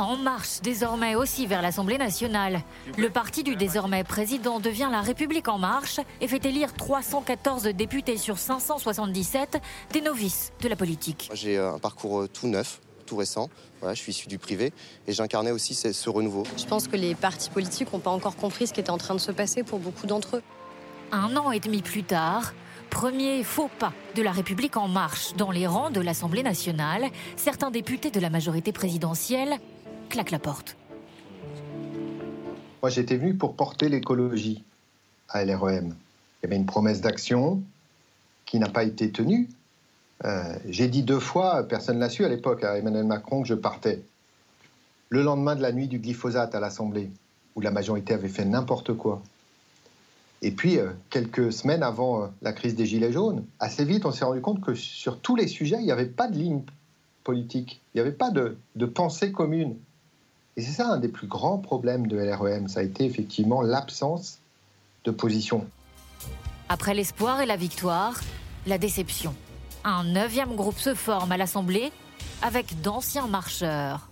En 0.00 0.16
marche 0.16 0.62
désormais 0.62 1.14
aussi 1.14 1.46
vers 1.46 1.60
l'Assemblée 1.60 1.98
nationale. 1.98 2.62
Le 2.96 3.10
parti 3.10 3.42
du 3.42 3.54
désormais 3.54 4.02
président 4.02 4.58
devient 4.58 4.88
La 4.90 5.02
République 5.02 5.46
en 5.46 5.58
marche 5.58 6.00
et 6.22 6.26
fait 6.26 6.42
élire 6.46 6.72
314 6.72 7.64
députés 7.64 8.16
sur 8.16 8.38
577 8.38 9.60
des 9.92 10.00
novices 10.00 10.52
de 10.62 10.68
la 10.68 10.76
politique. 10.76 11.28
J'ai 11.34 11.58
un 11.58 11.78
parcours 11.78 12.20
euh, 12.20 12.28
tout 12.28 12.48
neuf, 12.48 12.80
tout 13.04 13.16
récent. 13.16 13.50
je 13.86 13.92
suis 13.92 14.12
issu 14.12 14.26
du 14.26 14.38
privé 14.38 14.72
et 15.06 15.12
j'incarnais 15.12 15.50
aussi 15.50 15.74
ce 15.74 16.08
renouveau. 16.08 16.44
Je 16.56 16.64
pense 16.64 16.88
que 16.88 16.96
les 16.96 17.14
partis 17.14 17.50
politiques 17.50 17.92
n'ont 17.92 17.98
pas 17.98 18.10
encore 18.10 18.36
compris 18.36 18.68
ce 18.68 18.72
qui 18.72 18.80
était 18.80 18.88
en 18.88 18.96
train 18.96 19.14
de 19.14 19.20
se 19.20 19.32
passer 19.32 19.64
pour 19.64 19.80
beaucoup 19.80 20.06
d'entre 20.06 20.38
eux. 20.38 20.42
Un 21.12 21.36
an 21.36 21.50
et 21.52 21.60
demi 21.60 21.82
plus 21.82 22.04
tard, 22.04 22.54
premier 22.88 23.44
faux 23.44 23.68
pas 23.78 23.92
de 24.16 24.22
la 24.22 24.32
République 24.32 24.78
en 24.78 24.88
marche 24.88 25.34
dans 25.34 25.50
les 25.50 25.66
rangs 25.66 25.90
de 25.90 26.00
l'Assemblée 26.00 26.42
nationale, 26.42 27.04
certains 27.36 27.70
députés 27.70 28.10
de 28.10 28.20
la 28.20 28.30
majorité 28.30 28.72
présidentielle 28.72 29.58
claque 30.10 30.30
la 30.30 30.38
porte. 30.38 30.76
Moi, 32.82 32.90
j'étais 32.90 33.16
venu 33.16 33.34
pour 33.34 33.54
porter 33.56 33.88
l'écologie 33.88 34.64
à 35.30 35.44
LREM. 35.44 35.94
Il 35.94 36.44
y 36.44 36.46
avait 36.46 36.56
une 36.56 36.66
promesse 36.66 37.00
d'action 37.00 37.62
qui 38.44 38.58
n'a 38.58 38.68
pas 38.68 38.84
été 38.84 39.10
tenue. 39.10 39.48
Euh, 40.24 40.54
j'ai 40.68 40.88
dit 40.88 41.02
deux 41.02 41.20
fois, 41.20 41.62
personne 41.62 41.96
ne 41.96 42.00
l'a 42.00 42.10
su 42.10 42.24
à 42.24 42.28
l'époque, 42.28 42.64
à 42.64 42.76
Emmanuel 42.76 43.04
Macron, 43.04 43.42
que 43.42 43.48
je 43.48 43.54
partais. 43.54 44.02
Le 45.08 45.22
lendemain 45.22 45.56
de 45.56 45.62
la 45.62 45.72
nuit 45.72 45.88
du 45.88 45.98
glyphosate 45.98 46.54
à 46.54 46.60
l'Assemblée, 46.60 47.10
où 47.54 47.60
la 47.60 47.70
majorité 47.70 48.12
avait 48.12 48.28
fait 48.28 48.44
n'importe 48.44 48.94
quoi. 48.94 49.22
Et 50.42 50.50
puis, 50.50 50.78
euh, 50.78 50.90
quelques 51.10 51.52
semaines 51.52 51.82
avant 51.82 52.22
euh, 52.22 52.26
la 52.42 52.52
crise 52.52 52.74
des 52.74 52.86
Gilets 52.86 53.12
jaunes, 53.12 53.44
assez 53.60 53.84
vite, 53.84 54.06
on 54.06 54.12
s'est 54.12 54.24
rendu 54.24 54.40
compte 54.40 54.60
que 54.62 54.74
sur 54.74 55.20
tous 55.20 55.36
les 55.36 55.46
sujets, 55.46 55.76
il 55.78 55.84
n'y 55.84 55.92
avait 55.92 56.06
pas 56.06 56.28
de 56.28 56.36
ligne 56.36 56.62
politique, 57.24 57.82
il 57.94 57.98
n'y 57.98 58.00
avait 58.00 58.16
pas 58.16 58.30
de 58.30 58.86
pensée 58.86 59.30
commune. 59.30 59.76
Et 60.56 60.62
c'est 60.62 60.72
ça 60.72 60.88
un 60.88 60.98
des 60.98 61.08
plus 61.08 61.26
grands 61.26 61.58
problèmes 61.58 62.06
de 62.06 62.16
LREM, 62.16 62.68
ça 62.68 62.80
a 62.80 62.82
été 62.82 63.04
effectivement 63.04 63.62
l'absence 63.62 64.40
de 65.04 65.10
position. 65.10 65.66
Après 66.68 66.94
l'espoir 66.94 67.40
et 67.40 67.46
la 67.46 67.56
victoire, 67.56 68.20
la 68.66 68.78
déception. 68.78 69.34
Un 69.84 70.04
neuvième 70.04 70.54
groupe 70.56 70.78
se 70.78 70.94
forme 70.94 71.32
à 71.32 71.36
l'Assemblée 71.36 71.92
avec 72.42 72.80
d'anciens 72.82 73.26
marcheurs. 73.26 74.08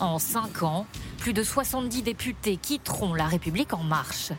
En 0.00 0.18
cinq 0.18 0.62
ans, 0.62 0.86
plus 1.18 1.32
de 1.32 1.42
70 1.42 2.02
députés 2.02 2.56
quitteront 2.56 3.14
la 3.14 3.26
République 3.26 3.72
en 3.72 3.82
marche. 3.82 4.32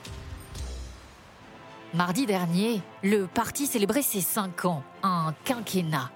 Mardi 1.93 2.25
dernier, 2.25 2.81
le 3.03 3.25
parti 3.25 3.67
célébrait 3.67 4.01
ses 4.01 4.21
cinq 4.21 4.65
ans, 4.65 4.83
un 5.01 5.33
quinquennat. 5.45 6.11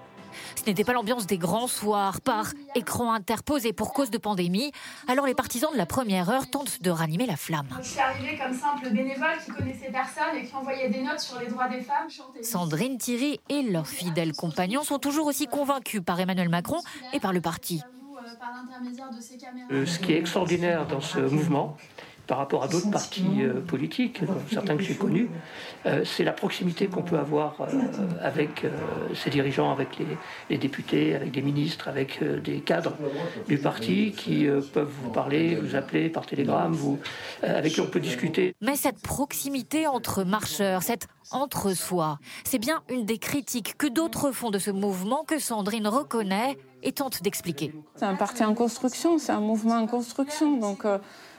Ce 0.60 0.66
n'était 0.66 0.84
pas 0.84 0.92
l'ambiance 0.92 1.26
des 1.26 1.38
grands 1.38 1.68
soirs 1.68 2.20
par 2.20 2.52
écran 2.74 3.14
interposé 3.14 3.72
pour 3.72 3.94
cause 3.94 4.10
de 4.10 4.18
pandémie. 4.18 4.72
Alors 5.08 5.24
les 5.24 5.34
partisans 5.34 5.72
de 5.72 5.78
la 5.78 5.86
première 5.86 6.28
heure 6.28 6.50
tentent 6.50 6.82
de 6.82 6.90
ranimer 6.90 7.24
la 7.24 7.36
flamme. 7.36 7.68
Je 7.80 7.88
suis 7.88 7.98
arrivée 7.98 8.36
comme 8.36 8.52
simple 8.52 8.90
bénévole 8.90 9.38
qui 9.42 9.52
connaissait 9.52 9.90
personne 9.90 10.36
et 10.36 10.44
qui 10.44 10.54
envoyait 10.54 10.90
des 10.90 11.00
notes 11.00 11.20
sur 11.20 11.40
les 11.40 11.46
droits 11.46 11.66
des 11.66 11.80
femmes. 11.80 12.08
Sandrine 12.42 12.98
Thierry 12.98 13.40
et 13.48 13.62
leurs 13.62 13.86
fidèles 13.86 14.34
compagnons 14.34 14.82
sont 14.82 14.98
toujours 14.98 15.26
aussi 15.28 15.46
convaincus 15.46 16.02
par 16.04 16.20
Emmanuel 16.20 16.50
Macron 16.50 16.82
et 17.14 17.20
par 17.20 17.32
le 17.32 17.40
parti. 17.40 17.80
Euh, 19.70 19.86
ce 19.86 19.98
qui 19.98 20.12
est 20.12 20.18
extraordinaire 20.18 20.86
dans 20.86 21.00
ce 21.00 21.20
mouvement, 21.20 21.78
par 22.30 22.38
rapport 22.38 22.62
à 22.62 22.68
d'autres 22.68 22.92
partis 22.92 23.42
euh, 23.42 23.60
politiques, 23.60 24.20
certains 24.52 24.76
que 24.76 24.84
j'ai 24.84 24.94
connus, 24.94 25.28
euh, 25.84 26.04
c'est 26.04 26.22
la 26.22 26.30
proximité 26.30 26.86
qu'on 26.86 27.02
peut 27.02 27.18
avoir 27.18 27.60
euh, 27.60 27.66
avec 28.22 28.66
ces 29.16 29.30
dirigeants, 29.30 29.72
avec 29.72 29.98
les, 30.48 30.56
députés, 30.56 31.16
avec 31.16 31.32
des 31.32 31.42
ministres, 31.42 31.88
avec 31.88 32.22
des 32.22 32.60
cadres 32.60 32.94
du 33.48 33.58
parti 33.58 34.12
qui 34.12 34.46
peuvent 34.72 34.92
vous 35.02 35.10
parler, 35.10 35.56
vous 35.56 35.74
appeler 35.74 36.08
par 36.08 36.24
télégramme, 36.24 36.70
vous, 36.70 37.00
avec 37.42 37.72
qui 37.72 37.80
on 37.80 37.86
peut 37.86 37.98
discuter. 37.98 38.54
Mais 38.60 38.76
cette 38.76 39.02
proximité 39.02 39.88
entre 39.88 40.22
marcheurs, 40.22 40.84
cette 40.84 41.08
entre-soi, 41.32 42.18
c'est 42.44 42.58
bien 42.58 42.82
une 42.88 43.06
des 43.06 43.18
critiques 43.18 43.76
que 43.76 43.88
d'autres 43.88 44.30
font 44.30 44.50
de 44.50 44.58
ce 44.58 44.70
mouvement 44.70 45.24
que 45.24 45.40
Sandrine 45.40 45.88
reconnaît 45.88 46.56
et 46.82 46.92
tente 46.92 47.22
d'expliquer. 47.22 47.72
C'est 47.96 48.04
un 48.04 48.16
parti 48.16 48.44
en 48.44 48.54
construction, 48.54 49.18
c'est 49.18 49.32
un 49.32 49.40
mouvement 49.40 49.76
en 49.76 49.86
construction, 49.86 50.56
donc 50.56 50.84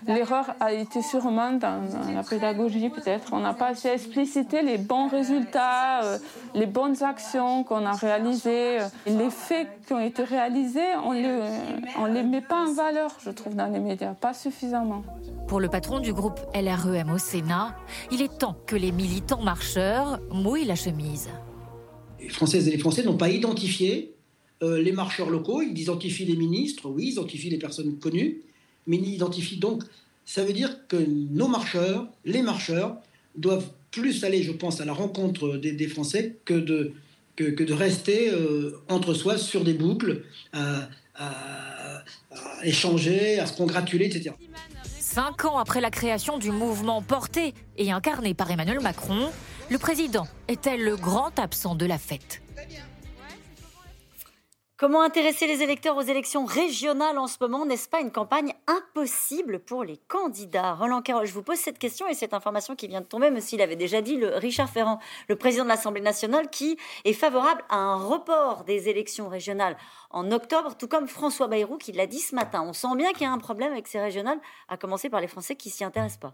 L'erreur 0.07 0.55
a 0.59 0.73
été 0.73 1.01
sûrement 1.01 1.51
dans, 1.51 1.83
la 2.13 2.23
pédagogie, 2.23 2.89
peut-être. 2.89 3.33
On 3.33 3.39
n'a 3.39 3.53
pas 3.53 3.67
assez 3.67 3.89
explicité 3.89 4.63
les 4.63 4.77
bons 4.77 5.07
résultats, 5.07 6.03
euh, 6.03 6.17
les 6.55 6.65
bonnes 6.65 7.03
actions 7.03 7.63
qu'on 7.63 7.85
a 7.85 7.91
réalisées. 7.91 8.79
Les 9.05 9.29
faits 9.29 9.67
qui 9.85 9.93
ont 9.93 9.99
été 9.99 10.23
réalisés, 10.23 10.95
on 11.05 11.13
ne 11.13 12.13
les 12.13 12.23
met 12.23 12.41
pas 12.41 12.67
en 12.67 12.73
valeur, 12.73 13.11
je 13.23 13.29
trouve, 13.29 13.55
dans 13.55 13.67
les 13.67 13.79
médias, 13.79 14.13
pas 14.13 14.33
suffisamment. 14.33 15.03
Pour 15.47 15.59
le 15.59 15.67
patron 15.67 15.99
du 15.99 16.13
groupe 16.13 16.39
LREM 16.55 17.11
au 17.11 17.17
Sénat, 17.17 17.75
il 18.11 18.21
est 18.21 18.37
temps 18.39 18.55
que 18.65 18.75
les 18.75 18.91
militants 18.91 19.41
marcheurs 19.41 20.19
mouillent 20.31 20.65
la 20.65 20.75
chemise. 20.75 21.29
Les 22.19 22.29
Françaises 22.29 22.67
et 22.67 22.71
les 22.71 22.77
Français 22.77 23.03
n'ont 23.03 23.17
pas 23.17 23.29
identifié 23.29 24.15
euh, 24.63 24.81
les 24.81 24.91
marcheurs 24.91 25.29
locaux, 25.29 25.61
ils 25.61 25.77
identifient 25.77 26.25
les 26.25 26.35
ministres, 26.35 26.89
oui, 26.89 27.07
ils 27.07 27.11
identifient 27.13 27.49
les 27.49 27.57
personnes 27.57 27.97
connues, 27.97 28.41
mais 28.87 28.97
identifie 28.97 29.57
donc. 29.57 29.83
Ça 30.25 30.43
veut 30.43 30.53
dire 30.53 30.87
que 30.87 30.97
nos 30.97 31.47
marcheurs, 31.47 32.07
les 32.25 32.41
marcheurs, 32.41 32.97
doivent 33.35 33.69
plus 33.89 34.23
aller, 34.23 34.43
je 34.43 34.51
pense, 34.51 34.79
à 34.79 34.85
la 34.85 34.93
rencontre 34.93 35.57
des, 35.57 35.87
Français 35.87 36.37
que 36.45 36.53
de, 36.53 36.93
que, 37.35 37.63
de 37.63 37.73
rester 37.73 38.29
euh, 38.29 38.79
entre 38.87 39.13
soi 39.13 39.37
sur 39.37 39.63
des 39.63 39.73
boucles, 39.73 40.23
à, 40.53 40.89
échanger, 42.63 43.39
à 43.39 43.45
se 43.45 43.57
congratuler, 43.57 44.05
etc. 44.05 44.35
Cinq 44.99 45.45
ans 45.45 45.57
après 45.57 45.81
la 45.81 45.91
création 45.91 46.37
du 46.37 46.51
mouvement 46.51 47.01
porté 47.01 47.53
et 47.77 47.91
incarné 47.91 48.33
par 48.33 48.49
Emmanuel 48.49 48.79
Macron, 48.79 49.29
le 49.69 49.77
président 49.77 50.27
était 50.47 50.77
le 50.77 50.95
grand 50.95 51.37
absent 51.39 51.75
de 51.75 51.85
la 51.85 51.97
fête? 51.97 52.41
Comment 54.81 55.03
intéresser 55.03 55.45
les 55.45 55.61
électeurs 55.61 55.95
aux 55.95 56.01
élections 56.01 56.43
régionales 56.43 57.19
en 57.19 57.27
ce 57.27 57.37
moment? 57.39 57.67
N'est-ce 57.67 57.87
pas 57.87 58.01
une 58.01 58.11
campagne 58.11 58.55
impossible 58.65 59.59
pour 59.59 59.83
les 59.83 59.97
candidats? 60.07 60.73
Roland 60.73 61.03
Carroll, 61.03 61.27
je 61.27 61.33
vous 61.33 61.43
pose 61.43 61.59
cette 61.59 61.77
question 61.77 62.07
et 62.07 62.15
cette 62.15 62.33
information 62.33 62.75
qui 62.75 62.87
vient 62.87 63.01
de 63.01 63.05
tomber, 63.05 63.29
mais 63.29 63.41
s'il 63.41 63.61
avait 63.61 63.75
déjà 63.75 64.01
dit, 64.01 64.17
le 64.17 64.29
Richard 64.29 64.71
Ferrand, 64.71 64.97
le 65.27 65.35
président 65.35 65.65
de 65.65 65.69
l'Assemblée 65.69 66.01
nationale, 66.01 66.49
qui 66.49 66.79
est 67.05 67.13
favorable 67.13 67.63
à 67.69 67.75
un 67.75 68.03
report 68.03 68.63
des 68.63 68.89
élections 68.89 69.29
régionales 69.29 69.77
en 70.09 70.31
octobre, 70.31 70.75
tout 70.75 70.87
comme 70.87 71.07
François 71.07 71.47
Bayrou 71.47 71.77
qui 71.77 71.91
l'a 71.91 72.07
dit 72.07 72.17
ce 72.17 72.33
matin. 72.33 72.63
On 72.65 72.73
sent 72.73 72.95
bien 72.97 73.11
qu'il 73.11 73.21
y 73.21 73.25
a 73.25 73.31
un 73.31 73.37
problème 73.37 73.73
avec 73.73 73.87
ces 73.87 73.99
régionales, 73.99 74.39
à 74.67 74.77
commencer 74.77 75.11
par 75.11 75.21
les 75.21 75.27
Français 75.27 75.55
qui 75.55 75.69
s'y 75.69 75.83
intéressent 75.83 76.21
pas. 76.21 76.33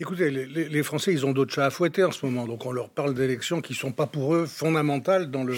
Écoutez, 0.00 0.30
les, 0.30 0.82
Français, 0.84 1.12
ils 1.12 1.26
ont 1.26 1.32
d'autres 1.32 1.52
chats 1.52 1.66
à 1.66 1.70
fouetter 1.70 2.04
en 2.04 2.12
ce 2.12 2.24
moment. 2.24 2.46
Donc 2.46 2.64
on 2.66 2.70
leur 2.70 2.88
parle 2.88 3.14
d'élections 3.14 3.60
qui 3.60 3.72
ne 3.72 3.78
sont 3.78 3.90
pas 3.90 4.06
pour 4.06 4.32
eux 4.32 4.46
fondamentales 4.46 5.28
dans 5.28 5.42
le, 5.42 5.56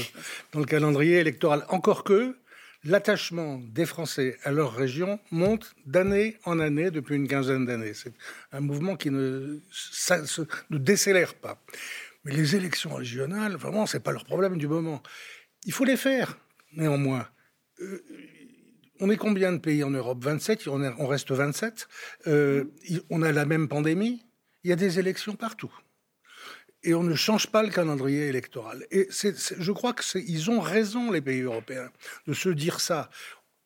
calendrier 0.64 1.18
électoral. 1.18 1.66
Encore 1.68 2.04
que 2.04 2.34
l'attachement 2.82 3.58
des 3.58 3.84
Français 3.84 4.38
à 4.42 4.50
leur 4.50 4.74
région 4.74 5.20
monte 5.30 5.74
d'année 5.84 6.38
en 6.46 6.58
année 6.58 6.90
depuis 6.90 7.16
une 7.16 7.28
quinzaine 7.28 7.66
d'années. 7.66 7.92
C'est 7.92 8.14
un 8.52 8.60
mouvement 8.60 8.96
qui 8.96 9.10
ne, 9.10 9.60
ne 10.70 10.78
décélère 10.78 11.34
pas. 11.34 11.62
Mais 12.24 12.32
les 12.32 12.56
élections 12.56 12.94
régionales, 12.94 13.56
vraiment, 13.56 13.84
ce 13.84 13.98
n'est 13.98 14.02
pas 14.02 14.12
leur 14.12 14.24
problème 14.24 14.56
du 14.56 14.68
moment. 14.68 15.02
Il 15.66 15.72
faut 15.74 15.84
les 15.84 15.98
faire, 15.98 16.38
néanmoins. 16.72 17.28
Euh, 17.82 18.02
on 19.00 19.10
est 19.10 19.18
combien 19.18 19.52
de 19.52 19.58
pays 19.58 19.84
en 19.84 19.90
Europe? 19.90 20.24
27, 20.24 20.66
on, 20.68 20.82
on 20.98 21.06
reste 21.06 21.30
27. 21.30 21.88
Euh, 22.26 22.64
on 23.10 23.20
a 23.20 23.32
la 23.32 23.44
même 23.44 23.68
pandémie? 23.68 24.22
Il 24.64 24.70
y 24.70 24.72
a 24.72 24.76
des 24.76 24.98
élections 24.98 25.34
partout. 25.34 25.72
Et 26.82 26.94
on 26.94 27.02
ne 27.02 27.14
change 27.14 27.48
pas 27.48 27.62
le 27.62 27.68
calendrier 27.68 28.28
électoral. 28.28 28.86
Et 28.90 29.08
je 29.10 29.72
crois 29.72 29.92
qu'ils 29.92 30.50
ont 30.50 30.60
raison, 30.60 31.10
les 31.10 31.20
pays 31.20 31.42
européens, 31.42 31.90
de 32.26 32.32
se 32.32 32.48
dire 32.48 32.80
ça 32.80 33.10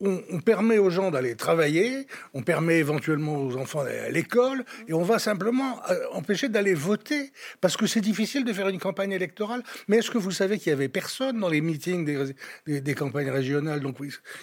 on, 0.04 0.40
permet 0.40 0.78
aux 0.78 0.90
gens 0.90 1.10
d'aller 1.10 1.36
travailler, 1.36 2.06
on 2.32 2.42
permet 2.42 2.78
éventuellement 2.78 3.36
aux 3.36 3.56
enfants 3.56 3.84
d'aller 3.84 3.98
à 3.98 4.10
l'école, 4.10 4.64
et 4.88 4.92
on 4.92 5.02
va 5.02 5.18
simplement 5.18 5.80
euh, 5.90 5.96
empêcher 6.12 6.48
d'aller 6.48 6.74
voter, 6.74 7.32
parce 7.60 7.76
que 7.76 7.86
c'est 7.86 8.00
difficile 8.00 8.44
de 8.44 8.52
faire 8.52 8.68
une 8.68 8.78
campagne 8.78 9.12
électorale. 9.12 9.62
Mais 9.88 9.98
est-ce 9.98 10.10
que 10.10 10.18
vous 10.18 10.30
savez 10.30 10.58
qu'il 10.58 10.70
y 10.70 10.72
avait 10.72 10.88
personne 10.88 11.40
dans 11.40 11.48
les 11.48 11.60
meetings 11.60 12.34
des, 12.66 12.94
campagnes 12.94 13.30
régionales, 13.30 13.80
donc 13.80 13.96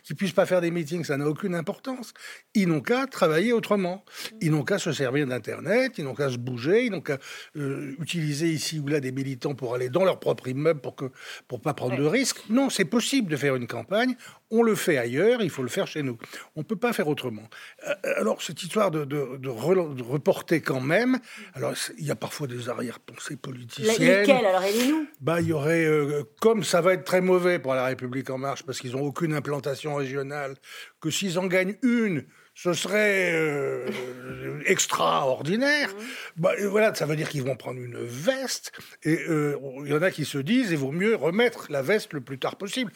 qui 0.03 0.14
puissent 0.14 0.32
pas 0.32 0.45
faire 0.45 0.62
des 0.62 0.72
meetings, 0.72 1.05
ça 1.05 1.18
n'a 1.18 1.28
aucune 1.28 1.55
importance. 1.55 2.14
Ils 2.53 2.68
n'ont 2.68 2.82
qu'à 2.82 3.07
travailler 3.07 3.53
autrement. 3.53 4.03
Ils 4.41 4.51
n'ont 4.51 4.64
qu'à 4.64 4.80
se 4.80 4.91
servir 4.91 5.28
d'Internet, 5.28 5.93
ils 5.97 6.03
n'ont 6.03 6.16
qu'à 6.16 6.30
se 6.30 6.38
bouger, 6.38 6.86
ils 6.86 6.91
n'ont 6.91 7.01
qu'à 7.01 7.18
euh, 7.55 7.95
utiliser 7.99 8.49
ici 8.49 8.80
ou 8.80 8.88
là 8.88 8.99
des 8.99 9.12
militants 9.12 9.55
pour 9.55 9.76
aller 9.76 9.89
dans 9.89 10.03
leur 10.03 10.20
propre 10.20 10.47
immeuble 10.47 10.82
pour 10.82 10.95
que 10.95 11.05
pour 11.47 11.62
pas 11.62 11.74
prendre 11.74 11.97
de 11.97 12.05
risques. 12.05 12.41
Non, 12.49 12.70
c'est 12.70 12.86
possible 12.86 13.30
de 13.30 13.38
faire 13.38 13.55
une 13.55 13.68
campagne. 13.68 14.16
On 14.54 14.64
le 14.64 14.76
fait 14.76 14.97
ailleurs, 14.97 15.41
il 15.41 15.49
faut 15.49 15.64
le 15.64 15.70
faire 15.70 15.88
chez 15.88 16.04
nous. 16.04 16.18
On 16.58 16.60
ne 16.60 16.66
peut 16.66 16.76
pas 16.76 16.91
faire 16.91 17.08
autrement. 17.08 17.47
Euh, 17.88 17.93
alors, 18.18 18.41
cette 18.41 18.62
histoire 18.62 18.91
de, 18.91 19.08
reporter 20.02 20.60
quand 20.60 20.82
même, 20.82 21.20
alors 21.54 21.74
il 21.97 22.06
y 22.06 22.12
a 22.12 22.16
parfois 22.16 22.47
des 22.47 22.68
arrière-pensées 22.68 23.38
politiciennes. 23.38 24.20
Lesquelles 24.20 24.45
Alors, 24.45 24.64
nous 24.89 25.08
bah, 25.22 25.39
Il 25.39 25.47
y 25.47 25.54
aurait, 25.54 25.86
euh, 25.86 26.24
comme 26.41 26.66
ça 26.66 26.82
va 26.82 26.93
être 26.93 27.06
très 27.06 27.22
mauvais 27.22 27.60
pour 27.60 27.74
la 27.76 27.86
République 27.86 28.30
En 28.30 28.38
Marche, 28.38 28.64
parce 28.64 28.80
qu'ils 28.80 28.91
n'ont 28.91 29.06
aucune 29.06 29.34
implantation 29.34 29.95
régionale, 29.95 30.56
que 30.99 31.10
s'ils 31.10 31.39
en 31.39 31.47
gagnent 31.47 31.78
une, 31.82 32.26
ce 32.54 32.74
serait 32.74 33.32
euh, 33.34 33.89
extraordinaire. 34.66 35.89
Mmh. 35.89 36.41
Bah, 36.41 36.52
voilà, 36.68 36.93
ça 36.93 37.06
veut 37.06 37.16
dire 37.16 37.30
qu'ils 37.30 37.43
vont 37.43 37.56
prendre 37.56 37.80
une 37.80 38.04
veste. 38.04 38.74
Et 39.04 39.18
il 39.28 39.88
y 39.88 39.93
en 39.93 40.02
a 40.02 40.12
qui 40.12 40.26
se 40.26 40.38
disent, 40.38 40.72
il 40.72 40.78
vaut 40.78 40.91
mieux 40.91 41.16
remettre 41.16 41.68
la 41.70 41.82
veste 41.82 42.12
le 42.12 42.20
plus 42.20 42.38
tard 42.38 42.58
possible. 42.58 42.91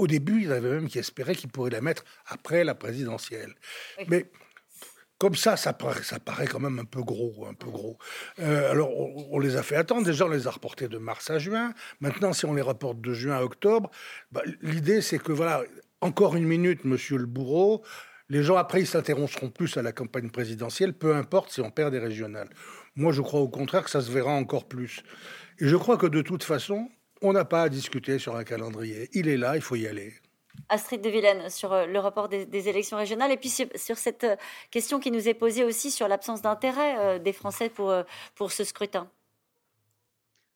Au 0.00 0.06
début, 0.06 0.40
il 0.40 0.48
y 0.48 0.52
avait 0.52 0.70
même 0.70 0.88
qui 0.88 0.98
espéraient 0.98 1.34
qu'ils 1.34 1.50
pourraient 1.50 1.68
la 1.68 1.82
mettre 1.82 2.04
après 2.26 2.64
la 2.64 2.74
présidentielle. 2.74 3.54
Mais 4.08 4.30
comme 5.18 5.34
ça, 5.34 5.58
ça 5.58 5.74
paraît, 5.74 6.02
ça 6.02 6.18
paraît 6.18 6.46
quand 6.46 6.58
même 6.58 6.78
un 6.78 6.86
peu 6.86 7.02
gros, 7.02 7.44
un 7.46 7.52
peu 7.52 7.68
gros. 7.68 7.98
Euh, 8.38 8.70
alors, 8.70 8.90
on, 8.96 9.38
les 9.38 9.56
a 9.56 9.62
fait 9.62 9.76
attendre. 9.76 10.06
Déjà, 10.06 10.24
on 10.24 10.30
les 10.30 10.46
a 10.46 10.50
reportés 10.52 10.88
de 10.88 10.96
mars 10.96 11.28
à 11.28 11.38
juin. 11.38 11.74
Maintenant, 12.00 12.32
si 12.32 12.46
on 12.46 12.54
les 12.54 12.62
reporte 12.62 13.02
de 13.02 13.12
juin 13.12 13.36
à 13.36 13.42
octobre, 13.42 13.90
bah, 14.32 14.40
l'idée, 14.62 15.02
c'est 15.02 15.18
que 15.18 15.32
voilà, 15.32 15.64
encore 16.00 16.34
une 16.34 16.46
minute, 16.46 16.86
Monsieur 16.86 17.18
le 17.18 17.26
Bourreau. 17.26 17.84
Les 18.30 18.42
gens 18.42 18.56
après, 18.56 18.80
ils 18.80 18.86
s'interrompront 18.86 19.50
plus 19.50 19.76
à 19.76 19.82
la 19.82 19.92
campagne 19.92 20.30
présidentielle, 20.30 20.94
peu 20.94 21.14
importe 21.14 21.52
si 21.52 21.60
on 21.60 21.70
perd 21.70 21.92
des 21.92 21.98
régionales. 21.98 22.48
Moi, 22.96 23.12
je 23.12 23.20
crois 23.20 23.40
au 23.40 23.50
contraire 23.50 23.84
que 23.84 23.90
ça 23.90 24.00
se 24.00 24.10
verra 24.10 24.30
encore 24.30 24.66
plus. 24.66 25.02
Et 25.58 25.68
je 25.68 25.76
crois 25.76 25.98
que 25.98 26.06
de 26.06 26.22
toute 26.22 26.42
façon, 26.42 26.88
on 27.22 27.32
n'a 27.32 27.44
pas 27.44 27.62
à 27.62 27.68
discuter 27.68 28.18
sur 28.18 28.36
un 28.36 28.44
calendrier. 28.44 29.08
Il 29.12 29.28
est 29.28 29.36
là, 29.36 29.56
il 29.56 29.62
faut 29.62 29.76
y 29.76 29.86
aller. 29.86 30.14
Astrid 30.68 31.00
de 31.00 31.08
Villene, 31.08 31.48
sur 31.48 31.72
euh, 31.72 31.86
le 31.86 31.98
rapport 31.98 32.28
des, 32.28 32.68
élections 32.68 32.96
régionales, 32.96 33.32
et 33.32 33.36
puis 33.36 33.48
sur, 33.48 33.96
cette 33.96 34.24
euh, 34.24 34.36
question 34.70 35.00
qui 35.00 35.10
nous 35.10 35.28
est 35.28 35.34
posée 35.34 35.64
aussi 35.64 35.90
sur 35.90 36.08
l'absence 36.08 36.42
d'intérêt 36.42 36.96
euh, 36.98 37.18
des 37.18 37.32
Français 37.32 37.68
pour, 37.68 37.92
pour 38.34 38.52
ce 38.52 38.64
scrutin. 38.64 39.08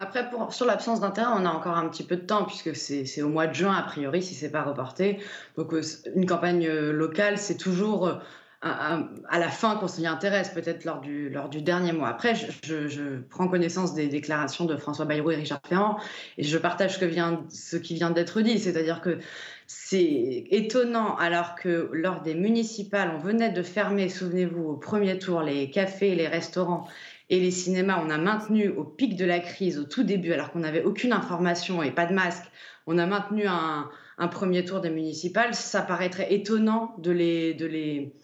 Après, 0.01 0.29
pour, 0.29 0.53
sur 0.53 0.67
l'absence 0.67 1.01
d'intérêt, 1.01 1.33
on 1.35 1.47
a 1.47 1.51
encore 1.51 1.77
un 1.77 1.89
petit 1.89 2.05
peu 2.05 2.17
de 2.17 2.27
temps, 2.27 2.45
puisque 2.45 2.75
c'est 2.77 3.23
au 3.23 3.29
mois 3.29 3.47
de 3.47 3.55
juin, 3.55 3.75
a 3.75 3.83
priori, 3.83 4.23
si 4.23 4.35
ce 4.35 4.45
n'est 4.45 4.53
pas 4.53 4.63
reporté. 4.63 5.19
Donc, 5.57 5.73
une 6.15 6.27
campagne 6.27 6.69
locale, 6.69 7.39
c'est 7.39 7.57
toujours 7.57 8.19
à, 8.65 9.39
la 9.39 9.49
fin 9.51 9.77
qu'on 9.77 9.89
s'y 9.89 10.07
intéresse, 10.07 10.49
peut-être 10.49 10.85
lors 10.85 11.01
du, 11.01 11.29
lors 11.29 11.51
du 11.51 11.61
dernier 11.61 11.93
mois. 11.93 12.09
Après, 12.09 12.35
je, 12.35 13.21
prends 13.29 13.47
connaissance 13.47 13.95
des 13.95 14.09
déclarations 14.09 14.65
de 14.65 14.77
François 14.77 15.05
Bayrou 15.05 15.33
et 15.33 15.37
Richard 15.37 15.61
Ferrand, 15.69 15.99
et 16.39 16.45
je 16.45 16.57
partage 16.57 16.99
ce, 16.99 17.77
qui 17.77 17.95
vient 17.95 18.11
d'être 18.11 18.41
dit, 18.41 18.59
c'est-à-dire 18.59 19.03
que 19.03 19.19
c'est 19.67 20.47
étonnant, 20.51 21.15
alors 21.17 21.55
que 21.57 21.91
lors 21.93 22.23
des 22.23 22.35
municipales, 22.35 23.13
on 23.15 23.19
venait 23.19 23.51
de 23.51 23.63
fermer, 23.63 24.09
souvenez-vous, 24.09 24.65
au 24.65 24.77
premier 24.77 25.19
tour, 25.19 25.43
les 25.43 25.71
cafés, 25.71 26.15
les 26.15 26.29
restaurants 26.29 26.89
et 27.29 27.41
les 27.41 27.51
cinémas, 27.51 28.03
on 28.05 28.09
a 28.09 28.19
maintenu 28.19 28.69
au 28.69 28.85
pic 28.85 29.17
de 29.17 29.27
la 29.27 29.41
crise, 29.41 29.79
au 29.79 29.85
tout 29.85 30.05
début, 30.05 30.33
alors 30.33 30.51
qu'on 30.51 30.61
n'avait 30.61 30.85
aucune 30.85 31.13
information 31.13 31.83
et 31.83 31.91
pas 31.91 32.07
de 32.07 32.15
masque, 32.15 32.45
on 32.87 32.97
a 32.97 33.07
maintenu 33.07 33.47
un, 33.47 33.91
un 34.17 34.29
premier 34.29 34.65
tour 34.65 34.81
des 34.81 34.91
municipales, 34.91 35.55
ça 35.55 35.83
paraîtrait 35.83 36.33
étonnant 36.33 36.95
de 36.99 37.11
les, 37.11 37.55
de 37.55 37.67
les, 37.67 38.15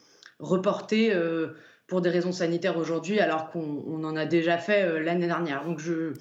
reporté 0.40 1.12
euh, 1.12 1.48
pour 1.86 2.00
des 2.00 2.10
raisons 2.10 2.32
sanitaires 2.32 2.76
aujourd'hui, 2.76 3.20
alors 3.20 3.50
qu'on 3.50 4.04
en 4.04 4.16
a 4.16 4.26
déjà 4.26 4.58
fait 4.58 4.82
euh, 4.82 5.00
l'année 5.00 5.26
dernière. 5.26 5.64
Donc 5.64 5.78
je, 5.78 6.12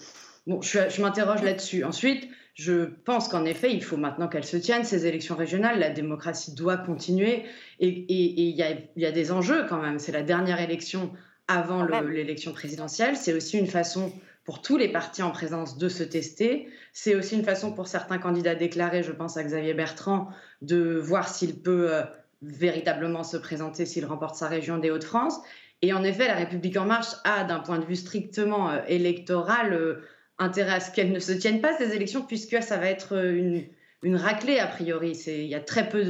bon, 0.48 0.62
je, 0.62 1.02
m'interroge 1.02 1.44
là-dessus. 1.44 1.84
Ensuite, 1.84 2.28
je 2.56 2.86
pense 3.06 3.28
qu'en 3.30 3.46
effet, 3.46 3.72
il 3.72 3.84
faut 3.84 3.98
maintenant 3.98 4.28
qu'elles 4.28 4.46
se 4.46 4.58
tiennent, 4.58 4.84
ces 4.84 5.06
élections 5.06 5.36
régionales. 5.36 5.80
La 5.80 5.90
démocratie 5.90 6.54
doit 6.56 6.78
continuer. 6.78 7.46
Et 7.80 8.06
il 8.10 8.56
y, 8.56 8.64
a, 8.64 8.72
y, 8.98 9.06
a, 9.06 9.12
des 9.12 9.32
enjeux 9.32 9.66
quand 9.70 9.82
même. 9.82 10.00
C'est 10.00 10.12
la 10.12 10.24
dernière 10.24 10.60
élection 10.60 11.12
avant 11.48 11.84
l'élection 11.84 12.52
présidentielle. 12.52 13.16
C'est 13.16 13.34
aussi 13.34 13.58
une 13.58 13.68
façon 13.68 14.12
pour 14.50 14.62
tous 14.62 14.78
les 14.78 14.92
partis 14.92 15.22
en 15.22 15.32
présence 15.32 15.78
de 15.78 15.88
se 15.90 16.04
tester. 16.04 16.68
C'est 16.92 17.16
aussi 17.16 17.36
une 17.36 17.44
façon 17.44 17.72
pour 17.72 17.88
certains 17.88 18.18
candidats 18.18 18.56
déclarés, 18.56 19.04
je 19.04 19.12
pense 19.12 19.38
à 19.38 19.44
Xavier 19.44 19.76
Bertrand, 19.76 20.30
de 20.64 20.98
voir 20.98 21.30
s'il 21.30 21.62
peut 21.62 21.94
euh, 21.94 22.04
véritablement 22.42 23.24
se 23.24 23.38
présenter 23.38 23.86
s'il 23.86 24.06
remporte 24.06 24.36
sa 24.36 24.48
région 24.48 24.78
des 24.78 24.92
Hauts-de-France. 24.92 25.40
Et 25.82 25.94
en 25.94 26.04
effet, 26.04 26.28
la 26.28 26.36
République 26.36 26.78
en 26.78 26.86
marche 26.86 27.16
a, 27.24 27.44
d'un 27.44 27.60
point 27.60 27.80
de 27.80 27.86
vue 27.86 27.96
strictement 27.96 28.70
euh, 28.70 28.82
électoral, 28.88 29.74
euh, 29.74 30.02
intérêt 30.38 30.74
à 30.74 30.80
ce 30.80 30.92
qu'elles 30.92 31.12
ne 31.12 31.20
se 31.20 31.32
tiennent 31.32 31.62
pas, 31.62 31.78
ces 31.78 31.96
élections, 31.96 32.22
puisque 32.22 32.62
ça 32.62 32.78
va 32.78 32.88
être 32.88 33.16
euh, 33.16 33.64
une, 34.04 34.16
raclée, 34.16 34.60
a 34.60 34.68
priori. 34.68 35.12
Il 35.28 35.46
y 35.46 35.56
a 35.56 35.60
très 35.60 35.88
peu 35.88 36.04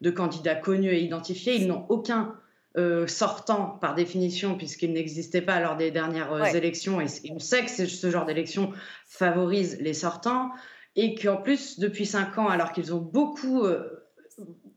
de, 0.00 0.10
candidats 0.10 0.54
connus 0.54 0.92
et 0.92 1.02
identifiés. 1.02 1.56
Ils 1.56 1.68
n'ont 1.68 1.86
aucun 1.88 2.36
sortant, 3.06 3.76
par 3.82 3.94
définition, 3.94 4.56
puisqu'ils 4.56 4.94
n'existaient 4.94 5.42
pas 5.42 5.60
lors 5.60 5.76
des 5.76 5.90
dernières 5.90 6.54
élections. 6.54 7.02
Et, 7.02 7.06
on 7.30 7.38
sait 7.38 7.64
que 7.64 7.70
ce 7.70 8.10
genre 8.10 8.24
d'élection 8.24 8.72
favorise 9.06 9.78
les 9.80 9.92
sortants. 9.92 10.52
Et 10.94 11.14
qu'en 11.14 11.36
plus, 11.36 11.78
depuis 11.78 12.06
cinq 12.06 12.38
ans, 12.38 12.48
alors 12.48 12.72
qu'ils 12.72 12.94
ont 12.94 13.00
beaucoup 13.00 13.66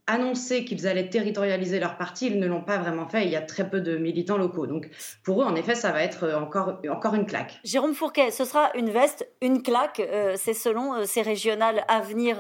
annoncé 0.08 0.66
qu'ils 0.66 0.88
allaient 0.88 1.10
territorialiser 1.10 1.80
leur 1.80 1.97
parti, 1.97 2.28
ils 2.28 2.39
ne 2.39 2.45
l'ont 2.45 2.62
pas 2.62 2.78
vraiment 2.78 3.08
fait. 3.08 3.26
Il 3.26 3.32
y 3.32 3.36
a 3.36 3.41
très 3.41 3.68
peu 3.68 3.82
de 3.82 3.97
militants 3.97 4.38
locaux. 4.38 4.68
Donc 4.68 4.88
pour 5.24 5.41
eux, 5.41 5.45
en 5.45 5.56
effet, 5.56 5.74
ça 5.74 5.91
va 5.91 6.03
être 6.03 6.26
euh, 6.26 6.38
encore, 6.38 6.80
encore 6.89 7.16
une 7.16 7.26
claque. 7.26 7.60
Jérôme 7.64 7.93
Fourquet, 7.93 8.30
ce 8.30 8.45
sera 8.45 8.70
une 8.76 8.91
veste, 8.91 9.28
une 9.41 9.64
claque. 9.64 9.99
Euh, 9.99 10.36
c'est 10.38 10.53
selon 10.53 10.93
euh, 10.93 11.06
ces 11.06 11.24
régionales 11.24 11.84
à 11.88 12.01
venir, 12.01 12.38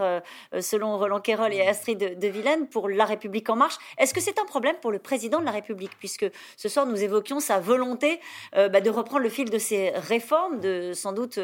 selon 0.59 0.97
Roland 0.97 1.19
Quérol 1.19 1.53
et 1.53 1.61
Astrid 1.61 1.97
de, 1.97 2.13
de 2.13 2.27
Villene, 2.27 2.67
pour 2.67 2.87
La 2.89 3.05
République 3.05 3.49
En 3.49 3.55
Marche. 3.55 3.77
Est-ce 3.97 4.13
que 4.13 4.21
c'est 4.21 4.39
un 4.39 4.45
problème 4.45 4.75
pour 4.81 4.91
le 4.91 4.99
président 4.99 5.39
de 5.39 5.45
la 5.45 5.51
République 5.51 5.91
Puisque 5.97 6.25
ce 6.57 6.69
soir, 6.69 6.85
nous 6.85 7.01
évoquions 7.01 7.39
sa 7.39 7.59
volonté 7.59 8.19
bah, 8.53 8.81
de 8.81 8.89
reprendre 8.89 9.23
le 9.23 9.29
fil 9.29 9.49
de 9.49 9.57
ses 9.57 9.91
réformes, 9.91 10.59
de 10.59 10.93
sans 10.93 11.13
doute 11.13 11.39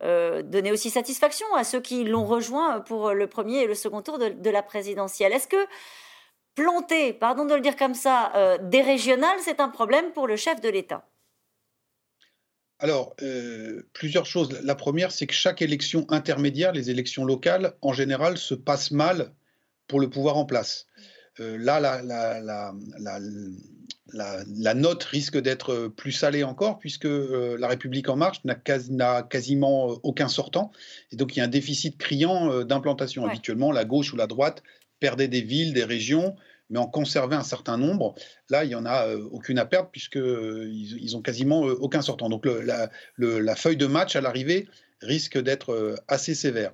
donner 0.00 0.72
aussi 0.72 0.90
satisfaction 0.90 1.46
à 1.56 1.64
ceux 1.64 1.80
qui 1.80 2.04
l'ont 2.04 2.24
rejoint 2.24 2.80
pour 2.80 3.12
le 3.12 3.26
premier 3.26 3.62
et 3.62 3.66
le 3.66 3.74
second 3.74 4.02
tour 4.02 4.18
de, 4.18 4.28
de 4.28 4.50
la 4.50 4.62
présidentielle. 4.62 5.32
Est-ce 5.32 5.48
que 5.48 5.63
planter, 6.54 7.12
pardon 7.12 7.44
de 7.44 7.54
le 7.54 7.60
dire 7.60 7.76
comme 7.76 7.94
ça, 7.94 8.32
euh, 8.34 8.58
des 8.60 8.82
régionales, 8.82 9.38
c'est 9.40 9.60
un 9.60 9.68
problème 9.68 10.12
pour 10.12 10.26
le 10.26 10.36
chef 10.36 10.60
de 10.60 10.68
l'État 10.68 11.06
alors, 12.80 13.14
euh, 13.22 13.88
plusieurs 13.94 14.26
choses. 14.26 14.60
La 14.62 14.74
première, 14.74 15.10
c'est 15.10 15.26
que 15.26 15.32
chaque 15.32 15.62
élection 15.62 16.04
intermédiaire, 16.10 16.72
les 16.72 16.90
élections 16.90 17.24
locales, 17.24 17.74
en 17.80 17.94
général, 17.94 18.36
se 18.36 18.52
passent 18.52 18.90
mal 18.90 19.32
pour 19.86 20.00
le 20.00 20.10
pouvoir 20.10 20.36
en 20.36 20.44
place. 20.44 20.86
Euh, 21.40 21.56
là, 21.56 21.80
la, 21.80 22.02
la, 24.12 24.74
note 24.74 25.04
risque 25.04 25.38
d'être 25.38 25.86
plus 25.86 26.12
salée 26.12 26.42
encore, 26.42 26.78
puisque 26.78 27.06
la 27.06 27.68
République 27.68 28.08
en 28.10 28.16
marche 28.16 28.44
n'a 28.44 29.22
quasiment 29.22 29.96
aucun 30.02 30.28
sortant. 30.28 30.70
Et 31.10 31.16
donc, 31.16 31.36
il 31.36 31.38
y 31.38 31.42
a 31.42 31.44
un 31.44 31.48
déficit 31.48 31.96
criant 31.96 32.64
d'implantation. 32.64 33.24
Habituellement, 33.24 33.72
la 33.72 33.86
gauche 33.86 34.12
ou 34.12 34.16
la 34.16 34.26
droite 34.26 34.62
perdait 35.04 35.28
des 35.28 35.42
villes, 35.42 35.74
des 35.74 35.84
régions, 35.84 36.34
mais 36.70 36.78
en 36.78 36.86
conserver 36.86 37.36
un 37.36 37.42
certain 37.42 37.76
nombre. 37.76 38.14
Là, 38.48 38.64
il 38.64 38.68
n'y 38.68 38.74
en 38.74 38.86
a 38.86 39.14
aucune 39.16 39.58
à 39.58 39.66
perdre 39.66 39.90
puisqu'ils 39.90 40.96
ils 40.98 41.14
ont 41.14 41.20
quasiment 41.20 41.60
aucun 41.60 42.00
sortant. 42.00 42.30
Donc 42.30 42.46
la, 42.46 43.56
feuille 43.56 43.76
de 43.76 43.84
match 43.84 44.16
à 44.16 44.22
l'arrivée 44.22 44.66
risque 45.02 45.36
d'être 45.38 45.94
assez 46.08 46.34
sévère. 46.34 46.72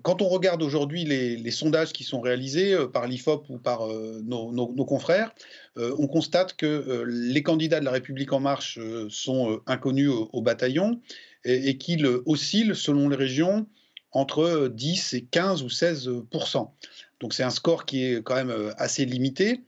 Quand 0.00 0.22
on 0.22 0.28
regarde 0.28 0.62
aujourd'hui 0.62 1.04
les, 1.04 1.50
sondages 1.50 1.92
qui 1.92 2.02
sont 2.02 2.22
réalisés 2.22 2.74
par 2.94 3.06
l'IFOP 3.06 3.44
ou 3.50 3.58
par 3.58 3.86
nos, 4.22 4.84
confrères, 4.86 5.34
on 5.76 6.06
constate 6.06 6.56
que 6.56 7.04
les 7.06 7.42
candidats 7.42 7.80
de 7.80 7.84
la 7.84 7.90
République 7.90 8.32
en 8.32 8.40
marche 8.40 8.78
sont 9.10 9.60
inconnus 9.66 10.08
au, 10.32 10.40
bataillon 10.40 10.98
et 11.44 11.76
qu'ils 11.76 12.06
oscillent 12.24 12.74
selon 12.74 13.10
les 13.10 13.16
régions 13.16 13.66
entre 14.12 14.68
10 14.68 15.12
et 15.12 15.24
15 15.24 15.62
ou 15.62 15.68
16 15.68 16.08
Donc 17.24 17.32
c'est 17.32 17.42
un 17.42 17.48
score 17.48 17.86
qui 17.86 18.04
est 18.04 18.22
quand 18.22 18.34
même 18.34 18.50
euh, 18.50 18.74
assez 18.76 19.06
limité 19.06 19.62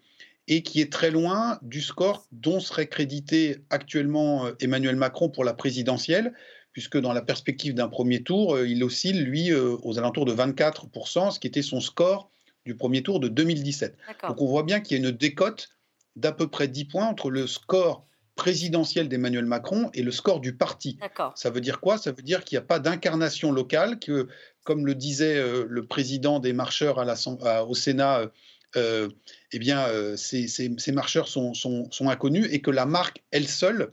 et 0.46 0.62
qui 0.62 0.82
est 0.82 0.92
très 0.92 1.10
loin 1.10 1.58
du 1.62 1.80
score 1.80 2.26
dont 2.30 2.60
serait 2.60 2.86
crédité 2.86 3.64
actuellement 3.70 4.44
euh, 4.44 4.52
Emmanuel 4.60 4.94
Macron 4.96 5.30
pour 5.30 5.42
la 5.42 5.54
présidentielle, 5.54 6.34
puisque 6.72 6.98
dans 6.98 7.14
la 7.14 7.22
perspective 7.22 7.72
d'un 7.72 7.88
premier 7.88 8.22
tour, 8.22 8.56
euh, 8.56 8.68
il 8.68 8.84
oscille, 8.84 9.22
lui, 9.22 9.54
aux 9.54 9.98
alentours 9.98 10.26
de 10.26 10.34
24%, 10.34 11.30
ce 11.30 11.40
qui 11.40 11.46
était 11.46 11.62
son 11.62 11.80
score 11.80 12.30
du 12.66 12.76
premier 12.76 13.02
tour 13.02 13.20
de 13.20 13.28
2017. 13.28 13.96
Donc 14.28 14.42
on 14.42 14.46
voit 14.46 14.62
bien 14.62 14.80
qu'il 14.80 15.00
y 15.00 15.02
a 15.02 15.08
une 15.08 15.16
décote 15.16 15.70
d'à 16.14 16.32
peu 16.32 16.48
près 16.48 16.68
10 16.68 16.84
points 16.84 17.06
entre 17.06 17.30
le 17.30 17.46
score 17.46 18.06
présidentielle 18.34 19.08
d'Emmanuel 19.08 19.46
Macron 19.46 19.88
et 19.94 20.02
le 20.02 20.10
score 20.10 20.40
du 20.40 20.54
parti. 20.54 20.98
Ça 21.36 21.48
veut 21.48 21.62
dire 21.62 21.80
quoi? 21.80 21.96
Ça 21.96 22.12
veut 22.12 22.22
dire 22.22 22.44
qu'il 22.44 22.56
n'y 22.56 22.62
a 22.62 22.66
pas 22.66 22.80
d'incarnation 22.80 23.50
locale, 23.50 23.98
que, 23.98 24.28
comme 24.66 24.84
le 24.84 24.94
disait 24.94 25.38
euh, 25.38 25.64
le 25.68 25.86
président 25.86 26.40
des 26.40 26.52
marcheurs 26.52 26.98
à 26.98 27.64
au 27.64 27.74
Sénat, 27.74 28.18
euh, 28.18 28.28
euh, 28.74 29.08
eh 29.52 29.58
bien, 29.58 29.86
ces, 30.16 30.92
marcheurs 30.92 31.28
sont, 31.28 31.52
inconnus 32.00 32.48
et 32.50 32.60
que 32.60 32.70
la 32.70 32.84
marque, 32.84 33.22
elle 33.30 33.48
seule, 33.48 33.90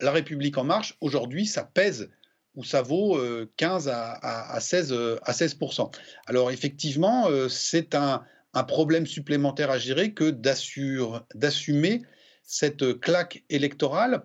La 0.00 0.12
République 0.12 0.56
en 0.56 0.64
marche, 0.64 0.96
aujourd'hui, 1.02 1.44
ça 1.44 1.64
pèse 1.64 2.08
ou 2.54 2.64
ça 2.64 2.80
vaut 2.80 3.20
15 3.56 3.88
à, 3.88 4.12
à, 4.54 4.60
16, 4.60 4.94
à 5.22 5.32
16 5.34 5.58
Alors, 6.26 6.50
effectivement, 6.50 7.28
c'est 7.48 7.94
un, 7.94 8.22
problème 8.66 9.06
supplémentaire 9.06 9.70
à 9.70 9.78
gérer 9.78 10.14
que 10.14 10.30
d'assumer 10.30 12.02
cette 12.42 12.98
claque 13.00 13.44
électorale. 13.50 14.22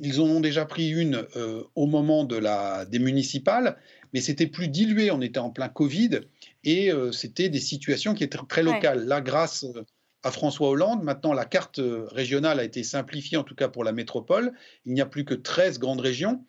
Ils 0.00 0.20
en 0.20 0.24
ont 0.24 0.40
déjà 0.40 0.66
pris 0.66 0.90
une 0.90 1.26
au 1.74 1.86
moment 1.86 2.24
des 2.24 2.98
municipales, 2.98 3.78
mais 4.12 4.20
c'était 4.20 4.46
plus 4.46 4.68
dilué. 4.68 5.10
On 5.10 5.20
était 5.20 5.38
en 5.38 5.50
plein 5.50 5.68
Covid 5.68 6.20
et 6.64 6.92
euh, 6.92 7.12
c'était 7.12 7.48
des 7.48 7.60
situations 7.60 8.14
qui 8.14 8.24
étaient 8.24 8.38
très 8.48 8.62
locales. 8.62 9.06
Là, 9.06 9.20
grâce 9.20 9.64
euh, 9.64 9.84
à 10.22 10.30
François 10.30 10.68
Hollande, 10.68 11.02
maintenant 11.02 11.32
la 11.32 11.44
carte 11.44 11.80
régionale 12.10 12.58
a 12.58 12.64
été 12.64 12.82
simplifiée, 12.82 13.36
en 13.36 13.44
tout 13.44 13.54
cas 13.54 13.68
pour 13.68 13.84
la 13.84 13.92
métropole. 13.92 14.52
Il 14.84 14.92
n'y 14.92 15.00
a 15.00 15.06
plus 15.06 15.24
que 15.24 15.34
13 15.34 15.78
grandes 15.78 16.00
régions. 16.00 16.44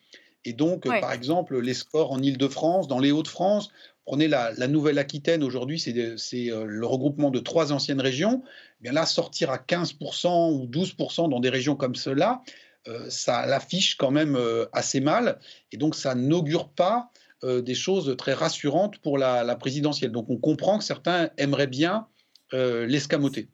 Et 0.45 0.53
donc, 0.53 0.85
par 0.85 1.11
exemple, 1.11 1.59
les 1.59 1.73
scores 1.73 2.11
en 2.11 2.21
Ile-de-France, 2.21 2.87
dans 2.87 2.99
les 2.99 3.11
Hauts-de-France, 3.11 3.69
prenez 4.05 4.29
la, 4.29 4.53
Nouvelle-Aquitaine 4.67 5.43
aujourd'hui, 5.43 5.77
c'est 5.77 5.91
le 5.91 6.85
regroupement 6.85 7.29
de 7.31 7.39
trois 7.39 7.73
anciennes 7.73 7.99
régions. 7.99 8.43
Eh 8.79 8.83
bien 8.83 8.93
là, 8.93 9.05
sortir 9.05 9.51
à 9.51 9.57
15% 9.57 10.53
ou 10.53 10.65
12% 10.65 11.29
dans 11.29 11.41
des 11.41 11.49
régions 11.49 11.75
comme 11.75 11.95
cela, 11.95 12.41
euh, 12.87 13.09
ça 13.09 13.45
l'affiche 13.45 13.95
quand 13.95 14.11
même 14.11 14.35
euh, 14.35 14.65
assez 14.71 15.01
mal. 15.01 15.39
Et 15.71 15.77
donc, 15.77 15.95
ça 15.95 16.15
n'augure 16.15 16.69
pas 16.69 17.11
euh, 17.11 17.26
des 17.43 17.75
choses 17.75 18.15
très 18.17 18.33
rassurantes 18.33 18.97
pour 18.99 19.17
la, 19.17 19.55
présidentielle. 19.55 20.11
Donc, 20.11 20.29
on 20.29 20.37
comprend 20.37 20.77
que 20.77 20.83
certains 20.83 21.29
aimeraient 21.37 21.67
bien 21.67 22.07
l'escamoter. 22.53 23.49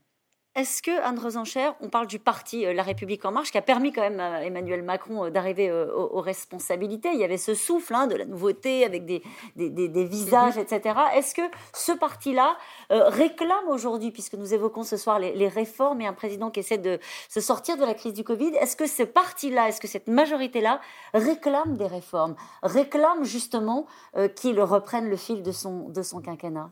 Est-ce 0.56 0.84
que, 0.84 0.92
Anne 1.02 1.18
Rosencher, 1.18 1.72
on 1.82 1.90
parle 1.90 2.06
du 2.06 2.20
parti 2.20 2.64
euh, 2.64 2.74
La 2.74 2.84
République 2.84 3.26
En 3.26 3.32
Marche, 3.32 3.52
qui 3.52 3.58
a 3.58 3.64
permis 3.64 3.92
quand 3.92 4.02
même 4.02 4.20
à 4.20 4.44
Emmanuel 4.44 4.84
Macron 4.84 5.26
euh, 5.26 5.30
d'arriver 5.32 5.68
euh, 5.68 5.92
aux, 5.92 6.22
responsabilités? 6.22 7.10
Il 7.12 7.20
y 7.20 7.24
avait 7.24 7.40
ce 7.40 7.56
souffle 7.56 7.96
hein, 7.96 8.06
de 8.06 8.14
la 8.14 8.26
nouveauté 8.26 8.86
avec 8.86 9.04
des, 9.04 9.24
des, 9.56 10.06
visages, 10.06 10.60
etc. 10.60 10.96
Est-ce 11.16 11.34
que 11.34 11.42
ce 11.74 11.92
parti-là 11.92 12.56
réclame 12.90 13.68
aujourd'hui, 13.70 14.12
puisque 14.12 14.36
nous 14.36 14.54
évoquons 14.54 14.84
ce 14.84 14.96
soir 14.96 15.18
les, 15.18 15.48
réformes 15.48 16.02
et 16.02 16.08
un 16.08 16.14
président 16.14 16.52
qui 16.52 16.60
essaie 16.60 16.78
de 16.78 17.00
se 17.30 17.42
sortir 17.42 17.78
de 17.78 17.84
la 17.84 17.96
crise 17.96 18.14
du 18.14 18.24
Covid, 18.24 18.52
est-ce 18.60 18.76
que 18.76 18.86
ce 18.86 19.04
parti-là, 19.04 19.70
est-ce 19.70 19.82
que 19.82 19.88
cette 19.88 20.08
majorité-là 20.08 20.82
réclame 21.14 21.78
des 21.78 21.88
réformes, 21.88 22.36
réclame 22.62 23.24
justement 23.24 23.88
qu'il 24.36 24.60
reprenne 24.62 25.10
le 25.10 25.18
fil 25.18 25.42
de 25.42 25.52
son, 25.52 25.90
de 25.90 26.02
son 26.04 26.22
quinquennat? 26.22 26.72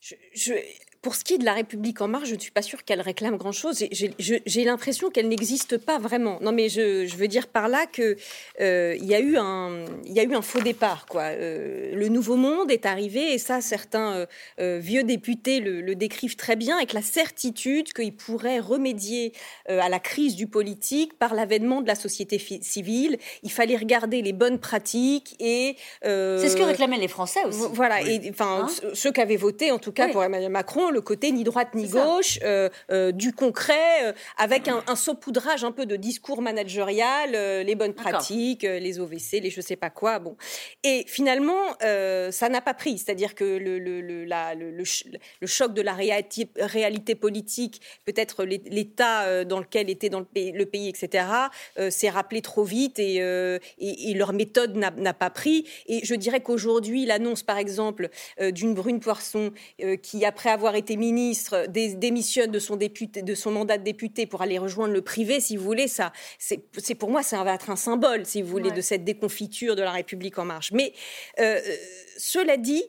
Je, 0.00 0.52
pour 1.04 1.14
ce 1.14 1.22
qui 1.22 1.34
est 1.34 1.38
de 1.38 1.44
la 1.44 1.52
République 1.52 2.00
en 2.00 2.08
marche, 2.08 2.30
je 2.30 2.34
ne 2.34 2.40
suis 2.40 2.50
pas 2.50 2.62
sûre 2.62 2.82
qu'elle 2.82 3.02
réclame 3.02 3.36
grand-chose. 3.36 3.84
J'ai 3.92 4.64
l'impression 4.64 5.10
qu'elle 5.10 5.28
n'existe 5.28 5.76
pas 5.76 5.98
vraiment. 5.98 6.38
Non, 6.40 6.50
mais 6.50 6.70
je, 6.70 7.14
veux 7.14 7.28
dire 7.28 7.46
par 7.46 7.68
là 7.68 7.84
qu'il 7.84 8.16
euh, 8.62 8.96
y, 8.98 9.14
a 9.14 9.20
eu 9.20 9.36
un, 9.36 9.84
y 10.06 10.18
a 10.18 10.22
eu 10.22 10.34
un 10.34 10.40
faux 10.40 10.62
départ. 10.62 11.04
Quoi. 11.04 11.24
Euh, 11.24 11.94
le 11.94 12.08
nouveau 12.08 12.36
monde 12.36 12.70
est 12.70 12.86
arrivé, 12.86 13.34
et 13.34 13.38
ça, 13.38 13.60
certains 13.60 14.26
euh, 14.58 14.78
vieux 14.80 15.04
députés 15.04 15.60
le, 15.60 15.94
décrivent 15.94 16.36
très 16.36 16.56
bien, 16.56 16.78
avec 16.78 16.94
la 16.94 17.02
certitude 17.02 17.92
qu'ils 17.92 18.16
pourraient 18.16 18.58
remédier 18.58 19.34
à 19.68 19.90
la 19.90 19.98
crise 19.98 20.36
du 20.36 20.46
politique 20.46 21.18
par 21.18 21.34
l'avènement 21.34 21.82
de 21.82 21.86
la 21.86 21.96
société 21.96 22.38
civile. 22.38 23.18
Il 23.42 23.52
fallait 23.52 23.76
regarder 23.76 24.22
les 24.22 24.32
bonnes 24.32 24.58
pratiques 24.58 25.36
et... 25.38 25.76
C'est 26.02 26.48
ce 26.48 26.56
que 26.56 26.62
réclamaient 26.62 26.96
les 26.96 27.08
Français 27.08 27.44
aussi. 27.44 27.60
Voilà, 27.74 28.00
et 28.00 28.30
enfin, 28.30 28.66
hein 28.66 28.90
ceux 28.94 29.12
qui 29.12 29.20
avaient 29.20 29.36
voté, 29.36 29.70
en 29.70 29.78
tout 29.78 29.92
cas 29.92 30.08
pour 30.08 30.24
Emmanuel 30.24 30.50
Macron, 30.50 30.93
le 30.94 31.02
côté 31.02 31.32
ni 31.32 31.44
droite 31.44 31.74
ni 31.74 31.88
gauche, 31.88 32.38
euh, 32.42 32.70
euh, 32.90 33.12
du 33.12 33.32
concret, 33.32 34.04
euh, 34.04 34.12
avec 34.38 34.68
un, 34.68 34.96
saupoudrage 34.96 35.64
un 35.64 35.72
peu 35.72 35.86
de 35.86 35.96
discours 35.96 36.40
managérial, 36.40 37.32
les 37.32 37.74
bonnes 37.74 37.94
pratiques, 37.94 38.62
les 38.62 39.00
OVC, 39.00 39.40
les 39.42 39.50
je 39.50 39.60
sais 39.60 39.76
pas 39.76 39.90
quoi. 39.90 40.20
Bon, 40.20 40.36
et 40.84 41.04
finalement, 41.06 41.74
ça 42.30 42.48
n'a 42.48 42.60
pas 42.60 42.74
pris. 42.74 42.98
C'est-à-dire 42.98 43.34
que 43.34 43.44
le, 43.44 43.78
le, 43.78 44.00
le, 44.00 44.24
la, 44.24 44.54
le, 44.54 44.84
choc 45.46 45.74
de 45.74 45.82
la 45.82 45.92
réalité, 45.94 46.48
réalité 46.56 47.16
politique, 47.16 47.80
peut-être 48.04 48.44
l'état 48.44 49.44
dans 49.44 49.58
lequel 49.58 49.90
était 49.90 50.08
dans 50.08 50.20
le 50.20 50.24
pays, 50.24 50.52
le 50.52 50.66
pays 50.66 50.88
etc., 50.88 51.26
s'est 51.90 52.10
rappelé 52.10 52.40
trop 52.40 52.62
vite 52.62 53.00
et, 53.00 53.16
et, 53.16 54.10
et 54.10 54.14
leur 54.14 54.32
méthode 54.32 54.76
n'a 54.76 55.14
pas 55.14 55.30
pris. 55.30 55.66
Et 55.86 56.04
je 56.04 56.14
dirais 56.14 56.40
qu'aujourd'hui, 56.40 57.04
l'annonce, 57.04 57.42
par 57.42 57.58
exemple, 57.58 58.10
d'une 58.40 58.74
Brune 58.74 59.00
Poisson 59.00 59.52
qui, 60.02 60.24
après 60.24 60.50
avoir 60.50 60.76
été 60.76 60.83
été 60.84 60.96
ministre, 60.96 61.66
démissionne 61.68 62.50
de 62.50 62.58
son, 62.58 62.76
député, 62.76 63.22
de 63.22 63.34
son 63.34 63.50
mandat 63.50 63.78
de 63.78 63.84
député 63.84 64.26
pour 64.26 64.42
aller 64.42 64.58
rejoindre 64.58 64.92
le 64.92 65.02
privé, 65.02 65.40
si 65.40 65.56
vous 65.56 65.64
voulez, 65.64 65.88
ça, 65.88 66.12
c'est 66.38 66.94
pour 66.94 67.10
moi, 67.10 67.22
ça 67.22 67.42
va 67.42 67.54
être 67.54 67.70
un 67.70 67.76
symbole, 67.76 68.26
si 68.26 68.42
vous 68.42 68.48
voulez, 68.48 68.70
de 68.70 68.80
cette 68.80 69.04
déconfiture 69.04 69.76
de 69.76 69.82
la 69.82 69.92
République 69.92 70.38
en 70.38 70.44
marche. 70.44 70.72
Mais 70.72 70.92
euh, 71.40 71.58
cela 72.18 72.56
dit, 72.56 72.84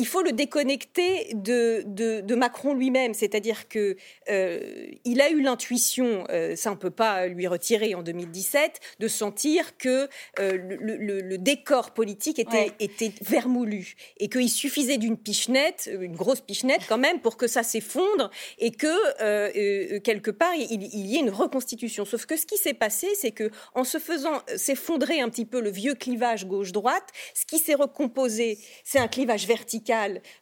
il 0.00 0.06
faut 0.06 0.22
le 0.22 0.32
déconnecter 0.32 1.28
de, 1.34 1.84
de, 1.84 2.34
Macron 2.34 2.72
lui-même, 2.72 3.12
c'est-à-dire 3.12 3.68
que 3.68 3.96
euh, 4.30 4.86
il 5.04 5.20
a 5.20 5.28
eu 5.28 5.42
l'intuition, 5.42 6.24
euh, 6.30 6.56
ça 6.56 6.72
on 6.72 6.76
peut 6.76 6.90
pas 6.90 7.26
lui 7.26 7.46
retirer 7.46 7.94
en 7.94 8.02
2017, 8.02 8.80
de 8.98 9.08
sentir 9.08 9.76
que 9.76 10.08
euh, 10.38 10.56
le, 10.56 11.36
décor 11.36 11.90
politique 11.90 12.38
était, 12.38 12.72
était 12.80 13.12
vermoulu 13.20 13.94
et 14.18 14.30
qu'il 14.30 14.48
suffisait 14.48 14.96
d'une 14.96 15.18
pichenette, 15.18 15.90
une 16.00 16.16
grosse 16.16 16.40
pichenette 16.40 16.80
quand 16.88 16.96
même, 16.96 17.20
pour 17.20 17.36
que 17.36 17.46
ça 17.46 17.62
s'effondre 17.62 18.30
et 18.58 18.70
que 18.70 19.98
quelque 19.98 20.30
part 20.30 20.54
il, 20.54 20.82
y 20.82 21.16
ait 21.16 21.20
une 21.20 21.28
reconstitution. 21.28 22.06
Sauf 22.06 22.24
que 22.24 22.38
ce 22.38 22.46
qui 22.46 22.56
s'est 22.56 22.72
passé, 22.72 23.08
c'est 23.16 23.32
que 23.32 23.50
en 23.74 23.84
se 23.84 23.98
faisant 23.98 24.40
s'effondrer 24.56 25.20
un 25.20 25.28
petit 25.28 25.44
peu 25.44 25.60
le 25.60 25.70
vieux 25.70 25.94
clivage 25.94 26.46
gauche-droite, 26.46 27.08
ce 27.34 27.44
qui 27.44 27.58
s'est 27.58 27.74
recomposé, 27.74 28.58
c'est 28.82 28.98
un 28.98 29.08
clivage 29.08 29.46
vertical 29.46 29.89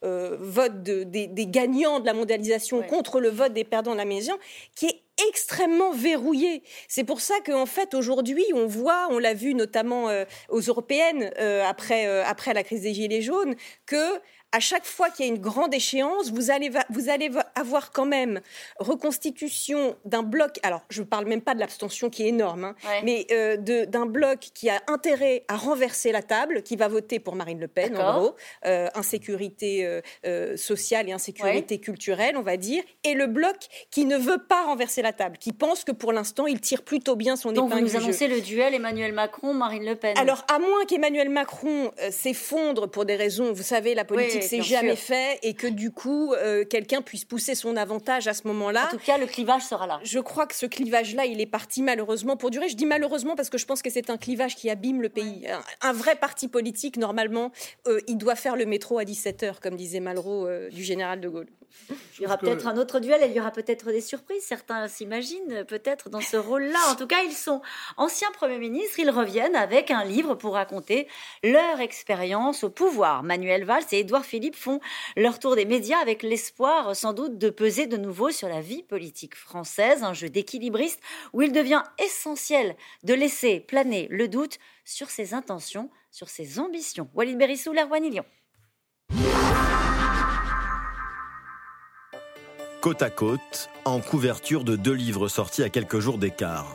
euh, 0.05 0.37
vote 0.41 0.83
des, 0.83 1.47
gagnants 1.47 2.01
de 2.01 2.07
la 2.07 2.15
mondialisation 2.15 2.83
contre 2.83 3.21
le 3.21 3.29
vote 3.29 3.53
des 3.53 3.65
perdants 3.65 3.93
de 3.93 3.97
la 3.97 4.05
maison, 4.05 4.35
qui 4.75 4.87
est 4.87 5.03
extrêmement 5.29 5.91
verrouillé. 5.93 6.63
C'est 6.87 7.05
pour 7.05 7.21
ça 7.21 7.35
qu'en 7.45 7.67
fait 7.67 7.95
aujourd'hui 7.95 8.45
on 8.55 8.67
voit, 8.67 9.09
on 9.11 9.19
l'a 9.19 9.35
vu 9.35 9.55
notamment 9.55 10.09
euh, 10.09 10.25
aux 10.49 10.61
européennes 10.61 11.33
euh, 11.39 11.65
après 11.67 12.07
après 12.23 12.55
la 12.55 12.63
crise 12.63 12.83
des 12.83 12.95
gilets 12.95 13.23
jaunes, 13.23 13.57
que 13.87 14.21
à 14.53 14.61
chaque 14.61 14.87
fois 14.87 15.11
qu'il 15.11 15.27
y 15.27 15.29
a 15.29 15.33
une 15.33 15.41
grande 15.41 15.75
échéance, 15.75 16.31
vous 16.31 16.51
allez, 16.51 16.71
vous 16.89 17.11
allez 17.11 17.31
avoir 17.55 17.93
quand 17.93 18.07
même 18.07 18.41
reconstitution 18.79 19.97
d'un 20.07 20.23
bloc. 20.23 20.59
Alors, 20.63 20.83
je 20.89 21.03
ne 21.03 21.07
parle 21.07 21.27
même 21.27 21.43
pas 21.43 21.55
de 21.55 21.61
l'abstention 21.61 22.09
qui 22.09 22.23
est 22.25 22.29
énorme, 22.29 22.65
hein, 22.65 22.75
mais 23.05 23.27
euh, 23.31 23.57
d'un 23.87 24.07
bloc 24.07 24.39
qui 24.55 24.71
a 24.71 24.81
intérêt 24.87 25.45
à 25.49 25.57
renverser 25.57 26.13
la 26.13 26.23
table, 26.23 26.63
qui 26.63 26.77
va 26.77 26.89
voter 26.89 27.21
pour 27.21 27.35
Marine 27.35 27.61
Le 27.61 27.69
Pen, 27.69 27.97
en 27.99 28.19
gros, 28.19 28.37
euh, 28.65 28.89
insécurité 28.95 30.01
euh, 30.25 30.57
sociale 30.57 31.11
et 31.11 31.13
insécurité 31.13 31.79
culturelle, 31.79 32.37
on 32.37 32.43
va 32.43 32.57
dire, 32.57 32.83
et 33.05 33.13
le 33.13 33.27
bloc 33.27 33.57
qui 33.91 34.07
ne 34.07 34.17
veut 34.17 34.39
pas 34.49 34.65
renverser 34.65 35.03
la 35.03 35.13
table, 35.13 35.37
qui 35.37 35.53
pense 35.53 35.85
que 35.85 35.93
pour 35.93 36.13
l'instant, 36.13 36.47
il 36.47 36.61
tire 36.61 36.83
plutôt 36.83 37.17
bien 37.17 37.37
son 37.37 37.53
Donc 37.53 37.71
épingle 37.71 37.87
vous 37.87 37.93
nous 37.93 38.03
annoncez 38.03 38.29
le 38.29 38.41
duel 38.41 38.75
Emmanuel 38.75 39.13
Macron-Marine 39.13 39.85
Le 39.85 39.95
Pen. 39.95 40.17
Alors, 40.17 40.45
à 40.49 40.59
moins 40.59 40.87
qu'Emmanuel 40.87 41.29
Macron 41.29 41.93
s'effondre 42.11 42.89
pour 42.89 43.05
des 43.05 43.17
raisons, 43.17 43.53
vous 43.53 43.63
savez, 43.63 43.95
la 43.95 44.07
politique 44.07 44.38
que 44.39 44.45
c'est 44.45 44.63
jamais 44.63 44.97
fait 44.97 45.39
et 45.43 45.55
que 45.55 45.67
du 45.67 45.91
coup, 45.91 46.33
euh, 46.35 46.65
quelqu'un 46.65 47.03
puisse 47.03 47.25
pousser 47.25 47.55
son 47.55 47.77
avantage 47.77 48.29
à 48.29 48.35
ce 48.35 48.47
moment-là. 48.49 48.87
En 48.87 48.91
tout 48.91 49.05
cas, 49.05 49.19
le 49.19 49.27
clivage 49.27 49.63
sera 49.63 49.87
là. 49.87 50.01
Je 50.03 50.19
crois 50.19 50.47
que 50.47 50.55
ce 50.55 50.67
clivage-là, 50.67 51.27
il 51.27 51.41
est 51.41 51.47
parti 51.47 51.83
malheureusement 51.83 52.37
pour 52.37 52.51
durer. 52.51 52.69
Je 52.69 52.77
dis 52.77 52.87
malheureusement 52.87 53.37
parce 53.37 53.51
que 53.51 53.59
je 53.59 53.67
pense 53.67 53.83
que 53.83 53.91
c'est 53.91 54.11
un 54.11 54.17
clivage 54.17 54.57
qui 54.57 54.71
abîme 54.71 55.03
le 55.03 55.09
pays. 55.09 55.47
Un, 55.83 55.93
vrai 55.93 56.17
parti 56.17 56.49
politique, 56.49 56.97
normalement, 56.97 57.53
euh, 57.87 58.01
il 58.07 58.17
doit 58.17 58.37
faire 58.37 58.57
le 58.57 58.67
métro 58.67 58.99
à 58.99 59.05
17h, 59.05 59.61
comme 59.61 59.77
disait 59.77 60.01
Malraux 60.01 60.47
euh, 60.47 60.69
du 60.71 60.83
général 60.83 61.21
de 61.21 61.29
Gaulle. 61.29 61.49
Il 62.19 62.25
y 62.25 62.27
aura 62.27 62.37
peut-être 62.37 62.67
un 62.67 62.77
autre 62.77 63.01
duel 63.01 63.23
et 63.23 63.27
il 63.27 63.33
y 63.33 63.41
aura 63.41 63.53
peut-être 63.53 63.93
des 63.93 64.01
surprises. 64.01 64.43
Certains 64.43 64.89
s'imaginent 64.89 65.65
peut-être 65.67 66.11
dans 66.11 66.21
ce 66.21 66.37
rôle-là. 66.37 66.79
En 66.91 66.97
tout 66.97 67.07
cas, 67.07 67.23
ils 67.25 67.33
sont 67.33 67.63
anciens 67.97 68.31
premiers 68.33 68.59
ministres. 68.59 68.99
Ils 68.99 69.11
reviennent 69.11 69.55
avec 69.55 69.91
un 69.91 70.05
livre 70.05 70.35
pour 70.35 70.55
raconter 70.55 71.07
leur 71.45 71.81
expérience 71.81 72.65
au 72.65 72.71
pouvoir. 72.71 73.23
Manuel 73.23 73.65
Valls 73.65 73.85
et 73.93 74.01
Édouard 74.01 74.25
Philippe 74.29 74.57
font 74.57 74.81
leur 75.17 75.39
tour 75.39 75.57
des 75.57 75.65
médias 75.65 75.99
avec 75.99 76.23
l'espoir 76.23 76.95
sans 76.95 77.13
doute 77.13 77.39
de 77.39 77.51
peser 77.51 77.87
de 77.87 77.97
nouveau 77.97 78.31
sur 78.31 78.49
la 78.49 78.61
vie 78.61 78.83
politique 78.83 79.35
française. 79.35 80.03
Un 80.05 80.13
jeu 80.13 80.29
d'équilibriste 80.29 81.01
où 81.33 81.43
il 81.43 81.53
devient 81.53 81.83
essentiel 82.05 82.77
de 83.03 83.15
laisser 83.15 83.61
planer 83.61 84.07
le 84.11 84.29
doute 84.29 84.59
sur 84.85 85.11
ses 85.11 85.35
intentions, 85.35 85.91
sur 86.11 86.29
ses 86.29 86.59
ambitions. 86.59 87.09
Walid 87.15 87.39
Berissou, 87.39 87.73
Lyon. 87.73 88.25
côte 92.81 93.03
à 93.03 93.11
côte, 93.11 93.69
en 93.85 94.01
couverture 94.01 94.65
de 94.65 94.75
deux 94.75 94.95
livres 94.95 95.29
sortis 95.29 95.63
à 95.63 95.69
quelques 95.69 95.99
jours 95.99 96.17
d'écart. 96.17 96.75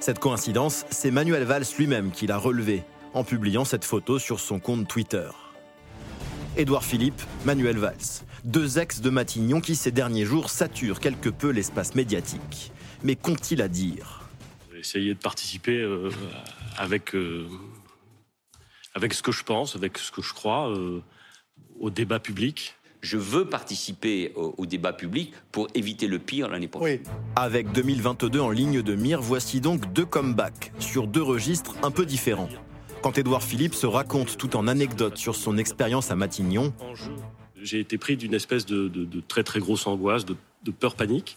Cette 0.00 0.18
coïncidence, 0.18 0.84
c'est 0.90 1.12
Manuel 1.12 1.44
Valls 1.44 1.66
lui-même 1.78 2.10
qui 2.10 2.26
l'a 2.26 2.38
relevé 2.38 2.82
en 3.14 3.22
publiant 3.22 3.64
cette 3.64 3.84
photo 3.84 4.18
sur 4.18 4.40
son 4.40 4.58
compte 4.58 4.88
Twitter. 4.88 5.28
Édouard 6.56 6.84
Philippe, 6.84 7.20
Manuel 7.44 7.78
Valls, 7.78 8.24
deux 8.44 8.78
ex 8.78 9.00
de 9.00 9.08
Matignon 9.08 9.60
qui 9.60 9.74
ces 9.74 9.90
derniers 9.90 10.26
jours 10.26 10.50
saturent 10.50 11.00
quelque 11.00 11.30
peu 11.30 11.50
l'espace 11.50 11.94
médiatique. 11.94 12.72
Mais 13.02 13.16
qu'ont-ils 13.16 13.62
à 13.62 13.68
dire? 13.68 14.28
J'ai 14.72 14.80
essayé 14.80 15.14
de 15.14 15.18
participer 15.18 15.80
euh, 15.80 16.10
avec, 16.76 17.14
euh, 17.14 17.48
avec 18.94 19.14
ce 19.14 19.22
que 19.22 19.32
je 19.32 19.44
pense, 19.44 19.76
avec 19.76 19.96
ce 19.96 20.12
que 20.12 20.20
je 20.20 20.34
crois 20.34 20.70
euh, 20.70 21.02
au 21.80 21.90
débat 21.90 22.18
public 22.18 22.74
je 23.02 23.16
veux 23.16 23.44
participer 23.44 24.32
au, 24.36 24.64
débat 24.64 24.92
public 24.92 25.32
pour 25.50 25.66
éviter 25.74 26.06
le 26.06 26.20
pire 26.20 26.48
l'année 26.48 26.68
prochaine. 26.68 27.02
Avec 27.34 27.72
2022 27.72 28.40
en 28.40 28.50
ligne 28.50 28.80
de 28.80 28.94
mire, 28.94 29.20
voici 29.20 29.60
donc 29.60 29.92
deux 29.92 30.06
comebacks 30.06 30.72
sur 30.78 31.08
deux 31.08 31.22
registres 31.22 31.74
un 31.82 31.90
peu 31.90 32.06
différents. 32.06 32.48
Quand 33.02 33.18
Édouard 33.18 33.42
Philippe 33.42 33.74
se 33.74 33.86
raconte 33.86 34.36
tout 34.36 34.56
en 34.56 34.68
anecdote 34.68 35.16
sur 35.16 35.34
son 35.34 35.58
expérience 35.58 36.10
à 36.10 36.16
Matignon. 36.16 36.72
J'ai 37.60 37.80
été 37.80 37.98
pris 37.98 38.16
d'une 38.16 38.34
espèce 38.34 38.64
de, 38.64 38.90
très 39.26 39.42
très 39.42 39.60
grosse 39.60 39.86
angoisse, 39.86 40.24
de, 40.24 40.36
peur 40.70 40.94
panique 40.94 41.36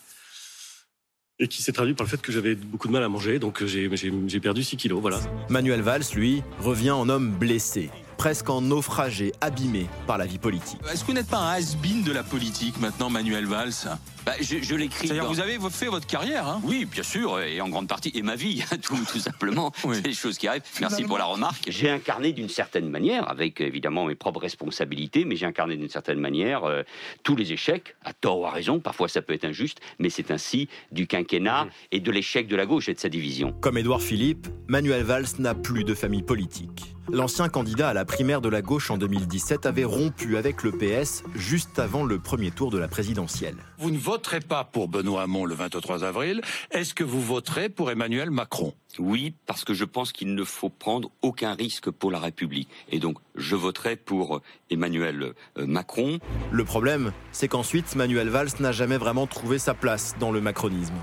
et 1.39 1.49
qui 1.49 1.61
s'est 1.61 1.73
traduit 1.73 1.93
par 1.95 2.05
le 2.05 2.09
fait 2.09 2.21
que 2.21 2.31
j'avais 2.31 2.55
beaucoup 2.55 2.87
de 2.87 2.93
mal 2.93 3.03
à 3.03 3.09
manger, 3.09 3.39
donc 3.39 3.65
j'ai 3.65 4.39
perdu 4.39 4.63
6 4.63 4.77
kilos, 4.77 5.01
voilà. 5.01 5.19
Manuel 5.49 5.81
Valls, 5.81 6.05
lui, 6.15 6.43
revient 6.61 6.91
en 6.91 7.09
homme 7.09 7.31
blessé 7.31 7.89
presque 8.17 8.49
en 8.49 8.61
naufragé, 8.61 9.33
abîmé 9.41 9.87
par 10.07 10.17
la 10.17 10.25
vie 10.25 10.37
politique. 10.37 10.79
Est-ce 10.91 11.01
que 11.01 11.07
vous 11.07 11.13
n'êtes 11.13 11.27
pas 11.27 11.39
un 11.39 11.51
has-been 11.51 12.03
de 12.03 12.11
la 12.11 12.23
politique 12.23 12.79
maintenant, 12.79 13.09
Manuel 13.09 13.45
Valls? 13.45 13.87
Bah, 14.25 14.33
je, 14.39 14.75
l'écris. 14.75 15.07
C'est-à-dire 15.07 15.25
vous 15.25 15.39
avez 15.39 15.59
fait 15.69 15.85
votre 15.85 16.07
carrière, 16.07 16.47
hein 16.47 16.61
Oui, 16.63 16.85
bien 16.85 17.03
sûr, 17.03 17.39
et 17.39 17.61
en 17.61 17.69
grande 17.69 17.87
partie, 17.87 18.11
et 18.15 18.21
ma 18.21 18.35
vie, 18.35 18.63
tout, 18.81 18.97
tout 19.11 19.19
simplement. 19.19 19.71
C'est 19.93 20.01
des 20.01 20.13
choses 20.13 20.37
qui 20.37 20.47
arrivent. 20.47 20.63
Merci 20.81 21.03
pour 21.03 21.17
la 21.17 21.25
remarque. 21.25 21.65
J'ai 21.67 21.89
incarné 21.89 22.33
d'une 22.33 22.49
certaine 22.49 22.89
manière, 22.89 23.29
avec 23.29 23.61
évidemment 23.61 24.05
mes 24.05 24.15
propres 24.15 24.41
responsabilités, 24.41 25.25
mais 25.25 25.35
j'ai 25.35 25.45
incarné 25.45 25.77
d'une 25.77 25.89
certaine 25.89 26.19
manière 26.19 26.63
euh, 26.63 26.83
tous 27.23 27.35
les 27.35 27.53
échecs, 27.53 27.95
à 28.03 28.13
tort 28.13 28.39
ou 28.39 28.45
à 28.45 28.51
raison. 28.51 28.79
Parfois, 28.79 29.07
ça 29.07 29.21
peut 29.21 29.33
être 29.33 29.45
injuste, 29.45 29.79
mais 29.99 30.09
c'est 30.09 30.31
ainsi 30.31 30.69
du 30.91 31.07
quinquennat 31.07 31.67
et 31.91 31.99
de 31.99 32.11
l'échec 32.11 32.47
de 32.47 32.55
la 32.55 32.65
gauche 32.65 32.89
et 32.89 32.93
de 32.93 32.99
sa 32.99 33.09
division. 33.09 33.53
Comme 33.61 33.77
Édouard 33.77 34.01
Philippe, 34.01 34.47
Manuel 34.67 35.03
Valls 35.03 35.25
n'a 35.39 35.53
plus 35.53 35.83
de 35.83 35.93
famille 35.93 36.23
politique. 36.23 36.95
L'ancien 37.11 37.49
candidat 37.49 37.89
à 37.89 37.93
la 37.93 38.03
primaire 38.03 38.41
de 38.41 38.49
la 38.49 38.63
gauche 38.63 38.89
en 38.89 38.97
2017 38.97 39.67
avait 39.67 39.83
rompu 39.83 40.37
avec 40.37 40.63
le 40.63 40.71
PS 40.71 41.23
juste 41.35 41.77
avant 41.77 42.03
le 42.03 42.17
premier 42.17 42.49
tour 42.49 42.71
de 42.71 42.79
la 42.79 42.87
présidentielle. 42.87 43.57
Vous 43.77 43.91
ne 43.91 43.97
voterez 44.15 44.39
pas 44.39 44.63
pour 44.63 44.87
Benoît 44.87 45.23
Hamon 45.23 45.43
le 45.43 45.55
23 45.55 46.05
avril. 46.05 46.41
Est-ce 46.71 46.93
que 46.93 47.03
vous 47.03 47.21
voterez 47.21 47.67
pour 47.67 47.91
Emmanuel 47.91 48.31
Macron? 48.31 48.73
Oui, 48.97 49.33
parce 49.45 49.65
que 49.65 49.73
je 49.73 49.83
pense 49.83 50.13
qu'il 50.13 50.35
ne 50.35 50.43
faut 50.45 50.69
prendre 50.69 51.11
aucun 51.21 51.53
risque 51.53 51.91
pour 51.91 52.11
la 52.11 52.19
République. 52.19 52.69
Et 52.89 52.99
donc, 52.99 53.17
je 53.35 53.57
voterai 53.57 53.97
pour 53.97 54.41
Emmanuel 54.69 55.33
euh, 55.57 55.65
Macron. 55.65 56.19
Le 56.49 56.63
problème, 56.63 57.11
c'est 57.33 57.49
qu'ensuite, 57.49 57.93
Manuel 57.95 58.29
Valls 58.29 58.51
n'a 58.61 58.71
jamais 58.71 58.97
vraiment 58.97 59.27
trouvé 59.27 59.59
sa 59.59 59.73
place 59.73 60.15
dans 60.17 60.31
le 60.31 60.39
macronisme. 60.39 60.95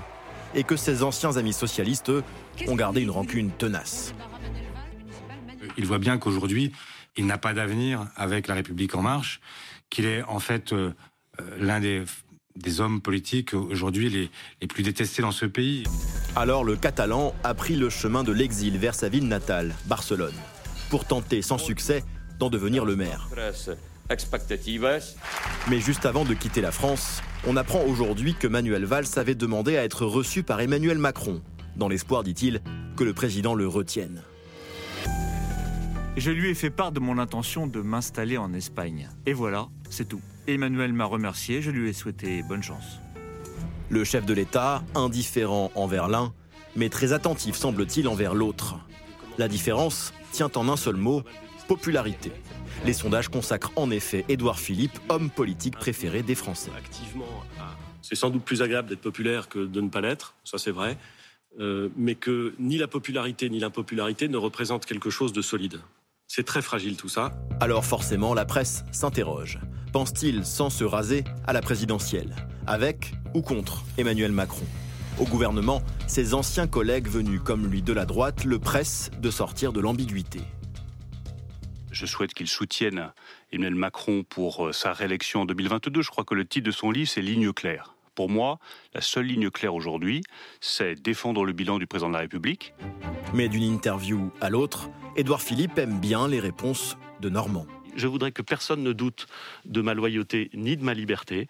Et 0.55 0.63
que 0.63 0.75
ses 0.75 1.03
anciens 1.03 1.37
amis 1.37 1.53
socialistes, 1.53 2.09
eux, 2.09 2.23
ont 2.67 2.75
gardé 2.75 3.01
une 3.01 3.11
rancune 3.11 3.51
tenace 3.51 4.15
il 5.77 5.85
voit 5.85 5.99
bien 5.99 6.17
qu'aujourd'hui, 6.17 6.71
il 7.15 7.25
n'a 7.25 7.37
pas 7.37 7.53
d'avenir 7.53 8.07
avec 8.15 8.47
la 8.47 8.55
République 8.55 8.95
en 8.95 9.01
marche, 9.01 9.39
qu'il 9.89 10.05
est 10.05 10.23
en 10.23 10.39
fait 10.39 10.73
euh, 10.73 10.93
euh, 11.39 11.57
l'un 11.57 11.79
des, 11.79 12.03
hommes 12.79 13.01
politiques 13.01 13.53
aujourd'hui 13.53 14.09
les, 14.09 14.29
les 14.61 14.67
plus 14.67 14.83
détestés 14.83 15.21
dans 15.21 15.31
ce 15.31 15.45
pays. 15.45 15.83
Alors 16.35 16.63
le 16.63 16.75
Catalan 16.75 17.33
a 17.43 17.53
pris 17.53 17.75
le 17.75 17.89
chemin 17.89 18.23
de 18.23 18.31
l'exil 18.31 18.77
vers 18.77 18.95
sa 18.95 19.09
ville 19.09 19.27
natale, 19.27 19.75
Barcelone, 19.85 20.35
pour 20.89 21.05
tenter 21.05 21.41
sans 21.41 21.57
succès 21.57 22.03
d'en 22.39 22.49
devenir 22.49 22.85
le 22.85 22.95
maire. 22.95 23.29
Mais 25.69 25.79
juste 25.79 26.05
avant 26.05 26.25
de 26.25 26.33
quitter 26.33 26.61
la 26.61 26.71
France, 26.71 27.21
on 27.47 27.55
apprend 27.55 27.83
aujourd'hui 27.83 28.33
que 28.33 28.47
Manuel 28.47 28.85
Valls 28.85 29.05
avait 29.15 29.35
demandé 29.35 29.77
à 29.77 29.83
être 29.83 30.05
reçu 30.05 30.43
par 30.43 30.61
Emmanuel 30.61 30.97
Macron, 30.97 31.41
dans 31.75 31.87
l'espoir, 31.87 32.23
dit-il, 32.23 32.61
que 32.95 33.03
le 33.03 33.13
président 33.13 33.55
le 33.55 33.67
retienne. 33.67 34.21
Je 36.15 36.29
lui 36.31 36.49
ai 36.49 36.53
fait 36.53 36.69
part 36.69 36.91
de 36.91 36.99
mon 36.99 37.17
intention 37.17 37.65
de 37.65 37.81
m'installer 37.81 38.37
en 38.37 38.53
Espagne. 38.53 39.09
Et 39.25 39.33
voilà, 39.33 39.67
c'est 39.89 40.07
tout. 40.07 40.21
Emmanuel 40.47 40.93
m'a 40.93 41.05
remercié, 41.05 41.61
je 41.61 41.71
lui 41.71 41.89
ai 41.89 41.93
souhaité 41.93 42.43
bonne 42.43 42.63
chance. 42.63 42.99
Le 43.89 44.03
chef 44.03 44.25
de 44.25 44.33
l'État, 44.33 44.83
indifférent 44.95 45.71
envers 45.75 46.07
l'un, 46.07 46.33
mais 46.75 46.89
très 46.89 47.13
attentif 47.13 47.55
semble-t-il 47.55 48.07
envers 48.07 48.33
l'autre. 48.33 48.75
La 49.37 49.47
différence 49.47 50.13
tient 50.31 50.51
en 50.55 50.67
un 50.69 50.75
seul 50.75 50.95
mot, 50.95 51.23
popularité. 51.67 52.31
Les 52.85 52.93
sondages 52.93 53.29
consacrent 53.29 53.71
en 53.75 53.89
effet 53.91 54.25
Édouard 54.27 54.59
Philippe, 54.59 54.99
homme 55.09 55.29
politique 55.29 55.77
préféré 55.77 56.23
des 56.23 56.35
Français. 56.35 56.71
C'est 58.01 58.15
sans 58.15 58.29
doute 58.29 58.43
plus 58.43 58.61
agréable 58.61 58.89
d'être 58.89 59.01
populaire 59.01 59.47
que 59.47 59.59
de 59.59 59.81
ne 59.81 59.89
pas 59.89 60.01
l'être, 60.01 60.35
ça 60.43 60.57
c'est 60.57 60.71
vrai, 60.71 60.97
euh, 61.59 61.89
mais 61.95 62.15
que 62.15 62.53
ni 62.59 62.77
la 62.77 62.87
popularité 62.87 63.49
ni 63.49 63.59
l'impopularité 63.59 64.27
ne 64.27 64.37
représentent 64.37 64.85
quelque 64.85 65.09
chose 65.09 65.31
de 65.31 65.41
solide. 65.41 65.79
C'est 66.35 66.45
très 66.45 66.63
fragile 66.63 66.97
tout 66.97 67.09
ça. 67.09 67.29
Alors 67.59 67.85
forcément, 67.85 68.33
la 68.33 68.43
presse 68.43 68.85
s'interroge. 68.91 69.59
Pense-t-il, 69.91 70.43
sans 70.47 70.71
se 70.71 70.83
raser, 70.83 71.25
à 71.45 71.53
la 71.53 71.61
présidentielle? 71.61 72.35
Avec 72.65 73.13
ou 73.35 73.43
contre 73.43 73.83
Emmanuel 73.99 74.31
Macron? 74.31 74.65
Au 75.19 75.25
gouvernement, 75.25 75.83
ses 76.07 76.33
anciens 76.33 76.65
collègues 76.65 77.07
venus 77.07 77.39
comme 77.39 77.67
lui 77.67 77.83
de 77.83 77.93
la 77.93 78.05
droite 78.05 78.45
le 78.45 78.57
pressent 78.57 79.11
de 79.21 79.29
sortir 79.29 79.73
de 79.73 79.79
l'ambiguïté. 79.79 80.41
Je 81.91 82.07
souhaite 82.07 82.33
qu'il 82.33 82.47
soutienne 82.47 83.13
Emmanuel 83.51 83.75
Macron 83.75 84.23
pour 84.27 84.69
euh, 84.69 84.71
sa 84.71 84.91
réélection 84.91 85.41
en 85.41 85.45
2022. 85.45 86.01
Je 86.01 86.09
crois 86.09 86.23
que 86.23 86.33
le 86.33 86.47
titre 86.47 86.65
de 86.65 86.71
son 86.71 86.89
livre, 86.89 87.11
c'est 87.11 87.21
Ligne 87.21 87.53
claire. 87.53 87.92
Pour 88.15 88.29
moi, 88.29 88.59
la 88.93 89.01
seule 89.01 89.25
ligne 89.25 89.49
claire 89.49 89.73
aujourd'hui, 89.73 90.21
c'est 90.61 90.95
défendre 91.01 91.45
le 91.45 91.53
bilan 91.53 91.79
du 91.79 91.87
président 91.87 92.09
de 92.09 92.13
la 92.13 92.19
République. 92.19 92.73
Mais 93.33 93.49
d'une 93.49 93.63
interview 93.63 94.31
à 94.39 94.49
l'autre, 94.49 94.89
Édouard 95.15 95.41
Philippe 95.41 95.77
aime 95.79 95.99
bien 95.99 96.27
les 96.27 96.39
réponses 96.39 96.97
de 97.21 97.29
Normand. 97.29 97.65
Je 97.95 98.07
voudrais 98.07 98.31
que 98.31 98.41
personne 98.41 98.83
ne 98.83 98.91
doute 98.91 99.27
de 99.65 99.81
ma 99.81 99.93
loyauté 99.93 100.49
ni 100.53 100.77
de 100.77 100.83
ma 100.83 100.93
liberté. 100.93 101.47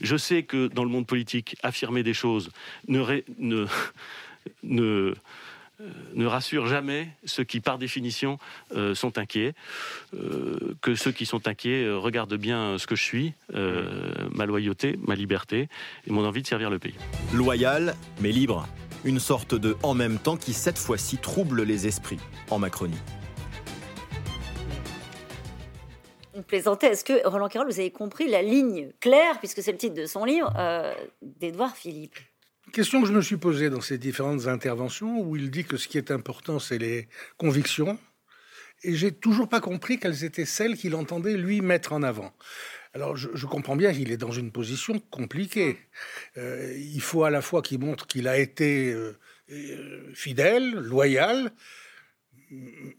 Je 0.00 0.16
sais 0.16 0.42
que 0.42 0.68
dans 0.68 0.84
le 0.84 0.90
monde 0.90 1.06
politique, 1.06 1.56
affirmer 1.62 2.02
des 2.02 2.14
choses 2.14 2.50
ne, 2.88 3.22
ne, 3.38 3.66
ne 4.62 5.14
ne 6.14 6.26
rassure 6.26 6.66
jamais 6.66 7.08
ceux 7.24 7.44
qui, 7.44 7.60
par 7.60 7.78
définition, 7.78 8.38
euh, 8.74 8.94
sont 8.94 9.18
inquiets. 9.18 9.54
Euh, 10.14 10.74
que 10.80 10.94
ceux 10.94 11.12
qui 11.12 11.26
sont 11.26 11.48
inquiets 11.48 11.90
regardent 11.90 12.36
bien 12.36 12.78
ce 12.78 12.86
que 12.86 12.96
je 12.96 13.02
suis, 13.02 13.34
ma 13.52 14.46
loyauté, 14.46 14.98
ma 15.02 15.14
liberté 15.14 15.68
et 16.06 16.10
mon 16.10 16.24
envie 16.24 16.42
de 16.42 16.46
servir 16.46 16.70
le 16.70 16.78
pays. 16.78 16.94
Loyal, 17.32 17.94
mais 18.20 18.32
libre. 18.32 18.66
Une 19.04 19.18
sorte 19.18 19.54
de 19.54 19.76
en 19.82 19.94
même 19.94 20.18
temps 20.18 20.36
qui, 20.36 20.52
cette 20.52 20.78
fois-ci, 20.78 21.18
trouble 21.18 21.62
les 21.62 21.86
esprits 21.86 22.20
en 22.50 22.58
Macronie. 22.58 23.00
On 26.34 26.42
plaisantait. 26.42 26.88
Est-ce 26.88 27.04
que, 27.04 27.26
Roland 27.28 27.48
Carroll, 27.48 27.70
vous 27.70 27.80
avez 27.80 27.90
compris 27.90 28.28
la 28.28 28.42
ligne 28.42 28.90
claire, 29.00 29.38
puisque 29.38 29.62
c'est 29.62 29.72
le 29.72 29.78
titre 29.78 29.94
de 29.94 30.06
son 30.06 30.24
livre, 30.24 30.52
d'Edouard 31.22 31.76
Philippe? 31.76 32.18
Question 32.74 33.00
que 33.00 33.08
je 33.08 33.12
me 33.12 33.22
suis 33.22 33.36
posée 33.36 33.70
dans 33.70 33.80
ces 33.80 33.98
différentes 33.98 34.48
interventions, 34.48 35.20
où 35.20 35.36
il 35.36 35.50
dit 35.50 35.64
que 35.64 35.76
ce 35.76 35.86
qui 35.86 35.96
est 35.96 36.10
important, 36.10 36.58
c'est 36.58 36.76
les 36.76 37.08
convictions, 37.38 37.98
et 38.82 38.94
j'ai 38.96 39.12
toujours 39.12 39.48
pas 39.48 39.60
compris 39.60 39.98
quelles 39.98 40.24
étaient 40.24 40.44
celles 40.44 40.76
qu'il 40.76 40.94
entendait 40.96 41.36
lui 41.36 41.60
mettre 41.60 41.92
en 41.92 42.02
avant. 42.02 42.34
Alors 42.92 43.16
je, 43.16 43.46
comprends 43.46 43.76
bien 43.76 43.92
qu'il 43.92 44.12
est 44.12 44.16
dans 44.16 44.30
une 44.30 44.52
position 44.52 44.98
compliquée. 45.10 45.78
Euh, 46.36 46.76
il 46.76 47.00
faut 47.00 47.24
à 47.24 47.30
la 47.30 47.42
fois 47.42 47.62
qu'il 47.62 47.78
montre 47.80 48.06
qu'il 48.06 48.28
a 48.28 48.38
été 48.38 48.92
euh, 48.92 49.16
euh, 49.50 50.12
fidèle, 50.14 50.70
loyal, 50.74 51.52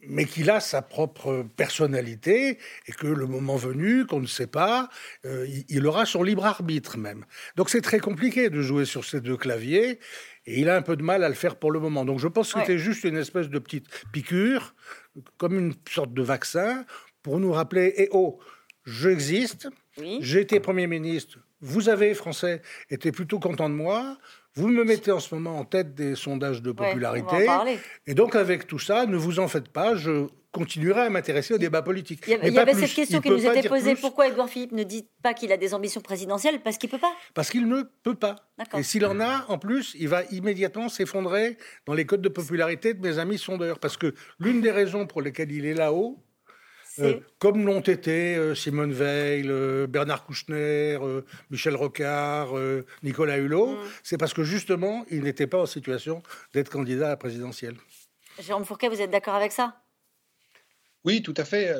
mais 0.07 0.25
qu'il 0.25 0.49
a 0.49 0.59
sa 0.59 0.81
propre 0.81 1.45
personnalité 1.55 2.57
et 2.87 2.91
que 2.91 3.07
le 3.07 3.25
moment 3.27 3.55
venu, 3.55 4.05
qu'on 4.05 4.19
ne 4.19 4.27
sait 4.27 4.47
pas, 4.47 4.89
il, 5.23 5.85
aura 5.87 6.05
son 6.05 6.23
libre 6.23 6.45
arbitre 6.45 6.97
même. 6.97 7.25
Donc 7.55 7.69
c'est 7.69 7.81
très 7.81 7.99
compliqué 7.99 8.49
de 8.49 8.61
jouer 8.61 8.85
sur 8.85 9.05
ces 9.05 9.21
deux 9.21 9.37
claviers 9.37 9.99
et 10.45 10.59
il 10.59 10.69
a 10.69 10.75
un 10.75 10.81
peu 10.81 10.95
de 10.95 11.03
mal 11.03 11.23
à 11.23 11.29
le 11.29 11.35
faire 11.35 11.55
pour 11.55 11.71
le 11.71 11.79
moment. 11.79 12.05
Donc 12.05 12.19
je 12.19 12.27
pense 12.27 12.53
que 12.53 12.59
c'était 12.59 12.77
juste 12.77 13.03
une 13.03 13.17
espèce 13.17 13.49
de 13.49 13.59
petite 13.59 13.87
piqûre, 14.11 14.75
comme 15.37 15.57
une 15.57 15.73
sorte 15.89 16.13
de 16.13 16.21
vaccin, 16.21 16.85
pour 17.23 17.39
nous 17.39 17.51
rappeler, 17.51 17.93
eh 17.97 18.09
oh, 18.11 18.39
j'existe, 18.85 19.67
j'ai 20.19 20.41
été 20.41 20.59
Premier 20.59 20.87
ministre. 20.87 21.39
Vous 21.61 21.89
avez, 21.89 22.13
Français, 22.13 22.61
été 22.89 23.11
plutôt 23.11 23.39
content 23.39 23.69
de 23.69 23.73
moi. 23.73 24.17
Vous 24.57 24.69
me 24.69 24.83
mettez 24.85 25.11
en 25.11 25.19
ce 25.19 25.35
moment 25.35 25.59
en 25.59 25.65
tête 25.65 25.95
des 25.95 26.15
sondages 26.15 26.61
de 26.61 26.71
popularité. 26.71 27.47
et 28.07 28.13
donc, 28.13 28.35
avec 28.35 28.67
tout 28.67 28.79
ça, 28.79 29.05
ne 29.05 29.17
vous 29.17 29.39
en 29.39 29.47
faites 29.47 29.67
pas, 29.67 29.95
je 29.95 30.27
continuerai 30.53 31.01
à 31.01 31.09
m'intéresser 31.09 31.53
au 31.53 31.57
débat 31.57 31.81
politique. 31.81 32.23
Il 32.27 32.53
y, 32.53 32.57
avait 32.57 32.73
cette 32.73 32.93
question 32.93 33.19
qui 33.19 33.29
nous 33.29 33.45
était 33.45 33.67
posée 33.67 33.95
pourquoi 33.95 34.29
Edouard 34.29 34.47
Philippe 34.47 34.71
ne 34.71 34.83
dit 34.83 35.05
pas 35.21 35.33
qu'il 35.33 35.51
a 35.51 35.57
des 35.57 35.73
ambitions 35.73 35.99
présidentielles? 35.99 36.61
Parce 36.61 36.77
qu'il 36.77 36.89
peut 36.89 36.97
pas. 36.97 37.13
Parce 37.33 37.49
qu'il 37.49 37.67
ne 37.67 37.83
peut 38.03 38.15
pas. 38.15 38.37
Et 38.77 38.83
s'il 38.83 39.05
en 39.05 39.19
a, 39.19 39.45
en 39.49 39.57
plus, 39.57 39.93
il 39.99 40.07
va 40.07 40.23
immédiatement 40.31 40.87
s'effondrer 40.87 41.57
dans 41.85 41.93
les 41.93 42.05
codes 42.05 42.21
de 42.21 42.29
popularité 42.29 42.93
de 42.93 43.05
mes 43.05 43.19
amis 43.19 43.37
sondeurs. 43.37 43.79
Parce 43.79 43.97
que 43.97 44.13
l'une 44.39 44.61
des 44.61 44.71
raisons 44.71 45.05
pour 45.05 45.21
lesquelles 45.21 45.51
il 45.51 45.65
est 45.65 45.73
là-haut, 45.73 46.23
euh, 46.99 47.19
comme 47.39 47.65
l'ont 47.65 47.81
été 47.81 48.35
euh, 48.35 48.55
Simone 48.55 48.93
Veil, 48.93 49.45
euh, 49.47 49.87
Bernard 49.87 50.25
Kouchner, 50.25 50.97
Michel 51.49 51.75
Rocard, 51.75 52.53
Nicolas 53.03 53.37
Hulot, 53.37 53.73
mm. 53.73 53.77
c'est 54.03 54.17
parce 54.17 54.33
que 54.33 54.43
justement, 54.43 55.05
il 55.11 55.23
n'était 55.23 55.47
pas 55.47 55.61
en 55.61 55.65
situation 55.65 56.23
d'être 56.53 56.69
candidat 56.69 57.07
à 57.07 57.09
la 57.09 57.17
présidentielle. 57.17 57.75
Jérôme 58.39 58.65
Fourquet, 58.65 58.89
vous 58.89 59.01
êtes 59.01 59.11
d'accord 59.11 59.35
avec 59.35 59.51
ça? 59.51 59.81
Oui, 61.03 61.21
tout 61.21 61.35
à 61.37 61.45
fait. 61.45 61.71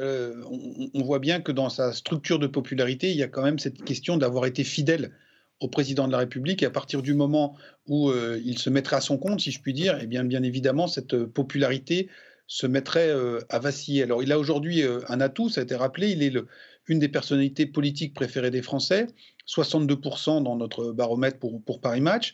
on, 0.93 1.03
voit 1.03 1.17
bien 1.17 1.41
que 1.41 1.51
dans 1.51 1.69
sa 1.69 1.93
structure 1.93 2.37
de 2.37 2.45
popularité, 2.45 3.09
il 3.09 3.17
y 3.17 3.23
a 3.23 3.27
quand 3.27 3.41
même 3.41 3.57
cette 3.57 3.83
question 3.83 4.17
d'avoir 4.17 4.45
été 4.45 4.63
fidèle 4.63 5.11
au 5.59 5.67
président 5.67 6.05
de 6.05 6.11
la 6.11 6.19
République. 6.19 6.61
Et 6.61 6.67
à 6.67 6.69
partir 6.69 7.01
du 7.01 7.15
moment 7.15 7.57
où 7.87 8.11
il 8.13 8.59
se 8.59 8.69
mettrait 8.69 8.97
à 8.97 9.01
son 9.01 9.17
compte, 9.17 9.41
si 9.41 9.49
je 9.51 9.59
puis 9.59 9.73
dire, 9.73 9.97
eh 9.99 10.05
bien, 10.05 10.23
bien 10.23 10.43
évidemment, 10.43 10.87
cette 10.87 11.17
popularité 11.25 12.07
se 12.47 12.67
mettrait 12.67 13.09
euh, 13.09 13.39
à 13.49 13.59
vaciller. 13.59 14.03
Alors, 14.03 14.21
il 14.21 14.31
a 14.31 14.39
aujourd'hui 14.39 14.83
euh, 14.83 14.99
un 15.09 15.19
atout, 15.21 15.49
ça 15.49 15.61
a 15.61 15.63
été 15.63 15.75
rappelé, 15.75 16.11
il 16.11 16.21
est 16.21 16.29
le, 16.29 16.47
une 16.87 16.99
des 16.99 17.09
personnalités 17.09 17.65
politiques 17.65 18.13
préférées 18.13 18.51
des 18.51 18.61
Français, 18.61 19.07
62% 19.47 20.43
dans 20.43 20.55
notre 20.55 20.91
baromètre 20.91 21.39
pour, 21.39 21.81
Paris 21.81 22.01
Match, 22.01 22.33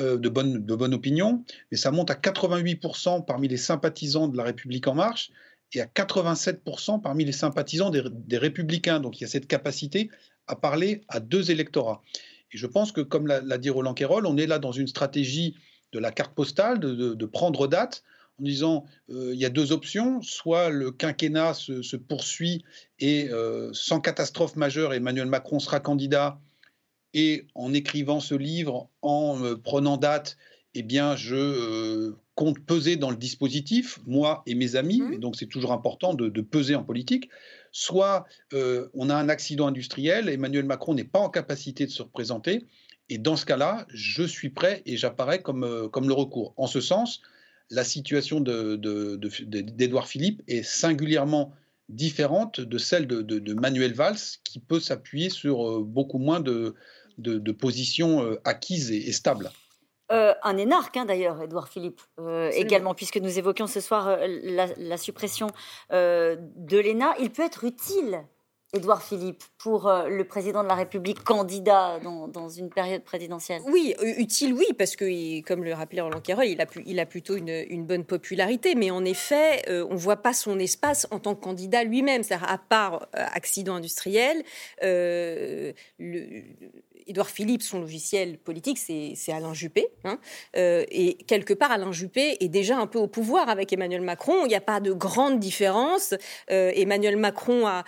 euh, 0.00 0.16
de, 0.16 0.28
bonne, 0.28 0.94
opinion, 0.94 1.44
mais 1.70 1.76
ça 1.76 1.90
monte 1.90 2.10
à 2.10 2.14
88% 2.14 3.24
parmi 3.24 3.48
les 3.48 3.56
sympathisants 3.56 4.28
de 4.28 4.36
la 4.36 4.44
République 4.44 4.86
En 4.86 4.94
Marche 4.94 5.30
et 5.74 5.80
à 5.80 5.86
87% 5.86 7.02
parmi 7.02 7.24
les 7.24 7.32
sympathisants 7.32 7.90
des, 7.90 8.38
Républicains. 8.38 9.00
Donc, 9.00 9.20
il 9.20 9.22
y 9.22 9.26
a 9.26 9.28
cette 9.28 9.46
capacité 9.46 10.08
à 10.46 10.56
parler 10.56 11.02
à 11.08 11.20
deux 11.20 11.50
électorats. 11.50 12.02
Et 12.52 12.56
je 12.56 12.66
pense 12.66 12.92
que, 12.92 13.02
comme 13.02 13.26
l'a 13.26 13.58
dit 13.58 13.68
Roland 13.68 13.92
Quérol, 13.92 14.24
on 14.24 14.38
est 14.38 14.46
là 14.46 14.58
dans 14.58 14.72
une 14.72 14.86
stratégie 14.86 15.56
de 15.92 15.98
la 15.98 16.10
carte 16.10 16.34
postale, 16.34 16.78
de 16.80 17.26
prendre 17.26 17.66
date 17.66 18.02
en 18.38 18.44
disant 18.44 18.84
euh, 19.10 19.32
il 19.34 19.40
y 19.40 19.44
a 19.44 19.50
deux 19.50 19.72
options, 19.72 20.22
soit 20.22 20.70
le 20.70 20.90
quinquennat 20.90 21.54
se, 21.54 21.96
poursuit 21.96 22.64
et 22.98 23.28
euh, 23.30 23.70
sans 23.72 24.00
catastrophe 24.00 24.56
majeure, 24.56 24.94
Emmanuel 24.94 25.26
Macron 25.26 25.58
sera 25.58 25.80
candidat 25.80 26.40
et 27.14 27.46
en 27.54 27.72
écrivant 27.72 28.20
ce 28.20 28.34
livre, 28.34 28.88
en 29.02 29.42
euh, 29.42 29.56
prenant 29.56 29.96
date, 29.96 30.36
eh 30.74 30.82
bien 30.82 31.16
je 31.16 32.12
compte 32.34 32.60
peser 32.60 32.96
dans 32.96 33.10
le 33.10 33.16
dispositif, 33.16 33.98
moi 34.06 34.42
et 34.46 34.54
mes 34.54 34.76
amis, 34.76 35.00
mmh. 35.00 35.14
et 35.14 35.18
donc 35.18 35.34
c'est 35.34 35.46
toujours 35.46 35.72
important 35.72 36.14
de, 36.14 36.28
de, 36.28 36.40
peser 36.40 36.76
en 36.76 36.84
politique. 36.84 37.30
Soit 37.72 38.26
on 38.52 39.10
a 39.10 39.14
un 39.14 39.28
accident 39.28 39.66
industriel, 39.66 40.28
Emmanuel 40.28 40.64
Macron 40.64 40.94
n'est 40.94 41.04
pas 41.04 41.18
en 41.18 41.28
capacité 41.28 41.84
de 41.84 41.90
se 41.90 42.02
représenter, 42.02 42.64
et 43.08 43.18
dans 43.18 43.36
ce 43.36 43.44
cas-là, 43.44 43.86
je 43.88 44.22
suis 44.22 44.50
prêt 44.50 44.82
et 44.86 44.96
j'apparais 44.96 45.42
comme, 45.42 45.88
comme 45.90 46.06
le 46.06 46.14
recours. 46.14 46.54
En 46.56 46.66
ce 46.66 46.80
sens, 46.80 47.20
la 47.70 47.84
situation 47.84 48.40
d'Edouard 48.40 50.04
de, 50.04 50.08
Philippe 50.08 50.42
est 50.48 50.62
singulièrement 50.62 51.52
différente 51.88 52.60
de 52.60 52.78
celle 52.78 53.06
de, 53.06 53.54
Manuel 53.54 53.94
Valls, 53.94 54.18
qui 54.44 54.60
peut 54.60 54.80
s'appuyer 54.80 55.30
sur 55.30 55.66
euh, 55.66 55.82
beaucoup 55.82 56.18
moins 56.18 56.40
de, 56.40 56.74
positions 57.52 58.22
euh, 58.22 58.40
acquises 58.44 58.90
et, 58.90 59.12
stables. 59.12 59.50
Euh, 60.10 60.32
un 60.42 60.56
énarque, 60.56 60.96
hein, 60.96 61.04
d'ailleurs, 61.04 61.42
Edouard 61.42 61.68
Philippe, 61.68 62.00
également, 62.52 62.94
puisque 62.94 63.18
nous 63.18 63.38
évoquions 63.38 63.66
ce 63.66 63.80
soir 63.80 64.18
la, 64.42 64.96
suppression 64.96 65.48
de 65.90 66.78
l'ENA. 66.78 67.14
Il 67.20 67.30
peut 67.30 67.44
être 67.44 67.64
utile 67.64 68.24
Édouard 68.74 69.02
Philippe, 69.02 69.42
pour 69.56 69.88
euh, 69.88 70.08
le 70.08 70.24
président 70.24 70.62
de 70.62 70.68
la 70.68 70.74
République 70.74 71.24
candidat 71.24 71.98
dans, 72.00 72.48
une 72.50 72.68
période 72.68 73.02
présidentielle 73.02 73.62
Oui, 73.66 73.94
utile, 74.02 74.52
oui, 74.52 74.66
parce 74.76 74.94
que, 74.94 75.40
comme 75.40 75.64
le 75.64 75.72
rappelait 75.72 76.02
Roland 76.02 76.20
Quérol, 76.20 76.44
il 76.44 76.60
a, 76.60 76.66
il 76.84 77.00
a 77.00 77.06
plutôt 77.06 77.36
une, 77.36 77.86
bonne 77.86 78.04
popularité, 78.04 78.74
mais 78.74 78.90
en 78.90 79.06
effet, 79.06 79.62
euh, 79.70 79.86
on 79.88 79.94
ne 79.94 79.98
voit 79.98 80.16
pas 80.16 80.34
son 80.34 80.58
espace 80.58 81.06
en 81.10 81.18
tant 81.18 81.34
que 81.34 81.40
candidat 81.40 81.82
lui-même. 81.82 82.22
C'est-à-dire, 82.22 82.50
à 82.50 82.58
part 82.58 83.08
euh, 83.16 83.24
accident 83.32 83.74
industriel, 83.74 84.44
le, 84.82 85.72
Édouard 87.08 87.30
Philippe, 87.30 87.62
son 87.62 87.80
logiciel 87.80 88.36
politique, 88.36 88.78
c'est 88.78 89.32
Alain 89.32 89.54
Juppé. 89.54 89.88
Hein. 90.04 90.18
Euh, 90.56 90.84
et 90.90 91.14
quelque 91.14 91.54
part, 91.54 91.72
Alain 91.72 91.90
Juppé 91.90 92.36
est 92.40 92.48
déjà 92.48 92.76
un 92.76 92.86
peu 92.86 92.98
au 92.98 93.06
pouvoir 93.06 93.48
avec 93.48 93.72
Emmanuel 93.72 94.02
Macron. 94.02 94.44
Il 94.44 94.48
n'y 94.48 94.54
a 94.54 94.60
pas 94.60 94.80
de 94.80 94.92
grande 94.92 95.40
différence. 95.40 96.14
Euh, 96.50 96.70
Emmanuel 96.74 97.16
Macron 97.16 97.66
a, 97.66 97.84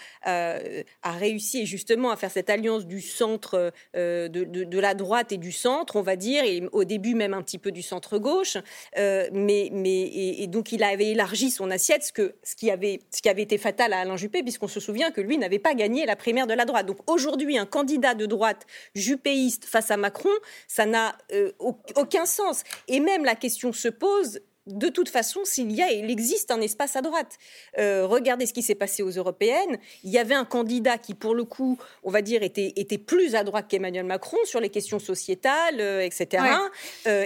réussi 1.05 1.66
justement 1.66 2.11
à 2.11 2.16
faire 2.16 2.31
cette 2.31 2.49
alliance 2.49 2.87
du 2.87 3.03
centre, 3.03 3.73
euh, 3.95 4.29
de, 4.29 4.79
la 4.79 4.95
droite 4.95 5.33
et 5.33 5.37
du 5.37 5.53
centre, 5.53 5.97
on 5.97 6.03
va 6.03 6.16
dire, 6.16 6.43
et 6.45 6.62
au 6.73 6.85
début 6.85 7.14
même 7.14 7.35
un 7.35 7.43
petit 7.43 7.59
peu 7.59 7.73
du 7.73 7.83
centre-gauche. 7.83 8.57
mais, 8.97 9.71
et, 9.73 10.47
donc 10.47 10.73
il 10.73 10.83
avait 10.83 11.09
élargi 11.09 11.51
son 11.51 11.71
assiette, 11.71 12.05
ce 12.05 12.57
qui 12.57 12.71
avait 12.71 13.43
été 13.43 13.59
fatal 13.59 13.93
à 13.93 14.01
Alain 14.01 14.16
Juppé, 14.16 14.43
puisqu'on 14.43 14.68
se 14.68 14.81
souvient 14.81 15.11
que 15.11 15.21
lui 15.21 15.37
n'avait 15.37 15.59
pas 15.59 15.75
gagné 15.75 16.07
la 16.07 16.16
primaire 16.16 16.47
de 16.47 16.55
la 16.55 16.64
droite. 16.64 16.87
Donc 16.87 16.99
aujourd'hui, 17.11 17.59
un 17.59 17.66
candidat 17.66 18.14
de 18.14 18.25
droite 18.25 18.66
jupéiste 19.11 19.64
face 19.64 19.90
à 19.90 19.96
Macron, 19.96 20.30
ça 20.68 20.86
n'a 20.86 21.16
euh, 21.32 21.52
aucun 21.96 22.26
sens. 22.26 22.62
Et 22.88 23.00
même 23.00 23.24
la 23.24 23.34
question 23.34 23.72
se 23.72 23.88
pose 23.88 24.40
de 24.66 24.88
toute 24.88 25.08
façon, 25.08 25.40
s'il 25.44 25.72
y 25.72 25.82
a, 25.82 25.90
il 25.90 26.11
existe 26.11 26.50
un 26.50 26.61
espace 26.61 26.94
à 26.94 27.02
droite. 27.02 27.38
Euh, 27.78 28.06
regardez 28.06 28.46
ce 28.46 28.52
qui 28.52 28.62
s'est 28.62 28.76
passé 28.76 29.02
aux 29.02 29.11
européennes. 29.11 29.78
Il 30.04 30.11
y 30.11 30.18
avait 30.18 30.34
un 30.34 30.44
candidat 30.44 30.98
qui, 30.98 31.14
pour 31.14 31.34
le 31.34 31.44
coup, 31.44 31.78
on 32.04 32.11
va 32.11 32.22
dire, 32.22 32.42
était, 32.42 32.74
était 32.76 32.98
plus 32.98 33.34
à 33.34 33.42
droite 33.42 33.66
qu'Emmanuel 33.68 34.04
Macron 34.04 34.36
sur 34.44 34.61
les 34.61 34.68
questions 34.68 35.00
sociétales, 35.00 35.80
euh, 35.80 36.02
etc. 36.02 36.44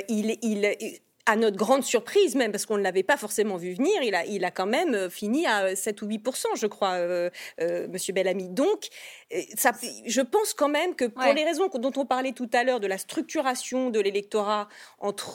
il, 0.08 0.38
il, 0.42 1.00
à 1.26 1.36
notre 1.36 1.56
grande 1.56 1.84
surprise, 1.84 2.34
même 2.34 2.52
parce 2.52 2.66
qu'on 2.66 2.76
ne 2.76 2.82
l'avait 2.82 3.02
pas 3.02 3.16
forcément 3.16 3.56
vu 3.56 3.72
venir, 3.72 4.02
il 4.02 4.14
a, 4.14 4.26
il 4.26 4.44
a 4.44 4.50
quand 4.50 4.66
même 4.66 4.94
euh, 4.94 5.08
fini 5.08 5.46
à 5.46 5.74
7 5.74 6.02
ou 6.02 6.06
8% 6.06 6.44
je 6.56 6.66
crois, 6.66 6.92
euh, 6.92 7.30
euh, 7.60 7.88
Monsieur 7.88 8.12
Bellamy. 8.12 8.50
Donc, 8.50 8.88
ça, 9.56 9.72
je 10.06 10.20
pense 10.20 10.52
quand 10.52 10.68
même 10.68 10.94
que 10.94 11.06
pour 11.06 11.22
les 11.32 11.44
raisons 11.44 11.68
dont 11.74 11.92
on 11.96 12.04
parlait 12.04 12.32
tout 12.32 12.50
à 12.52 12.62
l'heure 12.62 12.78
de 12.78 12.86
la 12.86 12.98
structuration 12.98 13.90
de 13.90 14.00
l'électorat 14.00 14.68
entre 14.98 15.34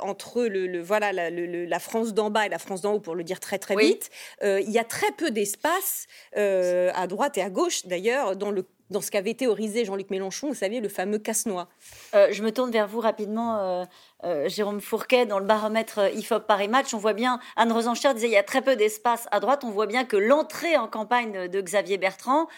entre 0.00 0.44
le, 0.44 0.80
voilà 0.80 1.12
la, 1.12 1.78
France 1.78 2.14
d'en 2.14 2.30
bas 2.30 2.46
et 2.46 2.48
la 2.48 2.58
France 2.58 2.82
d'en 2.82 2.94
haut, 2.94 3.00
pour 3.00 3.14
le 3.14 3.24
dire 3.24 3.40
très 3.40 3.58
très 3.58 3.74
vite, 3.76 4.10
il 4.42 4.70
y 4.70 4.78
a 4.78 4.84
très 4.84 5.10
peu 5.12 5.30
d'espace 5.30 6.06
à 6.36 7.06
droite 7.06 7.38
et 7.38 7.42
à 7.42 7.50
gauche 7.50 7.86
d'ailleurs 7.86 8.36
dans 8.36 8.50
le 8.50 8.64
dans 8.90 9.00
ce 9.00 9.10
qu'avait 9.10 9.34
théorisé 9.34 9.84
Jean-Luc 9.84 10.10
Mélenchon, 10.10 10.48
vous 10.48 10.54
savez, 10.54 10.80
le 10.80 10.88
fameux 10.88 11.18
casse-noix. 11.18 11.68
Euh, 12.14 12.28
je 12.32 12.42
me 12.42 12.50
tourne 12.50 12.70
vers 12.70 12.88
vous 12.88 13.00
rapidement, 13.00 13.58
euh, 13.58 13.84
euh, 14.24 14.48
Jérôme 14.48 14.80
Fourquet, 14.80 15.26
dans 15.26 15.38
le 15.38 15.46
baromètre 15.46 16.00
IFOP 16.14 16.46
Paris 16.46 16.68
Match, 16.68 16.92
on 16.92 16.98
voit 16.98 17.12
bien, 17.12 17.40
Anne 17.56 17.72
Rosencher 17.72 18.12
disait 18.14 18.28
il 18.28 18.32
y 18.32 18.36
a 18.36 18.42
très 18.42 18.62
peu 18.62 18.76
d'espace 18.76 19.28
à 19.30 19.40
droite, 19.40 19.62
on 19.64 19.70
voit 19.70 19.86
bien 19.86 20.04
que 20.04 20.16
l'entrée 20.16 20.76
en 20.76 20.88
campagne 20.88 21.48
de 21.48 21.60
Xavier 21.60 21.98
Bertrand, 21.98 22.48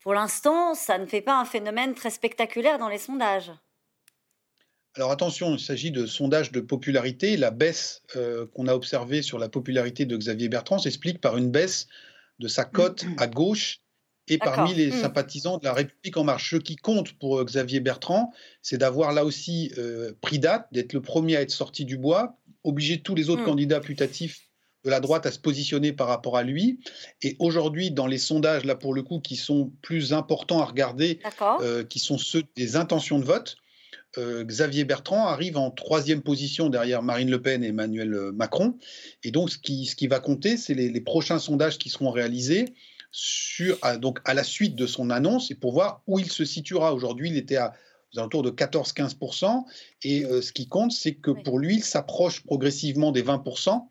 pour 0.00 0.14
l'instant, 0.14 0.74
ça 0.74 0.98
ne 0.98 1.06
fait 1.06 1.22
pas 1.22 1.40
un 1.40 1.44
phénomène 1.44 1.94
très 1.94 2.10
spectaculaire 2.10 2.78
dans 2.78 2.88
les 2.88 2.98
sondages. 2.98 3.52
Alors 4.94 5.10
attention, 5.10 5.54
il 5.54 5.60
s'agit 5.60 5.90
de 5.90 6.04
sondages 6.04 6.52
de 6.52 6.60
popularité. 6.60 7.38
La 7.38 7.50
baisse 7.50 8.02
qu'on 8.52 8.66
a 8.66 8.74
observée 8.74 9.22
sur 9.22 9.38
la 9.38 9.48
popularité 9.48 10.04
de 10.04 10.16
Xavier 10.16 10.48
Bertrand 10.48 10.78
s'explique 10.78 11.20
par 11.20 11.38
une 11.38 11.50
baisse 11.50 11.86
de 12.40 12.48
sa 12.48 12.64
cote 12.64 13.06
à 13.16 13.26
gauche 13.26 13.81
et 14.28 14.38
parmi 14.38 14.74
les 14.74 14.88
mmh. 14.88 15.00
sympathisants 15.02 15.58
de 15.58 15.64
la 15.64 15.72
République 15.72 16.16
en 16.16 16.24
marche. 16.24 16.50
Ce 16.50 16.56
qui 16.56 16.76
compte 16.76 17.12
pour 17.14 17.38
euh, 17.38 17.44
Xavier 17.44 17.80
Bertrand, 17.80 18.32
c'est 18.62 18.78
d'avoir 18.78 19.12
là 19.12 19.24
aussi 19.24 19.72
euh, 19.78 20.12
pris 20.20 20.38
date, 20.38 20.68
d'être 20.72 20.92
le 20.92 21.02
premier 21.02 21.36
à 21.36 21.42
être 21.42 21.50
sorti 21.50 21.84
du 21.84 21.98
bois, 21.98 22.38
obliger 22.64 23.02
tous 23.02 23.14
les 23.14 23.30
autres 23.30 23.42
mmh. 23.42 23.46
candidats 23.46 23.80
putatifs 23.80 24.48
de 24.84 24.90
la 24.90 25.00
droite 25.00 25.26
à 25.26 25.30
se 25.30 25.38
positionner 25.38 25.92
par 25.92 26.08
rapport 26.08 26.36
à 26.36 26.42
lui. 26.42 26.80
Et 27.22 27.36
aujourd'hui, 27.38 27.90
dans 27.90 28.06
les 28.06 28.18
sondages, 28.18 28.64
là 28.64 28.74
pour 28.74 28.94
le 28.94 29.02
coup, 29.02 29.20
qui 29.20 29.36
sont 29.36 29.72
plus 29.82 30.12
importants 30.12 30.60
à 30.60 30.64
regarder, 30.64 31.20
euh, 31.60 31.84
qui 31.84 31.98
sont 31.98 32.18
ceux 32.18 32.42
des 32.56 32.76
intentions 32.76 33.18
de 33.18 33.24
vote, 33.24 33.56
euh, 34.18 34.44
Xavier 34.44 34.84
Bertrand 34.84 35.26
arrive 35.26 35.56
en 35.56 35.70
troisième 35.70 36.20
position 36.20 36.68
derrière 36.68 37.02
Marine 37.02 37.30
Le 37.30 37.40
Pen 37.40 37.64
et 37.64 37.68
Emmanuel 37.68 38.32
Macron. 38.34 38.76
Et 39.22 39.30
donc, 39.30 39.50
ce 39.50 39.58
qui, 39.58 39.86
ce 39.86 39.96
qui 39.96 40.06
va 40.06 40.20
compter, 40.20 40.56
c'est 40.56 40.74
les, 40.74 41.00
prochains 41.00 41.38
sondages 41.38 41.78
qui 41.78 41.88
seront 41.88 42.10
réalisés 42.10 42.74
sur, 43.12 43.78
à, 43.82 43.96
donc 43.96 44.18
à 44.24 44.34
la 44.34 44.42
suite 44.42 44.74
de 44.74 44.86
son 44.86 45.10
annonce 45.10 45.52
et 45.52 45.54
pour 45.54 45.72
voir 45.72 46.02
où 46.08 46.18
il 46.18 46.30
se 46.30 46.44
situera. 46.44 46.92
Aujourd'hui, 46.92 47.30
il 47.30 47.36
était 47.36 47.56
à 47.56 47.74
aux 48.14 48.18
alentours 48.18 48.42
de 48.42 48.50
14-15%. 48.50 49.64
Et 50.02 50.24
ce 50.24 50.52
qui 50.52 50.68
compte, 50.68 50.92
c'est 50.92 51.14
que 51.14 51.30
pour 51.30 51.58
lui, 51.58 51.76
il 51.76 51.82
s'approche 51.82 52.44
progressivement 52.44 53.10
des 53.10 53.22
20% 53.22 53.86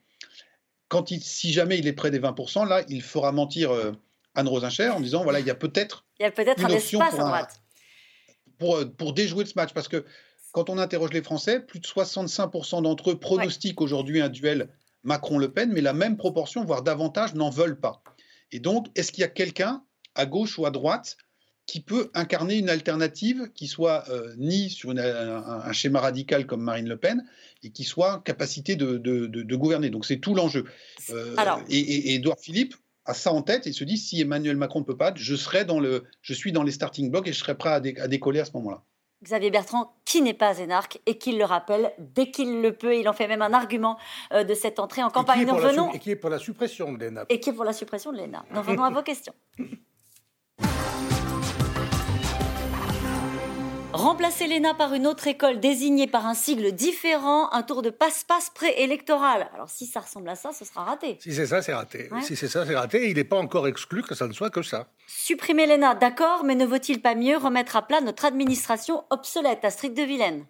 quand 0.92 1.10
il, 1.10 1.24
si 1.24 1.54
jamais 1.54 1.80
il 1.80 1.88
est 1.88 1.94
près 1.94 2.12
des 2.12 2.20
20%, 2.20 2.68
là, 2.68 2.84
il 2.90 3.02
fera 3.02 3.32
mentir 3.32 3.72
euh, 3.72 3.94
Anne 4.36 4.50
Rosincher 4.50 4.90
en 4.90 5.00
disant 5.00 5.24
voilà, 5.24 5.40
il 5.40 5.48
y 5.48 5.50
a 5.50 5.56
peut-être. 5.56 6.06
Il 6.20 6.24
y 6.24 6.26
a 6.26 6.32
peut-être 6.32 6.66
un 6.66 6.68
espace 6.68 7.14
à 7.14 7.18
droite. 7.18 7.62
Pour, 8.60 8.76
euh, 8.76 8.86
pour 8.86 9.14
déjouer 9.14 9.46
ce 9.46 9.54
match. 9.56 9.74
Parce 9.74 9.88
que 9.88 10.04
quand 10.52 10.70
on 10.70 10.78
interroge 10.78 11.14
les 11.14 11.24
Français, 11.24 11.62
plus 11.62 11.80
de 11.80 11.88
65% 11.88 12.82
d'entre 12.82 13.12
eux 13.12 13.18
pronostiquent 13.18 13.80
aujourd'hui 13.80 14.20
un 14.20 14.28
duel 14.28 14.68
Macron-Le 15.04 15.54
Pen, 15.54 15.72
mais 15.72 15.80
la 15.80 15.94
même 15.94 16.18
proportion, 16.18 16.66
voire 16.66 16.82
davantage, 16.82 17.36
n'en 17.36 17.50
veulent 17.50 17.80
pas. 17.80 18.04
Et 18.52 18.60
donc, 18.60 18.88
est-ce 18.96 19.12
qu'il 19.12 19.22
y 19.22 19.26
a 19.26 19.30
quelqu'un, 19.30 19.84
à 20.16 20.26
gauche 20.26 20.58
ou 20.60 20.66
à 20.66 20.72
droite, 20.72 21.18
qui 21.66 21.80
peut 21.80 22.10
incarner 22.14 22.58
une 22.58 22.70
alternative 22.70 23.50
qui 23.54 23.68
soit 23.68 24.04
euh, 24.10 24.34
ni 24.38 24.70
sur 24.70 24.90
un, 24.92 25.72
schéma 25.72 26.02
radical 26.02 26.46
comme 26.46 26.62
Marine 26.62 26.90
Le 26.90 26.98
Pen 26.98 27.24
et 27.64 27.72
qui 27.72 27.84
soit 27.84 28.22
capacité 28.26 28.76
de, 28.76 28.98
de, 28.98 29.56
gouverner? 29.56 29.90
Donc 29.90 30.06
c'est 30.06 30.18
tout 30.18 30.36
l'enjeu. 30.36 30.66
Euh, 31.12 31.36
et, 31.70 32.16
Edouard 32.16 32.40
Philippe 32.40 32.76
a 33.06 33.14
ça 33.14 33.32
en 33.32 33.42
tête 33.42 33.68
et 33.68 33.74
se 33.74 33.84
dit 33.84 33.98
si 33.98 34.20
Emmanuel 34.20 34.58
Macron 34.58 34.80
ne 34.80 34.86
peut 34.86 34.98
pas, 34.98 35.14
je 35.16 35.36
serai 35.36 35.64
dans 35.64 35.80
le, 35.80 36.04
je 36.22 36.34
suis 36.34 36.52
dans 36.52 36.64
les 36.64 36.72
starting 36.72 37.10
blocks 37.10 37.28
et 37.28 37.34
je 37.34 37.40
serai 37.40 37.56
prêt 37.56 37.70
à, 37.70 37.80
décoller 37.80 38.40
à 38.40 38.46
ce 38.46 38.52
moment-là. 38.56 38.84
Xavier 39.24 39.52
Bertrand, 39.52 39.94
qui 40.06 40.22
n'est 40.22 40.34
pas 40.34 40.58
énarque 40.60 41.00
et 41.06 41.18
qui 41.18 41.34
le 41.34 41.46
rappelle 41.46 41.94
dès 42.00 42.32
qu'il 42.32 42.62
le 42.62 42.74
peut. 42.74 42.96
Il 42.96 43.08
en 43.08 43.14
fait 43.14 43.28
même 43.28 43.42
un 43.42 43.54
argument 43.54 43.98
euh, 44.34 44.44
de 44.44 44.54
cette 44.54 44.80
entrée 44.80 45.04
en 45.04 45.10
campagne. 45.10 45.48
Et 45.94 46.00
qui 46.00 46.12
est 46.12 46.16
pour 46.16 46.30
la 46.30 46.40
suppression 46.40 46.92
de 46.92 47.04
l'ENA. 47.04 47.26
Et 47.30 47.40
qui 47.40 47.50
est 47.50 47.54
pour 47.54 47.66
la 47.66 47.74
suppression 47.74 48.12
de 48.12 48.18
l'ENA. 48.18 48.46
Nous 48.52 48.62
venons 48.64 48.84
à 48.84 48.90
vos 48.90 49.04
questions. 49.04 49.34
Remplacer 54.02 54.48
l'ENA 54.48 54.74
par 54.74 54.96
une 54.96 55.06
autre 55.06 55.28
école 55.28 55.60
désignée 55.60 56.08
par 56.08 56.26
un 56.26 56.34
sigle 56.34 56.72
différent, 56.72 57.52
un 57.52 57.62
tour 57.62 57.84
de 57.84 57.92
passe-passe 57.92 58.50
préélectoral. 58.50 59.48
Alors 59.54 59.70
si 59.70 59.86
ça 59.86 60.00
ressemble 60.00 60.28
à 60.30 60.34
ça, 60.34 60.52
ce 60.54 60.66
sera 60.66 60.84
raté. 60.84 61.20
Si 61.22 61.36
c'est 61.36 61.46
ça, 61.46 61.62
c'est 61.62 61.76
raté. 61.76 62.10
Si 62.24 62.36
c'est 62.36 62.48
ça, 62.48 62.66
c'est 62.66 62.76
raté. 62.76 63.12
Il 63.12 63.18
n'est 63.18 63.24
pas 63.24 63.38
encore 63.38 63.68
exclu 63.68 64.02
que 64.02 64.16
ça 64.16 64.28
ne 64.28 64.34
soit 64.34 64.50
que 64.50 64.64
ça. 64.64 64.88
Supprimer 65.06 65.68
l'ENA, 65.68 65.94
d'accord, 65.94 66.44
mais 66.44 66.56
ne 66.56 66.66
vaut-il 66.66 67.00
pas 67.00 67.14
mieux 67.14 67.38
remettre 67.38 67.76
à 67.76 67.84
plat 67.84 68.02
notre 68.02 68.26
administration 68.26 69.04
obsolète, 69.12 69.64
Astrid 69.64 69.94
de 69.94 70.02
Vilaine? 70.02 70.48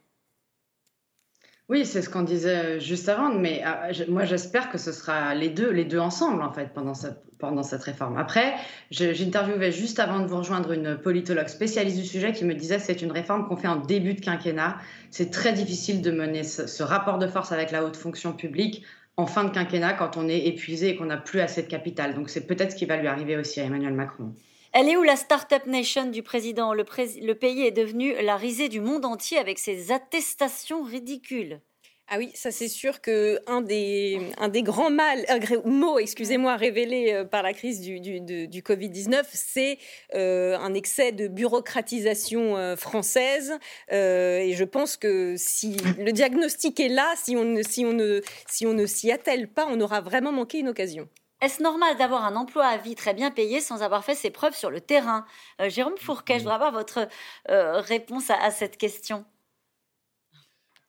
Oui, 1.72 1.86
c'est 1.86 2.02
ce 2.02 2.10
qu'on 2.10 2.24
disait 2.24 2.82
juste 2.82 3.08
avant, 3.08 3.34
mais 3.34 3.62
ah, 3.64 3.88
moi 4.10 4.26
j'espère 4.26 4.70
que 4.70 4.78
ce 4.78 4.92
sera 4.92 5.34
les 5.34 5.48
deux, 5.48 5.72
les 5.72 5.86
deux 5.86 6.00
ensemble 6.00 6.42
en 6.42 6.52
fait 6.52 6.74
pendant 6.74 6.94
cette, 6.94 7.24
pendant 7.40 7.64
cette 7.64 7.84
réforme. 7.84 8.18
Après, 8.18 8.56
j'interviewais 8.92 9.72
juste 9.72 9.98
avant 10.00 10.20
de 10.20 10.26
vous 10.26 10.36
rejoindre 10.36 10.74
une 10.74 10.98
politologue 10.98 11.48
spécialiste 11.48 11.98
du 11.98 12.06
sujet 12.06 12.34
qui 12.34 12.44
me 12.44 12.56
disait 12.56 12.76
que 12.76 12.84
c'est 12.84 13.02
une 13.02 13.14
réforme 13.14 13.48
qu'on 13.48 13.56
fait 13.56 13.70
en 13.70 13.78
début 13.78 14.16
de 14.16 14.20
quinquennat. 14.20 14.80
C'est 15.12 15.32
très 15.32 15.54
difficile 15.54 16.02
de 16.02 16.12
mener 16.12 16.44
ce, 16.44 16.84
rapport 16.84 17.20
de 17.20 17.28
force 17.28 17.54
avec 17.54 17.72
la 17.72 17.86
haute 17.86 17.96
fonction 17.96 18.34
publique 18.34 18.84
en 19.16 19.26
fin 19.26 19.46
de 19.46 19.52
quinquennat 19.52 19.94
quand 19.94 20.18
on 20.18 20.28
est 20.28 20.48
épuisé 20.48 20.90
et 20.90 20.96
qu'on 20.98 21.06
n'a 21.06 21.16
plus 21.16 21.40
assez 21.40 21.62
de 21.62 21.68
capital. 21.68 22.16
Donc 22.16 22.30
c'est 22.30 22.48
peut-être 22.48 22.72
ce 22.72 22.76
qui 22.76 22.86
va 22.86 22.98
lui 22.98 23.08
arriver 23.08 23.38
aussi 23.38 23.62
à 23.62 23.64
Emmanuel 23.64 23.94
Macron. 23.94 24.36
Elle 24.74 24.88
est 24.88 24.96
où 24.96 25.04
la 25.04 25.18
Startup 25.18 25.66
Nation 25.66 26.06
du 26.06 26.24
président? 26.24 26.74
Le, 26.74 26.86
pays 27.34 27.66
est 27.66 27.72
devenu 27.72 28.14
la 28.22 28.38
risée 28.38 28.70
du 28.70 28.80
monde 28.80 29.04
entier 29.04 29.38
avec 29.38 29.60
ses 29.60 29.92
attestations 29.92 30.82
ridicules. 30.82 31.60
Ah 32.08 32.18
oui, 32.18 32.32
ça 32.34 32.52
c'est 32.52 32.70
sûr 32.70 33.02
que 33.02 33.40
un 33.48 33.62
des, 33.62 34.20
un 34.38 34.48
des 34.48 34.64
grands 34.64 34.90
mal, 34.90 35.26
mots, 35.66 36.00
excusez-moi, 36.00 36.56
révélés 36.56 37.14
euh, 37.14 37.26
par 37.26 37.42
la 37.42 37.54
crise 37.54 37.80
du, 37.82 38.00
du, 38.02 38.20
du 38.22 38.62
Covid-19, 38.62 39.24
c'est 39.32 39.78
euh, 40.16 40.58
un 40.58 40.74
excès 40.74 41.12
de 41.12 41.28
bureaucratisation 41.28 42.58
euh, 42.58 42.76
française. 42.76 43.54
et 43.90 44.54
je 44.56 44.64
pense 44.64 44.96
que 44.96 45.36
si 45.38 45.78
le 46.00 46.12
diagnostic 46.12 46.80
est 46.80 46.90
là, 46.90 47.14
si 47.22 47.36
on 47.36 47.62
si 47.64 48.66
on 48.66 48.74
ne 48.74 48.86
s'y 48.86 49.12
attelle 49.12 49.48
pas, 49.50 49.68
on 49.70 49.80
aura 49.82 50.02
vraiment 50.02 50.32
manqué 50.32 50.60
une 50.60 50.70
occasion. 50.70 51.10
Est-ce 51.42 51.64
normal 51.64 51.98
d'avoir 51.98 52.24
un 52.24 52.36
emploi 52.36 52.66
à 52.66 52.78
vie 52.78 52.96
très 52.96 53.14
bien 53.14 53.32
payé 53.32 53.62
sans 53.62 53.82
avoir 53.82 54.06
fait 54.06 54.16
ses 54.16 54.30
preuves 54.30 54.56
sur 54.56 54.70
le 54.70 54.80
terrain 54.80 55.26
Jérôme 55.68 55.98
Fourquet, 55.98 56.36
je 56.36 56.40
voudrais 56.40 56.56
avoir 56.56 56.72
votre 56.72 57.08
réponse 57.48 58.30
à 58.30 58.52
cette 58.52 58.78
question. 58.78 59.26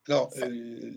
Alors, 0.09 0.31
euh, 0.39 0.49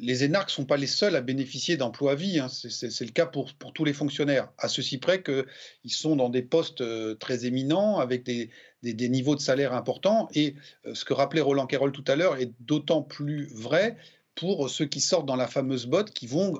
les 0.01 0.23
énarques 0.23 0.49
ne 0.49 0.53
sont 0.53 0.65
pas 0.65 0.77
les 0.77 0.87
seuls 0.87 1.15
à 1.15 1.21
bénéficier 1.21 1.77
d'emplois 1.77 2.13
à 2.13 2.15
vie. 2.15 2.39
Hein. 2.39 2.47
C'est 2.49 3.05
le 3.05 3.11
cas 3.11 3.27
pour, 3.27 3.53
pour, 3.53 3.71
tous 3.71 3.85
les 3.85 3.93
fonctionnaires, 3.93 4.51
à 4.57 4.67
ceci 4.67 4.97
près 4.97 5.21
qu'ils 5.21 5.91
sont 5.91 6.15
dans 6.15 6.29
des 6.29 6.41
postes 6.41 6.81
euh, 6.81 7.13
très 7.13 7.45
éminents, 7.45 7.99
avec 7.99 8.23
des, 8.23 8.49
des, 8.81 9.09
niveaux 9.09 9.35
de 9.35 9.41
salaire 9.41 9.73
importants. 9.73 10.27
Et 10.33 10.55
euh, 10.87 10.95
ce 10.95 11.05
que 11.05 11.13
rappelait 11.13 11.41
Roland 11.41 11.67
Carroll 11.67 11.91
tout 11.91 12.03
à 12.07 12.15
l'heure 12.15 12.37
est 12.37 12.51
d'autant 12.61 13.03
plus 13.03 13.47
vrai 13.53 13.95
pour 14.33 14.69
ceux 14.71 14.85
qui 14.85 15.01
sortent 15.01 15.27
dans 15.27 15.35
la 15.35 15.47
fameuse 15.47 15.85
botte, 15.85 16.11
qui 16.11 16.27
vont 16.27 16.59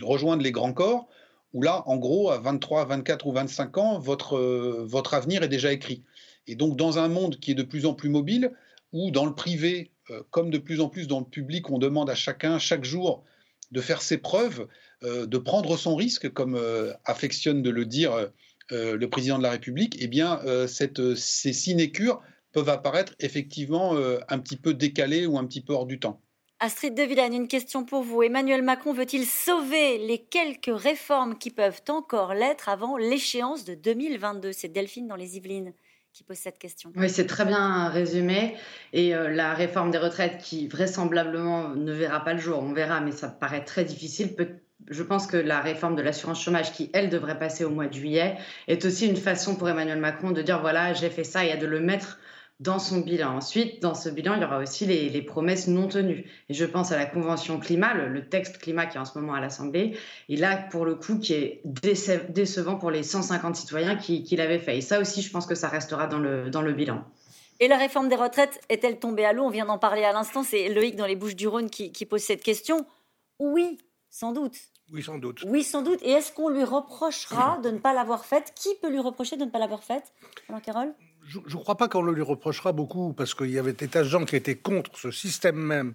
rejoindre 0.00 0.42
les 0.42 0.52
grands 0.52 0.72
corps, 0.72 1.06
où 1.54 1.62
là, 1.62 1.82
en 1.86 1.96
gros, 1.96 2.30
à 2.30 2.38
23, 2.38 2.84
24 2.86 3.26
ou 3.26 3.32
25 3.32 3.78
ans, 3.78 3.98
votre, 3.98 4.38
votre 4.84 5.14
avenir 5.14 5.42
est 5.42 5.48
déjà 5.48 5.72
écrit. 5.72 6.04
Et 6.46 6.56
donc, 6.56 6.76
dans 6.76 6.98
un 6.98 7.08
monde 7.08 7.38
qui 7.38 7.52
est 7.52 7.54
de 7.54 7.62
plus 7.62 7.86
en 7.86 7.94
plus 7.94 8.08
mobile, 8.08 8.52
où 8.92 9.10
dans 9.10 9.26
le 9.26 9.34
privé, 9.34 9.92
euh, 10.10 10.22
comme 10.30 10.50
de 10.50 10.58
plus 10.58 10.80
en 10.80 10.88
plus 10.88 11.06
dans 11.06 11.20
le 11.20 11.26
public, 11.26 11.70
on 11.70 11.78
demande 11.78 12.10
à 12.10 12.14
chacun, 12.14 12.58
chaque 12.58 12.84
jour, 12.84 13.24
de 13.70 13.80
faire 13.80 14.00
ses 14.00 14.18
preuves, 14.18 14.66
euh, 15.04 15.26
de 15.26 15.38
prendre 15.38 15.76
son 15.76 15.94
risque, 15.94 16.30
comme 16.32 16.54
euh, 16.54 16.94
affectionne 17.04 17.62
de 17.62 17.70
le 17.70 17.84
dire 17.84 18.30
le 18.70 19.06
président 19.06 19.38
de 19.38 19.42
la 19.42 19.52
République, 19.52 19.96
eh 19.98 20.08
bien, 20.08 20.42
ces 20.66 21.54
sinécures 21.54 22.20
peuvent 22.52 22.68
apparaître 22.68 23.14
effectivement 23.18 23.96
un 23.96 24.38
petit 24.38 24.58
peu 24.58 24.74
décalées 24.74 25.24
ou 25.24 25.38
un 25.38 25.46
petit 25.46 25.62
peu 25.62 25.72
hors 25.72 25.86
du 25.86 25.98
temps. 25.98 26.20
Astrid 26.60 26.92
de 26.96 27.04
Villane, 27.04 27.34
une 27.34 27.46
question 27.46 27.84
pour 27.84 28.02
vous. 28.02 28.24
Emmanuel 28.24 28.62
Macron 28.62 28.92
veut-il 28.92 29.24
sauver 29.24 29.98
les 29.98 30.18
quelques 30.18 30.76
réformes 30.76 31.38
qui 31.38 31.52
peuvent 31.52 31.82
encore 31.88 32.34
l'être 32.34 32.68
avant 32.68 32.96
l'échéance 32.96 33.64
de 33.64 33.74
2022 33.74 34.50
C'est 34.50 34.66
Delphine 34.66 35.06
dans 35.06 35.14
les 35.14 35.36
Yvelines 35.36 35.72
qui 36.12 36.24
pose 36.24 36.36
cette 36.36 36.58
question. 36.58 36.90
Oui, 36.96 37.08
c'est 37.08 37.26
très 37.26 37.44
bien 37.44 37.88
résumé. 37.90 38.56
Et 38.92 39.14
euh, 39.14 39.28
la 39.28 39.54
réforme 39.54 39.92
des 39.92 39.98
retraites 39.98 40.38
qui 40.38 40.66
vraisemblablement 40.66 41.68
ne 41.68 41.92
verra 41.92 42.24
pas 42.24 42.32
le 42.32 42.40
jour, 42.40 42.60
on 42.60 42.72
verra, 42.72 43.00
mais 43.00 43.12
ça 43.12 43.28
paraît 43.28 43.64
très 43.64 43.84
difficile. 43.84 44.34
je 44.88 45.02
pense 45.04 45.28
que 45.28 45.36
la 45.36 45.60
réforme 45.60 45.94
de 45.94 46.02
l'assurance 46.02 46.42
chômage, 46.42 46.72
qui 46.72 46.90
elle 46.92 47.08
devrait 47.08 47.38
passer 47.38 47.62
au 47.62 47.70
mois 47.70 47.86
de 47.86 47.94
juillet, 47.94 48.36
est 48.66 48.84
aussi 48.84 49.06
une 49.06 49.16
façon 49.16 49.54
pour 49.54 49.68
Emmanuel 49.68 50.00
Macron 50.00 50.32
de 50.32 50.42
dire 50.42 50.60
voilà, 50.60 50.92
j'ai 50.92 51.10
fait 51.10 51.22
ça 51.22 51.44
et 51.44 51.56
de 51.56 51.66
le 51.68 51.78
mettre 51.78 52.18
dans 52.60 52.78
son 52.78 52.98
bilan. 52.98 53.36
Ensuite, 53.36 53.80
dans 53.80 53.94
ce 53.94 54.08
bilan, 54.08 54.34
il 54.34 54.42
y 54.42 54.44
aura 54.44 54.58
aussi 54.58 54.84
les, 54.84 55.22
promesses 55.22 55.68
non 55.68 55.86
tenues. 55.86 56.24
Et 56.48 56.54
je 56.54 56.64
pense 56.64 56.90
à 56.90 56.96
la 56.96 57.06
Convention 57.06 57.60
climat, 57.60 57.94
le, 57.94 58.28
texte 58.28 58.58
climat 58.58 58.86
qui 58.86 58.96
est 58.96 59.00
en 59.00 59.04
ce 59.04 59.18
moment 59.18 59.34
à 59.34 59.40
l'Assemblée, 59.40 59.96
et 60.28 60.36
là, 60.36 60.56
pour 60.56 60.84
le 60.84 60.96
coup, 60.96 61.18
qui 61.18 61.34
est 61.34 61.62
décevant 61.64 62.76
pour 62.76 62.90
les 62.90 63.02
150 63.02 63.54
citoyens 63.56 63.96
qui, 63.96 64.24
l'avaient 64.36 64.58
fait. 64.58 64.78
Et 64.78 64.80
ça 64.80 65.00
aussi, 65.00 65.22
je 65.22 65.30
pense 65.30 65.46
que 65.46 65.54
ça 65.54 65.68
restera 65.68 66.06
dans 66.06 66.18
le, 66.18 66.50
dans 66.50 66.62
le 66.62 66.72
bilan. 66.72 67.04
Et 67.60 67.68
la 67.68 67.76
réforme 67.76 68.08
des 68.08 68.16
retraites 68.16 68.60
est-elle 68.68 68.98
tombée 68.98 69.24
à 69.24 69.32
l'eau? 69.32 69.44
On 69.44 69.50
vient 69.50 69.66
d'en 69.66 69.78
parler 69.78 70.04
à 70.04 70.12
l'instant. 70.12 70.42
C'est 70.42 70.68
Loïc 70.68 70.94
dans 70.94 71.06
les 71.06 71.16
Bouches-du-Rhône 71.16 71.70
qui, 71.70 71.90
qui 71.90 72.06
pose 72.06 72.22
cette 72.22 72.42
question. 72.42 72.86
Oui, 73.40 73.78
sans 74.10 74.32
doute. 74.32 74.56
Oui, 74.92 75.02
sans 75.02 75.18
doute. 75.18 75.44
Oui, 75.46 75.62
sans 75.64 75.82
doute. 75.82 76.00
Et 76.02 76.10
est-ce 76.10 76.32
qu'on 76.32 76.48
lui 76.48 76.64
reprochera 76.64 77.58
de 77.58 77.70
ne 77.70 77.78
pas 77.78 77.92
l'avoir 77.92 78.24
faite? 78.24 78.52
Qui 78.54 78.70
peut 78.80 78.90
lui 78.90 79.00
reprocher 79.00 79.36
de 79.36 79.44
ne 79.44 79.50
pas 79.50 79.58
l'avoir 79.58 79.82
faite 79.82 80.12
Alain 80.48 80.60
Carole? 80.60 80.94
Je 81.28 81.38
ne 81.38 81.60
crois 81.60 81.76
pas 81.76 81.88
qu'on 81.88 82.02
le 82.02 82.12
lui 82.12 82.22
reprochera 82.22 82.72
beaucoup, 82.72 83.12
parce 83.12 83.34
qu'il 83.34 83.50
y 83.50 83.58
avait 83.58 83.74
des 83.74 83.88
tas 83.88 84.02
de 84.02 84.08
gens 84.08 84.24
qui 84.24 84.36
étaient 84.36 84.56
contre 84.56 84.98
ce 84.98 85.10
système 85.10 85.56
même 85.56 85.94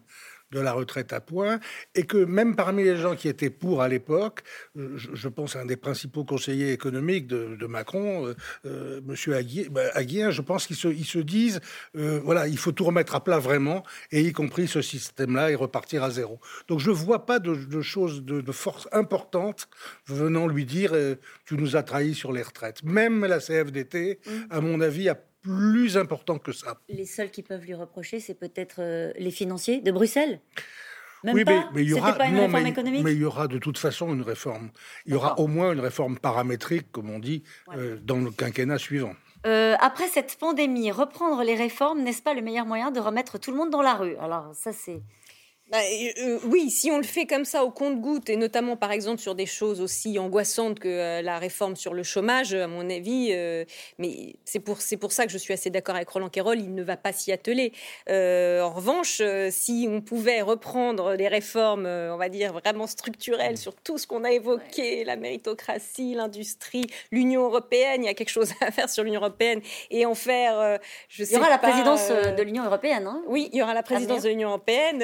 de 0.53 0.59
la 0.59 0.71
retraite 0.71 1.11
à 1.13 1.19
points, 1.19 1.59
et 1.95 2.03
que 2.03 2.17
même 2.17 2.55
parmi 2.55 2.83
les 2.83 2.95
gens 2.95 3.15
qui 3.15 3.27
étaient 3.27 3.49
pour 3.49 3.81
à 3.81 3.89
l'époque, 3.89 4.43
je, 4.75 5.27
pense 5.27 5.55
à 5.55 5.61
un 5.61 5.65
des 5.65 5.77
principaux 5.77 6.23
conseillers 6.23 6.71
économiques 6.71 7.27
de, 7.27 7.65
Macron, 7.65 8.27
euh, 8.27 8.33
euh, 8.65 9.01
Monsieur 9.05 9.33
bah, 9.71 9.81
Aguien, 9.93 10.29
je 10.29 10.41
pense 10.41 10.67
qu'ils 10.67 10.75
se, 10.75 10.87
ils 10.87 11.05
se 11.05 11.19
disent, 11.19 11.59
euh, 11.97 12.19
voilà, 12.23 12.47
il 12.47 12.57
faut 12.57 12.71
tout 12.71 12.83
remettre 12.83 13.15
à 13.15 13.23
plat 13.23 13.39
vraiment, 13.39 13.83
et 14.11 14.21
y 14.21 14.31
compris 14.31 14.67
ce 14.67 14.81
système-là, 14.81 15.51
et 15.51 15.55
repartir 15.55 16.03
à 16.03 16.11
zéro. 16.11 16.39
Donc 16.67 16.79
je 16.79 16.91
ne 16.91 16.95
vois 16.95 17.25
pas 17.25 17.39
de, 17.39 17.81
choses 17.81 18.23
de, 18.23 18.51
force 18.51 18.87
importante 18.91 19.67
venant 20.05 20.47
lui 20.47 20.65
dire, 20.65 20.91
tu 21.45 21.55
nous 21.55 21.75
as 21.75 21.83
trahis 21.83 22.13
sur 22.13 22.31
les 22.31 22.43
retraites. 22.43 22.83
Même 22.83 23.25
la 23.25 23.39
CFDT, 23.39 24.19
mmh. 24.25 24.31
à 24.51 24.61
mon 24.61 24.79
avis, 24.79 25.09
a 25.09 25.17
plus 25.43 25.97
important 25.97 26.39
que 26.39 26.51
ça. 26.51 26.77
Les 26.89 27.05
seuls 27.05 27.29
qui 27.29 27.43
peuvent 27.43 27.63
lui 27.63 27.75
reprocher, 27.75 28.19
c'est 28.19 28.33
peut-être 28.33 28.77
euh, 28.79 29.11
les 29.17 29.31
financiers 29.31 29.81
de 29.81 29.91
Bruxelles 29.91 30.39
Même 31.23 31.35
oui, 31.35 31.43
pas. 31.43 31.69
mais, 31.73 31.83
il 31.83 31.89
y 31.89 31.93
aura, 31.93 32.13
pas 32.13 32.27
une 32.27 32.35
non, 32.35 32.45
réforme 32.45 32.63
mais, 32.63 32.69
économique. 32.69 33.03
mais 33.03 33.13
il 33.13 33.21
y 33.21 33.25
aura 33.25 33.47
de 33.47 33.59
toute 33.59 33.77
façon 33.77 34.13
une 34.13 34.21
réforme. 34.21 34.71
Il 35.05 35.13
y 35.13 35.15
aura 35.15 35.39
au 35.39 35.47
moins 35.47 35.73
une 35.73 35.81
réforme 35.81 36.17
paramétrique, 36.17 36.91
comme 36.91 37.09
on 37.09 37.19
dit, 37.19 37.43
euh, 37.75 37.97
dans 38.01 38.17
le 38.17 38.31
quinquennat 38.31 38.77
suivant. 38.77 39.13
Euh, 39.45 39.75
après 39.79 40.07
cette 40.07 40.37
pandémie, 40.39 40.89
reprendre 40.91 41.43
les 41.43 41.55
réformes, 41.55 42.01
n'est-ce 42.01 42.21
pas 42.21 42.33
le 42.33 42.41
meilleur 42.41 42.65
moyen 42.65 42.91
de 42.91 42.99
remettre 43.01 43.37
tout 43.37 43.51
le 43.51 43.57
monde 43.57 43.69
dans 43.69 43.81
la 43.81 43.93
rue? 43.95 44.15
Alors 44.17 44.51
ça, 44.53 44.71
c'est 44.71 45.01
Bah, 45.73 45.79
euh, 46.19 46.37
oui, 46.45 46.69
si 46.69 46.91
on 46.91 46.97
le 46.97 47.03
fait 47.03 47.25
comme 47.25 47.45
ça 47.45 47.63
au 47.63 47.71
compte-goutte, 47.71 48.29
et 48.29 48.35
notamment 48.35 48.77
par 48.77 48.91
exemple 48.91 49.19
sur 49.19 49.33
des 49.33 49.47
choses 49.47 49.81
aussi 49.81 50.19
angoissantes 50.19 50.77
que 50.77 50.87
euh, 50.87 51.21
la 51.23 51.39
réforme 51.39 51.75
sur 51.75 51.95
le 51.95 52.03
chômage, 52.03 52.53
à 52.53 52.67
mon 52.67 52.87
avis, 52.91 53.29
euh, 53.31 53.65
mais 53.97 54.35
c'est 54.45 54.59
pour, 54.59 54.77
pour 55.01 55.11
ça 55.11 55.25
que 55.25 55.31
je 55.31 55.37
suis 55.39 55.51
assez 55.51 55.71
d'accord 55.71 55.95
avec 55.95 56.07
Roland 56.09 56.29
Quérol, 56.29 56.59
il 56.59 56.75
ne 56.75 56.83
va 56.83 56.95
pas 56.95 57.11
s'y 57.11 57.31
atteler. 57.31 57.73
En 58.07 58.69
revanche, 58.69 59.19
si 59.49 59.87
on 59.89 60.01
pouvait 60.01 60.43
reprendre 60.43 61.15
les 61.15 61.27
réformes, 61.27 61.87
on 61.87 62.17
va 62.17 62.29
dire, 62.29 62.53
vraiment 62.53 62.85
structurelles 62.85 63.57
sur 63.57 63.73
tout 63.73 63.97
ce 63.97 64.05
qu'on 64.05 64.25
a 64.25 64.31
évoqué, 64.31 65.03
la 65.05 65.15
méritocratie, 65.15 66.13
l'industrie, 66.13 66.85
l'Union 67.11 67.45
européenne, 67.45 68.03
il 68.03 68.05
y 68.05 68.09
a 68.09 68.13
quelque 68.13 68.29
chose 68.29 68.51
à 68.61 68.69
faire 68.69 68.89
sur 68.89 69.03
l'Union 69.03 69.21
européenne, 69.21 69.61
et 69.89 70.05
en 70.05 70.13
faire, 70.13 70.79
je 71.09 71.23
il 71.23 71.31
y 71.31 71.37
aura 71.37 71.49
la 71.49 71.57
présidence 71.57 72.09
de 72.09 72.43
l'Union 72.43 72.63
européenne. 72.63 73.07
Hein 73.07 73.23
oui, 73.25 73.49
il 73.53 73.57
y 73.57 73.63
aura 73.63 73.73
la 73.73 73.81
présidence 73.81 74.21
de 74.21 74.29
l'Union 74.29 74.49
européenne. 74.49 75.01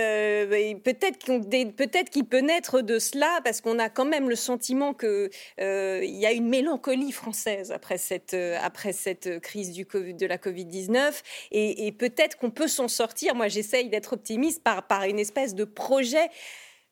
Peut-être 0.83 1.23
qu'on- 1.25 1.39
des- 1.39 1.65
peut-être 1.65 2.09
qu'il 2.09 2.25
peut 2.25 2.39
naître 2.39 2.81
de 2.81 2.99
cela 2.99 3.39
parce 3.43 3.61
qu'on 3.61 3.79
a 3.79 3.89
quand 3.89 4.05
même 4.05 4.29
le 4.29 4.35
sentiment 4.35 4.93
que 4.93 5.29
euh, 5.59 6.01
y 6.03 6.25
a 6.25 6.31
une 6.31 6.47
mélancolie 6.49 7.11
française 7.11 7.71
après 7.71 7.97
cette 7.97 8.33
euh, 8.33 8.57
après 8.61 8.93
cette 8.93 9.39
crise 9.41 9.71
du 9.71 9.85
de 9.85 10.25
la 10.25 10.37
Covid 10.37 10.65
19 10.65 11.23
et, 11.51 11.87
et 11.87 11.91
peut-être 11.91 12.37
qu'on 12.37 12.51
peut 12.51 12.67
s'en 12.67 12.87
sortir. 12.87 13.35
Moi, 13.35 13.47
j'essaye 13.47 13.89
d'être 13.89 14.13
optimiste 14.13 14.63
par 14.63 14.87
par 14.87 15.03
une 15.03 15.19
espèce 15.19 15.55
de 15.55 15.63
projet. 15.63 16.29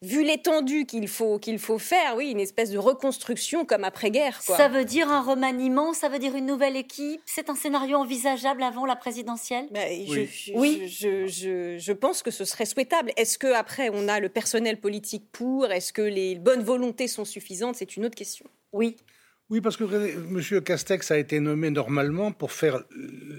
Vu 0.04 0.24
l'étendue 0.24 0.86
qu'il 0.86 1.08
faut 1.08 1.40
qu'il 1.40 1.58
faut 1.58 1.80
faire, 1.80 2.16
oui, 2.16 2.30
une 2.30 2.40
espèce 2.40 2.70
de 2.70 2.78
reconstruction 2.78 3.66
comme 3.66 3.84
après-guerre. 3.84 4.40
Ça 4.44 4.68
veut 4.68 4.86
dire 4.86 5.10
un 5.10 5.22
remaniement, 5.22 5.94
ça 5.94 6.08
veut 6.08 6.20
dire 6.20 6.36
une 6.36 6.46
nouvelle 6.46 6.76
équipe. 6.78 7.20
C'est 7.26 7.50
un 7.50 7.56
scénario 7.56 7.98
envisageable 7.98 8.62
avant 8.62 8.86
la 8.86 8.96
présidentielle? 8.96 9.68
Je- 10.08 10.26
je- 10.26 10.54
oui, 10.54 10.88
je, 10.88 11.26
je- 11.26 11.78
je 11.80 11.92
pense 11.94 12.22
que 12.22 12.30
ce 12.30 12.46
serait 12.46 12.66
souhaitable. 12.66 13.12
Est-ce 13.18 13.40
que 13.40 13.48
après 13.54 13.90
on 13.92 14.08
a 14.08 14.20
le 14.20 14.30
personnel 14.30 14.80
politique 14.80 15.26
pour? 15.32 15.66
Est-ce 15.72 15.92
que 15.92 16.04
les 16.04 16.36
bonnes 16.36 16.62
volontés 16.64 17.08
sont 17.08 17.26
suffisantes? 17.26 17.76
C'est 17.76 17.98
une 17.98 18.06
autre 18.06 18.16
question. 18.16 18.46
Oui. 18.74 18.98
Oui, 19.50 19.62
parce 19.62 19.78
que 19.78 19.86
M. 19.86 20.62
Castex 20.62 21.10
a 21.10 21.18
été 21.18 21.40
nommé 21.40 21.70
normalement 21.70 22.34
pour 22.34 22.52
faire 22.52 22.84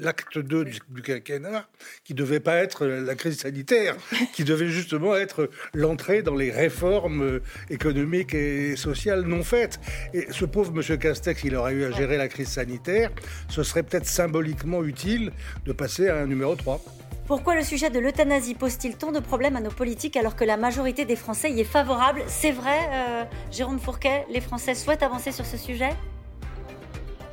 l'acte 0.01 0.39
2 0.39 0.65
du, 0.65 0.79
du 0.89 1.03
quinquennat, 1.03 1.69
qui 2.03 2.15
devait 2.15 2.41
pas 2.41 2.57
être 2.57 2.87
la 2.87 3.15
crise 3.15 3.41
sanitaire, 3.41 3.95
qui 4.33 4.43
devait 4.45 4.69
justement 4.69 5.15
être 5.17 5.51
l'entrée 5.75 6.23
dans 6.23 6.35
les 6.35 6.51
réformes 6.51 7.23
euh, 7.23 7.43
économiques 7.69 8.33
et 8.33 8.75
sociales 8.77 9.25
non 9.25 9.45
faites. 9.45 9.81
Et 10.15 10.29
ce 10.31 10.47
pauvre 10.47 10.73
M. 10.75 10.97
Castex, 10.97 11.45
il 11.45 11.55
aurait 11.55 11.75
eu 11.75 11.85
à 11.85 11.91
gérer 11.91 12.17
la 12.17 12.29
crise 12.29 12.49
sanitaire. 12.49 13.11
Ce 13.51 13.63
serait 13.63 13.83
peut-être 13.83 14.07
symboliquement 14.07 14.83
utile 14.85 15.31
de 15.67 15.73
passer 15.73 16.09
à 16.09 16.17
un 16.17 16.27
numéro 16.27 16.57
3. 16.57 16.83
Pourquoi 17.29 17.55
le 17.55 17.63
sujet 17.63 17.91
de 17.91 17.99
l'euthanasie 17.99 18.55
pose-t-il 18.55 18.97
tant 18.97 19.13
de 19.13 19.21
problèmes 19.21 19.55
à 19.55 19.61
nos 19.61 19.71
politiques 19.71 20.17
alors 20.17 20.35
que 20.35 20.45
la 20.45 20.57
majorité 20.57 21.05
des 21.05 21.15
Français 21.15 21.51
y 21.53 21.61
est 21.61 21.65
favorable? 21.65 22.23
C'est 22.27 22.53
vrai, 22.53 22.79
euh, 22.93 23.25
Jérôme 23.53 23.79
Fourquet, 23.79 24.25
les 24.33 24.41
Français 24.41 24.75
souhaitent 24.75 25.03
avancer 25.03 25.31
sur 25.31 25.45
ce 25.45 25.59
sujet? 25.59 25.91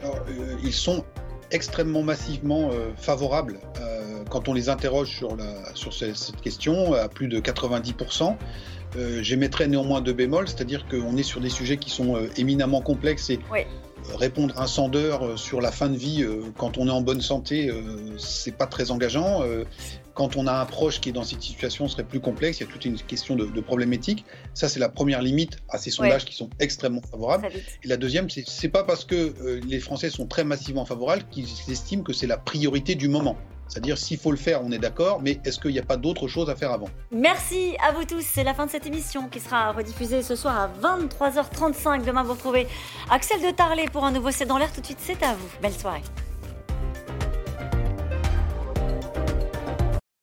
Alors, 0.03 0.17
euh, 0.29 0.57
ils 0.63 0.73
sont 0.73 1.05
extrêmement 1.51 2.03
massivement 2.03 2.69
euh, 2.73 2.91
favorables 2.97 3.59
quand 4.29 4.47
on 4.49 4.53
les 4.53 4.69
interroge 4.69 5.09
sur, 5.15 5.35
la, 5.37 5.75
sur 5.75 5.93
ce- 5.93 6.13
cette 6.15 6.41
question, 6.41 6.93
à 6.93 7.07
plus 7.07 7.27
de 7.27 7.39
90%. 7.39 8.35
Euh, 8.97 9.21
J'émettrais 9.21 9.67
néanmoins 9.67 10.01
deux 10.01 10.13
bémols, 10.13 10.47
c'est-à-dire 10.47 10.87
qu'on 10.87 11.15
est 11.15 11.23
sur 11.23 11.39
des 11.39 11.49
sujets 11.49 11.77
qui 11.77 11.91
sont 11.91 12.15
euh, 12.15 12.27
éminemment 12.35 12.81
complexes 12.81 13.29
et 13.29 13.39
Oui. 13.51 13.59
Répondre 14.13 14.53
un 14.59 14.67
sondeur 14.67 15.25
euh, 15.25 15.37
sur 15.37 15.61
la 15.61 15.71
fin 15.71 15.89
de 15.89 15.97
vie 15.97 16.23
euh, 16.23 16.41
quand 16.57 16.77
on 16.77 16.87
est 16.87 16.91
en 16.91 17.01
bonne 17.01 17.21
santé, 17.21 17.69
euh, 17.69 18.17
c'est 18.17 18.55
pas 18.55 18.67
très 18.67 18.91
engageant. 18.91 19.41
Quand 20.13 20.37
on 20.37 20.47
a 20.47 20.53
un 20.53 20.65
proche 20.65 21.01
qui 21.01 21.09
est 21.09 21.11
dans 21.11 21.25
cette 21.25 21.41
situation, 21.41 21.87
ce 21.87 21.93
serait 21.93 22.05
plus 22.05 22.21
complexe. 22.21 22.59
Il 22.59 22.63
y 22.65 22.69
a 22.69 22.71
toute 22.71 22.85
une 22.85 22.97
question 22.97 23.35
de, 23.35 23.49
éthique. 23.93 24.23
Ça, 24.53 24.69
c'est 24.69 24.79
la 24.79 24.87
première 24.87 25.21
limite 25.21 25.57
à 25.69 25.77
ces 25.77 25.91
sondages 25.91 26.23
Ouais. 26.23 26.29
qui 26.29 26.35
sont 26.35 26.49
extrêmement 26.59 27.01
favorables. 27.01 27.49
Et 27.83 27.87
la 27.87 27.97
deuxième, 27.97 28.29
c'est 28.29 28.69
pas 28.69 28.83
parce 28.83 29.03
que 29.03 29.59
les 29.67 29.79
Français 29.81 30.09
sont 30.09 30.25
très 30.25 30.45
massivement 30.45 30.85
favorables 30.85 31.23
qu'ils 31.31 31.47
estiment 31.69 32.03
que 32.03 32.13
c'est 32.13 32.27
la 32.27 32.37
priorité 32.37 32.95
du 32.95 33.09
moment. 33.09 33.37
C'est-à-dire, 33.68 33.97
s'il 33.97 34.18
faut 34.18 34.32
le 34.32 34.38
faire, 34.38 34.63
on 34.63 34.72
est 34.72 34.78
d'accord, 34.78 35.22
mais 35.22 35.39
est-ce 35.43 35.59
qu'il 35.59 35.72
n'y 35.72 35.80
a 35.80 35.84
pas 35.84 35.97
d'autre 35.97 36.28
chose 36.28 36.49
à 36.49 36.55
faire 36.55 36.72
avant? 36.72 36.89
Merci 37.11 37.76
à 37.86 37.91
vous 37.91 38.05
tous. 38.05 38.22
C'est 38.22 38.43
la 38.43 38.53
fin 38.53 38.66
de 38.66 38.72
cette 38.72 38.86
émission 38.86 39.28
qui 39.28 39.39
sera 39.39 39.72
rediffusée 39.72 40.22
ce 40.22 40.36
soir 40.36 40.57
à 40.59 40.70
23h35. 40.82 42.05
Demain, 42.05 42.24
vous 42.24 42.34
retrouvez 42.34 42.68
Axel 43.09 43.41
de 43.41 43.51
Tarlet 43.51 43.86
pour 43.91 44.05
un 44.05 44.11
nouveau 44.11 44.32
C'est 44.32 44.45
dans 44.45 44.57
l'air. 44.57 44.72
Tout 44.72 44.82
de 44.82 44.86
suite, 44.86 44.99
c'est 45.01 45.24
à 45.24 45.34
vous. 45.34 45.47
Belle 45.61 45.74
soirée. 45.74 46.01